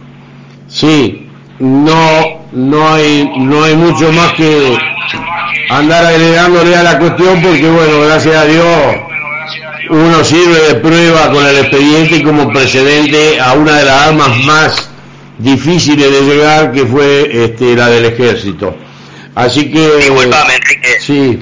Sí, 0.67 1.28
no, 1.59 2.41
no 2.51 2.93
hay, 2.93 3.29
no 3.37 3.63
hay 3.63 3.75
mucho 3.75 4.11
más 4.11 4.33
que 4.33 4.77
andar 5.69 6.05
agregándole 6.05 6.75
a 6.75 6.83
la 6.83 6.99
cuestión 6.99 7.41
porque 7.41 7.69
bueno, 7.69 8.01
gracias 8.01 8.35
a 8.35 8.45
Dios 8.45 9.09
uno 9.89 10.23
sirve 10.23 10.59
de 10.67 10.75
prueba 10.75 11.31
con 11.31 11.45
el 11.45 11.57
expediente 11.57 12.21
como 12.21 12.51
precedente 12.51 13.39
a 13.39 13.53
una 13.53 13.77
de 13.77 13.85
las 13.85 14.07
armas 14.07 14.37
más 14.45 14.89
difíciles 15.39 16.11
de 16.11 16.21
llegar 16.21 16.71
que 16.71 16.85
fue 16.85 17.45
este, 17.45 17.75
la 17.75 17.89
del 17.89 18.05
ejército. 18.05 18.77
Así 19.33 19.71
que... 19.71 19.97
Disculpame, 19.97 20.55
Enrique. 20.55 20.99
Sí. 20.99 21.39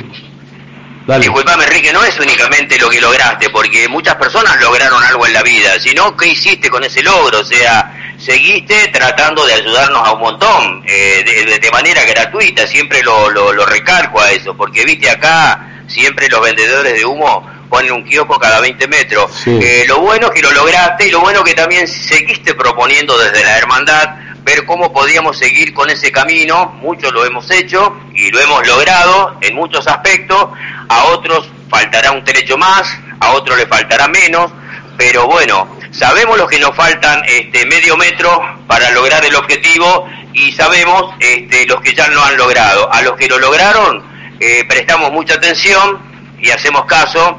Disculpame, 1.07 1.63
Enrique, 1.63 1.93
no 1.93 2.03
es 2.03 2.19
únicamente 2.19 2.77
lo 2.77 2.89
que 2.89 2.99
lograste, 2.99 3.49
porque 3.49 3.88
muchas 3.88 4.15
personas 4.15 4.59
lograron 4.59 5.01
algo 5.01 5.25
en 5.25 5.34
la 5.34 5.41
vida, 5.41 5.79
sino 5.79 6.17
qué 6.17 6.27
hiciste 6.27 6.69
con 6.69 6.84
ese 6.84 7.01
logro, 7.01 7.39
o 7.39 7.45
sea, 7.45 8.15
seguiste 8.17 8.89
tratando 8.89 9.45
de 9.45 9.53
ayudarnos 9.53 10.05
a 10.05 10.11
un 10.11 10.19
montón, 10.19 10.84
eh, 10.85 11.57
de, 11.61 11.71
manera 11.71 12.03
gratuita, 12.03 12.67
siempre 12.67 13.01
lo, 13.03 13.29
lo, 13.29 13.65
recalco 13.65 14.19
a 14.19 14.31
eso, 14.31 14.55
porque 14.57 14.84
viste 14.84 15.09
acá, 15.09 15.84
siempre 15.88 16.27
los 16.27 16.41
vendedores 16.41 16.93
de 16.93 17.05
humo 17.05 17.49
ponen 17.69 17.93
un 17.93 18.03
kiosco 18.03 18.38
cada 18.38 18.59
20 18.59 18.88
metros. 18.88 19.31
Eh, 19.45 19.85
lo 19.88 19.99
bueno 19.99 20.27
es 20.27 20.34
que 20.34 20.41
lo 20.41 20.51
lograste 20.51 21.07
y 21.07 21.11
lo 21.11 21.21
bueno 21.21 21.43
que 21.43 21.53
también 21.53 21.88
seguiste 21.88 22.53
proponiendo 22.53 23.17
desde 23.17 23.43
la 23.43 23.57
hermandad 23.57 24.09
ver 24.48 24.65
cómo 24.65 24.94
podíamos 24.94 25.38
seguir 25.38 25.74
con 25.74 25.90
ese 25.90 26.10
camino, 26.10 26.72
muchos 26.82 27.11
lo 27.11 27.26
hemos 27.26 27.52
hecho 27.52 27.94
y 28.15 28.32
lo 28.32 28.40
hemos 28.40 28.65
logrado 28.65 29.38
en 29.41 29.53
muchos 29.53 29.86
aspectos, 29.88 30.48
a 30.88 31.03
otros 31.07 31.49
faltará 31.69 32.14
un 32.14 32.24
trecho 32.24 32.57
más, 32.57 32.88
a 33.19 33.34
otros 33.34 33.57
le 33.57 33.68
faltará 33.68 34.07
menos, 34.07 34.49
pero 34.98 35.28
bueno, 35.28 35.68
sabemos 35.91 36.38
los 36.38 36.49
que 36.49 36.60
nos 36.60 36.74
faltan 36.78 37.24
este 37.28 37.65
medio 37.65 37.98
metro 37.98 38.40
para 38.68 38.90
lograr 38.91 39.26
el 39.26 39.36
objetivo 39.36 40.07
y 40.32 40.53
sabemos 40.53 41.14
este, 41.19 41.65
los 41.65 41.82
que 41.82 41.94
ya 41.94 42.07
lo 42.07 42.24
han 42.24 42.38
logrado. 42.38 42.90
A 42.94 43.02
los 43.02 43.18
que 43.18 43.28
lo 43.28 43.40
lograron 43.40 44.02
eh, 44.40 44.64
prestamos 44.69 45.11
mucha 45.11 45.34
atención 45.34 45.99
y 46.40 46.52
hacemos 46.52 46.86
caso 46.86 47.38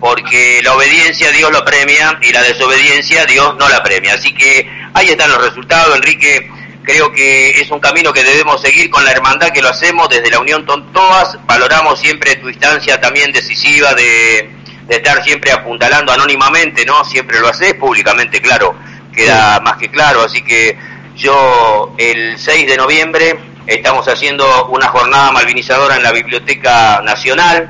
porque 0.00 0.60
la 0.62 0.74
obediencia 0.74 1.30
Dios 1.32 1.50
lo 1.50 1.64
premia 1.64 2.18
y 2.22 2.32
la 2.32 2.42
desobediencia 2.42 3.26
Dios 3.26 3.56
no 3.58 3.68
la 3.68 3.82
premia. 3.82 4.14
Así 4.14 4.32
que 4.32 4.68
ahí 4.94 5.08
están 5.08 5.30
los 5.30 5.42
resultados, 5.44 5.96
Enrique. 5.96 6.50
Creo 6.84 7.12
que 7.12 7.50
es 7.60 7.70
un 7.70 7.80
camino 7.80 8.12
que 8.12 8.24
debemos 8.24 8.62
seguir 8.62 8.88
con 8.88 9.04
la 9.04 9.10
hermandad 9.10 9.50
que 9.50 9.60
lo 9.60 9.68
hacemos 9.68 10.08
desde 10.08 10.30
la 10.30 10.38
Unión 10.38 10.64
Tontoas. 10.64 11.38
Valoramos 11.46 12.00
siempre 12.00 12.36
tu 12.36 12.48
instancia 12.48 13.00
también 13.00 13.30
decisiva 13.32 13.92
de, 13.94 14.50
estar 14.88 15.22
siempre 15.22 15.52
apuntalando 15.52 16.12
anónimamente, 16.12 16.86
¿no? 16.86 17.04
Siempre 17.04 17.40
lo 17.40 17.48
haces 17.48 17.74
públicamente, 17.74 18.40
claro, 18.40 18.74
queda 19.12 19.60
más 19.60 19.76
que 19.76 19.90
claro. 19.90 20.22
Así 20.22 20.40
que 20.42 20.78
yo 21.14 21.94
el 21.98 22.38
6 22.38 22.66
de 22.68 22.76
noviembre 22.78 23.38
estamos 23.66 24.08
haciendo 24.08 24.68
una 24.68 24.88
jornada 24.88 25.30
malvinizadora 25.32 25.96
en 25.96 26.02
la 26.02 26.12
Biblioteca 26.12 27.02
Nacional. 27.02 27.68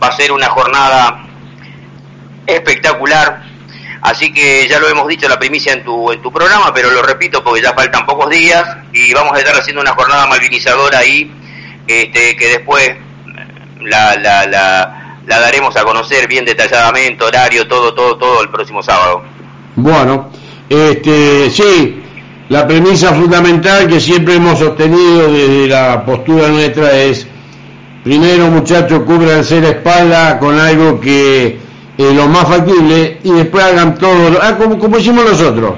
Va 0.00 0.08
a 0.08 0.16
ser 0.16 0.30
una 0.30 0.48
jornada 0.50 1.31
espectacular. 2.46 3.42
Así 4.02 4.32
que 4.32 4.66
ya 4.68 4.80
lo 4.80 4.88
hemos 4.88 5.06
dicho 5.06 5.28
la 5.28 5.38
primicia 5.38 5.72
en 5.72 5.84
tu, 5.84 6.10
en 6.10 6.20
tu 6.20 6.32
programa, 6.32 6.74
pero 6.74 6.90
lo 6.90 7.02
repito 7.02 7.44
porque 7.44 7.62
ya 7.62 7.72
faltan 7.72 8.04
pocos 8.04 8.30
días 8.30 8.64
y 8.92 9.12
vamos 9.14 9.32
a 9.34 9.38
estar 9.38 9.54
haciendo 9.54 9.80
una 9.80 9.92
jornada 9.92 10.26
malvinizadora 10.26 10.98
ahí, 10.98 11.32
este, 11.86 12.36
que 12.36 12.48
después 12.48 12.96
la, 13.80 14.16
la, 14.16 14.46
la, 14.46 15.18
la 15.24 15.40
daremos 15.40 15.76
a 15.76 15.84
conocer 15.84 16.26
bien 16.26 16.44
detalladamente, 16.44 17.22
horario, 17.22 17.68
todo, 17.68 17.94
todo, 17.94 18.16
todo 18.16 18.42
el 18.42 18.48
próximo 18.50 18.82
sábado. 18.82 19.22
Bueno, 19.76 20.30
este, 20.68 21.48
sí, 21.50 22.02
la 22.48 22.66
premisa 22.66 23.14
fundamental 23.14 23.86
que 23.86 24.00
siempre 24.00 24.34
hemos 24.34 24.58
sostenido 24.58 25.32
desde 25.32 25.68
la 25.68 26.04
postura 26.04 26.48
nuestra 26.48 26.92
es, 26.92 27.26
primero 28.02 28.48
muchachos, 28.48 29.02
cúbranse 29.06 29.60
la 29.60 29.68
espalda 29.68 30.38
con 30.40 30.58
algo 30.58 31.00
que 31.00 31.61
eh, 31.98 32.12
lo 32.14 32.26
más 32.28 32.48
factible 32.48 33.18
y 33.22 33.30
después 33.30 33.64
hagan 33.64 33.94
todo, 33.96 34.38
ah, 34.40 34.56
como, 34.56 34.78
como 34.78 34.98
hicimos 34.98 35.24
nosotros. 35.24 35.74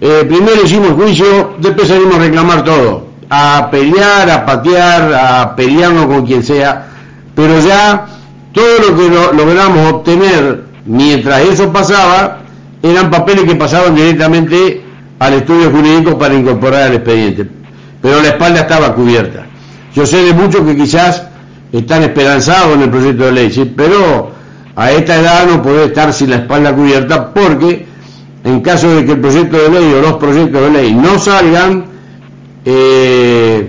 Eh, 0.00 0.24
primero 0.26 0.62
hicimos 0.64 0.92
juicio, 0.92 1.54
después 1.58 1.88
salimos 1.88 2.16
a 2.16 2.20
reclamar 2.20 2.64
todo, 2.64 3.08
a 3.30 3.68
pelear, 3.70 4.30
a 4.30 4.44
patear, 4.44 5.14
a 5.14 5.56
pelearnos 5.56 6.06
con 6.06 6.26
quien 6.26 6.42
sea, 6.42 6.86
pero 7.34 7.58
ya 7.60 8.06
todo 8.52 8.90
lo 8.90 8.96
que 8.96 9.36
logramos 9.36 9.92
obtener 9.92 10.64
mientras 10.86 11.42
eso 11.42 11.72
pasaba 11.72 12.38
eran 12.82 13.10
papeles 13.10 13.44
que 13.44 13.54
pasaban 13.54 13.94
directamente 13.94 14.82
al 15.18 15.34
estudio 15.34 15.70
jurídico 15.70 16.18
para 16.18 16.34
incorporar 16.34 16.82
al 16.84 16.94
expediente, 16.94 17.46
pero 18.00 18.20
la 18.20 18.28
espalda 18.28 18.60
estaba 18.60 18.94
cubierta. 18.94 19.46
Yo 19.94 20.04
sé 20.04 20.22
de 20.22 20.34
muchos 20.34 20.62
que 20.62 20.76
quizás 20.76 21.22
están 21.72 22.02
esperanzados 22.02 22.74
en 22.74 22.82
el 22.82 22.90
proyecto 22.90 23.24
de 23.24 23.32
ley, 23.32 23.50
¿sí? 23.50 23.70
pero 23.74 24.35
a 24.76 24.92
esta 24.92 25.16
edad 25.18 25.46
no 25.46 25.62
puede 25.62 25.86
estar 25.86 26.12
sin 26.12 26.30
la 26.30 26.36
espalda 26.36 26.74
cubierta 26.74 27.32
porque 27.32 27.86
en 28.44 28.60
caso 28.60 28.94
de 28.94 29.04
que 29.04 29.12
el 29.12 29.20
proyecto 29.20 29.56
de 29.56 29.70
ley 29.70 29.92
o 29.94 30.02
los 30.02 30.14
proyectos 30.14 30.60
de 30.60 30.70
ley 30.70 30.94
no 30.94 31.18
salgan, 31.18 31.86
eh, 32.64 33.68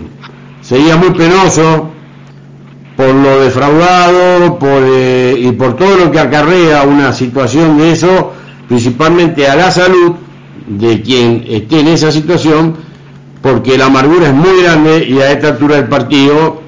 sería 0.62 0.98
muy 0.98 1.12
penoso 1.12 1.90
por 2.96 3.14
lo 3.14 3.40
defraudado 3.40 4.60
eh, 4.62 5.36
y 5.40 5.52
por 5.54 5.78
todo 5.78 5.98
lo 5.98 6.12
que 6.12 6.20
acarrea 6.20 6.84
una 6.84 7.14
situación 7.14 7.78
de 7.78 7.94
eso, 7.94 8.34
principalmente 8.68 9.48
a 9.48 9.56
la 9.56 9.72
salud 9.72 10.16
de 10.68 11.02
quien 11.02 11.46
esté 11.48 11.80
en 11.80 11.88
esa 11.88 12.12
situación, 12.12 12.76
porque 13.42 13.78
la 13.78 13.86
amargura 13.86 14.28
es 14.28 14.34
muy 14.34 14.62
grande 14.62 15.06
y 15.08 15.20
a 15.20 15.32
esta 15.32 15.50
altura 15.50 15.78
del 15.78 15.88
partido 15.88 16.67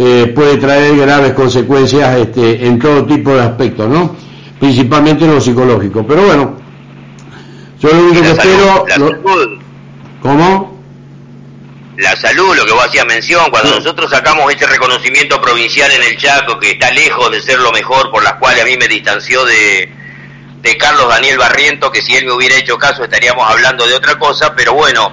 eh, 0.00 0.32
puede 0.32 0.58
traer 0.58 0.96
graves 0.96 1.32
consecuencias 1.32 2.16
este, 2.18 2.64
en 2.64 2.78
todo 2.78 3.04
tipo 3.04 3.34
de 3.34 3.42
aspectos, 3.42 3.88
¿no? 3.88 4.14
Principalmente 4.60 5.24
en 5.24 5.34
lo 5.34 5.40
psicológico. 5.40 6.06
Pero 6.06 6.22
bueno, 6.22 6.56
yo 7.80 7.88
lo 7.92 8.04
único 8.04 8.22
que 8.22 8.30
espero... 8.30 8.86
¿Cómo? 10.22 10.78
La 11.96 12.14
salud, 12.14 12.54
lo 12.54 12.64
que 12.64 12.72
vos 12.72 12.84
hacías 12.84 13.06
mención, 13.06 13.50
cuando 13.50 13.74
nosotros 13.74 14.08
sacamos 14.08 14.48
este 14.52 14.68
reconocimiento 14.68 15.40
provincial 15.40 15.90
en 15.90 16.04
el 16.04 16.16
Chaco, 16.16 16.60
que 16.60 16.72
está 16.72 16.92
lejos 16.92 17.32
de 17.32 17.42
ser 17.42 17.58
lo 17.58 17.72
mejor, 17.72 18.12
por 18.12 18.22
las 18.22 18.34
cuales 18.34 18.62
a 18.62 18.66
mí 18.66 18.76
me 18.76 18.86
distanció 18.86 19.44
de, 19.44 19.92
de 20.62 20.76
Carlos 20.76 21.08
Daniel 21.08 21.38
Barriento, 21.38 21.90
que 21.90 22.02
si 22.02 22.14
él 22.14 22.24
me 22.24 22.32
hubiera 22.32 22.56
hecho 22.56 22.78
caso 22.78 23.02
estaríamos 23.02 23.50
hablando 23.50 23.84
de 23.84 23.94
otra 23.94 24.16
cosa, 24.16 24.54
pero 24.54 24.74
bueno, 24.74 25.10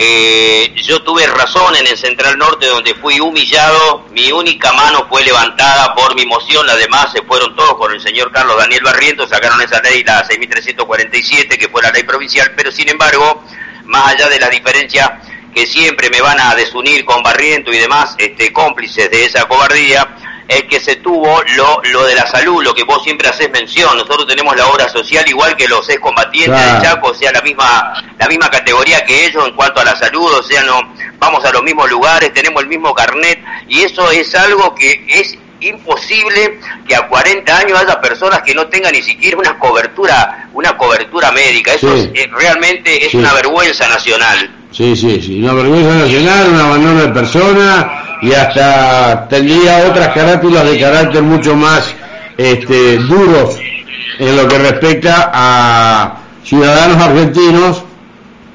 eh, 0.00 0.72
yo 0.76 1.02
tuve 1.02 1.26
razón 1.26 1.74
en 1.74 1.84
el 1.88 1.98
Central 1.98 2.38
Norte 2.38 2.66
donde 2.66 2.94
fui 2.94 3.18
humillado, 3.18 4.06
mi 4.12 4.30
única 4.30 4.72
mano 4.72 5.04
fue 5.08 5.24
levantada 5.24 5.92
por 5.96 6.14
mi 6.14 6.24
moción, 6.24 6.70
además 6.70 7.10
se 7.12 7.22
fueron 7.22 7.56
todos 7.56 7.74
con 7.74 7.92
el 7.92 8.00
señor 8.00 8.30
Carlos 8.30 8.56
Daniel 8.58 8.84
Barriento, 8.84 9.26
sacaron 9.26 9.60
esa 9.60 9.82
ley, 9.82 10.04
la 10.04 10.24
6.347, 10.24 11.58
que 11.58 11.68
fue 11.68 11.82
la 11.82 11.90
ley 11.90 12.04
provincial, 12.04 12.52
pero 12.56 12.70
sin 12.70 12.88
embargo, 12.88 13.42
más 13.86 14.14
allá 14.14 14.28
de 14.28 14.38
la 14.38 14.48
diferencia 14.48 15.20
que 15.52 15.66
siempre 15.66 16.10
me 16.10 16.20
van 16.20 16.38
a 16.38 16.54
desunir 16.54 17.04
con 17.04 17.20
Barriento 17.24 17.72
y 17.72 17.78
demás 17.78 18.14
este, 18.18 18.52
cómplices 18.52 19.10
de 19.10 19.24
esa 19.24 19.48
cobardía, 19.48 20.06
es 20.48 20.64
que 20.64 20.80
se 20.80 20.96
tuvo 20.96 21.42
lo, 21.56 21.82
lo 21.92 22.06
de 22.06 22.14
la 22.14 22.26
salud, 22.26 22.64
lo 22.64 22.74
que 22.74 22.82
vos 22.82 23.02
siempre 23.04 23.28
haces 23.28 23.50
mención. 23.50 23.94
Nosotros 23.96 24.26
tenemos 24.26 24.56
la 24.56 24.66
obra 24.66 24.88
social 24.88 25.28
igual 25.28 25.54
que 25.54 25.68
los 25.68 25.86
excombatientes 25.90 26.58
de 26.58 26.82
Chaco, 26.82 27.08
o 27.08 27.14
sea, 27.14 27.30
la 27.32 27.42
misma, 27.42 27.92
la 28.18 28.26
misma 28.26 28.48
categoría 28.48 29.04
que 29.04 29.26
ellos 29.26 29.46
en 29.46 29.54
cuanto 29.54 29.80
a 29.80 29.84
la 29.84 29.94
salud, 29.94 30.32
o 30.32 30.42
sea, 30.42 30.62
no, 30.62 30.94
vamos 31.18 31.44
a 31.44 31.52
los 31.52 31.62
mismos 31.62 31.90
lugares, 31.90 32.32
tenemos 32.32 32.62
el 32.62 32.68
mismo 32.68 32.94
carnet, 32.94 33.38
y 33.68 33.82
eso 33.82 34.10
es 34.10 34.34
algo 34.34 34.74
que 34.74 35.04
es 35.06 35.36
imposible 35.60 36.58
que 36.86 36.94
a 36.94 37.08
40 37.08 37.58
años 37.58 37.78
haya 37.78 38.00
personas 38.00 38.40
que 38.42 38.54
no 38.54 38.68
tengan 38.68 38.92
ni 38.92 39.02
siquiera 39.02 39.36
una 39.36 39.58
cobertura, 39.58 40.48
una 40.54 40.78
cobertura 40.78 41.30
médica. 41.32 41.74
Eso 41.74 41.94
es, 41.94 42.10
realmente 42.30 43.04
es 43.04 43.12
una 43.12 43.34
vergüenza 43.34 43.86
nacional. 43.88 44.54
Sí, 44.70 44.96
sí, 44.96 45.20
sí, 45.20 45.42
una 45.42 45.52
vergüenza 45.52 45.94
nacional, 45.94 46.48
un 46.48 46.60
abandono 46.60 47.00
de 47.02 47.08
personas 47.08 48.07
y 48.22 48.32
hasta 48.32 49.28
tendría 49.28 49.86
otras 49.88 50.08
carátulas 50.08 50.64
de 50.64 50.78
carácter 50.78 51.22
mucho 51.22 51.54
más 51.54 51.94
este, 52.36 52.98
duros 52.98 53.56
en 54.18 54.36
lo 54.36 54.48
que 54.48 54.58
respecta 54.58 55.30
a 55.32 56.18
ciudadanos 56.44 56.96
argentinos 56.96 57.82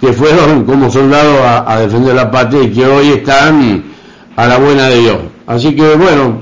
que 0.02 0.12
fueron 0.12 0.66
como 0.66 0.92
soldados 0.92 1.40
a, 1.66 1.80
defender 1.80 2.16
la 2.16 2.30
patria 2.30 2.64
y 2.64 2.72
que 2.72 2.86
hoy 2.86 3.10
están 3.10 3.84
a 4.36 4.48
la 4.48 4.58
buena 4.58 4.90
de 4.90 5.00
Dios. 5.00 5.18
Así 5.48 5.74
que 5.76 5.96
bueno, 5.96 6.42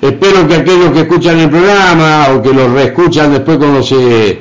espero 0.00 0.48
que 0.48 0.54
aquellos 0.54 0.92
que 0.92 1.00
escuchan 1.00 1.38
el 1.38 1.50
programa 1.50 2.28
o 2.34 2.42
que 2.42 2.52
lo 2.54 2.72
reescuchan 2.72 3.32
después 3.32 3.58
cuando 3.58 3.82
se 3.82 4.40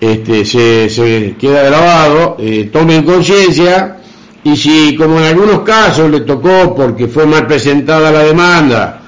este, 0.00 0.44
se, 0.44 0.88
se 0.88 1.36
queda 1.38 1.62
grabado, 1.62 2.36
eh, 2.40 2.70
tomen 2.72 3.04
conciencia 3.04 3.98
y 4.44 4.56
si, 4.56 4.96
como 4.96 5.18
en 5.20 5.26
algunos 5.26 5.60
casos 5.60 6.10
le 6.10 6.20
tocó 6.20 6.74
porque 6.74 7.06
fue 7.06 7.26
mal 7.26 7.46
presentada 7.46 8.10
la 8.10 8.20
demanda, 8.20 9.00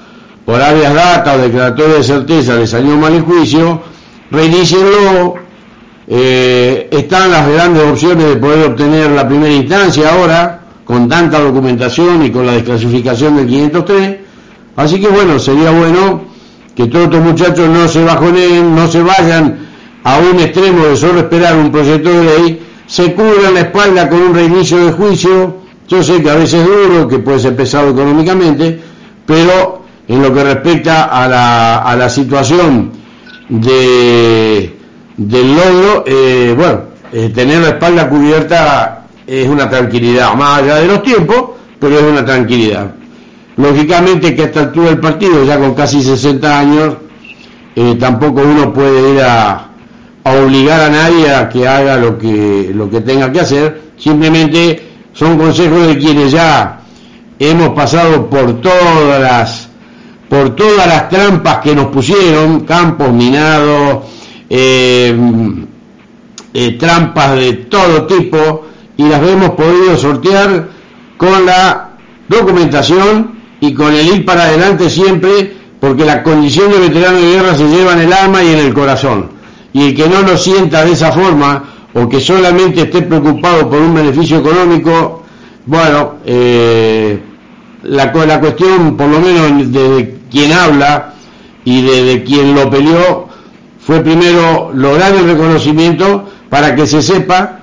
por 0.45 0.61
áreas 0.61 0.93
data 0.93 1.35
o 1.35 1.37
declaratoria 1.39 1.95
de 1.95 2.03
certeza 2.03 2.55
le 2.55 2.67
salió 2.67 2.95
mal 2.95 3.13
el 3.13 3.23
juicio, 3.23 3.81
reinicienlo. 4.31 5.35
Eh, 6.07 6.87
están 6.91 7.31
las 7.31 7.49
grandes 7.49 7.83
opciones 7.83 8.27
de 8.27 8.35
poder 8.35 8.69
obtener 8.69 9.09
la 9.09 9.27
primera 9.27 9.51
instancia 9.51 10.13
ahora, 10.13 10.61
con 10.85 11.09
tanta 11.09 11.39
documentación 11.39 12.23
y 12.23 12.29
con 12.29 12.45
la 12.45 12.53
desclasificación 12.53 13.37
del 13.37 13.47
503. 13.47 14.17
Así 14.75 15.01
que 15.01 15.07
bueno, 15.07 15.39
sería 15.39 15.71
bueno 15.71 16.21
que 16.75 16.85
todos 16.87 17.05
estos 17.05 17.21
muchachos 17.21 17.69
no 17.69 17.87
se 17.87 18.03
bajonen, 18.03 18.75
no 18.75 18.87
se 18.87 19.01
vayan 19.01 19.57
a 20.03 20.17
un 20.19 20.39
extremo 20.39 20.85
de 20.85 20.95
solo 20.95 21.19
esperar 21.21 21.55
un 21.55 21.71
proyecto 21.71 22.09
de 22.09 22.23
ley, 22.23 22.64
se 22.87 23.13
cubran 23.13 23.53
la 23.53 23.61
espalda 23.61 24.09
con 24.09 24.21
un 24.21 24.35
reinicio 24.35 24.85
de 24.85 24.91
juicio 24.91 25.65
Yo 25.87 26.01
sé 26.01 26.21
que 26.21 26.29
a 26.29 26.35
veces 26.35 26.61
es 26.61 26.65
duro, 26.65 27.07
que 27.07 27.19
puede 27.19 27.39
ser 27.39 27.55
pesado 27.55 27.91
económicamente, 27.91 28.79
pero 29.25 29.83
en 30.07 30.21
lo 30.21 30.33
que 30.33 30.43
respecta 30.43 31.05
a 31.05 31.27
la, 31.27 31.77
a 31.77 31.95
la 31.95 32.09
situación 32.09 32.91
de, 33.49 34.75
del 35.15 35.55
logro, 35.55 36.03
eh, 36.07 36.53
bueno, 36.57 36.81
eh, 37.13 37.31
tener 37.33 37.61
la 37.61 37.69
espalda 37.69 38.09
cubierta 38.09 39.05
es 39.27 39.47
una 39.47 39.69
tranquilidad, 39.69 40.33
más 40.33 40.61
allá 40.61 40.75
de 40.77 40.87
los 40.87 41.03
tiempos, 41.03 41.51
pero 41.79 41.99
es 41.99 42.03
una 42.03 42.25
tranquilidad. 42.25 42.91
Lógicamente 43.57 44.35
que 44.35 44.41
a 44.41 44.45
esta 44.45 44.61
altura 44.61 44.87
del 44.87 44.99
partido, 44.99 45.43
ya 45.45 45.59
con 45.59 45.75
casi 45.75 46.03
60 46.03 46.59
años, 46.59 46.95
eh, 47.75 47.95
tampoco 47.99 48.41
uno 48.41 48.73
puede 48.73 49.13
ir 49.13 49.21
a, 49.21 49.69
a, 50.25 50.31
obligar 50.33 50.81
a 50.81 50.89
nadie 50.89 51.33
a 51.33 51.47
que 51.47 51.67
haga 51.67 51.97
lo 51.97 52.17
que, 52.17 52.71
lo 52.73 52.89
que 52.89 52.99
tenga 53.01 53.31
que 53.31 53.39
hacer, 53.39 53.81
simplemente 53.97 54.81
son 55.13 55.37
consejos 55.37 55.87
de 55.87 55.97
quienes 55.97 56.31
ya 56.31 56.81
hemos 57.39 57.69
pasado 57.69 58.29
por 58.29 58.59
todas 58.61 59.21
las 59.21 59.69
por 60.29 60.55
todas 60.55 60.87
las 60.87 61.07
trampas 61.07 61.59
que 61.59 61.75
nos 61.75 61.87
pusieron, 61.87 62.61
campos 62.61 63.13
minados, 63.13 64.05
eh, 64.49 65.15
eh, 66.53 66.71
trampas 66.79 67.35
de 67.35 67.53
todo 67.53 68.07
tipo, 68.07 68.65
y 68.97 69.03
las 69.03 69.21
hemos 69.21 69.51
podido 69.51 69.95
sortear 69.95 70.67
con 71.17 71.45
la 71.45 71.91
documentación 72.27 73.35
y 73.61 73.73
con 73.73 73.93
el 73.93 74.07
ir 74.07 74.25
para 74.25 74.45
adelante 74.45 74.89
siempre, 74.89 75.53
porque 75.79 76.05
la 76.05 76.23
condición 76.23 76.71
de 76.71 76.79
veterano 76.79 77.17
de 77.17 77.31
guerra 77.31 77.55
se 77.55 77.67
lleva 77.67 77.93
en 77.93 77.99
el 77.99 78.13
alma 78.13 78.43
y 78.43 78.51
en 78.51 78.59
el 78.59 78.73
corazón. 78.73 79.34
Y 79.75 79.87
el 79.87 79.93
que 79.93 80.07
no 80.07 80.21
lo 80.21 80.37
sienta 80.37 80.85
de 80.85 80.93
esa 80.93 81.11
forma, 81.11 81.65
o 81.93 82.07
que 82.07 82.21
solamente 82.21 82.83
esté 82.83 83.01
preocupado 83.01 83.69
por 83.69 83.81
un 83.81 83.93
beneficio 83.93 84.37
económico, 84.37 85.23
bueno, 85.65 86.13
eh, 86.25 87.19
la, 87.83 88.05
la 88.05 88.39
cuestión, 88.39 88.95
por 88.95 89.09
lo 89.09 89.19
menos 89.19 89.69
de 89.73 90.15
quien 90.31 90.53
habla 90.53 91.15
y 91.65 91.81
de, 91.81 92.23
quien 92.23 92.55
lo 92.55 92.69
peleó, 92.69 93.27
fue 93.85 93.99
primero 93.99 94.71
lograr 94.73 95.13
el 95.13 95.25
reconocimiento 95.25 96.23
para 96.49 96.73
que 96.73 96.87
se 96.87 97.01
sepa, 97.01 97.59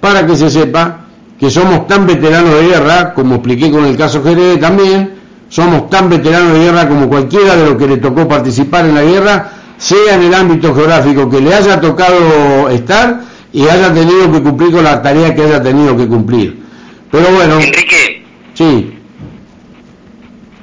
para 0.00 0.26
que 0.26 0.36
se 0.36 0.48
sepa 0.48 1.00
que 1.38 1.50
somos 1.50 1.86
tan 1.86 2.06
veteranos 2.06 2.54
de 2.54 2.68
guerra, 2.68 3.12
como 3.12 3.34
expliqué 3.34 3.70
con 3.70 3.84
el 3.84 3.98
caso 3.98 4.22
Jerez 4.22 4.58
también, 4.58 5.12
somos 5.50 5.90
tan 5.90 6.08
veteranos 6.08 6.54
de 6.54 6.60
guerra 6.60 6.88
como 6.88 7.06
cualquiera 7.06 7.54
de 7.54 7.66
los 7.66 7.76
que 7.76 7.86
le 7.86 7.98
tocó 7.98 8.26
participar 8.26 8.86
en 8.86 8.94
la 8.94 9.02
guerra, 9.02 9.59
sea 9.80 10.14
en 10.14 10.22
el 10.24 10.34
ámbito 10.34 10.74
geográfico 10.74 11.28
que 11.30 11.40
le 11.40 11.54
haya 11.54 11.80
tocado 11.80 12.68
estar 12.68 13.22
y 13.50 13.66
haya 13.66 13.92
tenido 13.92 14.30
que 14.30 14.42
cumplir 14.42 14.72
con 14.72 14.84
la 14.84 15.00
tarea 15.00 15.34
que 15.34 15.42
haya 15.42 15.62
tenido 15.62 15.96
que 15.96 16.06
cumplir. 16.06 16.62
Pero 17.10 17.28
bueno. 17.30 17.58
Enrique. 17.58 18.22
Sí. 18.52 18.94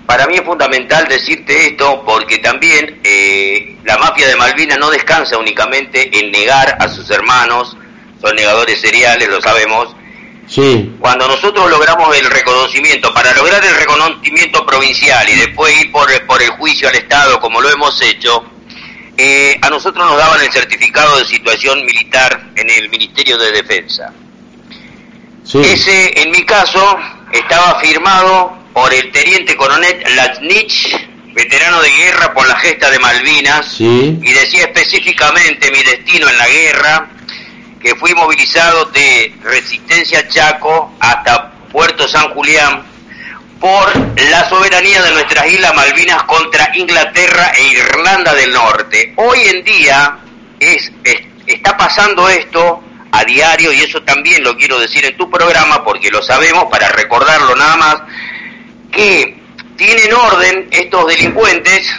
Para 0.05 0.27
mí 0.27 0.35
es 0.35 0.43
fundamental 0.43 1.07
decirte 1.09 1.67
esto 1.67 2.03
porque 2.05 2.37
también 2.37 3.01
eh, 3.03 3.77
la 3.85 3.97
mafia 3.97 4.27
de 4.27 4.35
Malvinas 4.35 4.77
no 4.77 4.91
descansa 4.91 5.37
únicamente 5.37 6.17
en 6.19 6.31
negar 6.31 6.77
a 6.79 6.87
sus 6.87 7.09
hermanos, 7.09 7.75
son 8.21 8.35
negadores 8.35 8.79
seriales, 8.79 9.27
lo 9.27 9.41
sabemos. 9.41 9.95
Sí. 10.47 10.95
Cuando 10.99 11.27
nosotros 11.27 11.69
logramos 11.71 12.15
el 12.15 12.25
reconocimiento, 12.29 13.11
para 13.15 13.33
lograr 13.33 13.65
el 13.65 13.75
reconocimiento 13.75 14.63
provincial 14.65 15.27
y 15.27 15.39
después 15.39 15.75
ir 15.81 15.91
por, 15.91 16.07
por 16.27 16.41
el 16.41 16.51
juicio 16.51 16.87
al 16.87 16.95
Estado 16.95 17.39
como 17.41 17.59
lo 17.59 17.69
hemos 17.69 17.99
hecho, 18.03 18.45
eh, 19.17 19.57
a 19.61 19.69
nosotros 19.69 20.05
nos 20.05 20.17
daban 20.17 20.41
el 20.41 20.51
certificado 20.51 21.17
de 21.17 21.25
situación 21.25 21.83
militar 21.85 22.51
en 22.55 22.69
el 22.69 22.89
Ministerio 22.89 23.37
de 23.37 23.51
Defensa. 23.51 24.13
Ese, 25.53 26.21
en 26.21 26.29
mi 26.31 26.43
caso, 26.43 26.97
estaba 27.31 27.79
firmado 27.79 28.57
por 28.73 28.93
el 28.93 29.11
teniente 29.11 29.55
coronel 29.55 30.03
Latnich, 30.15 30.95
veterano 31.33 31.81
de 31.81 31.89
guerra 31.89 32.33
por 32.33 32.47
la 32.47 32.57
gesta 32.57 32.91
de 32.91 32.99
Malvinas, 32.99 33.79
y 33.79 34.33
decía 34.33 34.65
específicamente 34.65 35.71
mi 35.71 35.81
destino 35.83 36.29
en 36.29 36.37
la 36.37 36.47
guerra, 36.47 37.09
que 37.81 37.95
fui 37.95 38.13
movilizado 38.13 38.85
de 38.85 39.33
Resistencia 39.43 40.27
Chaco 40.27 40.93
hasta 40.99 41.51
Puerto 41.71 42.07
San 42.07 42.33
Julián 42.33 42.96
por 43.59 43.95
la 44.29 44.49
soberanía 44.49 45.01
de 45.01 45.11
nuestras 45.11 45.47
Islas 45.47 45.73
Malvinas 45.75 46.23
contra 46.23 46.69
Inglaterra 46.75 47.51
e 47.55 47.63
Irlanda 47.63 48.33
del 48.33 48.51
Norte. 48.51 49.13
Hoy 49.15 49.39
en 49.47 49.63
día 49.63 50.19
es, 50.59 50.91
está 51.45 51.75
pasando 51.77 52.27
esto 52.29 52.83
a 53.11 53.23
diario 53.23 53.71
y 53.71 53.81
eso 53.81 54.01
también 54.03 54.43
lo 54.43 54.57
quiero 54.57 54.79
decir 54.79 55.05
en 55.05 55.17
tu 55.17 55.29
programa 55.29 55.83
porque 55.83 56.09
lo 56.11 56.21
sabemos 56.21 56.65
para 56.69 56.89
recordarlo 56.89 57.55
nada 57.55 57.77
más 57.77 57.95
que 58.91 59.37
tienen 59.75 60.13
orden 60.13 60.67
estos 60.71 61.07
delincuentes 61.07 61.95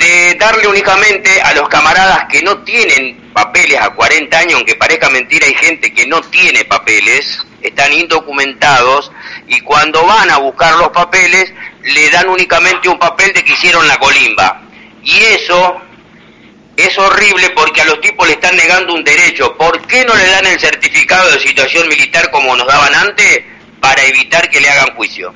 de 0.00 0.34
darle 0.38 0.66
únicamente 0.66 1.40
a 1.42 1.52
los 1.54 1.68
camaradas 1.68 2.24
que 2.30 2.42
no 2.42 2.58
tienen 2.58 3.30
papeles 3.32 3.78
a 3.80 3.90
40 3.90 4.38
años, 4.38 4.54
aunque 4.54 4.74
parezca 4.74 5.10
mentira, 5.10 5.46
hay 5.46 5.54
gente 5.54 5.92
que 5.92 6.06
no 6.06 6.20
tiene 6.22 6.64
papeles, 6.64 7.38
están 7.62 7.92
indocumentados 7.92 9.10
y 9.46 9.60
cuando 9.60 10.04
van 10.04 10.30
a 10.30 10.38
buscar 10.38 10.76
los 10.76 10.88
papeles 10.88 11.52
le 11.82 12.10
dan 12.10 12.28
únicamente 12.28 12.88
un 12.88 12.98
papel 12.98 13.32
de 13.32 13.44
que 13.44 13.52
hicieron 13.52 13.86
la 13.86 13.96
colimba. 13.98 14.62
Y 15.02 15.16
eso 15.16 15.80
es 16.76 16.98
horrible 16.98 17.50
porque 17.50 17.80
a 17.80 17.84
los 17.84 18.00
tipos 18.00 18.26
le 18.26 18.34
están 18.34 18.56
negando 18.56 18.94
un 18.94 19.04
derecho. 19.04 19.56
¿Por 19.56 19.80
qué 19.86 20.04
no 20.04 20.14
le 20.14 20.26
dan 20.26 20.46
el 20.46 20.58
certificado 20.58 21.30
de 21.30 21.40
situación 21.40 21.88
militar 21.88 22.30
como 22.30 22.56
nos 22.56 22.66
daban 22.66 22.94
antes? 22.94 23.40
Para 23.80 24.02
evitar 24.04 24.48
que 24.50 24.60
le 24.60 24.68
hagan 24.68 24.94
juicio. 24.96 25.32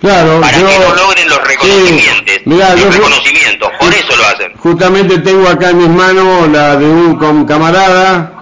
Claro, 0.00 0.40
para 0.40 0.56
que 0.56 0.78
no 0.78 0.94
logren 0.94 1.28
los 1.28 1.46
reconocimientos. 1.46 2.36
los 2.46 2.94
reconocimientos, 2.94 3.70
por 3.78 3.92
eso 3.92 4.16
lo 4.16 4.26
hacen. 4.26 4.52
Justamente 4.56 5.18
tengo 5.18 5.46
acá 5.46 5.70
en 5.70 5.78
mis 5.78 5.88
manos 5.88 6.48
la 6.48 6.76
de 6.76 6.86
un 6.86 7.44
camarada 7.46 8.39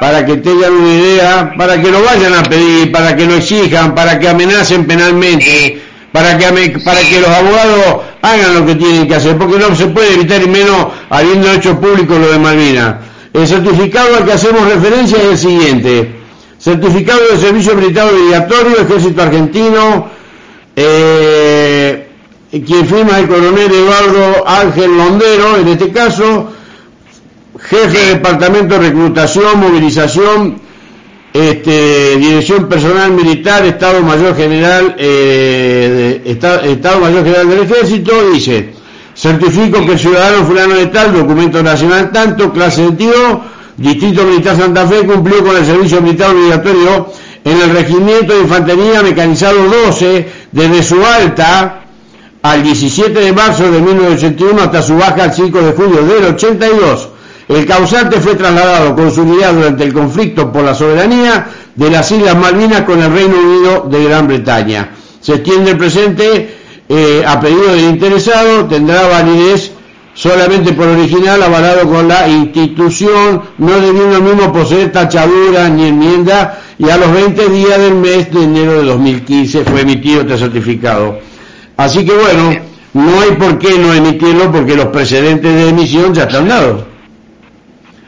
para 0.00 0.24
que 0.24 0.36
tengan 0.36 0.72
una 0.72 0.92
idea, 0.92 1.54
para 1.56 1.80
que 1.80 1.90
lo 1.90 2.02
vayan 2.02 2.34
a 2.34 2.42
pedir, 2.42 2.92
para 2.92 3.16
que 3.16 3.26
lo 3.26 3.34
exijan, 3.34 3.94
para 3.94 4.18
que 4.18 4.28
amenacen 4.28 4.86
penalmente, 4.86 5.80
para 6.12 6.36
que 6.36 6.78
para 6.84 7.00
que 7.00 7.20
los 7.20 7.30
abogados 7.30 8.02
hagan 8.22 8.54
lo 8.54 8.66
que 8.66 8.74
tienen 8.74 9.08
que 9.08 9.14
hacer, 9.14 9.36
porque 9.36 9.58
no 9.58 9.74
se 9.74 9.86
puede 9.86 10.14
evitar 10.14 10.42
y 10.42 10.48
menos 10.48 10.88
habiendo 11.08 11.50
hecho 11.50 11.80
público 11.80 12.18
lo 12.18 12.30
de 12.32 12.38
Malvinas. 12.38 12.96
El 13.32 13.46
certificado 13.46 14.16
al 14.16 14.24
que 14.24 14.32
hacemos 14.32 14.66
referencia 14.68 15.18
es 15.18 15.24
el 15.24 15.38
siguiente. 15.38 16.16
Certificado 16.58 17.20
de 17.30 17.38
Servicio 17.38 17.74
Militar 17.74 18.08
Obligatorio, 18.12 18.80
Ejército 18.80 19.22
Argentino, 19.22 20.08
eh, 20.74 22.08
quien 22.50 22.86
firma 22.86 23.18
el 23.18 23.28
coronel 23.28 23.70
Eduardo 23.70 24.48
Ángel 24.48 24.96
Londero, 24.96 25.58
en 25.58 25.68
este 25.68 25.90
caso, 25.92 26.50
jefe 27.58 27.98
de 27.98 28.14
Departamento 28.14 28.74
de 28.74 28.88
Reclutación, 28.88 29.60
Movilización, 29.60 30.60
este, 31.32 32.16
Dirección 32.16 32.68
Personal 32.68 33.12
Militar, 33.12 33.64
Estado 33.66 34.02
Mayor 34.02 34.36
General, 34.36 34.94
eh, 34.98 36.22
Estado, 36.24 37.00
Mayor 37.00 37.24
General 37.24 37.48
del 37.48 37.60
Ejército, 37.60 38.30
dice, 38.30 38.70
certifico 39.14 39.84
que 39.84 39.92
el 39.92 39.98
ciudadano 39.98 40.44
fulano 40.46 40.74
de 40.74 40.86
tal, 40.86 41.12
documento 41.12 41.62
nacional 41.62 42.10
tanto, 42.10 42.52
clase 42.52 42.82
de 42.82 42.92
tío, 42.92 43.40
Distrito 43.76 44.24
Militar 44.24 44.56
Santa 44.56 44.86
Fe, 44.86 45.04
cumplió 45.04 45.44
con 45.44 45.56
el 45.56 45.66
servicio 45.66 46.00
militar 46.00 46.30
obligatorio 46.30 47.12
en 47.44 47.60
el 47.60 47.70
Regimiento 47.70 48.34
de 48.34 48.40
Infantería 48.40 49.02
Mecanizado 49.02 49.62
12 49.86 50.28
desde 50.52 50.82
su 50.82 51.04
alta 51.04 51.82
al 52.42 52.62
17 52.62 53.20
de 53.20 53.32
marzo 53.32 53.70
de 53.70 53.80
1981 53.80 54.62
hasta 54.62 54.82
su 54.82 54.96
baja 54.96 55.24
al 55.24 55.34
5 55.34 55.60
de 55.60 55.72
julio 55.72 56.02
del 56.02 56.24
82. 56.34 57.08
El 57.48 57.64
causante 57.64 58.20
fue 58.20 58.34
trasladado 58.34 58.96
con 58.96 59.10
su 59.12 59.22
unidad 59.22 59.52
durante 59.52 59.84
el 59.84 59.92
conflicto 59.92 60.52
por 60.52 60.64
la 60.64 60.74
soberanía 60.74 61.46
de 61.76 61.90
las 61.90 62.10
Islas 62.10 62.36
Malvinas 62.36 62.82
con 62.82 63.00
el 63.00 63.12
Reino 63.12 63.36
Unido 63.38 63.86
de 63.88 64.04
Gran 64.04 64.26
Bretaña. 64.26 64.90
Se 65.20 65.34
extiende 65.34 65.72
el 65.72 65.78
presente 65.78 66.56
eh, 66.88 67.24
a 67.26 67.38
pedido 67.40 67.68
del 67.68 67.84
interesado, 67.84 68.64
tendrá 68.66 69.06
validez 69.06 69.70
solamente 70.14 70.72
por 70.72 70.88
original 70.88 71.40
avalado 71.40 71.88
con 71.88 72.08
la 72.08 72.26
institución, 72.26 73.42
no 73.58 73.80
debiendo 73.80 74.20
mismo 74.20 74.52
poseer 74.52 74.90
tachadura 74.90 75.68
ni 75.68 75.88
enmienda 75.88 76.58
y 76.78 76.90
a 76.90 76.96
los 76.96 77.12
20 77.12 77.48
días 77.50 77.78
del 77.78 77.94
mes 77.94 78.32
de 78.32 78.42
enero 78.42 78.72
de 78.72 78.84
2015 78.84 79.64
fue 79.64 79.82
emitido 79.82 80.22
este 80.22 80.38
certificado. 80.38 81.18
Así 81.76 82.04
que 82.04 82.12
bueno, 82.12 82.56
no 82.94 83.20
hay 83.20 83.32
por 83.32 83.58
qué 83.58 83.78
no 83.78 83.92
emitirlo 83.92 84.50
porque 84.50 84.74
los 84.74 84.86
precedentes 84.86 85.54
de 85.54 85.68
emisión 85.68 86.12
ya 86.12 86.24
están 86.24 86.48
dados. 86.48 86.95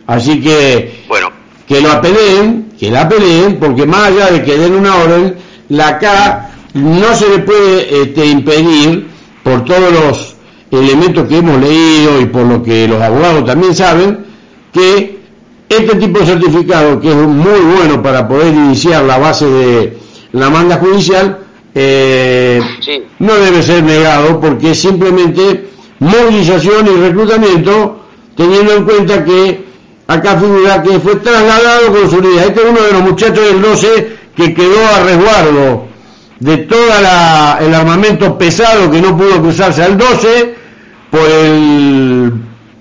Así 0.09 0.41
que 0.41 1.05
bueno. 1.07 1.29
que 1.67 1.83
lo 1.83 1.93
apelen, 1.93 2.73
que 2.81 2.91
la 2.91 3.03
apelen, 3.03 3.59
porque 3.61 3.85
más 3.85 4.09
allá 4.09 4.31
de 4.31 4.43
que 4.43 4.57
den 4.57 4.75
una 4.75 4.97
orden, 4.97 5.37
la 5.69 5.99
K 5.99 6.51
no 6.73 7.15
se 7.15 7.29
le 7.29 7.39
puede 7.41 8.03
este, 8.03 8.25
impedir 8.25 9.07
por 9.43 9.67
todos 9.67 9.93
los 9.93 10.35
elementos 10.71 11.29
que 11.29 11.37
hemos 11.37 11.61
leído 11.61 12.23
y 12.23 12.25
por 12.25 12.47
lo 12.47 12.63
que 12.63 12.89
los 12.89 13.03
abogados 13.03 13.45
también 13.45 13.75
saben, 13.75 14.25
que 14.73 15.19
este 15.69 15.97
tipo 15.97 16.21
de 16.21 16.27
certificado, 16.27 16.99
que 17.01 17.11
es 17.11 17.15
muy 17.15 17.61
bueno 17.77 18.03
para 18.03 18.27
poder 18.27 18.55
iniciar 18.55 19.05
la 19.05 19.19
base 19.19 19.45
de, 19.45 19.99
la 20.33 20.49
manda 20.49 20.79
judicial, 20.79 21.41
eh, 21.75 22.63
no 23.19 23.35
debe 23.35 23.63
ser 23.63 23.83
negado 23.83 24.41
porque 24.41 24.71
es 24.71 24.81
simplemente 24.81 25.69
movilización 25.99 26.87
y 26.87 26.99
reclutamiento, 26.99 28.05
teniendo 28.35 28.73
en 28.73 28.85
cuenta 28.85 29.23
que 29.23 29.68
acá 30.09 30.39
figura 30.39 30.83
que 30.83 30.99
fue 30.99 31.17
trasladado 31.17 31.93
con 31.93 32.11
su 32.11 32.17
unidad. 32.17 32.47
Este 32.47 32.61
es 32.61 32.67
uno 32.71 32.81
de 32.81 32.93
los 32.93 33.03
muchachos 33.03 33.45
del 33.45 33.63
12 33.63 34.17
que 34.35 34.55
quedó 34.55 34.87
a 34.87 35.05
resguardo 35.05 35.87
de 36.41 36.57
todo 36.59 36.87
el 37.61 37.75
armamento 37.75 38.39
pesado 38.39 38.91
que 38.91 39.03
no 39.03 39.17
pudo 39.17 39.41
cruzarse 39.43 39.83
al 39.83 39.99
12 39.99 40.55
por 41.11 41.29
el 41.29 42.33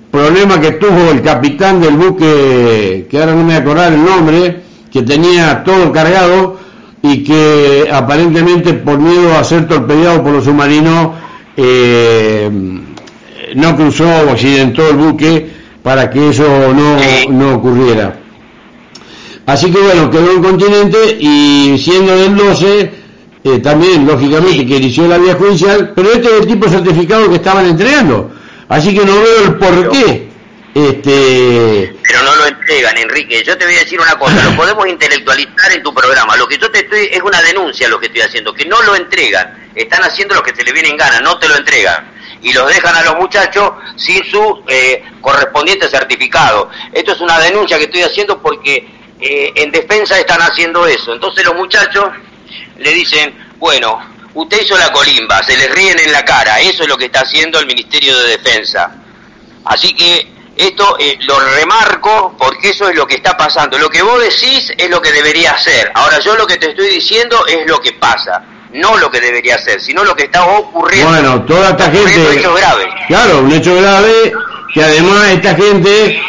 problema 0.09 0.59
que 0.61 0.71
tuvo 0.73 1.11
el 1.11 1.21
capitán 1.21 1.81
del 1.81 1.95
buque, 1.95 3.07
que 3.09 3.19
ahora 3.19 3.33
no 3.33 3.39
me 3.39 3.45
voy 3.45 3.53
a 3.53 3.57
acordar 3.57 3.93
el 3.93 4.05
nombre, 4.05 4.61
que 4.91 5.01
tenía 5.01 5.63
todo 5.63 5.91
cargado 5.91 6.57
y 7.01 7.23
que 7.23 7.89
aparentemente 7.91 8.73
por 8.73 8.99
miedo 8.99 9.37
a 9.37 9.43
ser 9.43 9.67
torpedeado 9.67 10.23
por 10.23 10.33
los 10.33 10.45
submarinos 10.45 11.09
eh, 11.57 12.49
no 13.55 13.75
cruzó 13.75 14.05
o 14.05 14.31
accidentó 14.31 14.89
el 14.89 14.95
buque 14.95 15.56
para 15.87 16.09
que 16.09 16.31
eso 16.31 16.43
no, 16.43 16.99
no 17.29 17.55
ocurriera. 17.55 18.13
Así 19.45 19.71
que 19.71 19.79
bueno, 19.79 20.11
quedó 20.11 20.33
en 20.33 20.43
continente 20.43 21.15
y 21.17 21.77
siendo 21.81 22.13
del 22.13 22.35
12, 22.35 22.91
eh, 23.45 23.59
también 23.59 24.05
lógicamente 24.05 24.65
que 24.65 24.75
inició 24.75 25.07
la 25.07 25.17
vía 25.17 25.35
judicial, 25.35 25.93
pero 25.95 26.11
este 26.11 26.27
es 26.27 26.41
el 26.41 26.47
tipo 26.47 26.67
certificado 26.67 27.29
que 27.29 27.37
estaban 27.37 27.67
entregando. 27.67 28.29
Así 28.67 28.93
que 28.93 29.05
no 29.05 29.13
veo 29.15 29.45
el 29.45 29.55
por 29.55 29.89
qué. 29.91 30.27
Este... 30.75 31.95
Pero 32.05 32.21
no 32.21 32.35
lo 32.35 32.47
entregan, 32.47 32.97
Enrique. 32.97 33.41
Yo 33.45 33.57
te 33.57 33.63
voy 33.63 33.75
a 33.75 33.79
decir 33.79 33.97
una 34.01 34.19
cosa, 34.19 34.43
lo 34.43 34.55
podemos 34.57 34.89
intelectualizar 34.89 35.71
en 35.71 35.83
tu 35.83 35.93
programa. 35.93 36.35
Lo 36.35 36.49
que 36.49 36.57
yo 36.57 36.69
te 36.69 36.79
estoy, 36.79 37.07
es 37.13 37.21
una 37.21 37.41
denuncia 37.43 37.87
lo 37.87 37.97
que 37.97 38.07
estoy 38.07 38.23
haciendo, 38.23 38.53
que 38.53 38.65
no 38.65 38.81
lo 38.81 38.93
entregan. 38.93 39.69
Están 39.73 40.03
haciendo 40.03 40.35
lo 40.35 40.43
que 40.43 40.53
se 40.53 40.65
le 40.65 40.73
viene 40.73 40.89
en 40.89 40.97
gana, 40.97 41.21
no 41.21 41.39
te 41.39 41.47
lo 41.47 41.55
entregan. 41.55 42.16
Y 42.41 42.53
los 42.53 42.67
dejan 42.67 42.95
a 42.95 43.03
los 43.03 43.15
muchachos 43.17 43.71
sin 43.95 44.23
su 44.25 44.63
eh, 44.67 45.03
correspondiente 45.21 45.87
certificado. 45.87 46.69
Esto 46.91 47.13
es 47.13 47.21
una 47.21 47.39
denuncia 47.39 47.77
que 47.77 47.85
estoy 47.85 48.03
haciendo 48.03 48.41
porque 48.41 48.87
eh, 49.19 49.51
en 49.55 49.71
defensa 49.71 50.17
están 50.19 50.41
haciendo 50.41 50.85
eso. 50.85 51.13
Entonces 51.13 51.43
los 51.45 51.55
muchachos 51.55 52.05
le 52.77 52.91
dicen, 52.91 53.53
bueno, 53.57 53.99
usted 54.35 54.61
hizo 54.61 54.77
la 54.77 54.91
colimba, 54.91 55.41
se 55.43 55.57
les 55.57 55.71
ríen 55.73 55.97
en 55.99 56.11
la 56.11 56.23
cara, 56.23 56.59
eso 56.61 56.83
es 56.83 56.89
lo 56.89 56.97
que 56.97 57.05
está 57.05 57.21
haciendo 57.21 57.59
el 57.59 57.65
Ministerio 57.65 58.17
de 58.19 58.37
Defensa. 58.37 58.91
Así 59.65 59.93
que 59.93 60.27
esto 60.57 60.97
eh, 60.99 61.17
lo 61.21 61.39
remarco 61.39 62.35
porque 62.37 62.69
eso 62.69 62.89
es 62.89 62.95
lo 62.95 63.05
que 63.05 63.15
está 63.15 63.35
pasando. 63.37 63.77
Lo 63.77 63.89
que 63.89 64.01
vos 64.01 64.21
decís 64.21 64.73
es 64.77 64.89
lo 64.89 65.01
que 65.01 65.11
debería 65.11 65.57
ser. 65.57 65.91
Ahora 65.93 66.19
yo 66.19 66.35
lo 66.35 66.47
que 66.47 66.57
te 66.57 66.69
estoy 66.69 66.89
diciendo 66.89 67.45
es 67.47 67.67
lo 67.67 67.79
que 67.79 67.93
pasa. 67.93 68.43
No 68.73 68.97
lo 68.97 69.09
que 69.09 69.21
debería 69.21 69.57
ser, 69.59 69.79
sino 69.79 70.03
lo 70.03 70.15
que 70.15 70.23
está 70.23 70.45
ocurriendo. 70.45 71.09
Bueno, 71.09 71.41
toda 71.43 71.69
esta 71.69 71.85
gente... 71.85 72.27
Un 72.29 72.37
hecho 72.37 72.53
grave. 72.53 72.85
Claro, 73.07 73.39
un 73.39 73.51
hecho 73.51 73.75
grave 73.75 74.33
que 74.73 74.83
además 74.83 75.29
esta 75.31 75.55
gente 75.55 76.21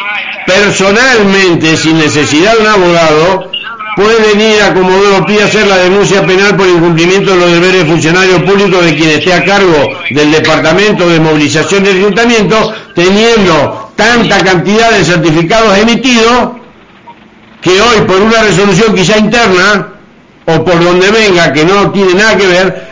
personalmente, 0.47 1.77
sin 1.77 1.99
necesidad 1.99 2.55
de 2.55 2.61
un 2.61 2.67
abogado, 2.67 3.51
puede 3.97 4.35
venir 4.35 4.63
a 4.63 4.73
Comodoro 4.73 5.27
Pi 5.27 5.39
a 5.39 5.47
hacer 5.47 5.67
la 5.67 5.77
denuncia 5.79 6.25
penal 6.25 6.57
por 6.57 6.69
incumplimiento 6.69 7.33
de 7.33 7.37
los 7.37 7.51
deberes 7.51 7.83
de 7.83 7.91
funcionario 7.91 8.45
público 8.45 8.81
de 8.81 8.95
quien 8.95 9.11
esté 9.11 9.35
a 9.35 9.45
cargo 9.45 9.91
del 10.11 10.31
Departamento 10.31 11.09
de 11.09 11.19
Movilización 11.19 11.83
del 11.83 11.97
Ayuntamiento, 11.97 12.73
teniendo 12.95 13.93
tanta 13.97 14.39
cantidad 14.45 14.93
de 14.93 15.05
certificados 15.05 15.77
emitidos 15.77 16.51
que 17.61 17.81
hoy 17.81 18.01
por 18.07 18.21
una 18.23 18.43
resolución 18.43 18.95
quizá 18.95 19.19
interna 19.19 19.98
o 20.49 20.65
por 20.65 20.83
donde 20.83 21.11
venga, 21.11 21.53
que 21.53 21.65
no 21.65 21.91
tiene 21.91 22.15
nada 22.15 22.37
que 22.37 22.47
ver, 22.47 22.89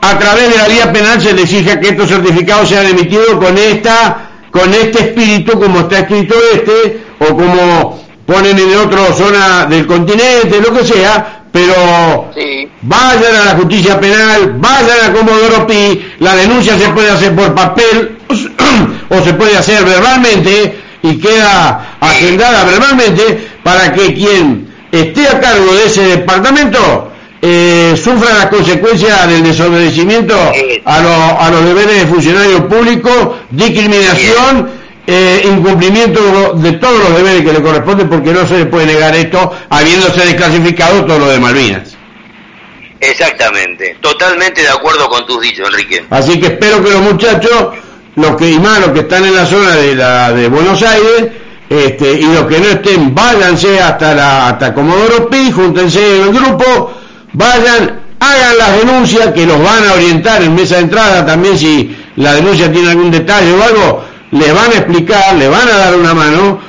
a 0.00 0.18
través 0.18 0.50
de 0.50 0.56
la 0.56 0.68
vía 0.68 0.92
penal 0.92 1.20
se 1.20 1.32
le 1.32 1.42
exige 1.42 1.78
que 1.78 1.90
estos 1.90 2.08
certificados 2.08 2.68
sean 2.68 2.86
emitidos 2.86 3.36
con 3.38 3.56
esta 3.56 4.30
con 4.50 4.72
este 4.72 5.00
espíritu 5.00 5.58
como 5.58 5.80
está 5.80 6.00
escrito 6.00 6.34
este, 6.52 7.04
o 7.18 7.26
como 7.26 8.00
ponen 8.24 8.58
en 8.58 8.76
otra 8.76 9.12
zona 9.12 9.66
del 9.66 9.86
continente, 9.86 10.60
lo 10.60 10.76
que 10.76 10.84
sea, 10.84 11.44
pero 11.52 12.30
vayan 12.82 13.36
a 13.36 13.44
la 13.44 13.50
justicia 13.56 14.00
penal, 14.00 14.54
vayan 14.56 15.10
a 15.10 15.12
Comodoro 15.12 15.66
Pi, 15.66 16.02
la 16.20 16.34
denuncia 16.34 16.76
se 16.78 16.88
puede 16.88 17.10
hacer 17.10 17.34
por 17.34 17.54
papel 17.54 18.18
o 19.10 19.22
se 19.22 19.34
puede 19.34 19.56
hacer 19.56 19.84
verbalmente 19.84 20.76
y 21.02 21.18
queda 21.18 21.98
agendada 22.00 22.64
verbalmente 22.64 23.48
para 23.62 23.92
que 23.92 24.14
quien 24.14 24.65
esté 24.92 25.28
a 25.28 25.40
cargo 25.40 25.74
de 25.74 25.86
ese 25.86 26.02
departamento 26.02 27.12
eh, 27.42 27.94
sufra 27.96 28.34
las 28.34 28.46
consecuencias 28.46 29.28
del 29.28 29.42
desobedecimiento 29.42 30.34
a, 30.84 31.46
a 31.46 31.50
los 31.50 31.64
deberes 31.64 32.00
de 32.00 32.06
funcionario 32.06 32.66
público, 32.68 33.36
discriminación, 33.50 34.70
eh, 35.06 35.42
incumplimiento 35.44 36.54
de 36.54 36.72
todos 36.72 36.98
los 36.98 37.16
deberes 37.16 37.42
que 37.44 37.52
le 37.52 37.62
corresponden, 37.62 38.08
porque 38.08 38.32
no 38.32 38.46
se 38.46 38.58
le 38.58 38.66
puede 38.66 38.86
negar 38.86 39.14
esto 39.14 39.52
habiéndose 39.70 40.24
desclasificado 40.24 41.04
todo 41.04 41.20
lo 41.20 41.28
de 41.28 41.38
Malvinas. 41.38 41.96
Exactamente, 42.98 43.96
totalmente 44.00 44.62
de 44.62 44.68
acuerdo 44.68 45.08
con 45.08 45.26
tus 45.26 45.40
dichos, 45.40 45.68
Enrique. 45.68 46.04
Así 46.10 46.40
que 46.40 46.46
espero 46.46 46.82
que 46.82 46.90
los 46.90 47.02
muchachos, 47.02 47.68
los 48.16 48.36
que 48.36 48.50
y 48.50 48.58
más 48.58 48.80
los 48.80 48.90
que 48.90 49.00
están 49.00 49.24
en 49.24 49.36
la 49.36 49.46
zona 49.46 49.76
de 49.76 49.94
la 49.94 50.32
de 50.32 50.48
Buenos 50.48 50.82
Aires, 50.82 51.26
este, 51.68 52.12
y 52.12 52.22
los 52.22 52.46
que 52.46 52.60
no 52.60 52.66
estén, 52.66 53.14
váyanse 53.14 53.80
hasta 53.80 54.14
la 54.14 54.48
hasta 54.48 54.72
Comodoro 54.72 55.28
Pi, 55.28 55.50
júntense 55.50 56.16
en 56.16 56.22
el 56.28 56.32
grupo, 56.32 56.92
vayan, 57.32 58.00
hagan 58.20 58.58
las 58.58 58.78
denuncias 58.78 59.32
que 59.32 59.46
los 59.46 59.58
van 59.62 59.84
a 59.88 59.94
orientar 59.94 60.42
en 60.42 60.54
mesa 60.54 60.76
de 60.76 60.82
entrada 60.82 61.26
también 61.26 61.58
si 61.58 61.96
la 62.16 62.34
denuncia 62.34 62.70
tiene 62.70 62.90
algún 62.90 63.10
detalle 63.10 63.52
o 63.52 63.62
algo, 63.62 64.04
le 64.30 64.52
van 64.52 64.70
a 64.70 64.74
explicar, 64.74 65.34
le 65.36 65.48
van 65.48 65.68
a 65.68 65.76
dar 65.76 65.96
una 65.96 66.14
mano, 66.14 66.60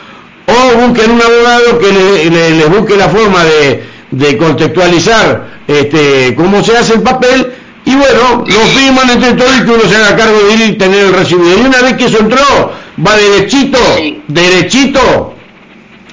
o 0.47 0.77
busquen 0.77 1.11
un 1.11 1.21
abogado 1.21 1.79
que 1.79 2.29
les 2.29 2.69
busque 2.69 2.95
la 2.95 3.09
forma 3.09 3.43
de, 3.43 4.37
contextualizar 4.37 5.45
este, 5.67 6.33
cómo 6.35 6.63
se 6.63 6.77
hace 6.77 6.93
el 6.93 7.01
papel, 7.01 7.53
y 7.87 7.95
bueno, 7.95 8.43
lo 8.45 8.59
firman 8.65 9.09
entre 9.11 9.31
todos 9.31 9.49
y 9.57 9.63
que 9.63 9.71
uno 9.71 9.89
se 9.89 9.95
haga 9.95 10.17
cargo 10.17 10.37
de 10.43 10.53
ir 10.55 10.61
y 10.71 10.77
tener 10.77 11.05
el 11.05 11.13
recibido. 11.13 11.57
Y 11.57 11.61
una 11.61 11.81
vez 11.81 11.93
que 11.95 12.07
eso 12.07 12.19
entró, 12.19 12.73
va 12.99 13.15
derechito, 13.15 13.79
derechito 14.27 15.33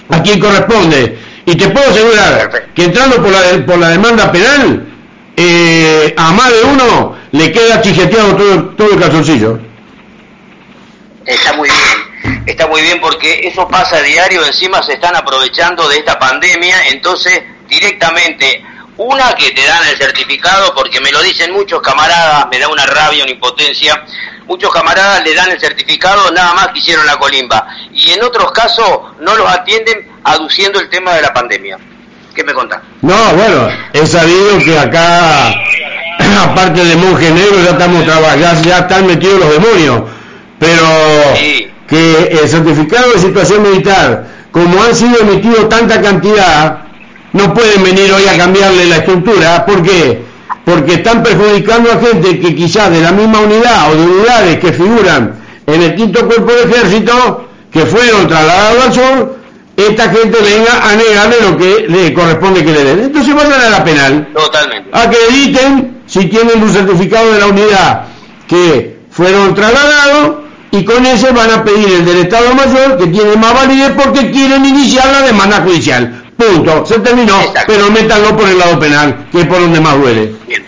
a 0.09 0.23
quien 0.23 0.39
corresponde. 0.39 1.19
Y 1.45 1.57
te 1.57 1.69
puedo 1.71 1.91
asegurar 1.91 2.71
que 2.73 2.85
entrando 2.85 3.17
por 3.17 3.33
la, 3.33 3.67
por 3.67 3.77
la 3.77 3.89
demanda 3.89 4.31
penal, 4.31 4.87
eh, 5.37 6.15
a 6.17 6.31
más 6.31 6.53
de 6.53 6.63
uno 6.63 7.17
le 7.33 7.51
queda 7.51 7.83
chijeteado 7.83 8.37
todo, 8.37 8.65
todo 8.77 8.93
el 8.93 9.01
calzoncillo. 9.01 9.59
Está 11.27 11.55
muy 11.55 11.69
bien, 11.69 12.45
está 12.47 12.69
muy 12.69 12.83
bien 12.83 13.01
porque 13.01 13.49
eso 13.49 13.67
pasa 13.67 13.97
a 13.97 14.03
diario, 14.03 14.47
encima 14.47 14.81
se 14.81 14.93
están 14.93 15.17
aprovechando 15.17 15.89
de 15.89 15.97
esta 15.97 16.21
pandemia, 16.21 16.87
entonces 16.93 17.43
directamente, 17.69 18.63
una 18.97 19.35
que 19.35 19.51
te 19.51 19.67
dan 19.67 19.87
el 19.89 19.97
certificado, 19.97 20.75
porque 20.75 21.01
me 21.01 21.11
lo 21.11 21.21
dicen 21.23 21.53
muchos 21.53 21.81
camaradas, 21.81 22.47
me 22.51 22.59
da 22.59 22.69
una 22.69 22.87
rabia, 22.87 23.25
una 23.25 23.33
impotencia, 23.33 24.05
muchos 24.47 24.73
camaradas 24.73 25.25
le 25.25 25.35
dan 25.35 25.51
el 25.51 25.61
certificado 25.61 26.31
nada 26.31 26.55
más 26.55 26.69
que 26.69 26.79
hicieron 26.79 27.05
la 27.07 27.17
colimba, 27.17 27.67
y 27.93 28.11
en 28.11 28.23
otros 28.23 28.53
casos 28.53 29.01
no 29.21 29.35
los 29.37 29.51
atienden 29.51 30.09
aduciendo 30.23 30.81
el 30.81 30.89
tema 30.89 31.15
de 31.15 31.23
la 31.23 31.33
pandemia. 31.33 31.79
¿Qué 32.35 32.43
me 32.45 32.53
contás? 32.53 32.81
No, 33.03 33.33
bueno, 33.35 33.69
he 33.93 34.07
sabido 34.07 34.59
que 34.59 34.79
acá, 34.79 35.55
aparte 36.43 36.85
de 36.85 36.97
monje 36.97 37.31
negro, 37.31 37.63
ya 37.65 37.71
estamos 37.71 38.05
trabajando, 38.05 38.63
ya 38.69 38.79
están 38.79 39.07
metidos 39.07 39.41
los 39.41 39.51
demonios, 39.51 40.03
pero 40.59 40.87
que 41.87 42.39
el 42.43 42.49
certificado 42.49 43.13
de 43.13 43.19
situación 43.19 43.63
militar, 43.63 44.27
como 44.51 44.83
han 44.83 44.95
sido 44.95 45.21
emitidos 45.21 45.69
tanta 45.69 46.01
cantidad, 46.01 46.84
no 47.35 47.53
pueden 47.53 47.83
venir 47.83 48.13
hoy 48.13 48.27
a 48.27 48.39
cambiarle 48.39 48.87
la 48.87 48.97
estructura, 48.97 49.67
¿por 49.67 49.83
qué? 49.83 50.23
Porque 50.65 50.95
están 50.95 51.23
perjudicando 51.23 51.93
a 51.93 51.99
gente 51.99 52.39
que 52.39 52.55
quizás 52.55 52.91
de 52.91 53.01
la 53.01 53.11
misma 53.11 53.41
unidad 53.41 53.91
o 53.91 53.97
de 53.97 54.03
unidades 54.03 54.59
que 54.61 54.73
figuran 54.73 55.35
en 55.67 55.83
el 55.83 55.95
quinto 55.97 56.27
cuerpo 56.27 56.53
de 56.53 56.63
ejército, 56.63 57.49
que 57.73 57.85
fueron 57.87 58.29
trasladados 58.29 58.85
al 58.85 58.95
sur, 58.95 59.37
esta 59.77 60.09
gente 60.11 60.39
venga 60.41 60.89
a 60.89 60.95
negarle 60.95 61.37
lo 61.51 61.57
que 61.59 61.87
le 61.89 62.15
corresponde 62.15 62.65
que 62.65 62.71
le 62.71 62.85
den. 62.85 63.01
Entonces 63.01 63.35
vayan 63.35 63.61
a 63.61 63.71
la 63.71 63.85
penal. 63.85 64.29
Totalmente. 64.33 64.91
Acrediten 64.93 66.03
si 66.07 66.27
tienen 66.27 66.63
un 66.63 66.73
certificado 66.73 67.33
de 67.33 67.41
la 67.41 67.47
unidad 67.49 68.05
que 68.47 69.01
fueron 69.11 69.55
trasladados 69.57 70.37
y 70.71 70.85
con 70.85 71.05
ese 71.05 71.33
van 71.33 71.51
a 71.51 71.65
pedir 71.65 71.89
el 71.95 72.05
del 72.05 72.19
Estado 72.19 72.55
Mayor 72.55 72.97
que 72.97 73.09
tiene 73.09 73.35
más 73.35 73.55
validez 73.55 73.93
porque 73.97 74.31
quieren 74.31 74.65
iniciar 74.65 75.07
la 75.09 75.23
demanda 75.23 75.63
judicial. 75.63 76.24
Punto. 76.37 76.85
Se 76.87 76.99
terminó. 77.01 77.35
Pero 77.67 77.91
métanlo 77.91 78.37
por 78.37 78.49
el 78.49 78.59
lado 78.59 78.79
penal, 78.79 79.27
que 79.31 79.41
es 79.41 79.47
por 79.47 79.61
donde 79.61 79.81
más 79.81 79.99
duele. 79.99 80.35
Bien. 80.47 80.65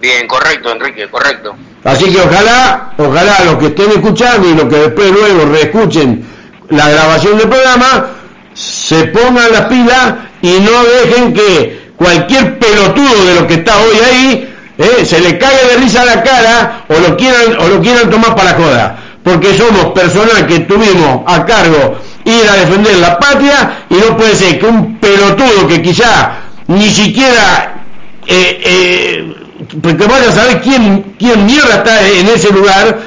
Bien, 0.00 0.28
correcto, 0.28 0.72
Enrique, 0.72 1.08
correcto. 1.08 1.56
Así 1.84 2.12
que 2.12 2.20
ojalá, 2.20 2.92
ojalá 2.98 3.44
los 3.44 3.54
que 3.56 3.66
estén 3.66 3.90
escuchando 3.90 4.48
y 4.48 4.54
los 4.54 4.64
que 4.64 4.76
después 4.76 5.10
luego 5.10 5.46
reescuchen 5.46 6.24
la 6.68 6.88
grabación 6.90 7.38
del 7.38 7.48
programa, 7.48 8.06
se 8.52 9.04
pongan 9.06 9.52
las 9.52 9.62
pilas 9.62 10.14
y 10.42 10.60
no 10.60 10.84
dejen 10.84 11.32
que 11.32 11.92
cualquier 11.96 12.58
pelotudo 12.58 13.24
de 13.24 13.40
lo 13.40 13.46
que 13.46 13.54
está 13.54 13.76
hoy 13.78 13.96
ahí, 14.04 14.54
¿eh? 14.78 15.04
se 15.04 15.20
le 15.20 15.38
cae 15.38 15.66
de 15.66 15.76
risa 15.78 16.04
la 16.04 16.22
cara 16.22 16.84
o 16.88 16.98
lo 16.98 17.16
quieran, 17.16 17.56
o 17.58 17.68
lo 17.68 17.80
quieran 17.80 18.10
tomar 18.10 18.34
para 18.34 18.54
joda. 18.54 18.98
Porque 19.22 19.56
somos 19.56 19.86
personas 19.86 20.44
que 20.44 20.60
tuvimos 20.60 21.22
a 21.26 21.44
cargo 21.44 21.98
ir 22.26 22.48
a 22.48 22.56
defender 22.56 22.98
la 22.98 23.18
patria 23.18 23.84
y 23.88 23.94
no 23.94 24.16
puede 24.16 24.34
ser 24.36 24.58
que 24.58 24.66
un 24.66 24.98
pelotudo 24.98 25.66
que 25.66 25.80
quizá 25.80 26.32
ni 26.66 26.90
siquiera 26.90 27.84
eh, 28.26 28.60
eh, 28.64 29.36
porque 29.82 30.06
vaya 30.06 30.28
a 30.28 30.32
saber 30.32 30.60
quién, 30.60 31.14
quién 31.18 31.46
mierda 31.46 31.76
está 31.76 32.06
en 32.06 32.28
ese 32.28 32.52
lugar, 32.52 32.98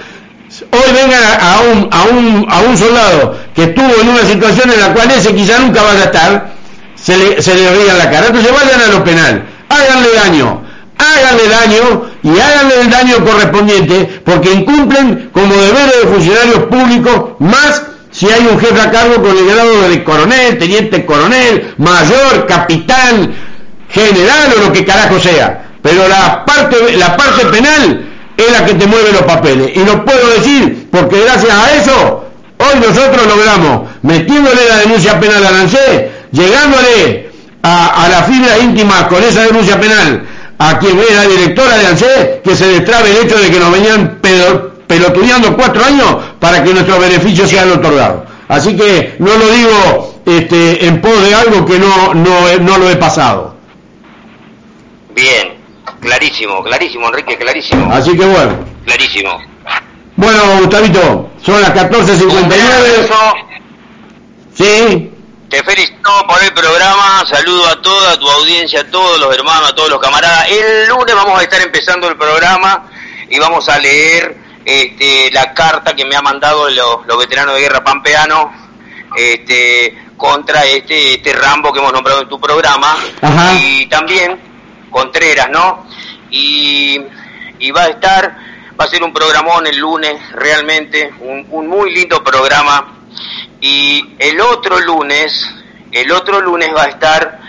hoy 0.72 0.94
vengan 0.94 1.22
a, 1.40 1.62
un, 1.62 1.90
a, 1.92 2.04
un, 2.04 2.48
a 2.50 2.60
un 2.62 2.78
soldado 2.78 3.38
que 3.54 3.64
estuvo 3.64 4.02
en 4.02 4.10
una 4.10 4.24
situación 4.24 4.72
en 4.72 4.80
la 4.80 4.94
cual 4.94 5.12
ese 5.12 5.34
quizá 5.36 5.60
nunca 5.60 5.84
vaya 5.84 6.02
a 6.02 6.06
estar, 6.06 6.54
se 6.96 7.18
le, 7.18 7.42
se 7.42 7.56
le 7.56 7.70
rían 7.70 7.98
la 7.98 8.10
cara. 8.10 8.28
Entonces 8.28 8.52
vayan 8.52 8.82
a 8.82 8.88
lo 8.88 9.04
penal, 9.04 9.44
háganle 9.70 10.14
daño, 10.14 10.62
háganle 10.98 11.48
daño 11.50 12.02
y 12.24 12.40
háganle 12.40 12.82
el 12.82 12.90
daño 12.90 13.26
correspondiente 13.26 14.22
porque 14.26 14.54
incumplen 14.54 15.30
como 15.32 15.54
deberes 15.54 16.02
de 16.02 16.08
funcionarios 16.08 16.60
públicos 16.66 17.32
más 17.40 17.84
si 18.20 18.30
hay 18.30 18.46
un 18.48 18.60
jefe 18.60 18.82
a 18.82 18.92
cargo 18.92 19.22
con 19.22 19.38
el 19.38 19.46
grado 19.46 19.88
de 19.88 20.04
coronel, 20.04 20.58
teniente 20.58 21.06
coronel, 21.06 21.74
mayor, 21.78 22.46
capitán, 22.48 23.34
general 23.90 24.54
o 24.58 24.66
lo 24.66 24.74
que 24.74 24.84
carajo 24.84 25.18
sea. 25.22 25.70
Pero 25.82 26.06
la 26.10 26.44
parte, 26.44 26.98
la 26.98 27.16
parte 27.16 27.46
penal 27.46 28.06
es 28.36 28.52
la 28.52 28.66
que 28.66 28.74
te 28.74 28.88
mueve 28.88 29.14
los 29.14 29.22
papeles. 29.22 29.72
Y 29.74 29.86
lo 29.86 30.04
puedo 30.04 30.32
decir 30.32 30.90
porque 30.92 31.22
gracias 31.22 31.50
a 31.50 31.76
eso, 31.78 32.26
hoy 32.58 32.80
nosotros 32.82 33.26
logramos, 33.26 33.88
metiéndole 34.02 34.68
la 34.68 34.78
denuncia 34.80 35.18
penal 35.18 35.46
a 35.46 35.52
Lancé, 35.52 36.12
llegándole 36.34 37.30
a, 37.64 38.04
a 38.04 38.10
la 38.10 38.24
fibra 38.24 38.58
íntima 38.60 39.08
con 39.08 39.24
esa 39.24 39.44
denuncia 39.44 39.80
penal 39.80 40.26
a 40.58 40.78
quien 40.78 41.00
era 41.00 41.22
directora 41.22 41.78
de 41.78 41.88
ANSE, 41.88 42.42
que 42.44 42.54
se 42.54 42.68
destrabe 42.68 43.12
el 43.12 43.26
hecho 43.26 43.40
de 43.40 43.50
que 43.50 43.60
nos 43.60 43.72
venían 43.72 44.20
pelotudeando 44.90 45.56
cuatro 45.56 45.86
años 45.86 46.16
para 46.40 46.64
que 46.64 46.74
nuestros 46.74 47.00
beneficios 47.00 47.48
sean 47.48 47.70
otorgados. 47.72 48.24
Así 48.48 48.76
que 48.76 49.18
no 49.20 49.38
lo 49.38 49.48
digo 49.52 50.22
este, 50.26 50.88
en 50.88 51.00
pos 51.00 51.22
de 51.22 51.36
algo 51.36 51.64
que 51.64 51.78
no, 51.78 52.16
no, 52.16 52.58
no 52.60 52.78
lo 52.80 52.90
he 52.90 52.96
pasado. 52.96 53.56
Bien, 55.14 55.60
clarísimo, 56.00 56.64
clarísimo, 56.64 57.06
Enrique, 57.08 57.38
clarísimo. 57.38 57.94
Así 57.94 58.18
que 58.18 58.26
bueno. 58.26 58.66
Clarísimo. 58.86 59.40
Bueno, 60.16 60.42
Gustavito, 60.62 61.30
son 61.44 61.62
las 61.62 61.72
14.59. 61.72 63.12
Sí. 64.56 65.12
Te 65.52 65.64
felicito 65.64 66.12
por 66.28 66.44
el 66.44 66.52
programa, 66.54 67.24
saludo 67.28 67.68
a 67.68 67.80
toda 67.80 68.18
tu 68.18 68.28
audiencia, 68.28 68.82
a 68.82 68.86
todos 68.86 69.20
los 69.20 69.36
hermanos, 69.36 69.70
a 69.70 69.76
todos 69.76 69.90
los 69.92 70.00
camaradas. 70.00 70.48
El 70.50 70.88
lunes 70.88 71.14
vamos 71.14 71.40
a 71.40 71.44
estar 71.44 71.62
empezando 71.62 72.08
el 72.10 72.18
programa 72.18 72.90
y 73.30 73.38
vamos 73.38 73.70
a 73.70 73.78
leer 73.78 74.49
este, 74.66 75.32
la 75.32 75.54
carta 75.54 75.96
que 75.96 76.06
me 76.06 76.16
ha 76.16 76.22
mandado 76.22 76.70
los, 76.70 77.18
veteranos 77.18 77.56
de 77.56 77.62
guerra 77.62 77.84
pampeano 77.84 78.52
este, 79.16 79.98
contra 80.18 80.66
este, 80.66 81.16
este 81.16 81.34
Rambo 81.34 81.72
que 81.72 81.80
hemos 81.80 81.94
nombrado 81.94 82.22
en 82.22 82.30
tu 82.30 82.40
programa. 82.40 82.98
Y 83.60 83.86
también 83.88 84.50
Contreras, 84.90 85.50
¿no? 85.50 85.86
Y, 86.32 86.98
va 87.72 87.84
a 87.84 87.90
estar, 87.90 88.38
va 88.80 88.86
a 88.86 88.88
ser 88.88 89.04
un 89.04 89.14
programón 89.14 89.68
el 89.68 89.78
lunes, 89.78 90.20
realmente, 90.34 91.12
un, 91.20 91.68
muy 91.68 91.94
lindo 91.94 92.24
programa. 92.24 92.98
Y 93.62 94.16
el 94.18 94.40
otro 94.42 94.80
lunes, 94.80 95.48
el 95.92 96.12
otro 96.12 96.42
lunes 96.42 96.70
va 96.76 96.84
a 96.84 96.88
estar 96.88 97.40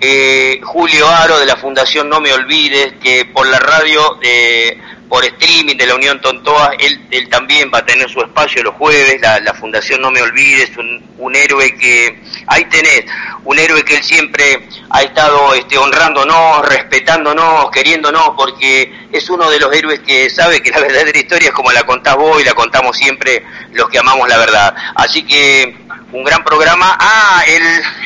eh, 0.00 0.60
Julio 0.64 1.08
Aro 1.08 1.38
de 1.38 1.46
la 1.46 1.56
Fundación 1.56 2.08
No 2.08 2.20
Me 2.20 2.32
Olvides, 2.32 2.94
que 3.02 3.26
por 3.26 3.46
la 3.46 3.58
radio 3.58 4.18
eh, 4.22 4.80
por 5.10 5.24
streaming 5.24 5.76
de 5.76 5.86
la 5.86 5.96
Unión 5.96 6.20
Tontoa, 6.20 6.70
él, 6.78 7.04
él 7.10 7.28
también 7.28 7.68
va 7.74 7.78
a 7.78 7.84
tener 7.84 8.08
su 8.08 8.20
espacio 8.20 8.62
los 8.62 8.76
jueves, 8.76 9.20
la, 9.20 9.52
Fundación 9.54 10.00
No 10.00 10.10
Me 10.12 10.22
Olvides, 10.22 10.70
un, 10.76 11.04
un, 11.18 11.34
héroe 11.34 11.74
que, 11.74 12.22
ahí 12.46 12.64
tenés, 12.66 13.04
un 13.44 13.58
héroe 13.58 13.84
que 13.84 13.96
él 13.96 14.04
siempre 14.04 14.68
ha 14.88 15.02
estado 15.02 15.52
este, 15.54 15.76
honrándonos, 15.76 16.64
respetándonos, 16.68 17.72
queriéndonos, 17.72 18.30
porque 18.36 19.08
es 19.10 19.28
uno 19.28 19.50
de 19.50 19.58
los 19.58 19.74
héroes 19.74 19.98
que 20.00 20.30
sabe 20.30 20.62
que 20.62 20.70
la 20.70 20.78
verdadera 20.78 21.18
historia 21.18 21.48
es 21.48 21.54
como 21.54 21.72
la 21.72 21.82
contás 21.82 22.14
vos 22.14 22.40
y 22.40 22.44
la 22.44 22.54
contamos 22.54 22.96
siempre 22.96 23.44
los 23.72 23.90
que 23.90 23.98
amamos 23.98 24.28
la 24.28 24.38
verdad. 24.38 24.74
Así 24.94 25.24
que 25.24 25.74
un 26.12 26.22
gran 26.22 26.44
programa. 26.44 26.96
Ah, 27.00 27.42
el, 27.48 27.62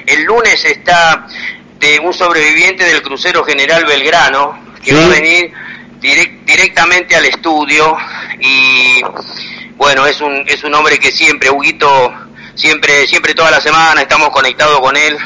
el 0.06 0.24
lunes 0.24 0.64
está 0.64 1.26
de 1.78 1.98
un 1.98 2.14
sobreviviente 2.14 2.84
del 2.84 3.02
crucero 3.02 3.44
General 3.44 3.84
Belgrano, 3.84 4.58
que 4.82 4.94
va 4.94 5.04
a 5.04 5.08
venir 5.08 5.52
directamente 6.44 7.16
al 7.16 7.24
estudio 7.24 7.96
y 8.40 9.02
bueno, 9.76 10.06
es 10.06 10.20
un, 10.20 10.44
es 10.46 10.62
un 10.62 10.74
hombre 10.74 10.98
que 10.98 11.10
siempre, 11.10 11.50
Huguito, 11.50 12.12
siempre, 12.54 13.06
siempre 13.06 13.34
toda 13.34 13.50
la 13.50 13.60
semana 13.60 14.02
estamos 14.02 14.28
conectados 14.30 14.80
con 14.80 14.96
él, 14.96 15.16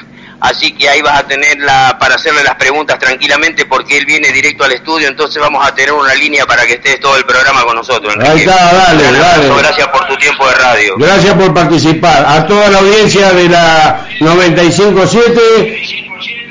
así 0.41 0.73
que 0.73 0.89
ahí 0.89 1.03
vas 1.03 1.21
a 1.21 1.27
tener 1.27 1.59
para 1.99 2.15
hacerle 2.15 2.43
las 2.45 2.55
preguntas 2.55 2.99
tranquilamente 2.99 3.67
porque 3.67 3.99
él 3.99 4.07
viene 4.07 4.29
directo 4.33 4.65
al 4.65 4.73
estudio, 4.73 5.09
entonces 5.09 5.43
vamos 5.43 5.67
a 5.67 5.75
tener 5.75 5.93
una 5.93 6.15
línea 6.15 6.47
para 6.47 6.65
que 6.65 6.75
estés 6.75 7.01
todo 7.01 7.17
el 7.17 7.25
programa 7.25 7.65
con 7.65 7.77
nosotros. 7.77 8.15
Ahí 8.21 8.41
está, 8.41 8.73
dale, 8.73 9.13
dale. 9.13 9.49
Gracias 9.59 9.89
por 9.89 10.07
tu 10.07 10.17
tiempo 10.17 10.49
de 10.49 10.55
radio. 10.55 10.95
Gracias 10.97 11.35
por 11.35 11.53
participar. 11.53 12.25
A 12.27 12.47
toda 12.47 12.69
la 12.69 12.79
audiencia 12.79 13.33
de 13.33 13.49
la 13.49 14.09
957, 14.21 16.08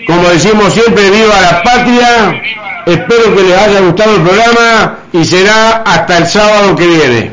como 0.08 0.30
decimos 0.30 0.74
siempre, 0.74 1.10
viva 1.12 1.42
la 1.42 1.62
patria 1.62 2.42
Espero 2.88 3.36
que 3.36 3.44
les 3.44 3.58
haya 3.58 3.82
gustado 3.82 4.16
el 4.16 4.22
programa 4.22 5.00
y 5.12 5.26
será 5.26 5.84
hasta 5.84 6.20
el 6.20 6.26
sábado 6.26 6.74
que 6.74 6.88
viene. 6.88 7.32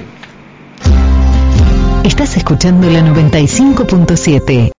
Estás 2.02 2.36
escuchando 2.36 2.90
la 2.90 2.98
95.7. 3.02 4.72